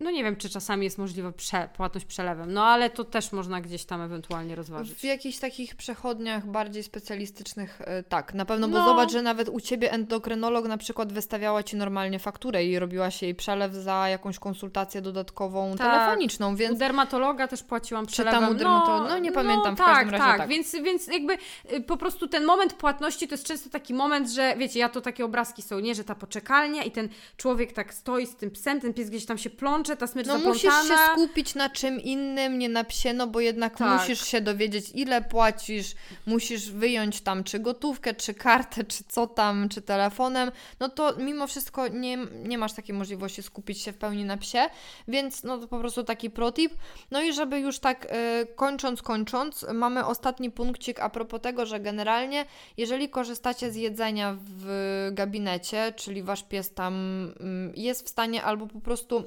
No 0.00 0.10
nie 0.10 0.24
wiem, 0.24 0.36
czy 0.36 0.50
czasami 0.50 0.84
jest 0.84 0.98
możliwa 0.98 1.32
prze, 1.32 1.68
płatność 1.76 2.06
przelewem, 2.06 2.52
no 2.52 2.64
ale 2.64 2.90
to 2.90 3.04
też 3.04 3.32
można 3.32 3.60
gdzieś 3.60 3.84
tam 3.84 4.00
ewentualnie 4.02 4.54
rozważyć. 4.54 4.98
W 4.98 5.04
jakichś 5.04 5.38
takich 5.38 5.76
przechodniach 5.76 6.46
bardziej 6.46 6.82
specjalistycznych, 6.82 7.80
e, 7.84 8.02
tak, 8.02 8.34
na 8.34 8.44
pewno, 8.44 8.68
bo 8.68 8.78
No. 8.78 8.84
zobacz, 8.84 9.12
że 9.12 9.22
nawet 9.22 9.48
u 9.48 9.60
Ciebie 9.60 9.92
endokrynolog 9.92 10.68
na 10.68 10.76
przykład 10.76 11.12
wystawiała 11.12 11.62
Ci 11.62 11.76
normalnie 11.76 12.18
fakturę 12.18 12.64
i 12.64 12.78
robiła 12.78 13.10
się 13.10 13.26
jej 13.26 13.34
przelew 13.34 13.72
za 13.74 14.08
jakąś 14.08 14.38
konsultację 14.38 15.00
dodatkową 15.02 15.76
Tak. 15.76 15.92
telefoniczną, 15.92 16.52
U 16.52 16.56
więc 16.56 16.78
dermatologa 16.78 17.48
też 17.48 17.62
płaciłam 17.62 18.06
Czy 18.06 18.12
przelewem. 18.12 18.40
tam 18.40 18.50
u 18.50 18.54
dermato- 18.54 19.08
no, 19.08 19.18
nie 19.18 19.32
pamiętam, 19.32 19.74
w 19.74 19.78
tak, 19.78 19.86
każdym 19.86 20.10
razie 20.10 20.24
tak. 20.24 20.38
tak. 20.38 20.48
Więc, 20.48 20.72
więc 20.72 21.06
jakby 21.06 21.36
y, 21.72 21.80
po 21.80 21.96
prostu 21.96 22.28
ten 22.28 22.44
moment 22.44 22.72
płatności 22.72 23.28
to 23.28 23.34
jest 23.34 23.46
często 23.46 23.70
taki 23.70 23.94
moment, 23.94 24.30
że 24.30 24.54
wiecie, 24.56 24.78
ja 24.78 24.88
to 24.88 25.00
takie 25.00 25.24
obrazki 25.24 25.62
są, 25.62 25.80
nie, 25.80 25.94
że 25.94 26.04
ta 26.04 26.14
poczekalnia 26.14 26.82
i 26.82 26.90
ten 26.90 27.08
człowiek 27.36 27.72
tak 27.72 27.94
stoi 27.94 28.26
z 28.26 28.36
tym 28.36 28.50
psem, 28.50 28.80
ten 28.80 28.94
pies 28.94 29.10
gdzieś 29.10 29.26
tam 29.26 29.38
się 29.38 29.50
plącze, 29.50 29.89
ta 29.96 30.06
smycz 30.06 30.26
no 30.26 30.32
zaplątana. 30.38 30.78
musisz 30.78 30.88
się 30.88 30.96
skupić 31.12 31.54
na 31.54 31.70
czym 31.70 32.00
innym, 32.00 32.58
nie 32.58 32.68
na 32.68 32.84
psie, 32.84 33.12
no 33.12 33.26
bo 33.26 33.40
jednak 33.40 33.76
Tak. 33.76 34.00
musisz 34.00 34.26
się 34.26 34.40
dowiedzieć, 34.40 34.90
ile 34.94 35.22
płacisz, 35.22 35.94
musisz 36.26 36.70
wyjąć 36.70 37.20
tam 37.20 37.44
czy 37.44 37.58
gotówkę, 37.58 38.14
czy 38.14 38.34
kartę, 38.34 38.84
czy 38.84 39.04
co 39.08 39.26
tam, 39.26 39.68
czy 39.68 39.82
telefonem, 39.82 40.52
no 40.80 40.88
to 40.88 41.16
mimo 41.16 41.46
wszystko 41.46 41.88
nie, 41.88 42.16
nie 42.44 42.58
masz 42.58 42.72
takiej 42.72 42.94
możliwości 42.94 43.42
skupić 43.42 43.80
się 43.82 43.92
w 43.92 43.98
pełni 43.98 44.24
na 44.24 44.36
psie, 44.36 44.68
więc 45.08 45.44
no 45.44 45.58
to 45.58 45.68
po 45.68 45.78
prostu 45.78 46.04
taki 46.04 46.30
protip. 46.30 46.72
No 47.10 47.22
i 47.22 47.32
żeby 47.32 47.58
już 47.60 47.78
tak 47.78 48.06
e, 48.10 48.46
kończąc, 48.56 49.02
kończąc, 49.02 49.66
mamy 49.74 50.06
ostatni 50.06 50.50
punkcik 50.50 51.00
a 51.00 51.10
propos 51.10 51.40
tego, 51.40 51.66
że 51.66 51.80
generalnie 51.80 52.44
jeżeli 52.76 53.08
korzystacie 53.08 53.70
z 53.70 53.76
jedzenia 53.76 54.36
w 54.40 55.08
gabinecie, 55.12 55.92
czyli 55.96 56.22
wasz 56.22 56.42
pies 56.42 56.74
tam 56.74 56.94
mm, 57.40 57.72
jest 57.76 58.06
w 58.06 58.08
stanie 58.08 58.44
albo 58.44 58.66
po 58.66 58.80
prostu 58.80 59.24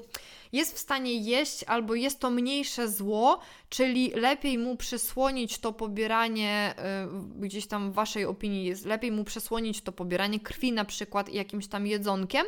jest 0.54 0.74
w 0.74 0.78
stanie 0.78 1.14
jeść 1.14 1.64
albo 1.64 1.94
jest 1.94 2.20
to 2.20 2.30
mniejsze 2.30 2.88
zło, 2.88 3.40
czyli 3.68 4.10
lepiej 4.14 4.58
mu 4.58 4.76
przysłonić 4.76 5.58
to 5.58 5.72
pobieranie, 5.72 6.74
y, 7.38 7.40
gdzieś 7.40 7.66
tam 7.66 7.92
w 7.92 7.94
Waszej 7.94 8.24
opinii 8.24 8.64
jest 8.64 8.86
lepiej 8.86 9.12
mu 9.12 9.24
przesłonić 9.24 9.82
to 9.82 9.92
pobieranie 9.92 10.40
krwi 10.40 10.72
na 10.72 10.84
przykład 10.84 11.28
jakimś 11.28 11.66
tam 11.66 11.86
jedzonkiem, 11.86 12.46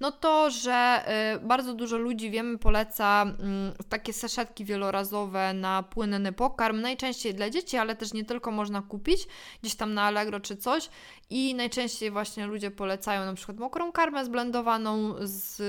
no 0.00 0.12
to, 0.12 0.50
że 0.50 1.04
y, 1.36 1.46
bardzo 1.46 1.74
dużo 1.74 1.96
ludzi, 1.96 2.30
wiemy, 2.30 2.58
poleca 2.58 3.22
mm, 3.22 3.72
takie 3.88 4.12
saszetki 4.12 4.64
wielorazowe 4.64 5.54
na 5.54 5.82
płynny 5.82 6.32
pokarm, 6.32 6.80
najczęściej 6.80 7.34
dla 7.34 7.50
dzieci, 7.50 7.76
ale 7.76 7.96
też 7.96 8.12
nie 8.12 8.24
tylko 8.24 8.50
można 8.50 8.82
kupić 8.82 9.20
gdzieś 9.62 9.74
tam 9.74 9.94
na 9.94 10.02
Allegro 10.02 10.40
czy 10.40 10.56
coś 10.56 10.88
i 11.30 11.54
najczęściej 11.54 12.10
właśnie 12.10 12.46
ludzie 12.46 12.70
polecają 12.70 13.24
na 13.24 13.34
przykład 13.34 13.58
mokrą 13.58 13.92
karmę 13.92 14.24
zblendowaną 14.24 15.14
z 15.20 15.62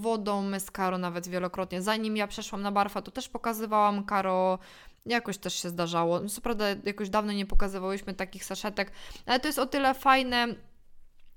wodą, 0.00 0.60
z 0.60 0.70
karo 0.70 0.98
nawet 1.22 1.32
wielokrotnie. 1.32 1.82
Zanim 1.82 2.16
ja 2.16 2.26
przeszłam 2.26 2.62
na 2.62 2.72
barfa, 2.72 3.02
to 3.02 3.10
też 3.10 3.28
pokazywałam 3.28 4.04
karo 4.04 4.58
Jakoś 5.06 5.38
też 5.38 5.54
się 5.54 5.68
zdarzało. 5.68 6.28
Co 6.28 6.40
prawda, 6.40 6.64
jakoś 6.84 7.10
dawno 7.10 7.32
nie 7.32 7.46
pokazywałyśmy 7.46 8.14
takich 8.14 8.44
saszetek, 8.44 8.92
ale 9.26 9.40
to 9.40 9.48
jest 9.48 9.58
o 9.58 9.66
tyle 9.66 9.94
fajne 9.94 10.54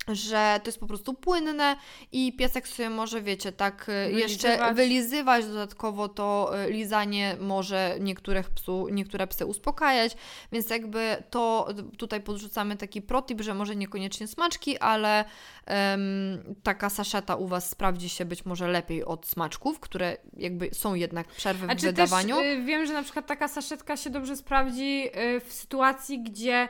że 0.08 0.60
to 0.62 0.68
jest 0.68 0.80
po 0.80 0.86
prostu 0.86 1.14
płynne 1.14 1.76
i 2.12 2.32
piesek 2.32 2.68
sobie 2.68 2.90
może, 2.90 3.22
wiecie, 3.22 3.52
tak 3.52 3.88
e, 3.88 4.06
wylizywać. 4.06 4.30
jeszcze 4.30 4.74
wylizywać, 4.74 5.46
dodatkowo 5.46 6.08
to 6.08 6.50
e, 6.58 6.70
lizanie 6.70 7.36
może 7.40 7.96
niektórych 8.00 8.50
psu, 8.50 8.88
niektóre 8.90 9.26
psy 9.26 9.46
uspokajać, 9.46 10.16
więc 10.52 10.70
jakby 10.70 11.22
to 11.30 11.68
tutaj 11.98 12.20
podrzucamy 12.20 12.76
taki 12.76 13.02
protip, 13.02 13.40
że 13.40 13.54
może 13.54 13.76
niekoniecznie 13.76 14.26
smaczki, 14.26 14.78
ale 14.78 15.24
um, 15.66 16.54
taka 16.62 16.90
saszeta 16.90 17.36
u 17.36 17.46
Was 17.46 17.70
sprawdzi 17.70 18.08
się 18.08 18.24
być 18.24 18.44
może 18.44 18.68
lepiej 18.68 19.04
od 19.04 19.26
smaczków, 19.26 19.80
które 19.80 20.16
jakby 20.36 20.70
są 20.72 20.94
jednak 20.94 21.28
przerwy 21.28 21.66
w 21.66 21.80
wydawaniu. 21.80 22.36
Też, 22.36 22.58
y, 22.58 22.62
wiem, 22.62 22.86
że 22.86 22.92
na 22.92 23.02
przykład 23.02 23.26
taka 23.26 23.48
saszetka 23.48 23.96
się 23.96 24.10
dobrze 24.10 24.36
sprawdzi 24.36 25.08
y, 25.36 25.40
w 25.40 25.52
sytuacji, 25.52 26.22
gdzie 26.22 26.68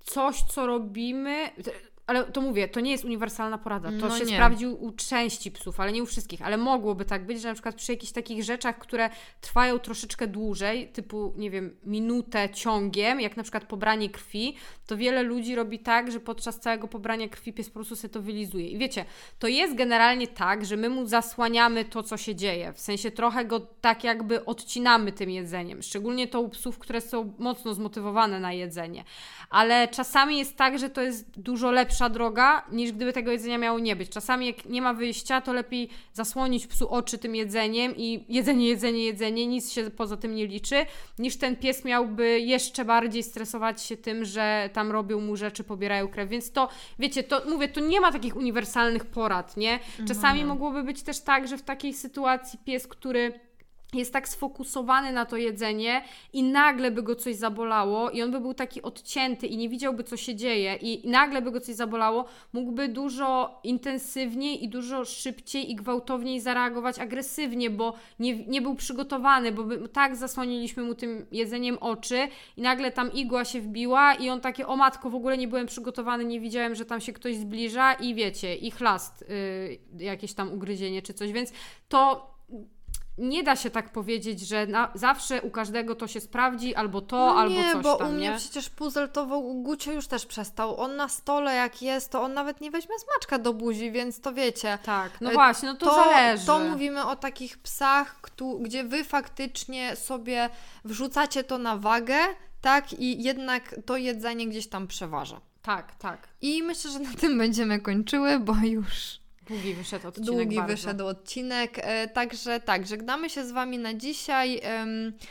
coś, 0.00 0.42
co 0.42 0.66
robimy, 0.66 1.50
ale 2.08 2.24
to 2.24 2.40
mówię, 2.40 2.68
to 2.68 2.80
nie 2.80 2.90
jest 2.90 3.04
uniwersalna 3.04 3.58
porada. 3.58 3.88
To 3.88 4.08
no 4.08 4.18
się 4.18 4.24
nie. 4.24 4.34
sprawdzi 4.34 4.66
u 4.66 4.92
części 4.92 5.50
psów, 5.50 5.80
ale 5.80 5.92
nie 5.92 6.02
u 6.02 6.06
wszystkich. 6.06 6.42
Ale 6.42 6.56
mogłoby 6.56 7.04
tak 7.04 7.26
być, 7.26 7.40
że 7.40 7.48
na 7.48 7.54
przykład 7.54 7.74
przy 7.74 7.92
jakichś 7.92 8.12
takich 8.12 8.44
rzeczach, 8.44 8.78
które 8.78 9.10
trwają 9.40 9.78
troszeczkę 9.78 10.26
dłużej, 10.26 10.88
typu, 10.88 11.34
nie 11.36 11.50
wiem, 11.50 11.76
minutę 11.84 12.50
ciągiem, 12.50 13.20
jak 13.20 13.36
na 13.36 13.42
przykład 13.42 13.64
pobranie 13.64 14.10
krwi, 14.10 14.56
to 14.86 14.96
wiele 14.96 15.22
ludzi 15.22 15.54
robi 15.54 15.78
tak, 15.78 16.12
że 16.12 16.20
podczas 16.20 16.60
całego 16.60 16.88
pobrania 16.88 17.28
krwi 17.28 17.52
pies 17.52 17.68
po 17.68 17.74
prostu 17.74 17.96
sobie 17.96 18.14
to 18.14 18.22
wylizuje. 18.22 18.68
I 18.68 18.78
wiecie, 18.78 19.04
to 19.38 19.48
jest 19.48 19.74
generalnie 19.74 20.26
tak, 20.26 20.64
że 20.64 20.76
my 20.76 20.88
mu 20.88 21.06
zasłaniamy 21.06 21.84
to, 21.84 22.02
co 22.02 22.16
się 22.16 22.34
dzieje. 22.34 22.72
W 22.72 22.80
sensie 22.80 23.10
trochę 23.10 23.44
go 23.44 23.60
tak 23.60 24.04
jakby 24.04 24.44
odcinamy 24.44 25.12
tym 25.12 25.30
jedzeniem. 25.30 25.82
Szczególnie 25.82 26.28
to 26.28 26.40
u 26.40 26.48
psów, 26.48 26.78
które 26.78 27.00
są 27.00 27.34
mocno 27.38 27.74
zmotywowane 27.74 28.40
na 28.40 28.52
jedzenie. 28.52 29.04
Ale 29.50 29.88
czasami 29.88 30.38
jest 30.38 30.56
tak, 30.56 30.78
że 30.78 30.90
to 30.90 31.02
jest 31.02 31.40
dużo 31.40 31.70
lepsze 31.70 31.97
lepsza 31.98 32.08
droga, 32.14 32.62
niż 32.72 32.92
gdyby 32.92 33.12
tego 33.12 33.32
jedzenia 33.32 33.58
miało 33.58 33.78
nie 33.78 33.96
być. 33.96 34.10
Czasami 34.10 34.46
jak 34.46 34.64
nie 34.64 34.82
ma 34.82 34.94
wyjścia, 34.94 35.40
to 35.40 35.52
lepiej 35.52 35.88
zasłonić 36.12 36.66
psu 36.66 36.88
oczy 36.88 37.18
tym 37.18 37.34
jedzeniem 37.34 37.96
i 37.96 38.24
jedzenie, 38.28 38.68
jedzenie, 38.68 39.04
jedzenie, 39.04 39.46
nic 39.46 39.72
się 39.72 39.90
poza 39.90 40.16
tym 40.16 40.34
nie 40.34 40.46
liczy, 40.46 40.86
niż 41.18 41.36
ten 41.36 41.56
pies 41.56 41.84
miałby 41.84 42.40
jeszcze 42.40 42.84
bardziej 42.84 43.22
stresować 43.22 43.82
się 43.82 43.96
tym, 43.96 44.24
że 44.24 44.70
tam 44.72 44.90
robią 44.90 45.20
mu 45.20 45.36
rzeczy, 45.36 45.64
pobierają 45.64 46.08
krew. 46.08 46.28
Więc 46.28 46.52
to, 46.52 46.68
wiecie, 46.98 47.22
to 47.22 47.42
mówię, 47.50 47.68
to 47.68 47.80
nie 47.80 48.00
ma 48.00 48.12
takich 48.12 48.36
uniwersalnych 48.36 49.04
porad, 49.04 49.56
nie? 49.56 49.78
Czasami 50.08 50.40
mhm. 50.40 50.48
mogłoby 50.48 50.82
być 50.82 51.02
też 51.02 51.20
tak, 51.20 51.48
że 51.48 51.58
w 51.58 51.62
takiej 51.62 51.94
sytuacji 51.94 52.58
pies, 52.64 52.86
który 52.86 53.47
jest 53.94 54.12
tak 54.12 54.28
sfokusowany 54.28 55.12
na 55.12 55.26
to 55.26 55.36
jedzenie 55.36 56.02
i 56.32 56.42
nagle 56.42 56.90
by 56.90 57.02
go 57.02 57.14
coś 57.14 57.36
zabolało 57.36 58.10
i 58.10 58.22
on 58.22 58.30
by 58.30 58.40
był 58.40 58.54
taki 58.54 58.82
odcięty 58.82 59.46
i 59.46 59.56
nie 59.56 59.68
widziałby 59.68 60.04
co 60.04 60.16
się 60.16 60.34
dzieje 60.34 60.78
i 60.80 61.08
nagle 61.08 61.42
by 61.42 61.50
go 61.50 61.60
coś 61.60 61.74
zabolało, 61.74 62.24
mógłby 62.52 62.88
dużo 62.88 63.60
intensywniej 63.64 64.64
i 64.64 64.68
dużo 64.68 65.04
szybciej 65.04 65.70
i 65.70 65.74
gwałtowniej 65.74 66.40
zareagować 66.40 66.98
agresywnie, 66.98 67.70
bo 67.70 67.94
nie, 68.18 68.46
nie 68.46 68.62
był 68.62 68.74
przygotowany, 68.74 69.52
bo 69.52 69.64
by, 69.64 69.88
tak 69.88 70.16
zasłoniliśmy 70.16 70.82
mu 70.82 70.94
tym 70.94 71.26
jedzeniem 71.32 71.78
oczy 71.78 72.28
i 72.56 72.62
nagle 72.62 72.92
tam 72.92 73.12
igła 73.12 73.44
się 73.44 73.60
wbiła 73.60 74.14
i 74.14 74.30
on 74.30 74.40
takie, 74.40 74.66
o 74.66 74.76
matko, 74.76 75.10
w 75.10 75.14
ogóle 75.14 75.38
nie 75.38 75.48
byłem 75.48 75.66
przygotowany, 75.66 76.24
nie 76.24 76.40
widziałem, 76.40 76.74
że 76.74 76.84
tam 76.84 77.00
się 77.00 77.12
ktoś 77.12 77.36
zbliża 77.36 77.92
i 77.92 78.14
wiecie, 78.14 78.56
i 78.56 78.70
chlast, 78.70 79.24
yy, 79.98 80.04
jakieś 80.04 80.34
tam 80.34 80.52
ugryzienie 80.52 81.02
czy 81.02 81.14
coś, 81.14 81.32
więc 81.32 81.52
to 81.88 82.28
nie 83.18 83.42
da 83.42 83.56
się 83.56 83.70
tak 83.70 83.92
powiedzieć, 83.92 84.40
że 84.40 84.66
na, 84.66 84.90
zawsze 84.94 85.42
u 85.42 85.50
każdego 85.50 85.94
to 85.94 86.06
się 86.06 86.20
sprawdzi, 86.20 86.74
albo 86.74 87.00
to, 87.00 87.16
no 87.16 87.40
albo 87.40 87.54
nie, 87.54 87.72
coś 87.72 87.82
bo 87.82 87.96
tam, 87.96 88.08
u 88.08 88.12
mnie 88.12 88.30
nie? 88.30 88.36
przecież 88.36 88.70
puzzle 88.70 89.08
to 89.08 89.26
w 89.26 89.62
Gucie 89.62 89.92
już 89.92 90.06
też 90.06 90.26
przestał. 90.26 90.80
On 90.80 90.96
na 90.96 91.08
stole 91.08 91.54
jak 91.54 91.82
jest, 91.82 92.10
to 92.10 92.22
on 92.22 92.34
nawet 92.34 92.60
nie 92.60 92.70
weźmie 92.70 92.98
smaczka 92.98 93.38
do 93.38 93.54
buzi, 93.54 93.90
więc 93.90 94.20
to 94.20 94.32
wiecie. 94.32 94.78
Tak, 94.82 95.20
no 95.20 95.30
e, 95.30 95.34
właśnie, 95.34 95.68
no 95.68 95.74
to, 95.74 95.86
to 95.86 95.94
zależy. 95.94 96.46
To 96.46 96.58
mówimy 96.58 97.04
o 97.04 97.16
takich 97.16 97.58
psach, 97.58 98.20
gdzie 98.60 98.84
wy 98.84 99.04
faktycznie 99.04 99.96
sobie 99.96 100.50
wrzucacie 100.84 101.44
to 101.44 101.58
na 101.58 101.76
wagę, 101.76 102.18
tak, 102.60 102.92
i 102.92 103.22
jednak 103.22 103.74
to 103.86 103.96
jedzenie 103.96 104.48
gdzieś 104.48 104.68
tam 104.68 104.86
przeważa. 104.86 105.40
Tak, 105.62 105.94
tak. 105.94 106.28
I 106.40 106.62
myślę, 106.62 106.90
że 106.90 106.98
na 106.98 107.12
tym 107.12 107.38
będziemy 107.38 107.80
kończyły, 107.80 108.38
bo 108.38 108.54
już 108.62 109.20
Długi 109.48 109.74
wyszedł 109.74 110.08
odcinek. 110.08 110.30
Długi 110.30 110.56
bardzo. 110.56 110.72
wyszedł 110.72 111.06
odcinek. 111.06 111.78
E, 111.78 112.08
także 112.08 112.60
tak, 112.60 112.86
żegnamy 112.86 113.30
się 113.30 113.46
z 113.46 113.52
Wami 113.52 113.78
na 113.78 113.94
dzisiaj. 113.94 114.60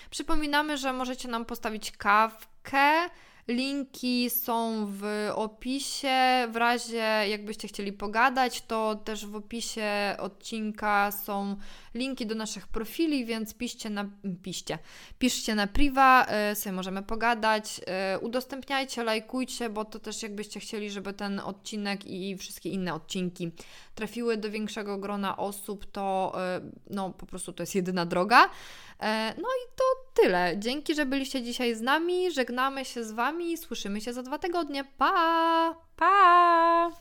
Przypominamy, 0.10 0.78
że 0.78 0.94
możecie 0.94 1.28
nam 1.28 1.46
postawić 1.46 1.92
kawkę. 1.92 3.10
Linki 3.48 4.30
są 4.30 4.86
w 4.90 5.30
opisie. 5.36 6.48
W 6.52 6.56
razie 6.56 7.28
jakbyście 7.30 7.68
chcieli 7.68 7.94
pogadać, 7.94 8.62
to 8.62 8.96
też 8.96 9.26
w 9.26 9.36
opisie 9.36 10.16
odcinka 10.20 11.12
są 11.12 11.56
linki 11.94 12.26
do 12.26 12.36
naszych 12.36 12.68
profili, 12.68 13.26
więc 13.26 13.54
piszcie 13.54 13.90
na, 13.90 14.06
piszcie, 14.44 14.80
piszcie 15.20 15.56
na 15.56 15.68
priwa, 15.68 16.28
y, 16.52 16.56
sobie 16.56 16.74
możemy 16.74 17.04
pogadać, 17.04 17.82
y, 18.16 18.20
udostępniajcie, 18.20 19.04
lajkujcie, 19.04 19.70
bo 19.70 19.86
to 19.86 20.00
też 20.00 20.24
jakbyście 20.24 20.60
chcieli, 20.60 20.92
żeby 20.92 21.14
ten 21.14 21.40
odcinek 21.40 22.06
i 22.06 22.38
wszystkie 22.38 22.70
inne 22.70 22.94
odcinki 22.94 23.52
trafiły 23.96 24.38
do 24.38 24.52
większego 24.52 24.98
grona 24.98 25.38
osób, 25.38 25.86
to 25.92 26.36
y, 26.58 26.72
no 26.90 27.10
po 27.10 27.26
prostu 27.26 27.54
to 27.54 27.64
jest 27.64 27.76
jedyna 27.76 28.06
droga. 28.06 28.50
No 29.38 29.48
i 29.48 29.70
to 29.76 29.84
tyle. 30.14 30.56
Dzięki, 30.58 30.96
że 30.96 31.06
byliście 31.06 31.42
dzisiaj 31.42 31.76
z 31.76 31.82
nami. 31.82 32.32
Żegnamy 32.32 32.86
się 32.86 33.04
z 33.04 33.12
Wami. 33.12 33.58
Słyszymy 33.58 34.02
się 34.02 34.14
za 34.14 34.24
dwa 34.24 34.38
tygodnie. 34.38 34.84
Pa! 34.84 35.76
Pa! 35.96 36.92